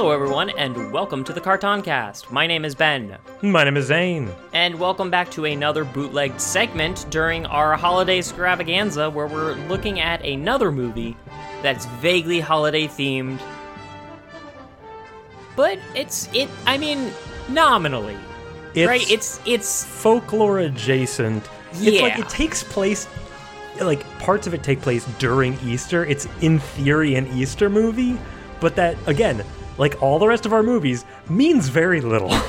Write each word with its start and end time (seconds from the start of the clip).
Hello, 0.00 0.12
everyone, 0.12 0.48
and 0.56 0.90
welcome 0.92 1.22
to 1.24 1.32
the 1.34 1.42
Carton 1.42 1.82
Cast. 1.82 2.32
My 2.32 2.46
name 2.46 2.64
is 2.64 2.74
Ben, 2.74 3.18
My 3.42 3.64
name 3.64 3.76
is 3.76 3.84
Zane. 3.84 4.30
and 4.54 4.80
welcome 4.80 5.10
back 5.10 5.30
to 5.32 5.44
another 5.44 5.84
bootlegged 5.84 6.40
segment 6.40 7.04
during 7.10 7.44
our 7.44 7.76
holiday 7.76 8.16
extravaganza 8.16 9.10
where 9.10 9.26
we're 9.26 9.52
looking 9.68 10.00
at 10.00 10.24
another 10.24 10.72
movie 10.72 11.18
that's 11.62 11.84
vaguely 12.00 12.40
holiday 12.40 12.86
themed. 12.88 13.42
But 15.54 15.78
it's 15.94 16.30
it 16.32 16.48
I 16.66 16.78
mean 16.78 17.12
nominally. 17.50 18.16
It's 18.74 18.88
right? 18.88 19.10
It's 19.10 19.38
it's 19.44 19.84
folklore 19.84 20.60
adjacent. 20.60 21.46
It's 21.72 22.00
like 22.00 22.16
Yeah. 22.16 22.20
it 22.20 22.28
takes 22.30 22.62
place 22.62 23.06
like 23.82 24.02
parts 24.18 24.46
of 24.46 24.54
it 24.54 24.62
take 24.62 24.80
place 24.80 25.04
during 25.18 25.58
Easter. 25.62 26.06
It's 26.06 26.26
in 26.40 26.58
theory 26.58 27.16
an 27.16 27.26
Easter 27.36 27.68
movie, 27.68 28.18
but 28.60 28.74
that 28.76 28.96
again, 29.06 29.44
like 29.80 30.00
all 30.02 30.18
the 30.20 30.28
rest 30.28 30.44
of 30.46 30.52
our 30.52 30.62
movies, 30.62 31.04
means 31.28 31.68
very 31.68 32.00
little. 32.00 32.32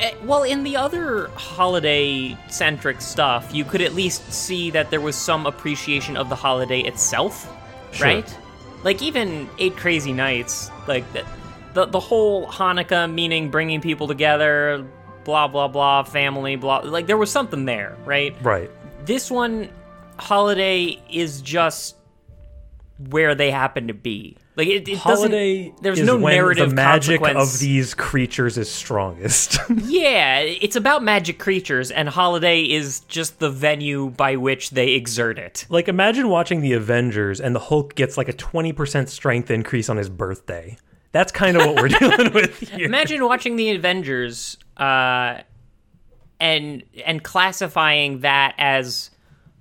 Eh, 0.00 0.14
Well, 0.22 0.44
in 0.44 0.62
the 0.62 0.76
other 0.76 1.26
holiday 1.34 2.36
centric 2.48 3.00
stuff, 3.00 3.50
you 3.52 3.64
could 3.64 3.82
at 3.82 3.94
least 3.94 4.32
see 4.32 4.70
that 4.70 4.90
there 4.90 5.00
was 5.00 5.16
some 5.16 5.44
appreciation 5.44 6.16
of 6.16 6.28
the 6.28 6.36
holiday 6.36 6.80
itself, 6.82 7.52
Sure. 7.90 8.06
right? 8.06 8.38
Like 8.84 9.02
even 9.02 9.48
Eight 9.58 9.76
Crazy 9.76 10.12
Nights, 10.12 10.70
like 10.86 11.02
the, 11.12 11.24
the 11.74 11.86
the 11.86 11.98
whole 11.98 12.46
Hanukkah 12.46 13.12
meaning 13.12 13.50
bringing 13.50 13.80
people 13.80 14.06
together, 14.06 14.86
blah 15.24 15.48
blah 15.48 15.66
blah, 15.66 16.04
family, 16.04 16.54
blah. 16.54 16.78
Like 16.84 17.08
there 17.08 17.18
was 17.18 17.32
something 17.32 17.64
there, 17.64 17.96
right? 18.04 18.36
right. 18.40 18.70
This 19.04 19.32
one, 19.32 19.68
holiday 20.20 21.02
is 21.10 21.42
just 21.42 21.96
where 23.10 23.34
they 23.34 23.50
happen 23.50 23.88
to 23.88 23.94
be. 23.94 24.36
Like 24.58 24.66
it, 24.66 24.88
it 24.88 24.98
Holiday 24.98 25.68
doesn't. 25.68 25.82
There's 25.84 26.00
is 26.00 26.06
no 26.06 26.18
when 26.18 26.34
narrative 26.34 26.70
the 26.70 26.74
magic 26.74 27.20
consequence. 27.20 27.54
of 27.54 27.60
these 27.60 27.94
creatures 27.94 28.58
is 28.58 28.68
strongest. 28.70 29.58
Yeah, 29.84 30.40
it's 30.40 30.74
about 30.74 31.02
magic 31.04 31.38
creatures, 31.38 31.90
and 31.92 32.08
Holiday 32.08 32.62
is 32.62 33.00
just 33.00 33.38
the 33.38 33.48
venue 33.50 34.10
by 34.10 34.34
which 34.36 34.70
they 34.70 34.94
exert 34.94 35.38
it. 35.38 35.64
like 35.68 35.86
imagine 35.86 36.28
watching 36.28 36.60
the 36.60 36.72
Avengers 36.72 37.40
and 37.40 37.54
the 37.54 37.60
Hulk 37.60 37.94
gets 37.94 38.18
like 38.18 38.28
a 38.28 38.32
20% 38.32 39.08
strength 39.08 39.50
increase 39.50 39.88
on 39.88 39.96
his 39.96 40.08
birthday. 40.08 40.76
That's 41.12 41.30
kind 41.30 41.56
of 41.56 41.64
what 41.64 41.76
we're 41.76 41.88
dealing 42.00 42.32
with 42.32 42.58
here. 42.58 42.86
Imagine 42.86 43.24
watching 43.24 43.54
the 43.56 43.70
Avengers, 43.70 44.58
uh, 44.76 45.38
and 46.40 46.82
and 47.06 47.22
classifying 47.22 48.20
that 48.20 48.54
as 48.58 49.10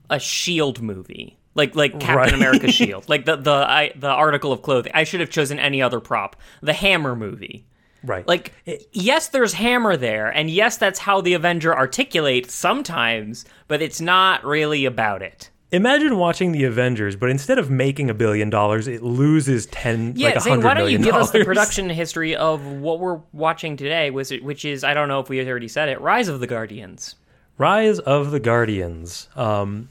a 0.10 0.20
Shield 0.20 0.82
movie, 0.82 1.37
like 1.58 1.76
like 1.76 1.92
Captain 2.00 2.16
Right. 2.16 2.34
America 2.34 2.72
Shield, 2.72 3.10
like 3.10 3.26
the 3.26 3.36
the 3.36 3.52
I, 3.52 3.92
the 3.96 4.08
article 4.10 4.54
of 4.54 4.62
clothing. 4.62 4.94
I 4.96 5.04
should 5.04 5.20
have 5.20 5.30
chosen 5.30 5.60
any 5.60 5.82
other 5.82 6.00
prop. 6.00 6.38
The 6.62 6.72
Hammer 6.74 7.16
movie. 7.16 7.66
right. 8.04 8.26
Like, 8.28 8.54
yes, 8.94 9.28
there's 9.30 9.54
Hammer 9.54 9.98
there, 9.98 10.30
and 10.30 10.50
yes, 10.50 10.78
that's 10.78 11.00
how 11.00 11.20
the 11.20 11.34
Avenger 11.34 11.76
articulates 11.76 12.54
sometimes, 12.54 13.44
but 13.68 13.82
it's 13.82 14.00
not 14.00 14.46
really 14.46 14.86
about 14.86 15.22
it. 15.22 15.50
Imagine 15.70 16.16
watching 16.18 16.54
the 16.54 16.64
Avengers, 16.64 17.18
but 17.18 17.30
instead 17.30 17.58
of 17.60 17.70
making 17.70 18.10
a 18.10 18.14
billion 18.14 18.50
dollars, 18.50 18.88
it 18.88 19.04
loses 19.04 19.66
ten, 19.66 20.14
Yeah, 20.16 20.30
like 20.30 20.42
Zane, 20.42 20.62
why 20.64 20.74
don't 20.76 20.90
you 20.90 20.98
give 20.98 21.14
us 21.16 21.32
the 21.32 21.44
production 21.44 21.90
history 21.90 22.38
of 22.38 22.66
what 22.66 23.00
we're 23.02 23.20
watching 23.34 23.76
today, 23.76 24.10
was 24.10 24.32
it, 24.32 24.42
which 24.46 24.64
is, 24.64 24.86
I 24.86 24.94
don't 24.94 25.10
know 25.10 25.20
if 25.20 25.28
we 25.28 25.46
already 25.46 25.68
said 25.68 25.90
it, 25.90 26.00
Rise 26.00 26.30
of 26.30 26.40
the 26.40 26.48
Guardians. 26.48 27.16
Rise 27.58 28.00
of 28.00 28.32
the 28.32 28.40
Guardians, 28.40 29.28
um, 29.36 29.90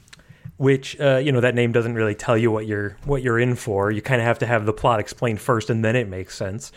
which 0.57 0.99
uh, 0.99 1.17
you 1.17 1.31
know 1.31 1.41
that 1.41 1.55
name 1.55 1.71
doesn't 1.71 1.93
really 1.95 2.15
tell 2.15 2.37
you 2.37 2.51
what 2.51 2.65
you're 2.67 2.97
what 3.05 3.21
you're 3.23 3.39
in 3.39 3.55
for. 3.55 3.91
You 3.91 4.01
kind 4.01 4.19
of 4.21 4.27
have 4.27 4.39
to 4.39 4.45
have 4.45 4.65
the 4.65 4.73
plot 4.73 4.99
explained 4.99 5.39
first, 5.39 5.69
and 5.69 5.83
then 5.85 5.95
it 5.95 6.07
makes 6.07 6.35
sense. 6.35 6.71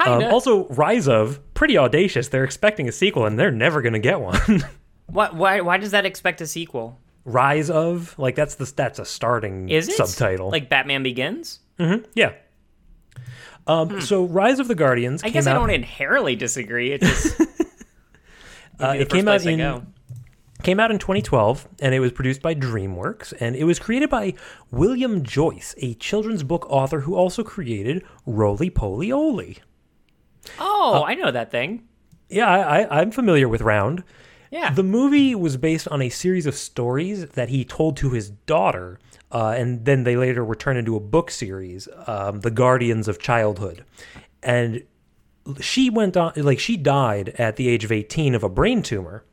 Um, 0.00 0.22
also, 0.24 0.66
Rise 0.68 1.08
of 1.08 1.40
pretty 1.52 1.76
audacious. 1.76 2.28
They're 2.28 2.44
expecting 2.44 2.88
a 2.88 2.92
sequel, 2.92 3.26
and 3.26 3.38
they're 3.38 3.50
never 3.50 3.82
going 3.82 3.92
to 3.92 3.98
get 3.98 4.20
one. 4.20 4.38
why, 5.06 5.28
why, 5.30 5.60
why 5.60 5.76
does 5.76 5.90
that 5.90 6.06
expect 6.06 6.40
a 6.40 6.46
sequel? 6.46 6.98
Rise 7.26 7.68
of, 7.68 8.18
like 8.18 8.34
that's 8.34 8.54
the 8.54 8.64
that's 8.74 8.98
a 8.98 9.04
starting 9.04 9.68
Is 9.68 9.88
it? 9.88 9.96
subtitle. 9.96 10.48
Like 10.50 10.70
Batman 10.70 11.02
Begins? 11.02 11.58
Mhm. 11.78 12.06
Yeah. 12.14 12.32
Um, 13.66 14.00
So, 14.00 14.24
Rise 14.24 14.58
of 14.58 14.68
the 14.68 14.74
Guardians 14.74 15.20
Hmm. 15.20 15.26
I 15.26 15.30
guess 15.30 15.46
I 15.46 15.50
out. 15.52 15.54
don't 15.58 15.70
inherently 15.70 16.34
disagree. 16.36 16.92
It 16.92 17.02
just. 17.02 17.38
uh, 18.80 18.94
it 18.96 19.10
came 19.10 19.28
out 19.28 19.44
in. 19.44 19.86
Came 20.62 20.78
out 20.78 20.90
in 20.90 20.98
2012 20.98 21.68
and 21.80 21.94
it 21.94 22.00
was 22.00 22.12
produced 22.12 22.42
by 22.42 22.54
DreamWorks 22.54 23.32
and 23.40 23.56
it 23.56 23.64
was 23.64 23.78
created 23.78 24.10
by 24.10 24.34
William 24.70 25.22
Joyce, 25.22 25.74
a 25.78 25.94
children's 25.94 26.42
book 26.42 26.66
author 26.68 27.00
who 27.00 27.14
also 27.14 27.42
created 27.42 28.04
Rolie 28.26 28.70
Polie 28.70 29.08
Olie. 29.08 29.58
Oh, 30.58 31.04
I 31.06 31.14
know 31.14 31.30
that 31.30 31.50
thing. 31.50 31.84
Yeah, 32.28 32.48
I, 32.48 33.00
I'm 33.00 33.10
familiar 33.10 33.48
with 33.48 33.62
Round. 33.62 34.04
Yeah. 34.50 34.72
The 34.72 34.82
movie 34.82 35.34
was 35.34 35.56
based 35.56 35.86
on 35.88 36.02
a 36.02 36.08
series 36.08 36.46
of 36.46 36.54
stories 36.54 37.26
that 37.30 37.48
he 37.48 37.64
told 37.64 37.96
to 37.98 38.10
his 38.10 38.30
daughter, 38.30 38.98
uh, 39.30 39.54
and 39.56 39.84
then 39.84 40.04
they 40.04 40.16
later 40.16 40.44
were 40.44 40.56
turned 40.56 40.78
into 40.78 40.96
a 40.96 41.00
book 41.00 41.30
series, 41.30 41.88
um, 42.06 42.40
The 42.40 42.50
Guardians 42.50 43.06
of 43.06 43.20
Childhood. 43.20 43.84
And 44.42 44.82
she 45.60 45.88
went 45.88 46.16
on, 46.16 46.32
like, 46.36 46.58
she 46.58 46.76
died 46.76 47.30
at 47.38 47.56
the 47.56 47.68
age 47.68 47.84
of 47.84 47.92
18 47.92 48.34
of 48.34 48.42
a 48.42 48.48
brain 48.48 48.82
tumor. 48.82 49.24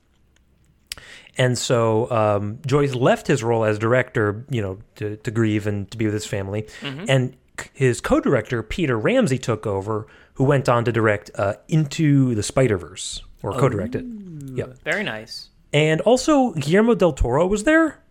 And 1.38 1.58
so 1.58 2.10
um, 2.10 2.60
Joyce 2.66 2.96
left 2.96 3.28
his 3.28 3.44
role 3.44 3.64
as 3.64 3.78
director, 3.78 4.46
you 4.50 4.62
know, 4.62 4.80
to, 4.96 5.18
to 5.18 5.32
grieve 5.32 5.68
and 5.68 5.90
to 5.92 5.98
be 5.98 6.06
with 6.06 6.14
his 6.14 6.26
family. 6.26 6.68
And 7.08 7.38
his 7.74 8.02
co 8.02 8.20
director, 8.20 8.64
Peter 8.64 8.98
Ramsey, 8.98 9.38
took 9.38 9.66
over, 9.66 10.08
who 10.34 10.44
went 10.44 10.68
on 10.70 10.86
to 10.86 10.92
direct 10.92 11.32
uh, 11.36 11.56
Into 11.68 12.36
the 12.36 12.44
Spider 12.44 12.78
Verse, 12.78 13.22
or 13.44 13.54
co 13.54 13.70
direct 13.70 13.96
it. 13.96 14.06
Yeah. 14.54 14.66
Very 14.84 15.04
nice. 15.04 15.50
And 15.74 16.02
also, 16.02 16.54
Guillermo 16.54 16.96
del 16.96 17.14
Toro 17.14 17.46
was 17.46 17.64
there. 17.64 18.02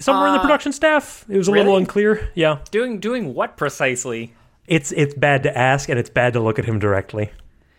Somewhere 0.00 0.28
in 0.28 0.34
the 0.34 0.40
production 0.40 0.72
staff. 0.72 1.24
It 1.28 1.36
was 1.36 1.46
a 1.46 1.52
little 1.52 1.76
unclear. 1.76 2.30
Yeah. 2.34 2.58
Doing 2.72 2.98
doing 2.98 3.32
what 3.32 3.56
precisely? 3.56 4.34
It's 4.66 4.90
it's 4.90 5.14
bad 5.14 5.44
to 5.44 5.56
ask 5.56 5.88
and 5.88 5.98
it's 5.98 6.10
bad 6.10 6.32
to 6.32 6.40
look 6.40 6.58
at 6.58 6.64
him 6.64 6.80
directly. 6.80 7.30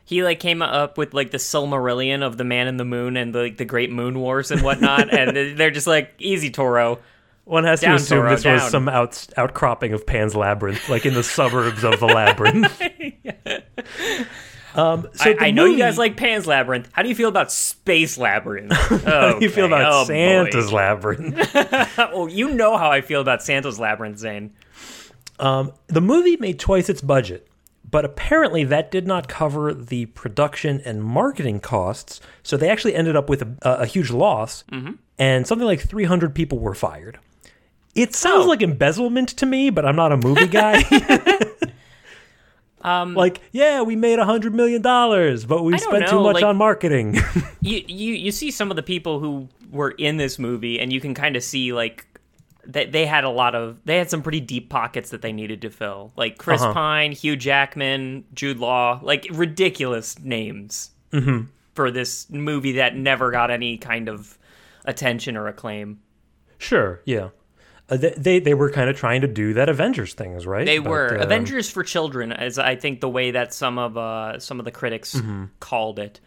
He 0.06 0.24
like 0.24 0.40
came 0.40 0.62
up 0.62 0.98
with 0.98 1.14
like 1.14 1.32
the 1.32 1.38
Silmarillion 1.38 2.22
of 2.24 2.38
the 2.38 2.44
Man 2.44 2.68
in 2.68 2.78
the 2.78 2.86
Moon 2.86 3.18
and 3.18 3.34
the, 3.34 3.40
like 3.40 3.58
the 3.58 3.66
Great 3.66 3.92
Moon 3.92 4.20
Wars 4.20 4.52
and 4.52 4.62
whatnot, 4.62 5.12
and 5.12 5.36
they're 5.58 5.72
just 5.72 5.88
like 5.88 6.14
easy 6.20 6.52
Toro. 6.52 7.00
One 7.44 7.64
has 7.64 7.82
Down, 7.82 7.92
to 7.92 7.96
assume 8.04 8.20
Toro, 8.20 8.30
this 8.30 8.46
was 8.46 8.70
some 8.70 8.88
out, 8.88 9.28
outcropping 9.36 9.94
of 9.94 10.06
Pan's 10.06 10.36
Labyrinth, 10.36 10.90
like 10.90 11.06
in 11.06 11.16
the 11.16 11.24
suburbs 11.24 11.84
of 11.84 12.00
the 12.00 12.06
labyrinth. 12.08 12.82
um, 14.76 15.08
so 15.14 15.30
I, 15.30 15.48
I 15.48 15.52
know 15.52 15.66
you 15.66 15.78
guys 15.78 15.98
like 15.98 16.18
Pan's 16.18 16.48
Labyrinth. 16.48 16.90
How 16.92 17.02
do 17.02 17.10
you 17.10 17.16
feel 17.16 17.30
about 17.30 17.52
Space 17.52 18.18
Labyrinth? 18.18 18.74
Oh, 18.74 18.98
How 18.98 19.40
do 19.40 19.46
you 19.46 19.52
feel 19.52 19.66
about 19.66 19.92
oh, 19.92 20.06
Santa's 20.06 20.72
Labyrinth? 20.72 21.36
oh, 21.98 22.28
you 22.28 22.50
know 22.50 22.78
how 22.78 22.92
I 22.92 23.02
feel 23.02 23.22
about 23.22 23.44
Santa's 23.44 23.80
Labyrinth, 23.80 24.20
Zane. 24.20 24.54
The 25.38 26.02
movie 26.02 26.38
made 26.38 26.60
twice 26.60 26.90
its 26.90 27.02
budget, 27.02 27.48
but 27.95 28.03
apparently 28.03 28.66
that 28.66 28.91
did 28.91 29.07
not 29.07 29.29
cover 29.29 29.73
the 29.73 30.06
production 30.07 30.81
and 30.83 31.01
marketing 31.01 31.61
costs. 31.61 32.19
So 32.44 32.57
they 32.57 32.67
actually 32.69 32.94
ended 32.94 33.16
up 33.16 33.29
with 33.29 33.41
a, 33.41 33.56
a 33.61 33.85
huge 33.85 34.11
loss, 34.11 34.66
Mm-hmm. 34.69 34.91
and 35.17 35.47
something 35.47 35.66
like 35.66 35.79
300 35.79 36.35
people 36.35 36.59
were 36.59 36.75
fired. 36.75 37.19
It 37.95 38.13
sounds 38.13 38.44
Oh. 38.45 38.50
like 38.50 38.61
embezzlement 38.61 39.29
to 39.29 39.45
me, 39.45 39.69
but 39.69 39.85
I'm 39.85 39.95
not 39.95 40.11
a 40.11 40.17
movie 40.17 40.47
guy. 40.47 40.83
Um, 42.81 43.16
like, 43.16 43.41
yeah, 43.51 43.81
we 43.81 43.95
made 43.95 44.19
a 44.19 44.25
hundred 44.25 44.53
million 44.53 44.81
dollars, 44.83 45.44
but 45.45 45.63
we 45.63 45.75
spent 45.77 46.07
too 46.07 46.21
much 46.21 46.36
like- 46.36 46.44
on 46.44 46.56
marketing. 46.56 47.15
you 47.62 47.81
you 47.88 48.13
you 48.13 48.31
see 48.31 48.51
some 48.51 48.69
of 48.69 48.75
the 48.75 48.83
people 48.83 49.19
who 49.19 49.48
were 49.71 49.91
in 49.98 50.18
this 50.18 50.38
movie, 50.38 50.80
and 50.80 50.94
you 50.94 51.01
can 51.01 51.15
kind 51.15 51.36
of 51.36 51.44
see 51.44 51.74
like 51.74 52.06
they 52.67 52.85
they 52.85 53.06
had 53.06 53.23
a 53.23 53.29
lot 53.29 53.56
of 53.56 53.79
they 53.85 53.97
had 53.97 54.09
some 54.09 54.21
pretty 54.21 54.39
deep 54.39 54.69
pockets 54.69 55.09
that 55.12 55.21
they 55.21 55.31
needed 55.31 55.62
to 55.63 55.69
fill, 55.69 56.12
like 56.15 56.38
Chris 56.38 56.62
Uh-huh. 56.62 56.73
Pine, 56.73 57.12
Hugh 57.12 57.35
Jackman, 57.35 58.25
Jude 58.33 58.57
Law, 58.59 59.00
like 59.03 59.27
ridiculous 59.31 60.19
names 60.19 60.91
Mm-hmm. 61.12 61.45
for 61.73 61.91
this 61.91 62.29
movie 62.29 62.73
that 62.73 62.95
never 62.95 63.31
got 63.31 63.50
any 63.51 63.77
kind 63.77 64.09
of 64.09 64.38
attention 64.83 65.38
or 65.38 65.47
acclaim. 65.47 66.00
sure, 66.57 67.01
yeah. 67.06 67.29
Uh, 67.88 67.97
they, 67.97 68.09
they 68.17 68.39
they 68.39 68.53
were 68.56 68.71
kind 68.71 68.89
of 68.89 68.95
trying 68.97 69.21
to 69.21 69.27
do 69.27 69.53
that 69.53 69.69
Avengers 69.69 70.13
things, 70.15 70.47
right? 70.47 70.65
They 70.65 70.79
But, 70.79 70.89
were 70.89 71.15
um, 71.15 71.21
Avengers 71.21 71.69
for 71.69 71.83
children, 71.83 72.31
as 72.33 72.57
I 72.57 72.75
think 72.75 73.00
the 73.00 73.09
way 73.09 73.31
that 73.31 73.53
some 73.53 73.77
of 73.77 73.95
uh, 73.95 74.39
some 74.39 74.57
of 74.59 74.65
the 74.65 74.71
critics 74.71 75.13
Mm-hmm. 75.15 75.45
called 75.59 76.00
it. 76.00 76.19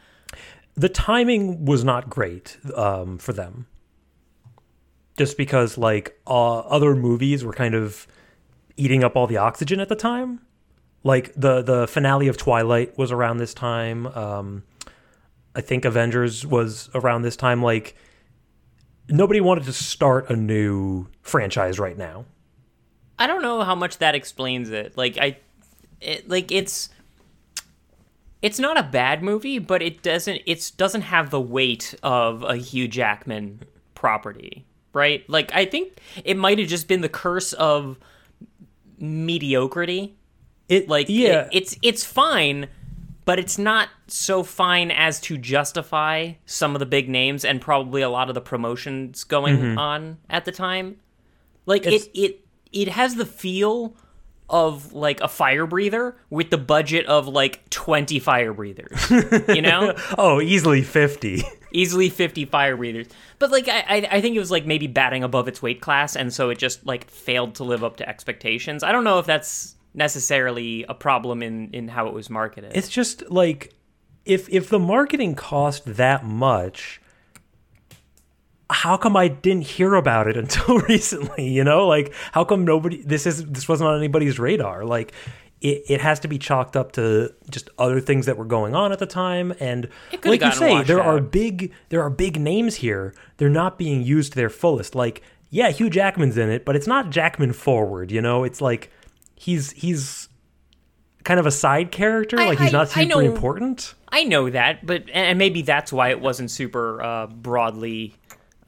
the 0.77 0.89
timing 0.89 1.65
was 1.65 1.83
not 1.83 2.09
great 2.09 2.57
um, 2.77 3.19
for 3.19 3.33
them. 3.33 3.67
Just 5.19 5.37
because, 5.37 5.77
like, 5.77 6.19
uh, 6.27 6.61
other 6.61 6.95
movies 6.95 7.45
were 7.45 7.53
kind 7.53 7.75
of 7.75 8.07
eating 8.77 9.05
up 9.05 9.17
all 9.17 9.27
the 9.27 9.37
oxygen 9.37 9.81
at 9.81 9.89
the 9.89 9.97
time. 9.97 10.41
Like 11.05 11.33
the 11.35 11.63
the 11.63 11.87
finale 11.87 12.29
of 12.29 12.37
Twilight 12.37 12.97
was 12.97 13.13
around 13.13 13.39
this 13.39 13.53
time. 13.53 14.07
Um, 14.07 14.63
I 15.55 15.61
think 15.61 15.85
Avengers 15.85 16.47
was 16.47 16.89
around 16.95 17.23
this 17.23 17.37
time. 17.37 17.63
Like, 17.63 17.97
nobody 19.09 19.41
wanted 19.41 19.65
to 19.65 19.73
start 19.73 20.31
a 20.31 20.37
new 20.37 21.07
franchise 21.23 21.79
right 21.79 21.97
now. 21.97 22.25
I 23.19 23.27
don't 23.27 23.43
know 23.43 23.63
how 23.63 23.75
much 23.75 23.99
that 23.99 24.15
explains 24.15 24.71
it. 24.71 24.97
Like 24.97 25.19
I, 25.19 25.39
it, 26.01 26.29
like 26.29 26.53
it's 26.53 26.91
it's 28.43 28.59
not 28.59 28.79
a 28.79 28.83
bad 28.83 29.23
movie, 29.23 29.59
but 29.59 29.83
it 29.83 30.03
doesn't 30.03 30.43
it 30.47 30.73
doesn't 30.77 31.03
have 31.03 31.31
the 31.31 31.41
weight 31.41 31.95
of 32.03 32.43
a 32.45 32.57
Hugh 32.57 32.87
Jackman 32.87 33.63
property, 33.95 34.65
right? 34.93 35.29
Like 35.29 35.55
I 35.55 35.65
think 35.65 35.99
it 36.25 36.37
might 36.37 36.59
have 36.59 36.69
just 36.69 36.89
been 36.89 37.01
the 37.01 37.09
curse 37.09 37.53
of 37.53 37.99
mediocrity. 38.99 40.17
It 40.69 40.89
Like 40.89 41.07
yeah, 41.09 41.45
it- 41.45 41.49
it's 41.53 41.77
it's 41.83 42.05
fine, 42.05 42.69
but 43.25 43.39
it's 43.39 43.59
not 43.59 43.89
so 44.07 44.43
fine 44.43 44.91
as 44.91 45.21
to 45.23 45.39
justify 45.39 46.33
some 46.47 46.75
of 46.75 46.81
the 46.81 46.87
big 46.87 47.09
names 47.09 47.45
and 47.45 47.61
probably 47.61 48.03
a 48.03 48.09
lot 48.11 48.29
of 48.29 48.35
the 48.35 48.41
promotions 48.41 49.25
going 49.25 49.59
mm-hmm. 49.59 49.79
on 49.79 50.19
at 50.29 50.45
the 50.45 50.53
time. 50.53 50.97
Like 51.67 51.87
It's- 51.87 52.07
it 52.15 52.19
it 52.19 52.41
it 52.73 52.89
has 52.89 53.15
the 53.15 53.27
feel 53.27 53.97
of 54.51 54.93
like 54.95 55.21
a 55.21 55.29
fire 55.29 55.67
breather 55.67 56.17
with 56.31 56.51
the 56.51 56.57
budget 56.59 57.05
of 57.07 57.29
like 57.29 57.69
20 57.69 58.19
fire 58.19 58.55
breathers. 58.55 59.11
You 59.49 59.61
know? 59.63 59.95
oh 60.19 60.41
easily 60.41 60.83
fifty. 60.83 61.43
Easily 61.73 62.09
50 62.09 62.45
fire 62.47 62.77
breathers. 62.77 63.09
But 63.39 63.51
like 63.51 63.69
I 63.69 64.09
I 64.11 64.21
think 64.21 64.37
it 64.37 64.39
was 64.39 64.51
like 64.51 64.67
maybe 64.67 64.87
batting 64.87 65.23
above 65.23 65.49
its 65.49 65.61
weight 65.63 65.81
class 65.81 66.17
and 66.17 66.33
so 66.33 66.51
it 66.51 66.59
just 66.59 66.87
like 66.87 67.11
failed 67.11 67.55
to 67.57 67.65
live 67.65 67.85
up 67.85 67.97
to 67.99 68.09
expectations. 68.09 68.83
I 68.83 68.93
don't 68.93 69.05
know 69.05 69.19
if 69.19 69.27
that's 69.27 69.77
necessarily 69.95 70.85
a 70.89 70.95
problem 70.95 71.43
in 71.43 71.71
in 71.73 71.89
how 71.89 72.07
it 72.07 72.15
was 72.15 72.31
marketed. 72.31 72.73
It's 72.75 72.89
just 72.89 73.31
like 73.31 73.75
if 74.25 74.49
if 74.49 74.69
the 74.69 74.79
marketing 74.79 75.35
cost 75.35 75.85
that 75.97 76.25
much, 76.25 77.01
how 78.71 78.97
come 78.97 79.17
I 79.17 79.29
didn't 79.29 79.63
hear 79.63 79.95
about 79.95 80.29
it 80.29 80.37
until 80.43 80.79
recently? 80.89 81.49
You 81.49 81.65
know, 81.65 81.87
like 81.87 82.15
how 82.33 82.45
come 82.45 82.65
nobody 82.65 83.03
this 83.03 83.27
is 83.27 83.45
this 83.45 83.69
wasn't 83.69 83.91
on 83.91 83.99
anybody's 83.99 84.39
radar? 84.39 84.85
Like 84.85 85.13
it, 85.61 85.83
it 85.89 86.01
has 86.01 86.21
to 86.21 86.29
be 86.29 86.39
chalked 86.39 86.77
up 86.77 86.93
to 86.93 87.35
just 87.51 87.69
other 87.79 88.01
things 88.01 88.27
that 88.27 88.37
were 88.37 88.45
going 88.45 88.75
on 88.75 88.93
at 88.93 88.99
the 88.99 89.07
time. 89.07 89.53
And 89.61 89.89
like 90.25 90.41
you 90.43 90.53
say 90.53 90.83
there 90.85 91.03
are 91.03 91.21
big 91.21 91.73
there 91.89 92.03
are 92.03 92.11
big 92.11 92.41
names 92.41 92.77
here. 92.77 93.15
They're 93.39 93.49
not 93.49 93.79
being 93.79 94.03
used 94.03 94.33
to 94.33 94.37
their 94.37 94.51
fullest. 94.51 94.95
Like 94.95 95.23
yeah 95.51 95.71
hugh 95.71 95.89
jackman's 95.89 96.37
in 96.37 96.51
it 96.51 96.67
but 96.67 96.77
it's 96.77 96.87
not 96.87 97.09
jackman 97.11 97.53
forward 97.55 98.11
you 98.13 98.21
know? 98.21 98.45
It's 98.45 98.61
like 98.61 98.91
he's 99.35 99.73
he's 99.73 100.29
kind 101.25 101.41
of 101.41 101.47
a 101.47 101.51
side 101.51 101.91
character. 101.91 102.39
I- 102.41 102.47
like 102.49 102.59
he's 102.59 102.73
I- 102.75 102.79
not 102.79 102.89
super 102.91 103.07
know- 103.07 103.19
important. 103.21 103.95
I 104.11 104.25
know 104.25 104.49
that, 104.49 104.87
but 104.87 105.05
and 105.13 105.39
maybe 105.39 105.61
that's 105.63 105.93
why 105.93 106.09
it 106.09 106.21
wasn't 106.21 106.51
super 106.51 107.03
uh, 107.03 107.27
broadly 107.27 108.15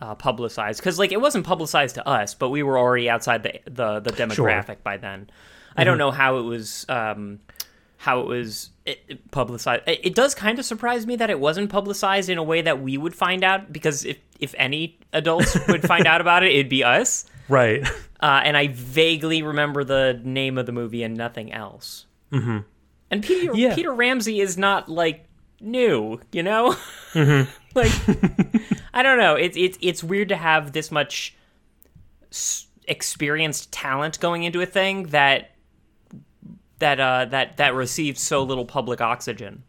uh, 0.02 0.14
publicized. 0.14 0.80
Because 0.80 0.98
like 0.98 1.12
it 1.12 1.20
wasn't 1.20 1.46
publicized 1.46 1.94
to 1.94 2.06
us, 2.06 2.34
but 2.34 2.50
we 2.50 2.62
were 2.62 2.78
already 2.78 3.08
outside 3.08 3.42
the 3.42 3.60
the, 3.64 4.00
the 4.00 4.10
demographic 4.10 4.82
by 4.82 4.98
then. 4.98 5.30
I 5.76 5.84
don't 5.84 5.98
know 5.98 6.10
how 6.10 6.38
it 6.38 6.42
was 6.42 6.84
um, 6.88 7.40
how 7.96 8.20
it 8.20 8.26
was 8.26 8.70
it, 8.86 9.30
publicized. 9.30 9.82
It, 9.86 10.00
it 10.04 10.14
does 10.14 10.34
kind 10.34 10.58
of 10.58 10.64
surprise 10.64 11.06
me 11.06 11.16
that 11.16 11.30
it 11.30 11.38
wasn't 11.40 11.70
publicized 11.70 12.28
in 12.28 12.38
a 12.38 12.42
way 12.42 12.62
that 12.62 12.80
we 12.82 12.96
would 12.98 13.14
find 13.14 13.44
out 13.44 13.72
because 13.72 14.04
if 14.04 14.18
if 14.38 14.54
any 14.58 14.98
adults 15.12 15.56
would 15.68 15.82
find 15.86 16.06
out 16.06 16.20
about 16.20 16.42
it, 16.42 16.52
it'd 16.52 16.68
be 16.68 16.82
us. 16.84 17.24
right 17.48 17.86
Uh, 18.22 18.42
and 18.44 18.54
I 18.56 18.68
vaguely 18.68 19.42
remember 19.42 19.82
the 19.84 20.20
name 20.24 20.58
of 20.58 20.66
the 20.66 20.72
movie 20.72 21.02
and 21.02 21.16
nothing 21.16 21.52
else. 21.52 22.04
Mm-hmm. 22.32 22.58
And 23.10 23.22
Peter 23.24 23.52
Yeah. 23.56 23.74
Peter 23.74 23.92
Ramsey 23.94 24.40
is 24.40 24.58
not 24.58 24.88
like 24.88 25.24
new, 25.60 26.20
you 26.32 26.42
know. 26.42 26.76
Mm-hmm. 27.14 27.50
like 27.74 27.92
I 28.92 29.02
don't 29.02 29.18
know. 29.18 29.36
It's 29.36 29.56
it's 29.56 29.78
it's 29.80 30.02
weird 30.04 30.28
to 30.30 30.36
have 30.36 30.72
this 30.72 30.90
much 30.90 31.34
s- 32.30 32.66
experienced 32.86 33.72
talent 33.72 34.20
going 34.20 34.42
into 34.44 34.60
a 34.60 34.66
thing 34.66 35.04
that 35.08 35.50
that 36.80 36.98
uh 37.00 37.24
that 37.26 37.56
that 37.58 37.74
receives 37.74 38.20
so 38.20 38.42
little 38.42 38.66
public 38.66 39.00
oxygen. 39.00 39.62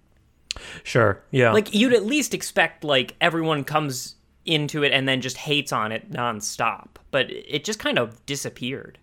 sure 0.83 1.23
yeah 1.31 1.51
Like 1.53 1.73
you'd 1.73 1.93
at 1.93 2.05
least 2.05 2.33
expect 2.33 2.83
like 2.83 3.15
everyone 3.21 3.63
comes 3.63 4.15
into 4.45 4.83
it 4.83 4.91
and 4.91 5.07
then 5.07 5.21
just 5.21 5.37
hates 5.37 5.71
on 5.71 5.91
it 5.91 6.11
nonstop, 6.11 6.87
but 7.11 7.29
it 7.29 7.63
just 7.63 7.77
kind 7.79 7.99
of 7.99 8.25
disappeared. 8.25 8.97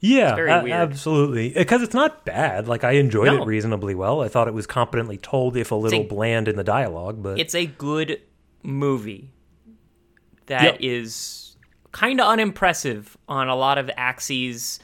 yeah 0.00 0.36
a- 0.36 0.70
absolutely 0.72 1.50
because 1.50 1.82
it's 1.82 1.94
not 1.94 2.24
bad 2.24 2.68
like 2.68 2.84
i 2.84 2.92
enjoyed 2.92 3.26
No. 3.26 3.42
it 3.42 3.46
reasonably 3.46 3.94
well 3.94 4.20
i 4.22 4.28
thought 4.28 4.48
it 4.48 4.54
was 4.54 4.66
competently 4.66 5.16
told 5.18 5.56
if 5.56 5.70
a 5.72 5.74
little 5.74 6.00
a- 6.02 6.06
bland 6.06 6.48
in 6.48 6.56
the 6.56 6.64
dialogue 6.64 7.22
but 7.22 7.38
it's 7.38 7.54
a 7.54 7.66
good 7.66 8.20
movie 8.62 9.30
that 10.46 10.82
is 10.82 11.56
Yep. 11.84 11.92
kind 11.92 12.20
of 12.20 12.26
unimpressive 12.28 13.16
on 13.28 13.48
a 13.48 13.54
lot 13.56 13.78
of 13.78 13.90
axes 13.96 14.80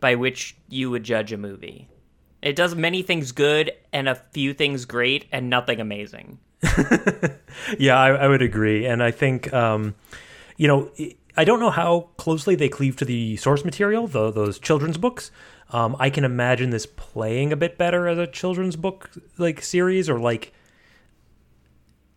by 0.00 0.14
which 0.14 0.56
you 0.68 0.90
would 0.90 1.04
judge 1.04 1.32
a 1.32 1.36
movie. 1.36 1.88
It 2.42 2.56
does 2.56 2.74
many 2.74 3.02
things 3.02 3.32
good 3.32 3.70
and 3.92 4.08
a 4.08 4.16
few 4.32 4.52
things 4.52 4.84
great 4.84 5.26
and 5.32 5.48
nothing 5.48 5.80
amazing. 5.80 6.38
Yeah, 7.78 7.98
I, 7.98 8.08
I 8.10 8.28
would 8.28 8.42
agree, 8.42 8.86
and 8.86 9.02
I 9.02 9.10
think 9.10 9.52
um, 9.52 9.94
you 10.56 10.66
know 10.68 10.90
I 11.36 11.44
don't 11.44 11.60
know 11.60 11.70
how 11.70 12.08
closely 12.16 12.54
they 12.54 12.68
cleave 12.68 12.96
to 12.96 13.04
the 13.04 13.36
source 13.36 13.64
material, 13.64 14.06
the, 14.06 14.30
those 14.30 14.58
children's 14.58 14.96
books. 14.98 15.30
Um, 15.70 15.96
I 15.98 16.10
can 16.10 16.24
imagine 16.24 16.70
this 16.70 16.86
playing 16.86 17.52
a 17.52 17.56
bit 17.56 17.78
better 17.78 18.08
as 18.08 18.18
a 18.18 18.26
children's 18.26 18.76
book 18.76 19.10
like 19.38 19.62
series, 19.62 20.08
or 20.08 20.18
like 20.18 20.52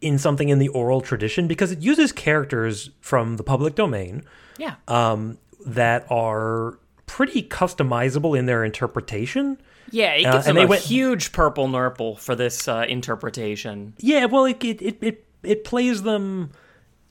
in 0.01 0.17
something 0.17 0.49
in 0.49 0.59
the 0.59 0.67
oral 0.69 1.01
tradition, 1.01 1.47
because 1.47 1.71
it 1.71 1.79
uses 1.79 2.11
characters 2.11 2.89
from 3.01 3.37
the 3.37 3.43
public 3.43 3.75
domain 3.75 4.23
Yeah. 4.57 4.75
um, 4.87 5.37
that 5.65 6.05
are 6.09 6.79
pretty 7.07 7.43
customizable 7.43 8.37
in 8.37 8.45
their 8.45 8.63
interpretation. 8.63 9.57
Yeah, 9.91 10.13
it 10.13 10.25
uh, 10.25 10.31
gives 10.33 10.47
and 10.47 10.57
them 10.57 10.65
a 10.65 10.67
went- 10.67 10.81
huge 10.81 11.31
purple 11.31 11.67
nurple 11.67 12.15
for 12.15 12.35
this 12.35 12.67
uh, 12.67 12.85
interpretation. 12.87 13.93
Yeah, 13.99 14.25
well, 14.25 14.45
it 14.45 14.63
it 14.63 14.81
it 14.81 15.25
it, 15.43 15.63
plays 15.63 16.03
them 16.03 16.51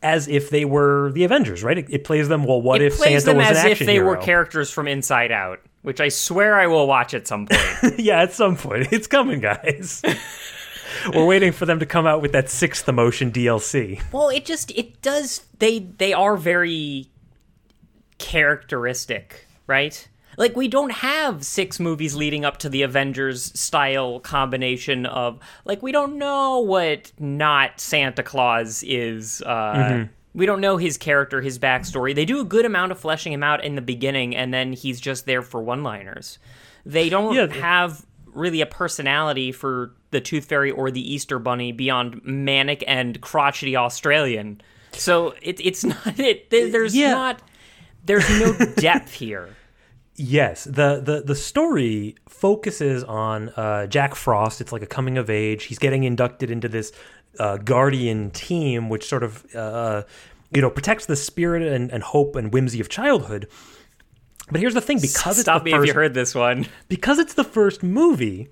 as 0.02 0.28
if 0.28 0.50
they 0.50 0.64
were 0.64 1.12
the 1.12 1.24
Avengers, 1.24 1.62
right? 1.62 1.78
It, 1.78 1.86
it 1.88 2.04
plays 2.04 2.28
them. 2.28 2.44
Well, 2.44 2.60
what 2.60 2.82
it 2.82 2.86
if 2.86 2.96
plays 2.96 3.24
Santa 3.24 3.38
them 3.38 3.48
was 3.48 3.56
as 3.56 3.64
if 3.64 3.78
they 3.80 4.00
were 4.00 4.16
characters 4.16 4.70
from 4.70 4.88
Inside 4.88 5.32
Out, 5.32 5.60
which 5.82 6.00
I 6.00 6.08
swear 6.08 6.58
I 6.58 6.66
will 6.66 6.86
watch 6.86 7.14
at 7.14 7.26
some 7.26 7.46
point. 7.46 7.98
yeah, 7.98 8.22
at 8.22 8.32
some 8.32 8.56
point, 8.56 8.88
it's 8.92 9.06
coming, 9.06 9.40
guys. 9.40 10.02
we're 11.14 11.26
waiting 11.26 11.52
for 11.52 11.66
them 11.66 11.80
to 11.80 11.86
come 11.86 12.06
out 12.06 12.22
with 12.22 12.32
that 12.32 12.48
sixth 12.50 12.88
emotion 12.88 13.32
DLC. 13.32 14.02
Well, 14.12 14.28
it 14.28 14.44
just 14.44 14.70
it 14.72 15.00
does 15.02 15.44
they 15.58 15.78
they 15.78 16.12
are 16.12 16.36
very 16.36 17.10
characteristic, 18.18 19.46
right? 19.66 20.08
Like 20.36 20.56
we 20.56 20.68
don't 20.68 20.90
have 20.92 21.44
six 21.44 21.78
movies 21.80 22.14
leading 22.14 22.44
up 22.44 22.58
to 22.58 22.68
the 22.68 22.82
Avengers 22.82 23.58
style 23.58 24.20
combination 24.20 25.06
of 25.06 25.38
like 25.64 25.82
we 25.82 25.92
don't 25.92 26.18
know 26.18 26.60
what 26.60 27.12
not 27.18 27.80
Santa 27.80 28.22
Claus 28.22 28.82
is 28.86 29.42
uh 29.42 30.06
we 30.34 30.46
don't 30.46 30.60
know 30.60 30.76
his 30.76 30.98
character, 30.98 31.40
his 31.40 31.58
backstory. 31.60 32.12
They 32.14 32.24
do 32.24 32.40
a 32.40 32.44
good 32.44 32.64
amount 32.64 32.90
of 32.90 32.98
fleshing 32.98 33.32
him 33.32 33.44
out 33.44 33.64
in 33.64 33.76
the 33.76 33.82
beginning 33.82 34.34
and 34.34 34.52
then 34.52 34.72
he's 34.72 35.00
just 35.00 35.26
there 35.26 35.42
for 35.42 35.62
one-liners. 35.62 36.38
They 36.84 37.08
don't 37.08 37.34
Yeah. 37.34 37.46
have 37.60 38.04
really 38.32 38.60
a 38.60 38.66
personality 38.66 39.52
for 39.52 39.92
the 40.10 40.20
Tooth 40.20 40.46
Fairy 40.46 40.72
or 40.72 40.90
the 40.90 41.12
Easter 41.14 41.38
Bunny 41.38 41.70
beyond 41.70 42.20
manic 42.24 42.82
and 42.88 43.20
crotchety 43.20 43.76
Australian. 43.76 44.60
So 44.90 45.34
it, 45.40 45.60
it's 45.64 45.84
not 45.84 46.18
it. 46.18 46.50
there- 46.50 46.68
There's 46.70 46.96
Yeah. 46.96 47.12
not 47.12 47.40
there's 48.04 48.28
no 48.28 48.54
depth 48.76 49.12
here. 49.12 49.54
Yes, 50.16 50.64
the 50.64 51.00
the 51.04 51.22
the 51.26 51.34
story 51.34 52.14
focuses 52.28 53.02
on 53.02 53.48
uh, 53.50 53.86
Jack 53.88 54.14
Frost. 54.14 54.60
It's 54.60 54.70
like 54.70 54.82
a 54.82 54.86
coming 54.86 55.18
of 55.18 55.28
age. 55.28 55.64
He's 55.64 55.78
getting 55.78 56.04
inducted 56.04 56.50
into 56.50 56.68
this 56.68 56.92
uh, 57.40 57.56
guardian 57.56 58.30
team, 58.30 58.88
which 58.88 59.06
sort 59.06 59.24
of 59.24 59.44
uh, 59.56 60.04
you 60.52 60.62
know 60.62 60.70
protects 60.70 61.06
the 61.06 61.16
spirit 61.16 61.62
and, 61.62 61.90
and 61.90 62.02
hope 62.04 62.36
and 62.36 62.52
whimsy 62.52 62.80
of 62.80 62.88
childhood. 62.88 63.48
But 64.52 64.60
here's 64.60 64.74
the 64.74 64.80
thing: 64.80 65.00
because 65.00 65.38
Stop 65.38 65.62
it's 65.62 65.64
the 65.64 65.64
me 65.64 65.70
first, 65.72 65.82
if 65.82 65.86
you 65.88 65.94
heard 65.94 66.14
this 66.14 66.32
one. 66.32 66.66
because 66.88 67.18
it's 67.18 67.34
the 67.34 67.42
first 67.42 67.82
movie, 67.82 68.50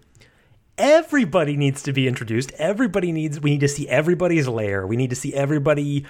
everybody 0.77 1.57
needs 1.57 1.81
to 1.85 1.93
be 1.93 2.09
introduced. 2.09 2.51
Everybody 2.59 3.13
needs 3.13 3.39
we 3.39 3.51
need 3.51 3.61
to 3.61 3.69
see 3.69 3.89
everybody's 3.89 4.49
lair. 4.49 4.85
We 4.85 4.97
need 4.97 5.11
to 5.11 5.17
see 5.17 5.33
everybody, 5.33 6.07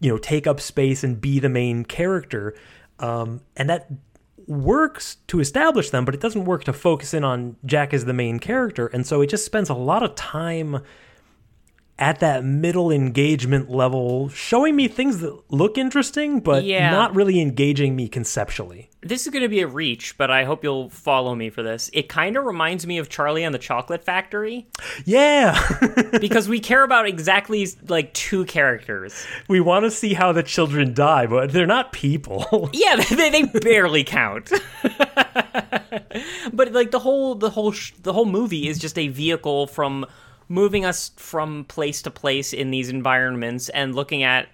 you 0.00 0.10
know, 0.10 0.18
take 0.18 0.46
up 0.46 0.60
space 0.60 1.02
and 1.02 1.18
be 1.18 1.38
the 1.38 1.48
main 1.48 1.86
character. 1.86 2.54
Um, 2.98 3.40
and 3.56 3.70
that 3.70 3.88
works 4.46 5.16
to 5.28 5.40
establish 5.40 5.90
them, 5.90 6.04
but 6.04 6.14
it 6.14 6.20
doesn't 6.20 6.44
work 6.44 6.64
to 6.64 6.72
focus 6.72 7.14
in 7.14 7.24
on 7.24 7.56
Jack 7.64 7.94
as 7.94 8.04
the 8.04 8.12
main 8.12 8.38
character. 8.38 8.86
And 8.88 9.06
so 9.06 9.20
it 9.20 9.28
just 9.28 9.44
spends 9.44 9.68
a 9.68 9.74
lot 9.74 10.02
of 10.02 10.14
time 10.14 10.82
at 11.98 12.18
that 12.20 12.42
middle 12.44 12.90
engagement 12.90 13.70
level, 13.70 14.28
showing 14.30 14.74
me 14.74 14.88
things 14.88 15.20
that 15.20 15.32
look 15.48 15.78
interesting, 15.78 16.40
but 16.40 16.64
Yeah. 16.64 16.90
not 16.90 17.14
really 17.14 17.40
engaging 17.40 17.94
me 17.94 18.08
conceptually. 18.08 18.90
This 19.00 19.26
is 19.26 19.32
going 19.32 19.42
to 19.42 19.48
be 19.48 19.60
a 19.60 19.66
reach, 19.68 20.16
but 20.18 20.28
I 20.30 20.44
hope 20.44 20.64
you'll 20.64 20.88
follow 20.90 21.34
me 21.36 21.50
for 21.50 21.62
this. 21.62 21.90
It 21.92 22.08
kind 22.08 22.36
of 22.36 22.44
reminds 22.46 22.84
me 22.86 22.98
of 22.98 23.10
Charlie 23.10 23.44
and 23.44 23.54
the 23.54 23.58
Chocolate 23.60 24.02
Factory 24.02 24.66
Yeah, 25.04 25.56
because 26.20 26.48
we 26.48 26.58
care 26.58 26.82
about 26.82 27.06
exactly 27.06 27.68
like 27.86 28.12
two 28.14 28.44
characters. 28.46 29.24
we 29.46 29.60
want 29.60 29.84
to 29.84 29.90
see 29.90 30.14
how 30.14 30.32
the 30.32 30.42
children 30.42 30.94
die, 30.94 31.26
but 31.26 31.52
they're 31.52 31.66
not 31.66 31.92
people. 31.92 32.70
Yeah, 32.72 32.96
they, 33.10 33.30
they 33.30 33.42
barely 33.44 34.02
count. 34.04 34.50
but 36.52 36.72
like 36.72 36.90
the 36.90 36.98
whole 36.98 37.34
the 37.34 37.50
whole 37.50 37.72
sh- 37.72 37.92
the 38.02 38.12
whole 38.12 38.24
movie 38.24 38.68
is 38.68 38.78
just 38.78 38.98
a 38.98 39.08
vehicle 39.08 39.66
from 39.66 40.06
moving 40.48 40.84
us 40.84 41.10
from 41.16 41.64
place 41.64 42.02
to 42.02 42.10
place 42.10 42.52
in 42.52 42.70
these 42.70 42.88
environments 42.88 43.68
and 43.70 43.94
looking 43.94 44.22
at 44.22 44.48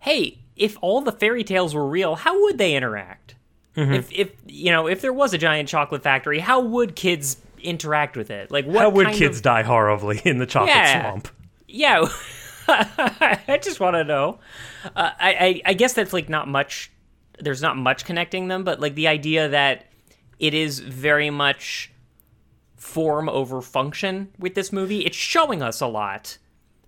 hey, 0.00 0.38
if 0.56 0.76
all 0.80 1.00
the 1.00 1.12
fairy 1.12 1.42
tales 1.44 1.74
were 1.74 1.86
real, 1.86 2.14
how 2.14 2.40
would 2.42 2.58
they 2.58 2.74
interact? 2.76 3.34
If 3.76 4.10
if 4.12 4.32
you 4.46 4.72
know, 4.72 4.88
if 4.88 5.00
there 5.02 5.12
was 5.12 5.32
a 5.34 5.38
giant 5.38 5.68
chocolate 5.68 6.02
factory, 6.02 6.40
how 6.40 6.60
would 6.60 6.96
kids 6.96 7.36
interact 7.62 8.16
with 8.16 8.28
it? 8.28 8.50
Like 8.50 8.64
what 8.66 8.80
how 8.80 8.90
would 8.90 9.08
kids 9.12 9.36
of- 9.38 9.42
die 9.44 9.62
horribly 9.62 10.20
in 10.24 10.38
the 10.38 10.46
chocolate 10.46 10.74
Yeah. 10.74 11.00
swamp? 11.02 11.28
Yeah, 11.68 12.06
I 12.68 13.58
just 13.62 13.78
want 13.78 13.94
to 13.94 14.04
know. 14.04 14.38
Uh, 14.96 15.10
I, 15.18 15.30
I 15.30 15.62
I 15.66 15.74
guess 15.74 15.92
that's 15.92 16.12
like 16.12 16.28
not 16.28 16.48
much. 16.48 16.90
There's 17.38 17.62
not 17.62 17.76
much 17.76 18.04
connecting 18.04 18.48
them, 18.48 18.64
but 18.64 18.80
like 18.80 18.94
the 18.96 19.06
idea 19.08 19.48
that 19.48 19.86
it 20.40 20.54
is 20.54 20.80
very 20.80 21.30
much 21.30 21.92
form 22.78 23.28
over 23.28 23.60
function 23.60 24.28
with 24.38 24.54
this 24.54 24.72
movie. 24.72 25.00
It's 25.04 25.16
showing 25.16 25.62
us 25.62 25.80
a 25.80 25.86
lot, 25.86 26.38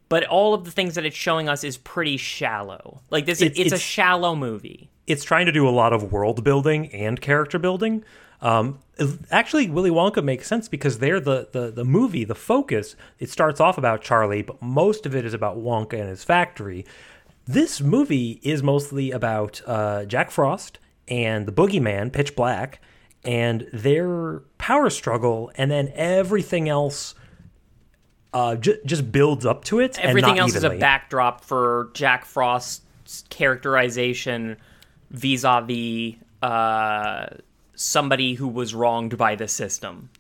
but 0.09 0.25
all 0.25 0.55
of 0.55 0.65
the 0.65 0.71
things 0.71 0.95
that 0.95 1.05
it's 1.05 1.17
showing 1.17 1.49
us 1.49 1.63
is 1.65 1.77
pretty 1.77 2.17
shallow. 2.17 3.03
Like 3.11 3.27
this, 3.27 3.41
It's- 3.43 3.59
it's, 3.59 3.73
a 3.73 3.79
shallow 3.79 4.35
movie. 4.35 4.91
it's 5.07 5.25
trying 5.25 5.47
to 5.47 5.53
do 5.53 5.69
a 5.69 5.71
lot 5.71 5.93
of 5.93 6.13
world 6.13 6.43
building 6.45 6.87
and 6.93 7.21
character 7.21 7.59
building. 7.59 8.05
Um, 8.43 8.79
actually, 9.31 9.69
Willy 9.69 9.91
Wonka 9.91 10.25
makes 10.25 10.47
sense 10.47 10.67
because 10.69 10.99
they're 10.99 11.21
the, 11.21 11.49
the 11.53 11.71
the 11.71 11.85
movie, 11.85 12.25
the 12.25 12.35
focus. 12.35 12.97
It 13.19 13.29
starts 13.29 13.61
off 13.61 13.77
about 13.77 14.01
Charlie, 14.01 14.41
but 14.41 14.63
most 14.63 15.05
of 15.05 15.15
it 15.15 15.27
is 15.27 15.35
about 15.35 15.59
Wonka 15.59 16.01
and 16.01 16.09
his 16.09 16.25
factory. 16.25 16.87
This 17.47 17.83
movie 17.83 18.41
is 18.43 18.63
mostly 18.63 19.11
about 19.11 19.61
uh, 19.67 20.05
Jack 20.07 20.31
Frost 20.31 20.79
and 21.09 21.45
the 21.45 21.53
Boogeyman, 21.53 22.13
Pitch 22.13 22.35
Black, 22.35 22.81
and 23.25 23.67
their 23.73 24.41
power 24.59 24.91
struggle, 24.91 25.51
and 25.57 25.71
then 25.71 25.93
everything 25.95 26.69
else 26.69 27.15
uh, 28.33 28.57
ju- 28.57 28.79
just 28.87 29.11
builds 29.13 29.45
up 29.45 29.65
to 29.65 29.81
it. 29.81 29.99
and 29.99 30.09
Everything 30.09 30.39
else 30.39 30.55
is 30.55 30.65
a 30.65 30.71
backdrop 30.71 31.45
for 31.45 31.91
Jack 31.95 32.25
Frost's 32.25 33.25
characterization 33.29 34.57
vis-a-vis 35.11 36.15
uh, 36.43 37.27
somebody 37.75 38.35
who 38.35 38.49
was 38.49 38.75
wronged 38.75 39.19
by 39.19 39.35
the 39.35 39.49
system. 39.49 40.11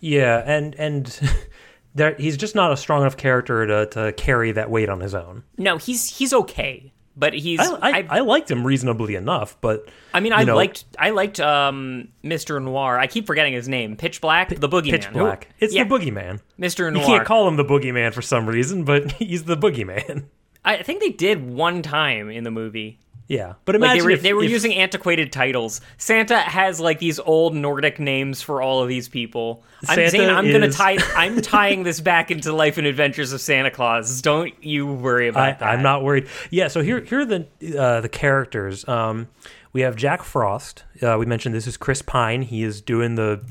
Yeah, 0.00 0.42
and 0.46 0.74
and 0.76 1.20
there 1.94 2.14
he's 2.14 2.36
just 2.36 2.54
not 2.54 2.72
a 2.72 2.76
strong 2.76 3.02
enough 3.02 3.16
character 3.16 3.66
to 3.66 3.86
to 3.86 4.12
carry 4.12 4.52
that 4.52 4.70
weight 4.70 4.88
on 4.88 5.00
his 5.00 5.14
own. 5.14 5.42
No, 5.56 5.76
he's 5.76 6.18
he's 6.18 6.32
okay, 6.32 6.92
but 7.18 7.34
he's 7.34 7.60
I 7.60 7.64
I, 7.64 7.90
I, 7.90 8.06
I 8.10 8.20
liked 8.20 8.50
him 8.50 8.66
reasonably 8.66 9.14
enough, 9.14 9.60
but 9.60 9.88
I 10.14 10.20
mean 10.20 10.32
I 10.32 10.44
know, 10.44 10.56
liked 10.56 10.84
I 10.98 11.10
liked 11.10 11.40
um 11.40 12.08
Mr. 12.24 12.62
Noir. 12.62 12.98
I 12.98 13.06
keep 13.06 13.26
forgetting 13.26 13.52
his 13.52 13.68
name. 13.68 13.96
Pitch 13.96 14.20
Black, 14.20 14.48
the 14.48 14.68
boogeyman. 14.68 14.90
Pitch 14.90 15.12
Black. 15.12 15.48
It's 15.58 15.74
yeah, 15.74 15.84
the 15.84 15.90
boogeyman. 15.90 16.40
Mr. 16.58 16.92
Noir. 16.92 17.02
You 17.02 17.06
can't 17.06 17.26
call 17.26 17.48
him 17.48 17.56
the 17.56 17.64
boogeyman 17.64 18.12
for 18.14 18.22
some 18.22 18.46
reason, 18.48 18.84
but 18.84 19.12
he's 19.18 19.44
the 19.44 19.56
boogeyman. 19.56 20.24
I 20.64 20.82
think 20.82 21.00
they 21.00 21.10
did 21.10 21.48
one 21.48 21.82
time 21.82 22.30
in 22.30 22.44
the 22.44 22.50
movie. 22.50 22.98
Yeah, 23.28 23.54
but 23.66 23.74
Like 23.74 23.82
imagine 23.82 23.98
they 23.98 24.04
were 24.04 24.10
if, 24.10 24.22
they 24.22 24.32
were 24.32 24.42
if- 24.44 24.50
using 24.50 24.74
antiquated 24.74 25.30
titles. 25.30 25.82
Santa 25.98 26.38
has 26.38 26.80
like 26.80 26.98
these 26.98 27.18
old 27.18 27.54
Nordic 27.54 28.00
names 28.00 28.40
for 28.40 28.62
all 28.62 28.82
of 28.82 28.88
these 28.88 29.06
people. 29.06 29.62
I'm 29.86 30.08
saying 30.08 30.30
I'm 30.30 30.50
gonna 30.50 30.72
tie 30.72 30.96
I'm 31.14 31.42
tying 31.42 31.82
this 31.82 32.00
back 32.00 32.30
into 32.30 32.52
Life 32.54 32.78
and 32.78 32.86
Adventures 32.86 33.34
of 33.34 33.42
Santa 33.42 33.70
Claus. 33.70 34.22
Don't 34.22 34.52
you 34.64 34.86
worry 34.86 35.26
I, 35.26 35.28
about 35.28 35.58
that. 35.58 35.68
I'm 35.68 35.82
not 35.82 36.02
worried. 36.02 36.26
Yeah, 36.50 36.68
so 36.68 36.80
here 36.82 37.00
here 37.00 37.20
are 37.20 37.26
the 37.26 37.46
uh, 37.78 38.00
the 38.00 38.08
characters. 38.08 38.88
Um, 38.88 39.28
we 39.74 39.82
have 39.82 39.94
Jack 39.94 40.22
Frost. 40.22 40.84
Uh, 41.02 41.16
we 41.18 41.26
mentioned 41.26 41.54
this 41.54 41.66
is 41.66 41.76
Chris 41.76 42.00
Pine. 42.00 42.40
He 42.40 42.62
is 42.62 42.80
doing 42.80 43.14
the, 43.16 43.44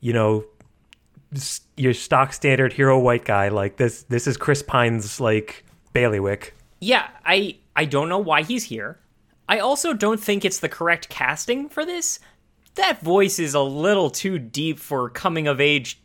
you 0.00 0.12
know, 0.12 0.44
your 1.76 1.94
stock 1.94 2.32
standard 2.32 2.72
hero 2.72 2.98
white 2.98 3.24
guy. 3.24 3.48
Like 3.48 3.76
this 3.76 4.02
this 4.04 4.26
is 4.26 4.36
Chris 4.36 4.62
Pine's 4.62 5.20
like 5.20 5.64
bailiwick. 5.92 6.54
Yeah, 6.80 7.08
I 7.24 7.56
I 7.76 7.84
don't 7.84 8.08
know 8.08 8.18
why 8.18 8.42
he's 8.42 8.64
here. 8.64 8.98
I 9.48 9.58
also 9.58 9.92
don't 9.92 10.20
think 10.20 10.44
it's 10.44 10.58
the 10.60 10.68
correct 10.68 11.08
casting 11.08 11.68
for 11.68 11.84
this. 11.84 12.18
That 12.76 13.00
voice 13.02 13.38
is 13.38 13.54
a 13.54 13.60
little 13.60 14.10
too 14.10 14.38
deep 14.38 14.78
for 14.78 15.08
coming 15.10 15.46
of 15.46 15.60
age 15.60 16.00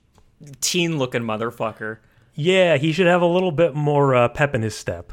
teen 0.62 0.98
looking 0.98 1.24
motherfucker. 1.24 1.98
Yeah, 2.36 2.78
he 2.78 2.92
should 2.92 3.08
have 3.08 3.22
a 3.22 3.26
little 3.28 3.52
bit 3.52 3.74
more 3.76 4.16
uh, 4.16 4.28
pep 4.30 4.56
in 4.56 4.62
his 4.62 4.76
step. 4.76 5.12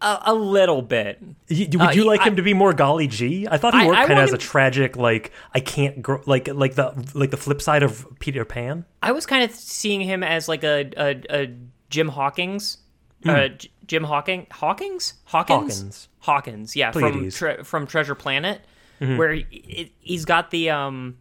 A, 0.00 0.18
a 0.26 0.34
little 0.34 0.82
bit. 0.82 1.18
Y- 1.50 1.68
would 1.72 1.94
you 1.94 2.02
Uh, 2.02 2.06
like 2.06 2.20
I- 2.20 2.24
him 2.28 2.36
to 2.36 2.42
be 2.42 2.54
more 2.54 2.72
golly 2.72 3.06
G? 3.08 3.46
I 3.50 3.56
thought 3.58 3.74
he 3.74 3.86
worked 3.86 3.98
kind 4.06 4.12
of 4.12 4.18
as 4.18 4.32
a 4.32 4.38
tragic, 4.38 4.96
like 4.96 5.32
I 5.54 5.60
can't 5.60 6.02
grow, 6.02 6.22
like 6.26 6.48
like 6.48 6.74
the 6.74 6.92
like 7.14 7.30
the 7.30 7.36
flip 7.36 7.60
side 7.62 7.82
of 7.82 8.06
Peter 8.20 8.44
Pan. 8.44 8.84
I 9.02 9.12
was 9.12 9.26
kind 9.26 9.42
of 9.44 9.50
seeing 9.52 10.00
him 10.00 10.22
as 10.22 10.48
like 10.48 10.62
a 10.64 10.90
a, 10.96 11.22
a 11.44 11.54
Jim 11.90 12.08
Hawkins, 12.08 12.78
uh, 13.26 13.48
J- 13.48 13.70
Jim 13.86 14.04
Hawking 14.04 14.46
Hawkins 14.52 15.14
Hawkins 15.24 15.78
Hawkins. 15.80 16.07
Hawkins, 16.20 16.74
yeah, 16.76 16.90
from 16.92 17.30
tre- 17.30 17.62
from 17.62 17.86
Treasure 17.86 18.14
Planet, 18.14 18.60
where 18.98 19.32
he, 19.32 19.92
he's 20.00 20.24
got 20.24 20.50
the 20.50 20.70
um. 20.70 21.16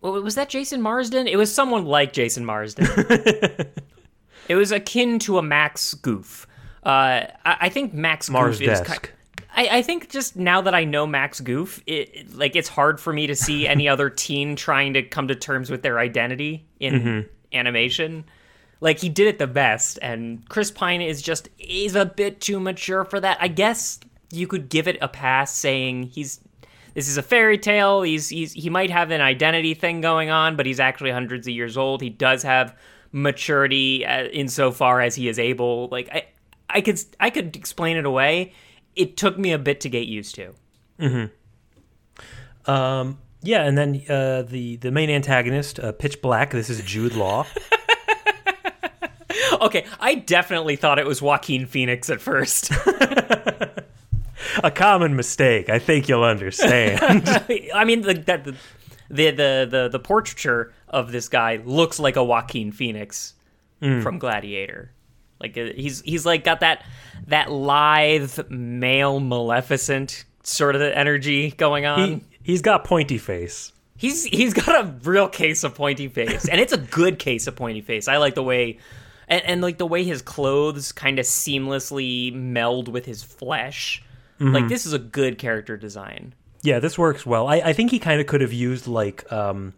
Was 0.00 0.34
that 0.34 0.50
Jason 0.50 0.82
Marsden? 0.82 1.26
It 1.26 1.36
was 1.36 1.52
someone 1.54 1.86
like 1.86 2.12
Jason 2.12 2.44
Marsden. 2.44 2.86
it 4.48 4.54
was 4.54 4.70
akin 4.70 5.18
to 5.20 5.38
a 5.38 5.42
Max 5.42 5.94
Goof. 5.94 6.46
Uh, 6.84 7.24
I, 7.46 7.56
I 7.62 7.68
think 7.70 7.94
Max 7.94 8.28
Mars 8.28 8.58
Goof 8.58 8.68
is. 8.68 8.80
desk. 8.80 9.02
Ki- 9.04 9.10
I, 9.56 9.78
I 9.78 9.82
think 9.82 10.10
just 10.10 10.36
now 10.36 10.60
that 10.60 10.74
I 10.74 10.84
know 10.84 11.06
Max 11.06 11.40
Goof, 11.40 11.82
it, 11.86 12.10
it- 12.14 12.34
like 12.34 12.54
it's 12.54 12.68
hard 12.68 13.00
for 13.00 13.14
me 13.14 13.26
to 13.28 13.34
see 13.34 13.66
any 13.66 13.88
other 13.94 14.10
teen 14.10 14.56
trying 14.56 14.92
to 14.92 15.02
come 15.02 15.28
to 15.28 15.34
terms 15.34 15.70
with 15.70 15.80
their 15.82 15.98
identity 15.98 16.66
in 16.80 16.94
Mm-hmm. 16.94 17.28
animation. 17.56 18.24
Like 18.84 18.98
he 18.98 19.08
did 19.08 19.28
it 19.28 19.38
the 19.38 19.46
best, 19.46 19.98
and 20.02 20.46
Chris 20.50 20.70
Pine 20.70 21.00
is 21.00 21.22
just 21.22 21.48
is 21.58 21.96
a 21.96 22.04
bit 22.04 22.42
too 22.42 22.60
mature 22.60 23.06
for 23.06 23.18
that. 23.18 23.38
I 23.40 23.48
guess 23.48 23.98
you 24.30 24.46
could 24.46 24.68
give 24.68 24.86
it 24.86 24.98
a 25.00 25.08
pass, 25.08 25.56
saying 25.56 26.02
he's 26.02 26.38
this 26.92 27.08
is 27.08 27.16
a 27.16 27.22
fairy 27.22 27.56
tale. 27.56 28.02
He's 28.02 28.28
he's 28.28 28.52
he 28.52 28.68
might 28.68 28.90
have 28.90 29.10
an 29.10 29.22
identity 29.22 29.72
thing 29.72 30.02
going 30.02 30.28
on, 30.28 30.54
but 30.54 30.66
he's 30.66 30.80
actually 30.80 31.12
hundreds 31.12 31.46
of 31.46 31.54
years 31.54 31.78
old. 31.78 32.02
He 32.02 32.10
does 32.10 32.42
have 32.42 32.76
maturity 33.10 34.04
uh, 34.04 34.24
insofar 34.24 35.00
as 35.00 35.14
he 35.14 35.28
is 35.28 35.38
able. 35.38 35.88
Like 35.88 36.10
I 36.12 36.26
I 36.68 36.82
could 36.82 37.00
I 37.18 37.30
could 37.30 37.56
explain 37.56 37.96
it 37.96 38.04
away. 38.04 38.52
It 38.94 39.16
took 39.16 39.38
me 39.38 39.52
a 39.52 39.58
bit 39.58 39.80
to 39.80 39.88
get 39.88 40.08
used 40.08 40.34
to. 40.34 40.54
Hmm. 41.00 42.70
Um, 42.70 43.18
yeah, 43.40 43.64
and 43.64 43.78
then 43.78 44.02
uh, 44.10 44.42
the 44.42 44.76
the 44.76 44.90
main 44.90 45.08
antagonist, 45.08 45.80
uh, 45.80 45.92
Pitch 45.92 46.20
Black. 46.20 46.50
This 46.50 46.68
is 46.68 46.82
Jude 46.82 47.14
Law. 47.14 47.46
Okay, 49.60 49.86
I 50.00 50.16
definitely 50.16 50.76
thought 50.76 50.98
it 50.98 51.06
was 51.06 51.20
Joaquin 51.22 51.66
Phoenix 51.66 52.10
at 52.10 52.20
first. 52.20 52.70
a 54.62 54.70
common 54.70 55.16
mistake. 55.16 55.68
I 55.68 55.78
think 55.78 56.08
you'll 56.08 56.24
understand. 56.24 57.00
I 57.74 57.84
mean, 57.84 58.02
the, 58.02 58.14
that 58.14 58.44
the, 58.44 58.56
the 59.08 59.30
the 59.70 59.88
the 59.90 59.98
portraiture 59.98 60.72
of 60.88 61.12
this 61.12 61.28
guy 61.28 61.56
looks 61.64 61.98
like 61.98 62.16
a 62.16 62.24
Joaquin 62.24 62.72
Phoenix 62.72 63.34
from 63.80 64.18
Gladiator. 64.18 64.90
Like 65.40 65.58
uh, 65.58 65.72
he's 65.76 66.00
he's 66.02 66.24
like 66.24 66.44
got 66.44 66.60
that 66.60 66.84
that 67.26 67.50
lithe 67.50 68.38
male 68.50 69.20
Maleficent 69.20 70.24
sort 70.42 70.76
of 70.76 70.82
energy 70.82 71.50
going 71.50 71.86
on. 71.86 72.08
he, 72.08 72.24
he's 72.42 72.62
got 72.62 72.84
pointy 72.84 73.18
face. 73.18 73.72
He's 73.96 74.24
he's 74.24 74.54
got 74.54 74.84
a 74.84 74.94
real 75.04 75.28
case 75.28 75.64
of 75.64 75.74
pointy 75.74 76.08
face, 76.08 76.48
and 76.48 76.60
it's 76.60 76.72
a 76.72 76.78
good 76.78 77.18
case 77.18 77.46
of 77.46 77.56
pointy 77.56 77.80
face. 77.80 78.08
I 78.08 78.16
like 78.16 78.34
the 78.34 78.42
way, 78.42 78.78
and, 79.28 79.42
and 79.44 79.62
like 79.62 79.78
the 79.78 79.86
way 79.86 80.04
his 80.04 80.22
clothes 80.22 80.92
kind 80.92 81.18
of 81.18 81.26
seamlessly 81.26 82.32
meld 82.34 82.88
with 82.88 83.06
his 83.06 83.22
flesh. 83.22 84.02
Like 84.40 84.68
this 84.68 84.84
is 84.84 84.92
a 84.92 84.98
good 84.98 85.38
character 85.38 85.76
design. 85.78 86.34
Yeah, 86.60 86.78
this 86.78 86.98
works 86.98 87.24
well. 87.24 87.46
I, 87.46 87.56
I 87.56 87.72
think 87.72 87.90
he 87.90 87.98
kind 87.98 88.20
of 88.20 88.26
could 88.26 88.42
have 88.42 88.52
used 88.52 88.86
like, 88.86 89.30
um, 89.32 89.72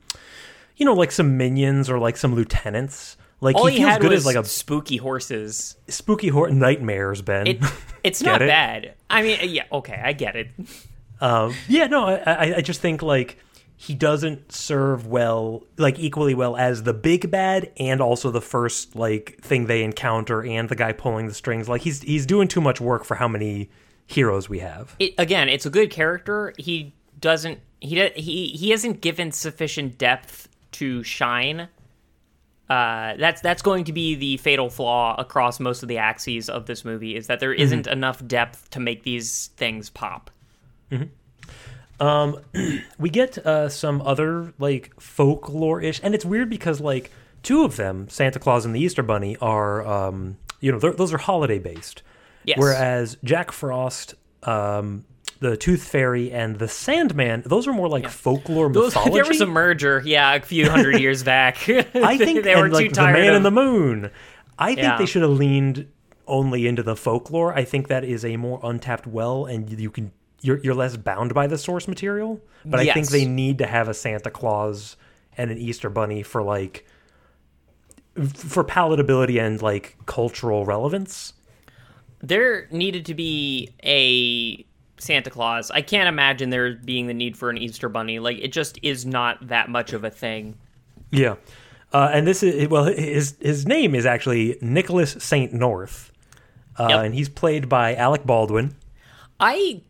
you 0.76 0.84
know, 0.84 0.94
like 0.94 1.12
some 1.12 1.36
minions 1.36 1.88
or 1.88 1.98
like 2.00 2.16
some 2.16 2.34
lieutenants. 2.34 3.16
Like 3.40 3.54
All 3.54 3.66
he 3.66 3.74
he, 3.74 3.78
feels 3.80 3.92
had 3.92 4.00
good 4.00 4.10
was 4.10 4.20
as 4.20 4.26
like 4.26 4.36
a 4.36 4.44
spooky 4.44 4.96
horses. 4.96 5.76
spooky 5.88 6.28
hor- 6.28 6.50
nightmares, 6.50 7.22
Ben. 7.22 7.46
It 7.46 7.58
it's 8.02 8.22
not 8.22 8.42
it? 8.42 8.48
bad. 8.48 8.94
I 9.08 9.22
mean, 9.22 9.38
yeah, 9.42 9.64
okay, 9.70 10.00
I 10.02 10.12
get 10.12 10.34
it. 10.36 10.48
Um, 11.20 11.54
yeah, 11.68 11.86
no, 11.86 12.06
I, 12.06 12.14
I, 12.26 12.54
I 12.56 12.60
just 12.60 12.80
think 12.80 13.02
like 13.02 13.38
he 13.76 13.94
doesn't 13.94 14.50
serve 14.52 15.06
well, 15.06 15.64
like 15.76 15.98
equally 15.98 16.34
well 16.34 16.56
as 16.56 16.84
the 16.84 16.94
big 16.94 17.30
bad 17.30 17.70
and 17.76 18.00
also 18.00 18.30
the 18.30 18.40
first 18.40 18.96
like 18.96 19.38
thing 19.42 19.66
they 19.66 19.84
encounter 19.84 20.42
and 20.42 20.68
the 20.68 20.74
guy 20.74 20.92
pulling 20.92 21.28
the 21.28 21.34
strings. 21.34 21.68
Like 21.68 21.82
he's 21.82 22.00
he's 22.00 22.24
doing 22.24 22.48
too 22.48 22.62
much 22.62 22.80
work 22.80 23.04
for 23.04 23.16
how 23.16 23.28
many 23.28 23.68
heroes 24.06 24.48
we 24.48 24.60
have. 24.60 24.96
It, 24.98 25.14
again, 25.18 25.48
it's 25.48 25.66
a 25.66 25.70
good 25.70 25.90
character. 25.90 26.54
He 26.56 26.94
doesn't 27.20 27.60
he 27.80 28.08
he 28.16 28.48
he 28.48 28.72
isn't 28.72 29.02
given 29.02 29.30
sufficient 29.30 29.98
depth 29.98 30.48
to 30.72 31.02
shine. 31.02 31.68
Uh, 32.70 33.14
that's 33.16 33.42
that's 33.42 33.62
going 33.62 33.84
to 33.84 33.92
be 33.92 34.14
the 34.14 34.38
fatal 34.38 34.70
flaw 34.70 35.14
across 35.18 35.60
most 35.60 35.82
of 35.82 35.88
the 35.88 35.98
axes 35.98 36.48
of 36.48 36.66
this 36.66 36.84
movie 36.84 37.14
is 37.14 37.26
that 37.26 37.40
there 37.40 37.54
mm-hmm. 37.54 37.76
not 37.76 37.86
enough 37.86 38.26
depth 38.26 38.70
to 38.70 38.80
make 38.80 39.02
these 39.02 39.48
things 39.56 39.90
pop. 39.90 40.30
Mm-hmm. 40.90 41.04
Um, 42.00 42.40
we 42.98 43.10
get 43.10 43.38
uh, 43.38 43.68
some 43.68 44.02
other 44.02 44.52
like 44.58 44.98
folklore 45.00 45.80
ish, 45.80 46.00
and 46.02 46.14
it's 46.14 46.24
weird 46.24 46.50
because 46.50 46.80
like 46.80 47.10
two 47.42 47.64
of 47.64 47.76
them, 47.76 48.08
Santa 48.08 48.38
Claus 48.38 48.64
and 48.64 48.74
the 48.74 48.80
Easter 48.80 49.02
Bunny, 49.02 49.36
are 49.38 49.86
um, 49.86 50.36
you 50.60 50.72
know 50.72 50.78
those 50.78 51.12
are 51.12 51.18
holiday 51.18 51.58
based. 51.58 52.02
Yes. 52.44 52.58
Whereas 52.58 53.16
Jack 53.24 53.50
Frost, 53.50 54.14
um, 54.44 55.04
the 55.40 55.56
Tooth 55.56 55.82
Fairy, 55.82 56.30
and 56.30 56.58
the 56.58 56.68
Sandman, 56.68 57.42
those 57.44 57.66
are 57.66 57.72
more 57.72 57.88
like 57.88 58.04
yeah. 58.04 58.10
folklore 58.10 58.72
those, 58.72 58.86
mythology. 58.94 59.14
There 59.14 59.24
was 59.24 59.40
a 59.40 59.46
merger, 59.46 60.02
yeah, 60.04 60.34
a 60.34 60.40
few 60.40 60.70
hundred 60.70 61.00
years 61.00 61.22
back. 61.22 61.68
I 61.68 61.82
think 62.18 62.44
they 62.44 62.54
were 62.54 62.68
like, 62.68 62.88
too 62.88 62.94
tired. 62.94 63.16
The 63.16 63.20
Man 63.20 63.30
of... 63.30 63.36
and 63.36 63.44
the 63.44 63.50
Moon. 63.50 64.10
I 64.58 64.68
think 64.68 64.78
yeah. 64.78 64.98
they 64.98 65.06
should 65.06 65.22
have 65.22 65.32
leaned 65.32 65.88
only 66.26 66.66
into 66.66 66.82
the 66.82 66.96
folklore. 66.96 67.54
I 67.54 67.64
think 67.64 67.88
that 67.88 68.04
is 68.04 68.24
a 68.24 68.36
more 68.36 68.60
untapped 68.62 69.06
well, 69.06 69.44
and 69.44 69.68
you 69.78 69.90
can 69.90 70.12
you're 70.46 70.58
you're 70.58 70.74
less 70.74 70.96
bound 70.96 71.34
by 71.34 71.46
the 71.46 71.58
source 71.58 71.88
material. 71.88 72.40
But 72.64 72.84
yes. 72.84 72.92
I 72.92 72.94
think 72.94 73.08
they 73.08 73.24
need 73.24 73.58
to 73.58 73.66
have 73.66 73.88
a 73.88 73.94
Santa 73.94 74.30
Claus 74.30 74.96
and 75.36 75.50
an 75.50 75.58
Easter 75.58 75.90
Bunny 75.90 76.22
for 76.22 76.42
like 76.42 76.86
for 78.14 78.64
palatability 78.64 79.40
and 79.40 79.60
like 79.60 79.96
cultural 80.06 80.64
relevance. 80.64 81.32
There 82.20 82.66
needed 82.70 83.04
to 83.06 83.14
be 83.14 83.70
a 83.84 84.64
Santa 84.98 85.30
Claus. 85.30 85.70
I 85.70 85.82
can't 85.82 86.08
imagine 86.08 86.50
there 86.50 86.74
being 86.74 87.06
the 87.06 87.14
need 87.14 87.36
for 87.36 87.50
an 87.50 87.58
Easter 87.58 87.88
Bunny. 87.88 88.18
Like 88.18 88.38
it 88.38 88.52
just 88.52 88.78
is 88.82 89.04
not 89.04 89.48
that 89.48 89.68
much 89.68 89.92
of 89.92 90.04
a 90.04 90.10
thing. 90.10 90.56
Yeah. 91.10 91.36
Uh, 91.92 92.10
and 92.12 92.26
this 92.26 92.42
is 92.42 92.68
well, 92.68 92.84
his 92.84 93.36
his 93.40 93.66
name 93.66 93.94
is 93.94 94.06
actually 94.06 94.58
Nicholas 94.60 95.16
Saint 95.20 95.52
North, 95.52 96.12
uh, 96.78 96.88
yep. 96.90 97.04
and 97.04 97.14
he's 97.14 97.28
played 97.28 97.68
by 97.68 97.94
Alec 97.94 98.24
Baldwin. 98.24 98.74
I 99.38 99.82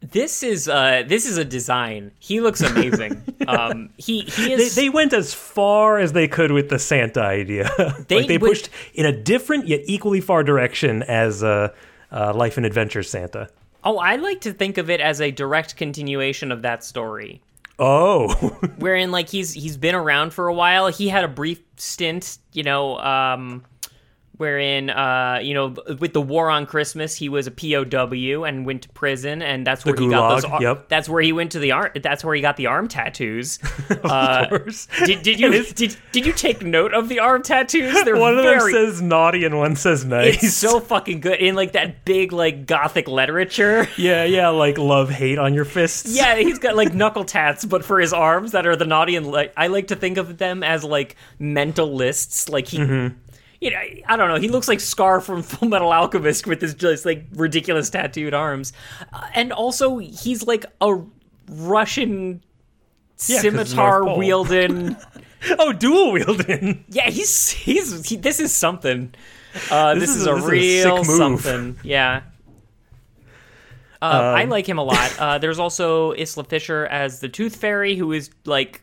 this 0.00 0.42
is 0.42 0.68
uh 0.68 1.02
this 1.06 1.26
is 1.26 1.36
a 1.36 1.44
design. 1.44 2.12
He 2.18 2.40
looks 2.40 2.60
amazing. 2.60 3.22
um 3.46 3.90
he 3.96 4.22
he 4.22 4.52
is 4.52 4.74
they, 4.74 4.82
they, 4.82 4.88
went 4.88 5.12
as 5.12 5.34
far 5.34 5.98
as 5.98 6.12
they 6.12 6.26
could 6.26 6.52
with 6.52 6.68
the 6.70 6.78
Santa 6.78 7.20
idea. 7.20 7.70
They, 8.08 8.16
like 8.16 8.28
they 8.28 8.38
pushed 8.38 8.70
in 8.94 9.06
a 9.06 9.12
different 9.12 9.68
yet 9.68 9.82
equally 9.84 10.20
far 10.20 10.42
direction 10.42 11.02
as 11.02 11.42
uh, 11.42 11.72
uh 12.10 12.32
Life 12.34 12.56
and 12.56 12.66
Adventure 12.66 13.02
Santa. 13.02 13.48
Oh, 13.84 13.98
I 13.98 14.16
like 14.16 14.42
to 14.42 14.52
think 14.52 14.78
of 14.78 14.90
it 14.90 15.00
as 15.00 15.20
a 15.20 15.30
direct 15.30 15.76
continuation 15.76 16.52
of 16.52 16.62
that 16.62 16.84
story. 16.84 17.40
Oh, 17.78 18.28
wherein 18.78 19.10
like 19.10 19.28
he's 19.28 19.52
he's 19.52 19.76
been 19.76 19.94
around 19.94 20.32
for 20.32 20.48
a 20.48 20.54
while. 20.54 20.88
He 20.88 21.08
had 21.08 21.24
a 21.24 21.28
brief 21.28 21.60
stint, 21.76 22.38
you 22.52 22.62
know, 22.62 22.98
um 22.98 23.64
wherein 24.40 24.88
uh, 24.88 25.38
you 25.42 25.52
know 25.52 25.74
with 25.98 26.14
the 26.14 26.20
war 26.20 26.48
on 26.48 26.64
Christmas 26.64 27.14
he 27.14 27.28
was 27.28 27.46
a 27.46 27.50
POW 27.50 28.44
and 28.44 28.64
went 28.64 28.82
to 28.82 28.88
prison 28.88 29.42
and 29.42 29.66
that's 29.66 29.84
where 29.84 29.94
the 29.94 30.00
he 30.00 30.08
gulag, 30.08 30.12
got 30.12 30.34
those 30.34 30.44
ar- 30.46 30.62
yep. 30.62 30.88
that's 30.88 31.10
where 31.10 31.20
he 31.20 31.30
went 31.30 31.52
to 31.52 31.58
the 31.58 31.72
arm 31.72 31.90
that's 32.02 32.24
where 32.24 32.34
he 32.34 32.40
got 32.40 32.56
the 32.56 32.66
arm 32.66 32.88
tattoos. 32.88 33.58
of 33.90 34.00
uh, 34.06 34.48
course. 34.48 34.88
Did, 35.04 35.22
did 35.22 35.38
you 35.38 35.62
did, 35.74 35.94
did 36.12 36.24
you 36.24 36.32
take 36.32 36.62
note 36.62 36.94
of 36.94 37.10
the 37.10 37.18
arm 37.18 37.42
tattoos? 37.42 37.92
They're 38.04 38.16
one 38.16 38.36
very, 38.36 38.56
of 38.56 38.62
them 38.62 38.70
says 38.70 39.02
naughty 39.02 39.44
and 39.44 39.58
one 39.58 39.76
says 39.76 40.06
nice. 40.06 40.42
It's 40.42 40.54
so 40.54 40.80
fucking 40.80 41.20
good 41.20 41.38
in 41.38 41.54
like 41.54 41.72
that 41.72 42.06
big 42.06 42.32
like 42.32 42.66
gothic 42.66 43.06
literature. 43.06 43.88
Yeah, 44.00 44.24
yeah, 44.24 44.48
like 44.48 44.78
love 44.78 45.10
hate 45.10 45.38
on 45.38 45.52
your 45.52 45.66
fists. 45.66 46.16
Yeah, 46.16 46.36
he's 46.36 46.58
got 46.58 46.74
like 46.74 46.94
knuckle 46.94 47.24
tats 47.24 47.66
but 47.66 47.84
for 47.84 48.00
his 48.00 48.14
arms 48.14 48.52
that 48.52 48.66
are 48.66 48.74
the 48.74 48.86
naughty 48.86 49.14
and 49.14 49.26
like 49.26 49.52
I 49.58 49.66
like 49.66 49.88
to 49.88 49.96
think 49.96 50.16
of 50.16 50.38
them 50.38 50.62
as 50.62 50.82
like 50.82 51.16
mental 51.38 51.92
lists 51.94 52.48
like 52.48 52.68
he 52.68 52.78
mm-hmm 52.78 53.18
you 53.60 53.70
know, 53.70 53.80
I 54.06 54.16
don't 54.16 54.28
know. 54.28 54.40
He 54.40 54.48
looks 54.48 54.68
like 54.68 54.80
Scar 54.80 55.20
from 55.20 55.42
Full 55.44 55.68
Metal 55.68 55.92
Alchemist 55.92 56.46
with 56.46 56.62
his 56.62 56.74
just 56.74 57.04
like 57.04 57.26
ridiculous 57.32 57.90
tattooed 57.90 58.34
arms, 58.34 58.72
uh, 59.12 59.28
and 59.34 59.52
also 59.52 59.98
he's 59.98 60.46
like 60.46 60.64
a 60.80 61.00
Russian 61.48 62.42
yeah, 63.26 63.40
scimitar 63.40 64.16
wielding. 64.16 64.96
oh, 65.58 65.72
dual 65.72 66.12
wielding. 66.12 66.84
Yeah, 66.88 67.10
he's 67.10 67.50
he's 67.50 68.08
he, 68.08 68.16
this 68.16 68.40
is 68.40 68.52
something. 68.52 69.14
Uh, 69.70 69.94
this, 69.94 70.02
this, 70.02 70.10
is, 70.10 70.16
is 70.22 70.26
a 70.26 70.34
this 70.34 70.44
real 70.44 70.96
is 70.98 71.08
a 71.08 71.16
something. 71.16 71.78
Yeah. 71.82 72.22
Uh, 74.02 74.04
um, 74.04 74.22
I 74.36 74.44
like 74.44 74.66
him 74.66 74.78
a 74.78 74.84
lot. 74.84 74.98
Uh, 75.20 75.36
there's 75.36 75.58
also 75.58 76.14
Isla 76.14 76.44
Fisher 76.44 76.86
as 76.86 77.20
the 77.20 77.28
Tooth 77.28 77.56
Fairy, 77.56 77.94
who 77.94 78.12
is 78.12 78.30
like 78.46 78.82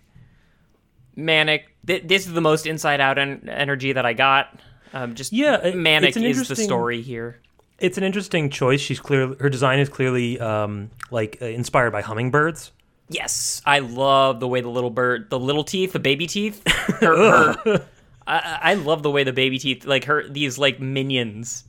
manic. 1.15 1.73
this 1.83 2.27
is 2.27 2.33
the 2.33 2.41
most 2.41 2.67
inside 2.67 3.01
out 3.01 3.17
en- 3.17 3.49
energy 3.49 3.91
that 3.93 4.05
I 4.05 4.13
got. 4.13 4.59
Um, 4.93 5.15
just 5.15 5.33
yeah, 5.33 5.71
manic 5.75 6.15
is 6.15 6.47
the 6.47 6.55
story 6.55 7.01
here. 7.01 7.39
It's 7.79 7.97
an 7.97 8.03
interesting 8.03 8.49
choice. 8.49 8.81
She's 8.81 8.99
clear. 8.99 9.35
Her 9.39 9.49
design 9.49 9.79
is 9.79 9.89
clearly 9.89 10.39
um, 10.39 10.89
like 11.11 11.37
uh, 11.41 11.45
inspired 11.45 11.91
by 11.91 12.01
hummingbirds. 12.01 12.71
Yes, 13.09 13.61
I 13.65 13.79
love 13.79 14.39
the 14.39 14.47
way 14.47 14.61
the 14.61 14.69
little 14.69 14.89
bird, 14.89 15.29
the 15.29 15.39
little 15.39 15.63
teeth, 15.63 15.93
the 15.93 15.99
baby 15.99 16.27
teeth. 16.27 16.67
Her, 16.67 17.55
her, 17.63 17.85
I, 18.27 18.59
I, 18.61 18.73
love 18.73 19.01
the 19.01 19.11
way 19.11 19.23
the 19.23 19.31
baby 19.31 19.59
teeth, 19.59 19.85
like 19.85 20.05
her, 20.05 20.27
these 20.27 20.57
like 20.57 20.81
minions. 20.81 21.63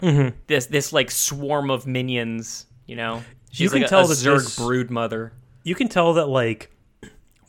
Mm-hmm. 0.00 0.36
This 0.46 0.66
this 0.66 0.92
like 0.92 1.10
swarm 1.10 1.70
of 1.70 1.86
minions. 1.86 2.66
You 2.86 2.96
know, 2.96 3.22
she's 3.52 3.60
you 3.60 3.70
can 3.70 3.82
like 3.82 3.90
tell 3.90 4.00
a, 4.00 4.04
a 4.04 4.08
that 4.08 4.14
Zerg 4.14 4.42
this, 4.42 4.56
brood 4.56 4.90
mother. 4.90 5.32
You 5.62 5.74
can 5.74 5.88
tell 5.88 6.14
that 6.14 6.26
like 6.26 6.72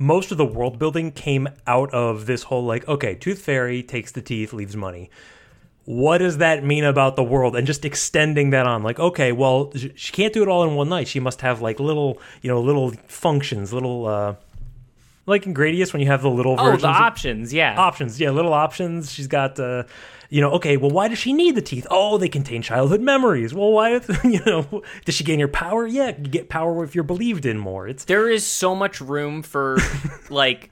most 0.01 0.31
of 0.31 0.37
the 0.39 0.45
world 0.45 0.79
building 0.79 1.11
came 1.11 1.47
out 1.67 1.93
of 1.93 2.25
this 2.25 2.43
whole 2.43 2.65
like, 2.65 2.87
okay, 2.87 3.13
Tooth 3.13 3.39
Fairy 3.39 3.83
takes 3.83 4.11
the 4.11 4.21
teeth, 4.21 4.51
leaves 4.51 4.75
money. 4.75 5.11
What 5.85 6.17
does 6.17 6.39
that 6.39 6.63
mean 6.63 6.83
about 6.83 7.15
the 7.15 7.23
world? 7.23 7.55
And 7.55 7.67
just 7.67 7.85
extending 7.85 8.49
that 8.49 8.65
on, 8.65 8.81
like, 8.81 8.99
okay, 8.99 9.31
well, 9.31 9.71
she 9.75 10.11
can't 10.11 10.33
do 10.33 10.41
it 10.41 10.47
all 10.47 10.63
in 10.63 10.73
one 10.75 10.89
night. 10.89 11.07
She 11.07 11.19
must 11.19 11.41
have 11.41 11.61
like 11.61 11.79
little, 11.79 12.19
you 12.41 12.49
know, 12.49 12.59
little 12.61 12.91
functions, 13.07 13.73
little, 13.73 14.07
uh, 14.07 14.35
like 15.27 15.45
in 15.45 15.53
Gradius 15.53 15.93
when 15.93 16.01
you 16.01 16.07
have 16.07 16.23
the 16.23 16.31
little 16.31 16.53
oh, 16.59 16.63
versions. 16.63 16.81
the 16.81 16.87
options, 16.87 17.53
yeah, 17.53 17.75
options, 17.77 18.19
yeah, 18.19 18.31
little 18.31 18.53
options. 18.53 19.11
She's 19.11 19.27
got, 19.27 19.59
uh, 19.59 19.83
you 20.31 20.39
know, 20.39 20.51
okay, 20.51 20.77
well, 20.77 20.89
why 20.89 21.09
does 21.09 21.19
she 21.19 21.33
need 21.33 21.55
the 21.55 21.61
teeth? 21.61 21.85
Oh, 21.91 22.17
they 22.17 22.29
contain 22.29 22.61
childhood 22.61 23.01
memories. 23.01 23.53
Well, 23.53 23.73
why, 23.73 23.99
you 24.23 24.39
know, 24.45 24.81
does 25.03 25.13
she 25.13 25.25
gain 25.25 25.41
her 25.41 25.47
power? 25.49 25.85
Yeah, 25.85 26.07
you 26.17 26.29
get 26.29 26.47
power 26.47 26.85
if 26.85 26.95
you're 26.95 27.03
believed 27.03 27.45
in 27.45 27.59
more. 27.59 27.85
It's 27.85 28.05
there 28.05 28.29
is 28.29 28.45
so 28.45 28.73
much 28.73 29.01
room 29.01 29.43
for 29.43 29.77
like 30.29 30.71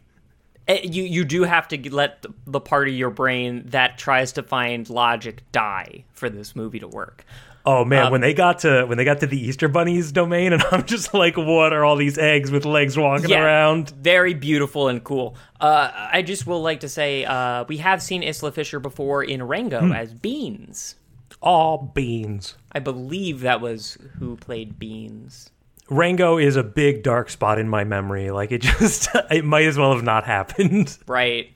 eh, 0.69 0.79
you 0.83 1.03
you 1.03 1.25
do 1.25 1.43
have 1.43 1.67
to 1.67 1.93
let 1.93 2.25
the 2.47 2.61
part 2.61 2.87
of 2.87 2.93
your 2.93 3.09
brain 3.09 3.63
that 3.67 3.97
tries 3.97 4.31
to 4.33 4.43
find 4.43 4.89
logic 4.89 5.43
die 5.51 6.05
for 6.13 6.29
this 6.29 6.55
movie 6.55 6.79
to 6.79 6.87
work. 6.87 7.25
Oh 7.65 7.83
man, 7.83 8.05
um, 8.05 8.11
when 8.11 8.21
they 8.21 8.33
got 8.33 8.59
to 8.59 8.85
when 8.85 8.97
they 8.97 9.03
got 9.03 9.19
to 9.19 9.27
the 9.27 9.39
Easter 9.39 9.67
bunnies 9.67 10.11
domain, 10.11 10.53
and 10.53 10.63
I'm 10.71 10.85
just 10.85 11.13
like, 11.13 11.37
what 11.37 11.73
are 11.73 11.83
all 11.83 11.95
these 11.95 12.17
eggs 12.17 12.51
with 12.51 12.65
legs 12.65 12.97
walking 12.97 13.29
yeah, 13.29 13.43
around? 13.43 13.89
Very 13.91 14.33
beautiful 14.33 14.87
and 14.87 15.03
cool. 15.03 15.35
Uh, 15.59 15.91
I 15.93 16.21
just 16.21 16.47
will 16.47 16.61
like 16.61 16.79
to 16.81 16.89
say 16.89 17.25
uh, 17.25 17.65
we 17.67 17.77
have 17.77 18.01
seen 18.01 18.23
Isla 18.23 18.51
Fisher 18.51 18.79
before 18.79 19.23
in 19.23 19.43
Rango 19.43 19.81
hmm. 19.81 19.91
as 19.91 20.13
Beans. 20.13 20.95
All 21.41 21.91
Beans. 21.93 22.55
I 22.71 22.79
believe 22.79 23.41
that 23.41 23.61
was 23.61 23.97
who 24.17 24.35
played 24.37 24.79
Beans. 24.79 25.51
Rango 25.89 26.37
is 26.37 26.55
a 26.55 26.63
big 26.63 27.03
dark 27.03 27.29
spot 27.29 27.57
in 27.59 27.67
my 27.67 27.83
memory. 27.83 28.31
Like 28.31 28.51
it 28.51 28.61
just, 28.79 29.09
it 29.29 29.43
might 29.43 29.65
as 29.65 29.77
well 29.77 29.93
have 29.93 30.03
not 30.03 30.23
happened. 30.23 30.97
Right. 31.07 31.53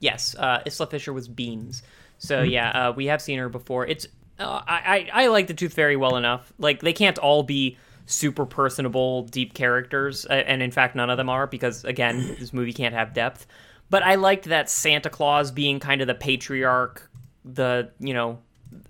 Yes, 0.00 0.34
uh, 0.36 0.62
Isla 0.66 0.86
Fisher 0.88 1.12
was 1.12 1.28
Beans. 1.28 1.82
So 2.18 2.42
hmm. 2.42 2.50
yeah, 2.50 2.70
uh, 2.70 2.92
we 2.92 3.06
have 3.06 3.22
seen 3.22 3.38
her 3.38 3.48
before. 3.48 3.86
It's 3.86 4.06
uh, 4.38 4.62
I, 4.66 5.10
I, 5.14 5.24
I 5.24 5.26
like 5.28 5.46
the 5.46 5.54
Tooth 5.54 5.74
Fairy 5.74 5.96
well 5.96 6.16
enough. 6.16 6.52
Like 6.58 6.80
they 6.80 6.92
can't 6.92 7.18
all 7.18 7.42
be 7.42 7.78
super 8.06 8.46
personable, 8.46 9.22
deep 9.24 9.54
characters, 9.54 10.24
and 10.26 10.62
in 10.62 10.70
fact, 10.70 10.94
none 10.94 11.10
of 11.10 11.16
them 11.16 11.28
are 11.28 11.46
because 11.46 11.84
again, 11.84 12.36
this 12.38 12.52
movie 12.52 12.72
can't 12.72 12.94
have 12.94 13.14
depth. 13.14 13.46
But 13.88 14.02
I 14.02 14.16
liked 14.16 14.46
that 14.46 14.68
Santa 14.68 15.10
Claus 15.10 15.50
being 15.50 15.78
kind 15.78 16.00
of 16.00 16.06
the 16.06 16.14
patriarch, 16.14 17.08
the 17.44 17.90
you 18.00 18.14
know, 18.14 18.38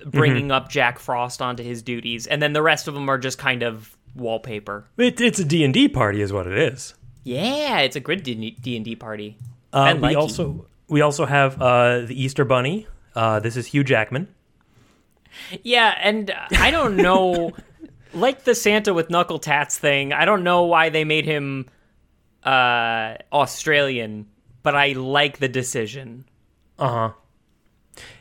bringing 0.06 0.44
mm-hmm. 0.44 0.52
up 0.52 0.68
Jack 0.68 0.98
Frost 0.98 1.42
onto 1.42 1.62
his 1.62 1.82
duties, 1.82 2.26
and 2.26 2.40
then 2.40 2.52
the 2.52 2.62
rest 2.62 2.88
of 2.88 2.94
them 2.94 3.09
are 3.09 3.18
just 3.18 3.38
kind 3.38 3.62
of 3.62 3.96
wallpaper. 4.14 4.87
It, 4.96 5.20
it's 5.20 5.38
a 5.38 5.44
D 5.44 5.64
and 5.64 5.74
D 5.74 5.88
party, 5.88 6.22
is 6.22 6.32
what 6.32 6.46
it 6.46 6.59
is. 6.59 6.94
Yeah, 7.24 7.80
it's 7.80 7.96
a 7.96 8.00
good 8.00 8.22
D 8.22 8.54
and 8.76 8.85
D 8.85 8.96
party. 8.96 9.37
Uh, 9.72 9.96
we 10.00 10.14
also 10.14 10.66
we 10.88 11.00
also 11.00 11.26
have 11.26 11.61
uh, 11.61 12.00
the 12.00 12.20
Easter 12.20 12.44
Bunny. 12.44 12.87
Uh, 13.14 13.40
this 13.40 13.56
is 13.56 13.66
Hugh 13.66 13.85
Jackman. 13.85 14.28
Yeah, 15.62 15.94
and 16.01 16.33
I 16.59 16.70
don't 16.70 16.96
know, 16.96 17.53
like 18.14 18.44
the 18.44 18.55
Santa 18.55 18.92
with 18.94 19.11
knuckle 19.11 19.38
tats 19.38 19.79
thing. 19.79 20.12
I 20.12 20.25
don't 20.25 20.42
know 20.44 20.64
why 20.64 20.88
they 20.88 21.05
made 21.05 21.25
him 21.25 21.66
uh, 22.44 23.14
Australian, 23.33 24.27
but 24.62 24.75
I 24.75 24.92
like 24.92 25.38
the 25.38 25.49
decision. 25.49 26.25
Uh 26.79 26.88
huh. 26.88 27.12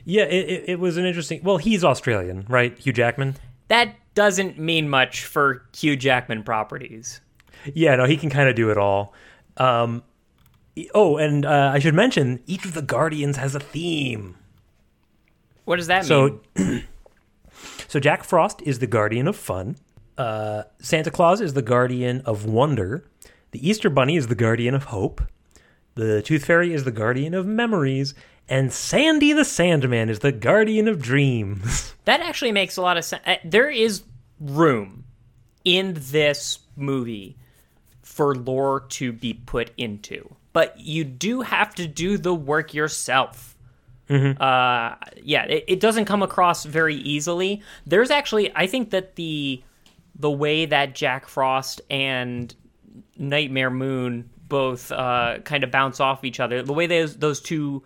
Yeah, 0.05 0.23
it, 0.23 0.49
it, 0.49 0.63
it 0.69 0.79
was 0.79 0.97
an 0.97 1.05
interesting. 1.05 1.41
Well, 1.43 1.57
he's 1.57 1.83
Australian, 1.83 2.45
right? 2.47 2.77
Hugh 2.77 2.93
Jackman. 2.93 3.35
That 3.67 3.95
doesn't 4.13 4.57
mean 4.59 4.89
much 4.89 5.25
for 5.25 5.65
Hugh 5.75 5.95
Jackman 5.97 6.43
properties. 6.43 7.19
Yeah, 7.73 7.95
no, 7.95 8.05
he 8.05 8.15
can 8.15 8.29
kind 8.29 8.47
of 8.47 8.55
do 8.55 8.69
it 8.69 8.77
all. 8.77 9.13
Um, 9.57 10.03
oh, 10.93 11.17
and 11.17 11.45
uh, 11.45 11.71
I 11.73 11.79
should 11.79 11.95
mention 11.95 12.41
each 12.45 12.63
of 12.65 12.73
the 12.73 12.81
Guardians 12.81 13.37
has 13.37 13.55
a 13.55 13.59
theme. 13.59 14.37
What 15.65 15.77
does 15.77 15.87
that 15.87 16.05
So, 16.05 16.39
mean? 16.55 16.83
so 16.85 16.87
Jack 17.99 18.23
Frost 18.23 18.61
is 18.63 18.79
the 18.79 18.87
guardian 18.87 19.27
of 19.27 19.35
fun. 19.35 19.75
Uh, 20.17 20.63
Santa 20.79 21.11
Claus 21.11 21.41
is 21.41 21.53
the 21.53 21.61
guardian 21.61 22.21
of 22.21 22.45
wonder. 22.45 23.05
The 23.51 23.67
Easter 23.67 23.89
Bunny 23.89 24.15
is 24.15 24.27
the 24.27 24.35
guardian 24.35 24.73
of 24.75 24.85
hope. 24.85 25.21
The 25.95 26.21
Tooth 26.21 26.45
Fairy 26.45 26.73
is 26.73 26.83
the 26.83 26.91
guardian 26.91 27.33
of 27.33 27.45
memories. 27.45 28.13
And 28.47 28.71
Sandy 28.71 29.33
the 29.33 29.45
Sandman 29.45 30.09
is 30.09 30.19
the 30.19 30.31
guardian 30.31 30.87
of 30.87 31.01
dreams. 31.01 31.93
That 32.05 32.21
actually 32.21 32.51
makes 32.51 32.77
a 32.77 32.83
lot 32.83 32.97
of 32.97 33.03
sense. 33.03 33.23
Uh, 33.25 33.37
There 33.43 33.69
is 33.71 34.03
room 34.39 35.05
in 35.63 35.95
this 35.97 36.59
movie 36.75 37.35
for 38.03 38.35
lore 38.35 38.81
to 38.89 39.11
be 39.11 39.33
put 39.33 39.71
into, 39.75 40.35
but 40.53 40.79
you 40.79 41.03
do 41.03 41.41
have 41.41 41.73
to 41.75 41.87
do 41.87 42.19
the 42.19 42.35
work 42.35 42.75
yourself. 42.75 43.54
Uh, 44.09 44.95
yeah, 45.23 45.43
it, 45.45 45.63
it 45.67 45.79
doesn't 45.79 46.05
come 46.05 46.21
across 46.23 46.63
very 46.65 46.95
easily. 46.95 47.61
There's 47.85 48.11
actually, 48.11 48.51
I 48.55 48.67
think 48.67 48.91
that 48.91 49.15
the 49.15 49.63
the 50.17 50.31
way 50.31 50.65
that 50.65 50.95
Jack 50.95 51.27
Frost 51.27 51.81
and 51.89 52.53
Nightmare 53.17 53.69
Moon 53.69 54.29
both 54.47 54.91
uh, 54.91 55.39
kind 55.43 55.63
of 55.63 55.71
bounce 55.71 55.99
off 55.99 56.23
each 56.23 56.39
other, 56.39 56.61
the 56.61 56.73
way 56.73 56.85
those 56.87 57.17
those 57.17 57.41
two 57.41 57.83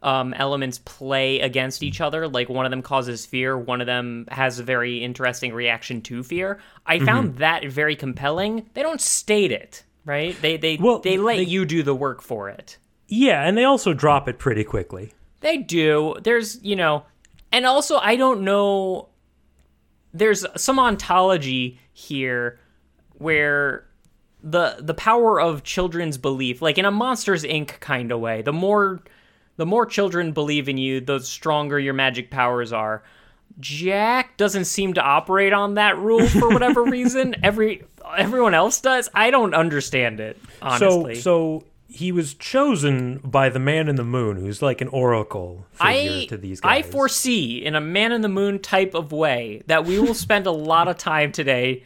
um, 0.00 0.32
elements 0.34 0.78
play 0.78 1.40
against 1.40 1.82
each 1.82 2.00
other. 2.00 2.28
Like 2.28 2.48
one 2.48 2.64
of 2.64 2.70
them 2.70 2.82
causes 2.82 3.26
fear, 3.26 3.58
one 3.58 3.80
of 3.80 3.86
them 3.88 4.26
has 4.30 4.60
a 4.60 4.62
very 4.62 5.02
interesting 5.02 5.52
reaction 5.52 6.00
to 6.02 6.22
fear. 6.22 6.60
I 6.86 7.00
found 7.00 7.38
that 7.38 7.64
very 7.66 7.96
compelling. 7.96 8.70
They 8.74 8.82
don't 8.82 9.00
state 9.00 9.50
it, 9.50 9.82
right? 10.04 10.40
They 10.40 10.56
they 10.56 10.76
Well, 10.80 11.00
they 11.00 11.18
let 11.18 11.36
they- 11.38 11.42
you 11.42 11.64
do 11.64 11.82
the 11.82 11.94
work 11.96 12.22
for 12.22 12.48
it. 12.48 12.78
yeah, 13.08 13.42
and 13.46 13.58
they 13.58 13.64
also 13.64 13.92
drop 13.92 14.28
it 14.28 14.38
pretty 14.38 14.62
quickly. 14.64 15.12
They 15.40 15.58
do. 15.58 16.16
There's, 16.22 16.62
you 16.62 16.76
know, 16.76 17.04
and 17.52 17.66
also 17.66 17.96
I 17.98 18.16
don't 18.16 18.42
know. 18.42 19.08
There's 20.12 20.44
some 20.56 20.78
ontology 20.78 21.78
here 21.92 22.58
where 23.14 23.86
the 24.42 24.76
the 24.80 24.94
power 24.94 25.40
of 25.40 25.64
children's 25.64 26.18
belief, 26.18 26.62
like 26.62 26.78
in 26.78 26.84
a 26.84 26.90
Monsters 26.90 27.44
Inc. 27.44 27.80
kind 27.80 28.12
of 28.12 28.20
way, 28.20 28.42
the 28.42 28.52
more 28.52 29.00
the 29.56 29.66
more 29.66 29.86
children 29.86 30.32
believe 30.32 30.68
in 30.68 30.78
you, 30.78 31.00
the 31.00 31.20
stronger 31.20 31.78
your 31.78 31.94
magic 31.94 32.30
powers 32.30 32.72
are. 32.72 33.02
Jack 33.58 34.36
doesn't 34.36 34.66
seem 34.66 34.94
to 34.94 35.02
operate 35.02 35.52
on 35.52 35.74
that 35.74 35.98
rule 35.98 36.28
for 36.28 36.48
whatever 36.48 36.84
reason. 36.84 37.34
Every 37.42 37.84
everyone 38.16 38.54
else 38.54 38.80
does. 38.80 39.08
I 39.14 39.30
don't 39.30 39.54
understand 39.54 40.20
it 40.20 40.40
honestly. 40.62 41.16
So, 41.16 41.20
so 41.20 41.64
he 41.88 42.12
was 42.12 42.34
chosen 42.34 43.18
by 43.24 43.48
the 43.48 43.58
man 43.58 43.88
in 43.88 43.96
the 43.96 44.04
moon, 44.04 44.36
who's 44.36 44.60
like 44.60 44.82
an 44.82 44.88
oracle 44.88 45.66
figure 45.72 46.20
I, 46.20 46.26
to 46.28 46.36
these 46.36 46.60
guys. 46.60 46.84
I 46.84 46.88
foresee 46.88 47.64
in 47.64 47.74
a 47.74 47.80
man 47.80 48.12
in 48.12 48.20
the 48.20 48.28
moon 48.28 48.58
type 48.58 48.94
of 48.94 49.10
way 49.10 49.62
that 49.66 49.86
we 49.86 49.98
will 49.98 50.14
spend 50.14 50.46
a 50.46 50.52
lot 50.52 50.86
of 50.88 50.98
time 50.98 51.32
today 51.32 51.84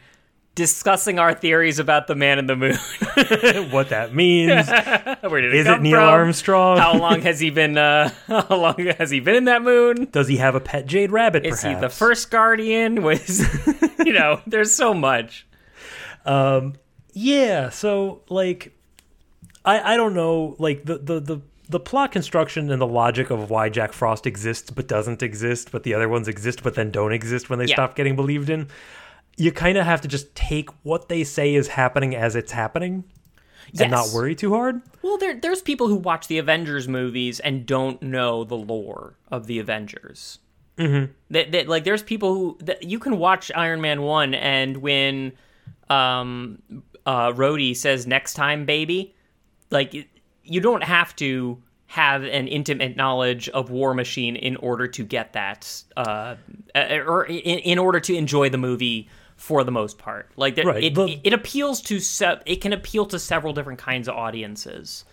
discussing 0.55 1.19
our 1.19 1.33
theories 1.33 1.79
about 1.79 2.07
the 2.07 2.15
man 2.15 2.37
in 2.37 2.47
the 2.47 2.55
moon. 2.55 2.75
what 3.71 3.89
that 3.89 4.13
means. 4.13 4.67
Where 5.21 5.41
did 5.41 5.53
it 5.53 5.59
Is 5.59 5.67
it 5.67 5.69
come 5.69 5.83
Neil 5.83 5.99
from? 5.99 6.09
Armstrong? 6.09 6.77
How 6.77 6.97
long 6.97 7.21
has 7.21 7.39
he 7.39 7.49
been? 7.49 7.77
Uh, 7.77 8.09
how 8.27 8.57
long 8.57 8.75
has 8.97 9.09
he 9.09 9.21
been 9.21 9.35
in 9.35 9.45
that 9.45 9.61
moon? 9.61 10.09
Does 10.11 10.27
he 10.27 10.35
have 10.35 10.53
a 10.53 10.59
pet 10.59 10.85
jade 10.85 11.11
rabbit? 11.11 11.45
Is 11.45 11.61
perhaps? 11.61 11.79
he 11.79 11.81
the 11.81 11.89
first 11.89 12.29
guardian? 12.29 13.03
Was 13.03 13.39
you 13.99 14.11
know? 14.11 14.41
There's 14.45 14.75
so 14.75 14.93
much. 14.93 15.47
Yeah. 16.25 17.69
So 17.69 18.21
like, 18.27 18.73
I 19.65 19.93
I 19.93 19.97
don't 19.97 20.13
know. 20.13 20.55
Like 20.59 20.85
the 20.85 20.97
the 20.97 21.19
the. 21.19 21.41
The 21.69 21.79
plot 21.79 22.11
construction 22.11 22.69
and 22.69 22.81
the 22.81 22.85
logic 22.85 23.29
of 23.29 23.49
why 23.49 23.69
Jack 23.69 23.93
Frost 23.93 24.27
exists 24.27 24.69
but 24.69 24.85
doesn't 24.85 25.23
exist, 25.23 25.71
but 25.71 25.83
the 25.83 25.93
other 25.93 26.09
ones 26.09 26.27
exist 26.27 26.61
but 26.61 26.75
then 26.75 26.91
don't 26.91 27.13
exist 27.13 27.49
when 27.49 27.57
they 27.57 27.65
Yeah. 27.65 27.75
stop 27.75 27.95
getting 27.95 28.17
believed 28.17 28.49
in. 28.49 28.67
You 29.37 29.53
kind 29.53 29.77
of 29.77 29.85
have 29.85 30.01
to 30.01 30.09
just 30.09 30.35
take 30.35 30.69
what 30.83 31.07
they 31.07 31.23
say 31.23 31.55
is 31.55 31.69
happening 31.69 32.15
as 32.17 32.35
it's 32.35 32.51
happening 32.51 33.05
and 33.79 33.89
not 33.89 34.09
worry 34.13 34.35
too 34.35 34.53
hard. 34.53 34.81
Well, 35.01 35.17
there, 35.17 35.39
there's 35.39 35.61
people 35.61 35.87
who 35.87 35.95
watch 35.95 36.27
the 36.27 36.37
Avengers 36.37 36.89
movies 36.89 37.39
and 37.39 37.65
don't 37.65 37.99
know 38.03 38.43
the 38.43 38.55
lore 38.57 39.15
of 39.31 39.47
the 39.47 39.57
Avengers. 39.57 40.39
Mm-hmm. 40.77 41.13
That, 41.31 41.53
that, 41.53 41.69
like, 41.69 41.85
there's 41.85 42.03
people 42.03 42.33
who 42.35 42.57
that 42.59 42.83
you 42.83 42.99
can 42.99 43.17
watch 43.17 43.51
Iron 43.55 43.79
Man 43.79 44.01
one, 44.01 44.33
and 44.33 44.77
when 44.77 45.31
um, 45.89 46.61
uh, 47.05 47.31
Rhodey 47.31 47.75
says 47.75 48.05
"next 48.05 48.33
time, 48.33 48.65
baby," 48.65 49.15
like 49.73 50.07
you 50.43 50.61
don't 50.61 50.83
have 50.83 51.15
to 51.17 51.61
have 51.87 52.23
an 52.23 52.47
intimate 52.47 52.95
knowledge 52.95 53.49
of 53.49 53.69
War 53.69 53.93
Machine 53.93 54.35
in 54.35 54.55
order 54.57 54.87
to 54.87 55.03
get 55.03 55.33
that, 55.33 55.83
uh, 55.97 56.35
or 56.75 57.25
in, 57.25 57.59
in 57.59 57.77
order 57.77 57.99
to 57.99 58.15
enjoy 58.15 58.49
the 58.49 58.57
movie 58.57 59.09
for 59.35 59.63
the 59.63 59.71
most 59.71 59.97
part. 59.97 60.31
Like, 60.35 60.55
there, 60.55 60.65
Right, 60.65 60.83
it, 60.83 61.19
it 61.23 61.33
appeals 61.33 61.81
to 61.83 61.99
se- 61.99 62.41
it 62.45 62.61
can 62.61 62.73
appeal 62.73 63.05
to 63.07 63.19
several 63.19 63.53
different 63.53 63.79
kinds 63.79 64.07
of 64.07 64.15
audiences. 64.15 65.05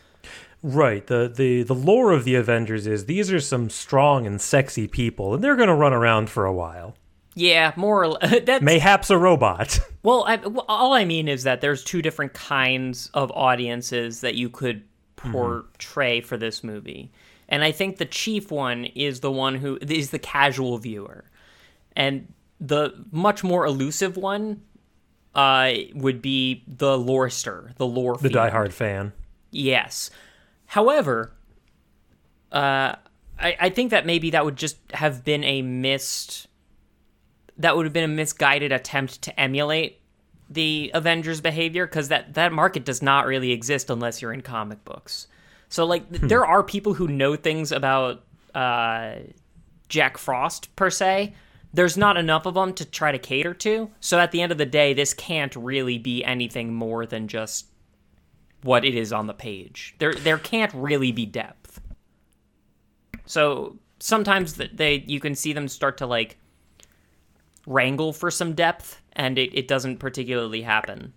Right. 0.62 1.06
The, 1.06 1.32
the 1.34 1.62
the 1.62 1.74
lore 1.74 2.12
of 2.12 2.24
the 2.24 2.34
Avengers 2.34 2.86
is 2.86 3.06
these 3.06 3.32
are 3.32 3.40
some 3.40 3.70
strong 3.70 4.26
and 4.26 4.40
sexy 4.40 4.86
people, 4.86 5.34
and 5.34 5.42
they're 5.42 5.56
going 5.56 5.68
to 5.68 5.74
run 5.74 5.94
around 5.94 6.28
for 6.28 6.44
a 6.44 6.52
while. 6.52 6.96
Yeah, 7.34 7.72
more 7.76 8.02
or 8.02 8.08
less. 8.08 8.40
That's, 8.44 8.62
Mayhaps 8.62 9.10
a 9.10 9.18
robot. 9.18 9.78
well, 10.02 10.24
I, 10.26 10.36
all 10.68 10.92
I 10.92 11.04
mean 11.04 11.28
is 11.28 11.44
that 11.44 11.60
there's 11.60 11.84
two 11.84 12.02
different 12.02 12.34
kinds 12.34 13.10
of 13.14 13.30
audiences 13.32 14.20
that 14.20 14.34
you 14.34 14.48
could 14.48 14.82
portray 15.16 16.20
for 16.20 16.36
this 16.36 16.64
movie. 16.64 17.12
And 17.48 17.64
I 17.64 17.72
think 17.72 17.98
the 17.98 18.04
chief 18.04 18.50
one 18.50 18.84
is 18.84 19.20
the 19.20 19.30
one 19.30 19.56
who 19.56 19.78
is 19.80 20.10
the 20.10 20.18
casual 20.18 20.78
viewer. 20.78 21.24
And 21.94 22.32
the 22.60 22.94
much 23.10 23.42
more 23.42 23.66
elusive 23.66 24.16
one 24.16 24.62
uh, 25.34 25.72
would 25.94 26.22
be 26.22 26.64
the 26.66 26.96
lorester, 26.96 27.74
the 27.76 27.86
lore 27.86 28.16
the 28.16 28.28
diehard 28.28 28.72
fan. 28.72 29.12
Yes. 29.50 30.10
However, 30.66 31.32
uh, 32.52 32.94
I, 33.38 33.56
I 33.58 33.70
think 33.70 33.90
that 33.90 34.06
maybe 34.06 34.30
that 34.30 34.44
would 34.44 34.56
just 34.56 34.76
have 34.92 35.24
been 35.24 35.44
a 35.44 35.62
missed. 35.62 36.46
That 37.60 37.76
would 37.76 37.86
have 37.86 37.92
been 37.92 38.04
a 38.04 38.08
misguided 38.08 38.72
attempt 38.72 39.22
to 39.22 39.40
emulate 39.40 40.00
the 40.48 40.90
Avengers' 40.94 41.40
behavior 41.40 41.86
because 41.86 42.08
that 42.08 42.34
that 42.34 42.52
market 42.52 42.84
does 42.84 43.00
not 43.00 43.26
really 43.26 43.52
exist 43.52 43.88
unless 43.88 44.20
you're 44.20 44.32
in 44.32 44.42
comic 44.42 44.84
books. 44.84 45.28
So 45.68 45.86
like, 45.86 46.10
th- 46.10 46.22
there 46.22 46.44
are 46.44 46.62
people 46.64 46.94
who 46.94 47.06
know 47.06 47.36
things 47.36 47.70
about 47.70 48.24
uh, 48.54 49.14
Jack 49.88 50.18
Frost 50.18 50.74
per 50.74 50.90
se. 50.90 51.34
There's 51.72 51.96
not 51.96 52.16
enough 52.16 52.46
of 52.46 52.54
them 52.54 52.74
to 52.74 52.84
try 52.84 53.12
to 53.12 53.18
cater 53.18 53.54
to. 53.54 53.90
So 54.00 54.18
at 54.18 54.32
the 54.32 54.42
end 54.42 54.50
of 54.50 54.58
the 54.58 54.66
day, 54.66 54.92
this 54.92 55.14
can't 55.14 55.54
really 55.54 55.98
be 55.98 56.24
anything 56.24 56.74
more 56.74 57.06
than 57.06 57.28
just 57.28 57.66
what 58.62 58.84
it 58.84 58.96
is 58.96 59.12
on 59.12 59.28
the 59.28 59.34
page. 59.34 59.94
There 59.98 60.14
there 60.14 60.38
can't 60.38 60.74
really 60.74 61.12
be 61.12 61.26
depth. 61.26 61.80
So 63.24 63.78
sometimes 64.00 64.54
they 64.54 65.04
you 65.06 65.20
can 65.20 65.36
see 65.36 65.52
them 65.52 65.68
start 65.68 65.98
to 65.98 66.06
like 66.06 66.36
wrangle 67.70 68.12
for 68.12 68.30
some 68.30 68.54
depth, 68.54 69.00
and 69.14 69.38
it, 69.38 69.56
it 69.56 69.68
doesn't 69.68 69.98
particularly 69.98 70.62
happen. 70.62 71.12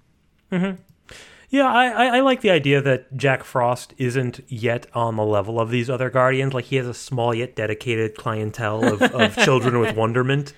Yeah, 1.49 1.67
I, 1.67 1.87
I, 1.87 2.05
I 2.17 2.19
like 2.21 2.41
the 2.41 2.51
idea 2.51 2.81
that 2.81 3.15
Jack 3.17 3.43
Frost 3.43 3.93
isn't 3.97 4.39
yet 4.47 4.87
on 4.93 5.15
the 5.17 5.25
level 5.25 5.59
of 5.59 5.69
these 5.69 5.89
other 5.89 6.09
Guardians. 6.09 6.53
Like 6.53 6.65
he 6.65 6.77
has 6.77 6.87
a 6.87 6.93
small 6.93 7.33
yet 7.33 7.55
dedicated 7.55 8.15
clientele 8.15 8.83
of, 8.83 9.01
of 9.01 9.35
children 9.43 9.79
with 9.79 9.95
wonderment. 9.95 10.53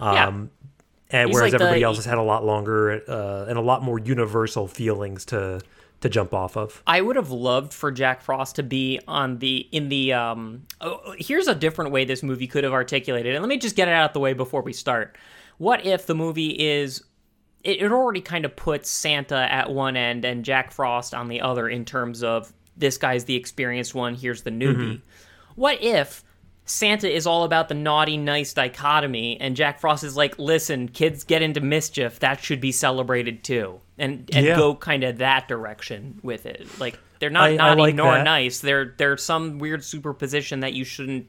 Yeah. 0.00 0.26
Um, 0.28 0.50
and 1.10 1.28
He's 1.28 1.34
whereas 1.34 1.52
like 1.52 1.58
the- 1.58 1.64
everybody 1.64 1.82
else 1.82 1.96
has 1.96 2.04
had 2.04 2.18
a 2.18 2.22
lot 2.22 2.44
longer 2.44 3.02
uh, 3.08 3.46
and 3.48 3.58
a 3.58 3.62
lot 3.62 3.82
more 3.82 3.98
universal 3.98 4.68
feelings 4.68 5.24
to 5.26 5.60
to 6.00 6.08
jump 6.08 6.32
off 6.32 6.56
of. 6.56 6.82
I 6.86 7.00
would 7.00 7.16
have 7.16 7.30
loved 7.30 7.74
for 7.74 7.90
Jack 7.90 8.22
Frost 8.22 8.56
to 8.56 8.62
be 8.62 9.00
on 9.08 9.38
the 9.38 9.68
in 9.72 9.88
the 9.88 10.12
um 10.12 10.62
oh, 10.80 11.14
here's 11.18 11.48
a 11.48 11.54
different 11.54 11.90
way 11.90 12.04
this 12.04 12.22
movie 12.22 12.46
could 12.46 12.64
have 12.64 12.72
articulated. 12.72 13.34
And 13.34 13.42
let 13.42 13.48
me 13.48 13.58
just 13.58 13.76
get 13.76 13.88
it 13.88 13.92
out 13.92 14.10
of 14.10 14.14
the 14.14 14.20
way 14.20 14.32
before 14.32 14.62
we 14.62 14.72
start. 14.72 15.16
What 15.58 15.84
if 15.84 16.06
the 16.06 16.14
movie 16.14 16.50
is 16.50 17.02
it, 17.64 17.82
it 17.82 17.92
already 17.92 18.20
kind 18.20 18.44
of 18.44 18.54
puts 18.56 18.88
Santa 18.88 19.52
at 19.52 19.70
one 19.70 19.96
end 19.96 20.24
and 20.24 20.44
Jack 20.44 20.70
Frost 20.72 21.12
on 21.14 21.28
the 21.28 21.40
other 21.40 21.68
in 21.68 21.84
terms 21.84 22.22
of 22.22 22.52
this 22.76 22.96
guy's 22.96 23.24
the 23.24 23.34
experienced 23.34 23.94
one, 23.94 24.14
here's 24.14 24.42
the 24.42 24.50
newbie. 24.50 24.76
Mm-hmm. 24.76 25.02
What 25.56 25.82
if 25.82 26.22
Santa 26.64 27.10
is 27.12 27.26
all 27.26 27.42
about 27.44 27.68
the 27.68 27.74
naughty 27.74 28.16
nice 28.16 28.52
dichotomy, 28.52 29.40
and 29.40 29.56
Jack 29.56 29.80
Frost 29.80 30.04
is 30.04 30.16
like, 30.16 30.38
listen, 30.38 30.86
kids 30.88 31.24
get 31.24 31.42
into 31.42 31.60
mischief, 31.60 32.20
that 32.20 32.40
should 32.44 32.60
be 32.60 32.70
celebrated 32.72 33.42
too, 33.42 33.80
and 33.98 34.28
and 34.32 34.46
Yeah. 34.46 34.54
go 34.54 34.74
kind 34.76 35.02
of 35.02 35.18
that 35.18 35.48
direction 35.48 36.20
with 36.22 36.46
it. 36.46 36.68
Like 36.78 36.98
they're 37.18 37.30
not 37.30 37.44
I- 37.50 37.52
I 37.54 37.56
naughty 37.56 37.80
like 37.80 37.94
nor 37.96 38.12
that. 38.14 38.22
nice. 38.24 38.60
They're 38.60 38.94
there's 38.98 39.24
some 39.24 39.58
weird 39.58 39.82
superposition 39.82 40.60
that 40.60 40.74
you 40.74 40.84
shouldn't 40.84 41.26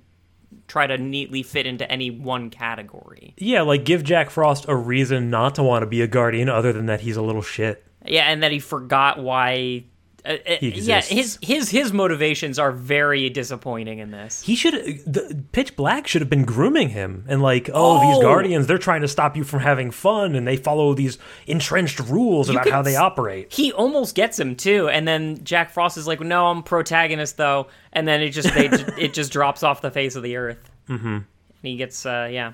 try 0.67 0.87
to 0.87 0.97
neatly 0.97 1.43
fit 1.43 1.65
into 1.65 1.89
any 1.91 2.09
one 2.09 2.49
category. 2.49 3.33
Yeah, 3.37 3.61
like 3.61 3.83
give 3.83 4.03
Jack 4.03 4.29
Frost 4.29 4.65
a 4.67 4.75
reason 4.75 5.29
not 5.29 5.55
to 5.55 5.63
want 5.63 5.83
to 5.83 5.87
be 5.87 6.01
a 6.01 6.07
guardian 6.07 6.49
other 6.49 6.73
than 6.73 6.85
that 6.87 7.01
he's 7.01 7.17
a 7.17 7.21
little 7.21 7.41
shit. 7.41 7.85
Yeah, 8.05 8.23
and 8.31 8.41
that 8.43 8.51
he 8.51 8.59
forgot 8.59 9.19
why. 9.19 9.85
Uh, 10.25 10.33
uh, 10.47 10.55
yeah, 10.61 11.01
his 11.01 11.39
his 11.41 11.69
his 11.69 11.93
motivations 11.93 12.59
are 12.59 12.71
very 12.71 13.29
disappointing 13.29 13.99
in 13.99 14.11
this. 14.11 14.41
He 14.41 14.55
should 14.55 14.73
the 15.05 15.43
Pitch 15.51 15.75
Black 15.75 16.07
should 16.07 16.21
have 16.21 16.29
been 16.29 16.45
grooming 16.45 16.89
him 16.89 17.23
and 17.27 17.41
like, 17.41 17.69
oh, 17.73 17.99
these 18.01 18.17
Oh. 18.17 18.21
guardians, 18.21 18.67
they're 18.67 18.77
trying 18.77 19.01
to 19.01 19.07
stop 19.07 19.37
you 19.37 19.43
from 19.43 19.61
having 19.61 19.91
fun 19.91 20.35
and 20.35 20.47
they 20.47 20.57
follow 20.57 20.93
these 20.93 21.17
entrenched 21.47 21.99
rules 21.99 22.49
about 22.49 22.69
how 22.69 22.81
they 22.81 22.95
operate. 22.95 23.53
He 23.53 23.71
almost 23.71 24.15
gets 24.15 24.37
him 24.39 24.55
too, 24.55 24.89
and 24.89 25.07
then 25.07 25.43
Jack 25.43 25.71
Frost 25.71 25.97
is 25.97 26.07
like, 26.07 26.19
"No, 26.19 26.47
I'm 26.47 26.63
protagonist 26.63 27.37
though," 27.37 27.67
and 27.93 28.07
then 28.07 28.21
it 28.21 28.29
just 28.31 28.53
they 28.53 28.65
it 28.97 29.13
just 29.13 29.31
drops 29.31 29.63
off 29.63 29.81
the 29.81 29.91
face 29.91 30.15
of 30.15 30.23
the 30.23 30.35
earth. 30.35 30.69
Mm-hmm. 30.89 31.07
And 31.07 31.25
he 31.61 31.77
gets 31.77 32.05
uh, 32.05 32.27
yeah. 32.31 32.53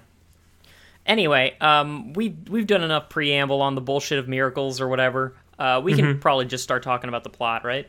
Anyway, 1.06 1.56
um, 1.62 2.13
we 2.13 2.30
we've 2.49 2.65
done 2.65 2.82
enough 2.84 3.10
preamble 3.10 3.62
on 3.62 3.75
the 3.75 3.82
bullshit 3.82 4.17
of 4.17 4.28
miracles 4.28 4.82
or 4.82 4.88
whatever. 4.88 5.36
Uh, 5.59 5.81
we 5.83 5.93
Mm-hmm. 5.93 6.01
can 6.01 6.19
probably 6.19 6.45
just 6.45 6.63
start 6.63 6.83
talking 6.83 7.07
about 7.07 7.23
the 7.23 7.29
plot, 7.29 7.63
right? 7.63 7.87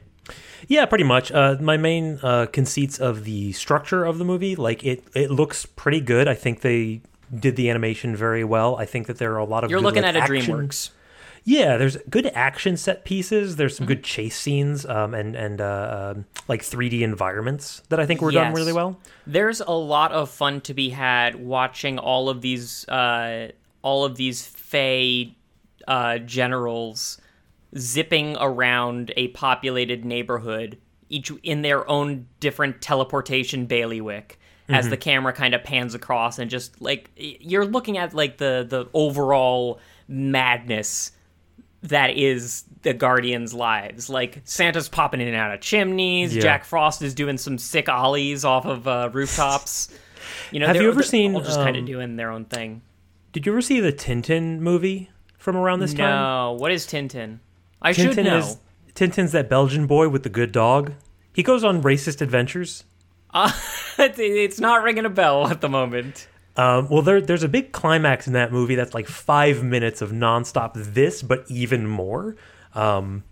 Yeah, 0.69 0.87
pretty 0.87 1.05
much. 1.05 1.31
Uh, 1.31 1.57
my 1.61 1.77
main 1.77 2.19
uh, 2.23 2.47
conceits 2.53 2.99
of 2.99 3.25
the 3.25 3.53
structure 3.53 4.05
of 4.05 4.19
the 4.19 4.25
movie, 4.25 4.57
like 4.57 4.85
it, 4.85 5.05
it 5.15 5.31
looks 5.31 5.67
pretty 5.67 6.01
good. 6.01 6.27
I 6.29 6.35
think 6.35 6.63
they 6.63 7.01
did 7.37 7.57
the 7.57 7.71
animation 7.71 8.17
very 8.17 8.43
well. 8.45 8.77
I 8.77 8.87
think 8.87 9.07
that 9.07 9.19
there 9.19 9.33
are 9.35 9.39
a 9.39 9.45
lot 9.45 9.63
of 9.65 9.71
You're 9.71 9.79
good, 9.81 9.85
looking 9.87 10.03
like, 10.03 10.15
at 10.17 10.31
a 10.31 10.35
action- 10.35 10.55
DreamWorks. 10.57 10.91
Yeah, 11.49 11.77
there's 11.77 11.97
good 12.11 12.27
action 12.35 12.77
set 12.77 13.05
pieces. 13.05 13.55
There's 13.55 13.75
Mm-hmm. 13.75 13.79
some 13.79 13.87
good 13.87 14.03
chase 14.03 14.37
scenes, 14.37 14.85
um, 14.85 15.15
and 15.15 15.37
and 15.37 15.61
uh, 15.61 16.13
um, 16.17 16.25
like 16.49 16.63
3D 16.63 17.03
environments 17.03 17.83
that 17.89 18.01
I 18.01 18.07
think 18.07 18.21
were 18.21 18.33
done 18.33 18.53
really 18.53 18.73
well. 18.73 18.99
There's 19.29 19.61
a 19.61 19.71
lot 19.71 20.11
of 20.11 20.29
fun 20.29 20.61
to 20.63 20.75
be 20.75 20.89
had 20.91 21.37
watching 21.37 22.01
all 22.01 22.29
of 22.29 22.41
these 22.41 22.89
uh, 22.89 23.53
all 23.83 24.05
of 24.05 24.17
these 24.17 24.45
Fey 24.45 25.37
uh, 25.87 26.19
generals 26.19 27.21
zipping 27.77 28.37
around 28.39 29.13
a 29.17 29.29
populated 29.29 30.05
neighborhood, 30.05 30.79
each 31.09 31.31
in 31.43 31.63
their 31.63 31.89
own 31.89 32.27
different 32.41 32.81
teleportation 32.81 33.67
bailiwick. 33.67 34.39
As 34.69 34.89
the 34.89 34.97
camera 34.97 35.33
kind 35.33 35.55
of 35.55 35.63
pans 35.63 35.95
across, 35.95 36.41
and 36.41 36.51
just 36.51 36.83
like 36.83 37.09
you're 37.17 37.65
looking 37.65 37.99
at 37.99 38.15
like 38.15 38.39
the 38.39 38.67
the 38.69 38.89
overall 38.95 39.79
madness 40.09 41.13
that 41.83 42.17
is 42.17 42.65
the 42.83 42.93
Guardians' 42.93 43.55
lives. 43.55 44.11
Like 44.11 44.41
Santa's 44.45 44.89
popping 44.89 45.21
in 45.21 45.29
and 45.29 45.37
out 45.37 45.55
of 45.55 45.61
chimneys. 45.61 46.35
Yeah. 46.35 46.43
Jack 46.43 46.65
Frost 46.65 47.03
is 47.03 47.15
doing 47.15 47.39
some 47.39 47.59
sick 47.59 47.89
ollies 47.89 48.45
off 48.45 48.67
of 48.67 48.87
uh, 48.87 49.11
rooftops. 49.13 49.89
You 50.51 50.61
know, 50.61 50.67
Have 50.67 50.77
you 50.77 50.89
ever 50.89 51.03
seen, 51.03 51.35
all 51.35 51.41
just 51.41 51.59
kind 51.59 51.77
of 51.77 51.81
um, 51.81 51.87
doing 51.87 52.17
their 52.17 52.31
own 52.31 52.45
thing? 52.45 52.83
Did 53.33 53.47
you 53.47 53.53
ever 53.53 53.61
see 53.61 53.81
the 53.81 53.93
Tintin 53.93 54.59
movie 54.59 55.11
from 55.39 55.57
around 55.57 55.81
this 55.81 55.93
time? 55.93 56.09
No, 56.09 56.57
what 56.59 56.71
is 56.73 56.87
Tintin? 56.87 57.39
I 57.81 57.93
should 57.93 58.17
Tintin 58.17 58.25
know. 58.25 58.39
is 58.39 58.59
Tintin's 58.95 59.33
that 59.33 59.49
Belgian 59.49 59.87
boy 59.87 60.09
with 60.09 60.23
the 60.23 60.29
good 60.29 60.53
dog. 60.53 60.95
He 61.33 61.43
goes 61.43 61.65
on 61.65 61.83
racist 61.83 62.21
adventures. 62.23 62.85
Uh, 63.33 63.53
it's 63.99 64.59
not 64.59 64.83
ringing 64.83 65.05
a 65.05 65.11
bell 65.11 65.49
at 65.49 65.61
the 65.61 65.69
moment. 65.69 66.29
Um, 66.57 66.89
well, 66.89 67.03
there, 67.03 67.21
there's 67.21 67.43
a 67.43 67.49
big 67.49 67.73
climax 67.73 68.27
in 68.27 68.33
that 68.33 68.51
movie 68.51 68.77
that's 68.77 68.95
like 68.95 69.07
five 69.07 69.63
minutes 69.63 70.01
of 70.01 70.11
nonstop 70.11 70.73
this, 70.75 71.23
but 71.23 71.45
even 71.49 71.87
more. 71.87 72.37
Um, 72.75 73.25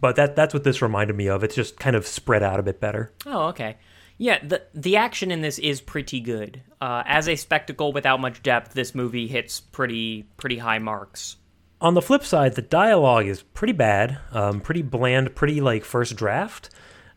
but 0.00 0.16
that 0.16 0.36
that's 0.36 0.52
what 0.54 0.64
this 0.64 0.82
reminded 0.82 1.16
me 1.16 1.28
of. 1.28 1.44
It's 1.44 1.54
just 1.54 1.78
kind 1.78 1.96
of 1.96 2.06
spread 2.06 2.42
out 2.42 2.60
a 2.60 2.62
bit 2.62 2.80
better. 2.80 3.12
Oh, 3.26 3.48
okay. 3.48 3.76
Yeah, 4.18 4.38
the 4.46 4.62
the 4.74 4.96
action 4.96 5.30
in 5.30 5.40
this 5.40 5.58
is 5.58 5.80
pretty 5.80 6.20
good. 6.20 6.62
Uh, 6.80 7.02
as 7.06 7.28
a 7.28 7.36
spectacle 7.36 7.92
without 7.92 8.20
much 8.20 8.42
depth, 8.42 8.74
this 8.74 8.94
movie 8.94 9.26
hits 9.26 9.60
pretty 9.60 10.24
pretty 10.36 10.58
high 10.58 10.78
marks. 10.78 11.36
On 11.80 11.94
the 11.94 12.02
flip 12.02 12.24
side, 12.24 12.54
the 12.56 12.62
dialogue 12.62 13.26
is 13.26 13.42
pretty 13.42 13.72
bad, 13.72 14.18
um, 14.32 14.60
pretty 14.60 14.82
bland, 14.82 15.34
pretty 15.34 15.60
like 15.60 15.84
first 15.84 16.14
draft. 16.16 16.68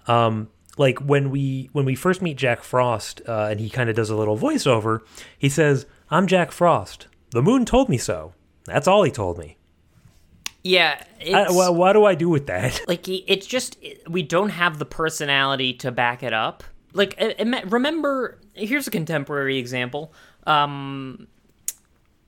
Um, 0.08 0.49
like 0.78 0.99
when 0.99 1.30
we 1.30 1.69
when 1.73 1.86
we 1.86 1.95
first 1.95 2.21
meet 2.21 2.38
Jack 2.38 2.63
Frost, 2.63 3.21
uh, 3.28 3.47
and 3.52 3.60
he 3.60 3.69
kind 3.69 3.89
of 3.89 3.95
does 3.95 4.10
a 4.10 4.15
little 4.15 4.38
voiceover. 4.38 5.02
He 5.38 5.49
says, 5.49 5.86
"I'm 6.10 6.28
Jack 6.28 6.52
Frost. 6.52 7.08
The 7.32 7.41
moon 7.41 7.65
told 7.65 7.89
me 7.89 7.97
so. 7.97 8.34
That's 8.65 8.88
all 8.88 9.04
he 9.04 9.12
told 9.12 9.38
me." 9.38 9.58
Yeah, 10.63 11.04
I, 11.21 11.47
wha- 11.49 11.71
what 11.71 11.91
do 11.93 12.06
I 12.06 12.15
do 12.15 12.30
with 12.30 12.47
that? 12.47 12.82
like 12.88 13.08
it's 13.08 13.45
just 13.45 13.78
we 14.08 14.23
don't 14.23 14.49
have 14.49 14.80
the 14.80 14.86
personality 14.86 15.73
to 15.76 15.91
back 15.91 16.23
it 16.23 16.34
up. 16.34 16.63
Like 16.93 17.21
remember, 17.65 18.39
here's 18.54 18.88
a 18.88 18.91
contemporary 18.91 19.58
example. 19.58 20.13
Um, 20.47 21.28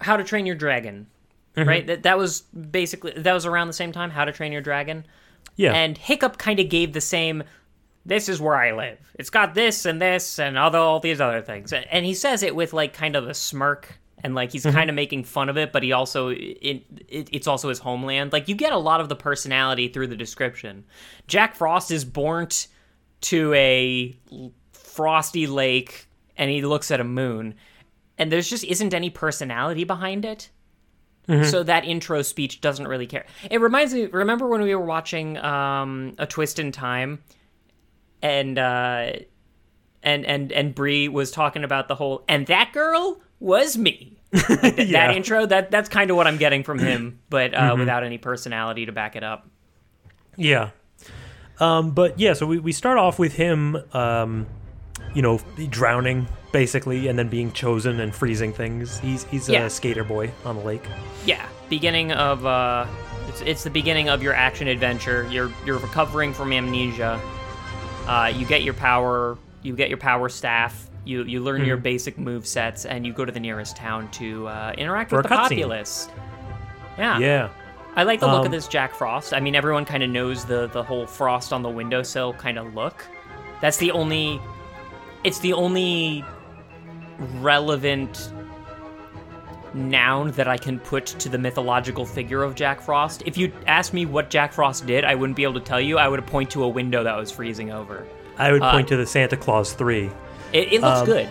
How 0.02 0.18
to 0.18 0.24
Train 0.24 0.46
Your 0.46 0.56
Dragon, 0.56 1.08
Mm-hmm. 1.56 1.70
right? 1.70 1.88
That 1.88 2.04
that 2.04 2.18
was 2.18 2.42
basically 2.42 3.14
that 3.16 3.34
was 3.34 3.46
around 3.46 3.68
the 3.68 3.74
same 3.74 3.92
time. 3.92 4.10
How 4.10 4.26
to 4.26 4.32
Train 4.32 4.52
Your 4.52 4.62
Dragon. 4.62 5.06
Yeah, 5.58 5.74
And 5.74 5.98
Hiccup 5.98 6.38
kind 6.38 6.60
of 6.60 6.70
gave 6.70 6.94
the 6.94 7.02
same. 7.02 7.44
This 8.06 8.28
is 8.30 8.42
where 8.42 8.56
I 8.56 8.74
live. 8.74 9.00
It's 9.16 9.30
got 9.30 9.54
this 9.54 9.86
and 9.86 10.02
this 10.02 10.38
and 10.38 10.58
other 10.58 10.78
all 10.78 11.00
these 11.00 11.22
other 11.22 11.42
things. 11.42 11.72
And 11.74 12.06
he 12.06 12.14
says 12.14 12.44
it 12.44 12.56
with 12.56 12.74
like 12.74 12.94
kind 12.94 13.16
of 13.16 13.28
a 13.28 13.34
smirk 13.34 13.98
and 14.24 14.36
like 14.36 14.52
he's 14.52 14.66
mm-hmm. 14.66 14.76
kind 14.76 14.90
of 14.90 14.96
making 14.96 15.24
fun 15.24 15.50
of 15.50 15.58
it, 15.58 15.72
but 15.72 15.82
he 15.82 15.92
also 15.92 16.30
it, 16.30 16.84
it 17.08 17.30
it's 17.32 17.48
also 17.48 17.70
his 17.70 17.80
homeland. 17.80 18.34
Like 18.34 18.48
you 18.48 18.56
get 18.56 18.74
a 18.74 18.78
lot 18.78 19.00
of 19.00 19.08
the 19.08 19.16
personality 19.16 19.88
through 19.88 20.08
the 20.08 20.16
description. 20.16 20.84
Jack 21.28 21.56
Frost 21.56 21.90
is 21.90 22.04
born 22.04 22.50
to 23.22 23.54
a 23.54 24.16
frosty 24.74 25.48
lake 25.48 26.08
and 26.38 26.52
he 26.52 26.64
looks 26.64 26.92
at 26.92 27.00
a 27.00 27.04
moon 27.04 27.56
and 28.18 28.32
there's 28.32 28.50
just 28.50 28.64
isn't 28.64 28.94
any 28.94 29.10
personality 29.10 29.84
behind 29.84 30.26
it. 30.26 30.50
So 31.28 31.64
that 31.64 31.86
intro 31.86 32.22
speech 32.22 32.62
doesn't 32.62 32.88
really 32.88 33.08
care. 33.08 33.26
It 33.50 33.60
reminds 33.60 33.94
me. 33.94 34.06
Remember 34.06 34.48
when 34.48 34.62
we 34.62 34.76
were 34.76 34.86
watching 34.86 35.38
um, 35.38 36.14
a 36.20 36.28
Twist 36.28 36.60
in 36.60 36.72
Time, 36.72 37.24
and 38.22 38.58
uh, 38.60 39.14
and 40.04 40.26
and 40.26 40.52
and 40.52 40.76
Brie 40.76 41.08
was 41.08 41.32
talking 41.32 41.64
about 41.64 41.88
the 41.88 41.96
whole, 41.96 42.24
and 42.28 42.46
that 42.48 42.72
girl 42.74 43.22
was 43.40 43.78
me. 43.78 44.12
Like 44.50 44.76
th- 44.76 44.90
Yeah. 44.90 45.08
That 45.08 45.16
intro. 45.16 45.46
That 45.46 45.72
that's 45.72 45.90
kind 45.90 46.12
of 46.12 46.18
what 46.18 46.28
I'm 46.28 46.38
getting 46.38 46.64
from 46.64 46.78
him, 46.80 47.20
but 47.30 47.54
uh, 47.54 47.76
without 47.78 48.04
any 48.04 48.18
personality 48.18 48.86
to 48.86 48.92
back 48.92 49.16
it 49.16 49.24
up. 49.24 49.48
Yeah. 50.36 50.72
Um, 51.60 51.92
but 51.92 52.20
yeah, 52.20 52.34
so 52.34 52.46
we, 52.46 52.60
we 52.60 52.74
start 52.74 52.98
off 52.98 53.18
with 53.18 53.34
him, 53.34 53.78
um, 53.94 54.46
you 55.14 55.22
know, 55.22 55.40
drowning 55.70 56.28
basically, 56.56 57.10
and 57.10 57.20
then 57.20 57.28
being 57.28 57.52
chosen 57.52 58.00
and 58.00 58.16
freezing 58.16 58.54
things. 58.54 58.98
He's 59.00 59.26
he's 59.26 59.50
Yeah. 59.50 59.66
a 59.66 59.70
skater 59.70 60.06
boy 60.06 60.32
on 60.46 60.56
the 60.56 60.64
lake. 60.64 60.84
Yeah, 61.26 61.46
beginning 61.70 62.14
of 62.14 62.46
uh, 62.46 62.86
it's, 63.28 63.42
it's 63.42 63.64
the 63.66 63.70
beginning 63.70 64.08
of 64.08 64.24
your 64.24 64.34
action 64.34 64.70
adventure. 64.70 65.28
You're 65.30 65.52
you're 65.66 65.80
recovering 65.80 66.34
from 66.34 66.54
amnesia. 66.54 67.20
Uh, 68.08 68.32
you 68.34 68.46
get 68.46 68.64
your 68.64 68.74
power. 68.74 69.38
You 69.64 69.76
get 69.76 69.90
your 69.90 69.98
power 69.98 70.30
staff. 70.30 70.90
You 71.04 71.24
you 71.24 71.42
learn 71.44 71.58
Mm-hmm. 71.60 71.68
your 71.68 71.78
basic 71.78 72.18
move 72.18 72.48
sets, 72.48 72.86
and 72.86 73.06
you 73.06 73.12
go 73.12 73.26
to 73.26 73.32
the 73.34 73.40
nearest 73.42 73.76
town 73.76 74.10
to 74.12 74.48
uh, 74.48 74.74
interact 74.78 75.10
For 75.10 75.18
with 75.18 75.24
the 75.24 75.36
populace. 75.36 76.08
Yeah. 76.98 77.20
Yeah. 77.20 77.50
I 77.98 78.04
like 78.04 78.20
the 78.22 78.28
look 78.28 78.40
Um, 78.42 78.46
of 78.46 78.52
this 78.52 78.68
Jack 78.70 78.96
Frost. 78.96 79.34
I 79.34 79.40
mean, 79.42 79.56
everyone 79.56 79.84
kind 79.84 80.04
of 80.04 80.10
knows 80.10 80.46
the 80.46 80.68
the 80.68 80.84
whole 80.84 81.06
frost 81.06 81.52
on 81.52 81.62
the 81.64 81.70
windowsill 81.70 82.34
kind 82.34 82.58
of 82.58 82.74
look. 82.74 83.06
That's 83.60 83.78
the 83.78 83.92
only. 83.92 84.40
It's 85.26 85.40
the 85.40 85.54
only 85.54 86.24
relevant 87.42 88.32
noun 89.74 90.32
that 90.32 90.48
I 90.48 90.58
can 90.58 90.80
put 90.80 91.06
to 91.06 91.30
the 91.30 91.38
mythological 91.38 92.06
figure 92.06 92.44
of 92.44 92.56
Jack 92.56 92.82
Frost. 92.82 93.24
If 93.26 93.38
you 93.38 93.52
asked 93.68 93.94
me 93.94 94.06
what 94.06 94.30
Jack 94.30 94.54
Frost 94.54 94.86
did, 94.88 95.04
I 95.04 95.16
wouldn't 95.16 95.36
be 95.36 95.44
able 95.44 95.56
to 95.56 95.60
tell 95.60 95.82
you. 95.82 95.98
I 95.98 96.08
would 96.08 96.26
point 96.26 96.50
to 96.52 96.64
a 96.64 96.68
window 96.68 97.04
that 97.04 97.16
was 97.18 97.30
freezing 97.32 97.72
over. 97.72 98.06
I 98.38 98.52
would 98.52 98.62
Uh, 98.62 98.72
point 98.72 98.88
to 98.90 98.98
the 98.98 99.06
Santa 99.06 99.36
Claus 99.38 99.74
three. 99.74 100.10
It, 100.54 100.74
it 100.74 100.82
looks 100.82 101.00
Um, 101.02 101.06
good. 101.06 101.30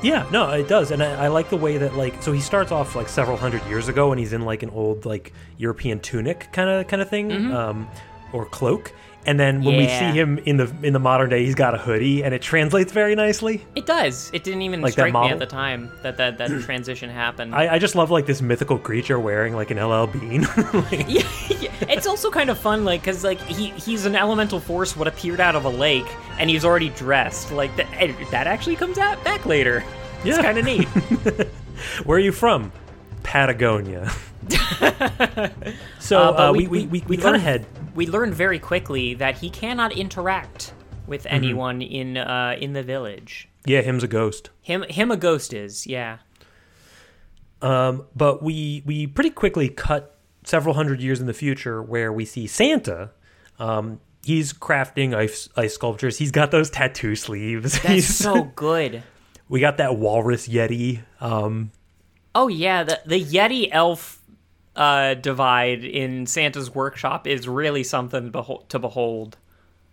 Yeah, 0.00 0.26
no, 0.30 0.48
it 0.50 0.68
does, 0.68 0.92
and 0.92 1.02
I, 1.02 1.24
I 1.24 1.28
like 1.28 1.50
the 1.50 1.56
way 1.56 1.76
that 1.78 1.96
like 1.96 2.22
so 2.22 2.30
he 2.32 2.40
starts 2.40 2.70
off 2.70 2.94
like 2.94 3.08
several 3.08 3.36
hundred 3.36 3.64
years 3.66 3.88
ago, 3.88 4.12
and 4.12 4.20
he's 4.20 4.32
in 4.32 4.42
like 4.42 4.62
an 4.62 4.70
old 4.70 5.04
like 5.06 5.32
European 5.56 5.98
tunic 5.98 6.48
kind 6.52 6.70
of 6.70 6.86
kind 6.86 7.02
of 7.02 7.08
thing, 7.08 7.30
Mm-hmm. 7.30 7.56
um, 7.56 7.88
or 8.32 8.44
cloak, 8.44 8.92
And 9.28 9.38
then 9.38 9.62
when 9.62 9.76
we 9.76 9.86
see 9.88 10.06
him 10.06 10.38
in 10.38 10.56
the 10.56 10.72
in 10.82 10.94
the 10.94 10.98
modern 10.98 11.28
day, 11.28 11.44
he's 11.44 11.54
got 11.54 11.74
a 11.74 11.78
hoodie, 11.78 12.24
and 12.24 12.32
it 12.32 12.40
translates 12.40 12.92
very 12.92 13.14
nicely. 13.14 13.62
It 13.74 13.84
does. 13.84 14.30
It 14.32 14.42
didn't 14.42 14.62
even 14.62 14.80
Like 14.80 14.92
strike 14.92 15.12
me 15.12 15.28
at 15.28 15.38
the 15.38 15.44
time 15.44 15.92
that 16.02 16.16
that, 16.16 16.38
that 16.38 16.48
transition 16.62 17.10
happened. 17.10 17.54
I, 17.54 17.74
I 17.74 17.78
just 17.78 17.94
love 17.94 18.10
like 18.10 18.24
this 18.24 18.40
mythical 18.40 18.78
creature 18.78 19.20
wearing 19.20 19.54
like 19.54 19.70
an 19.70 19.78
LL 19.78 20.06
Bean. 20.06 20.46
Like, 20.72 21.04
yeah, 21.08 21.28
yeah, 21.60 21.70
it's 21.90 22.06
also 22.06 22.30
kind 22.30 22.48
of 22.48 22.56
fun, 22.56 22.86
like, 22.86 23.04
cause 23.04 23.22
like 23.22 23.40
he 23.42 23.68
he's 23.72 24.06
an 24.06 24.16
elemental 24.16 24.60
force 24.60 24.96
what 24.96 25.06
appeared 25.06 25.40
out 25.40 25.54
of 25.54 25.66
a 25.66 25.70
lake, 25.70 26.06
and 26.38 26.48
he's 26.48 26.64
already 26.64 26.88
dressed. 26.88 27.52
Like 27.52 27.76
that 27.76 27.86
that 28.30 28.46
actually 28.46 28.76
comes 28.76 28.96
out 28.96 29.22
back 29.24 29.44
later. 29.44 29.84
It's 30.24 30.38
Yeah. 30.38 30.42
kind 30.42 30.56
of 30.58 30.64
neat. 30.64 30.88
Where 32.06 32.16
are 32.16 32.20
you 32.20 32.32
from? 32.32 32.72
Patagonia. 33.24 34.10
so 35.98 36.18
Uh, 36.18 36.48
uh, 36.48 36.52
we- 36.52 36.66
we, 36.66 36.68
we, 36.68 36.86
we- 36.86 36.86
we, 36.86 37.04
we 37.08 37.16
cut 37.16 37.24
learned- 37.32 37.36
ahead. 37.36 37.66
we 37.94 38.06
learned 38.06 38.34
very 38.34 38.58
quickly 38.58 39.14
that 39.14 39.38
he 39.38 39.50
cannot 39.50 39.92
interact 39.92 40.72
with 41.06 41.24
Mm-hmm. 41.24 41.34
anyone 41.34 41.82
in 41.82 42.16
uh, 42.16 42.56
in 42.60 42.72
the 42.74 42.82
village. 42.82 43.48
Yeah, 43.64 43.80
him's 43.82 44.02
a 44.04 44.08
ghost. 44.08 44.50
Him 44.62 44.82
him 44.88 45.10
a 45.10 45.16
ghost 45.16 45.52
is 45.52 45.86
yeah. 45.86 46.18
Um, 47.60 48.04
but 48.14 48.42
we 48.42 48.82
we 48.86 49.06
pretty 49.06 49.30
quickly 49.30 49.68
cut 49.68 50.16
several 50.44 50.74
hundred 50.74 51.00
years 51.00 51.20
in 51.20 51.26
the 51.26 51.34
future 51.34 51.82
where 51.82 52.12
we 52.12 52.24
see 52.24 52.46
Santa. 52.46 53.10
Um, 53.58 54.00
he's 54.22 54.52
crafting 54.52 55.14
ice, 55.14 55.48
ice 55.56 55.74
sculptures. 55.74 56.18
He's 56.18 56.30
got 56.30 56.50
those 56.52 56.70
tattoo 56.70 57.16
sleeves. 57.16 57.72
That's 57.72 57.86
He's- 57.88 58.14
so 58.14 58.44
good. 58.54 59.02
we 59.48 59.58
got 59.60 59.78
that 59.78 59.96
walrus 59.96 60.46
yeti. 60.48 61.00
Um, 61.20 61.72
Oh 62.34 62.46
yeah, 62.48 62.84
the 62.84 63.00
the 63.04 63.20
Yeti 63.24 63.68
elf 63.72 64.17
uh, 64.78 65.14
divide 65.14 65.84
in 65.84 66.24
Santa's 66.26 66.74
workshop 66.74 67.26
is 67.26 67.46
really 67.46 67.82
something 67.82 68.32
beho- 68.32 68.66
to 68.68 68.78
behold. 68.78 69.36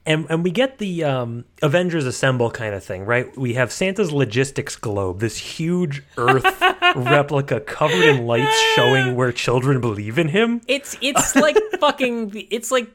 and 0.05 0.27
and 0.29 0.43
we 0.43 0.51
get 0.51 0.77
the 0.77 1.03
um, 1.03 1.43
Avengers 1.63 2.05
Assemble 2.05 2.51
kind 2.51 2.75
of 2.75 2.83
thing, 2.83 3.03
right? 3.05 3.35
We 3.35 3.55
have 3.55 3.71
Santa's 3.71 4.11
logistics 4.11 4.75
globe, 4.75 5.19
this 5.19 5.37
huge 5.37 6.03
Earth 6.17 6.45
replica 6.95 7.59
covered 7.59 8.05
in 8.05 8.25
lights 8.27 8.55
showing 8.75 9.15
where 9.15 9.31
children 9.31 9.81
believe 9.81 10.19
in 10.19 10.27
him. 10.29 10.61
It's 10.67 10.95
it's 11.01 11.35
like 11.35 11.57
fucking 11.79 12.45
it's 12.51 12.69
like 12.69 12.87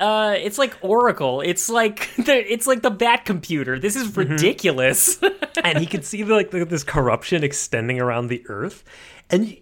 uh 0.00 0.34
it's 0.36 0.58
like 0.58 0.74
Oracle. 0.82 1.40
It's 1.42 1.68
like 1.68 2.10
the 2.16 2.52
it's 2.52 2.66
like 2.66 2.82
the 2.82 2.90
Bat 2.90 3.24
computer. 3.24 3.78
This 3.78 3.94
is 3.94 4.16
ridiculous. 4.16 5.20
and 5.62 5.78
he 5.78 5.86
can 5.86 6.02
see 6.02 6.24
like 6.24 6.50
the, 6.50 6.64
this 6.64 6.82
corruption 6.82 7.44
extending 7.44 8.00
around 8.00 8.26
the 8.26 8.42
earth 8.48 8.82
and 9.30 9.56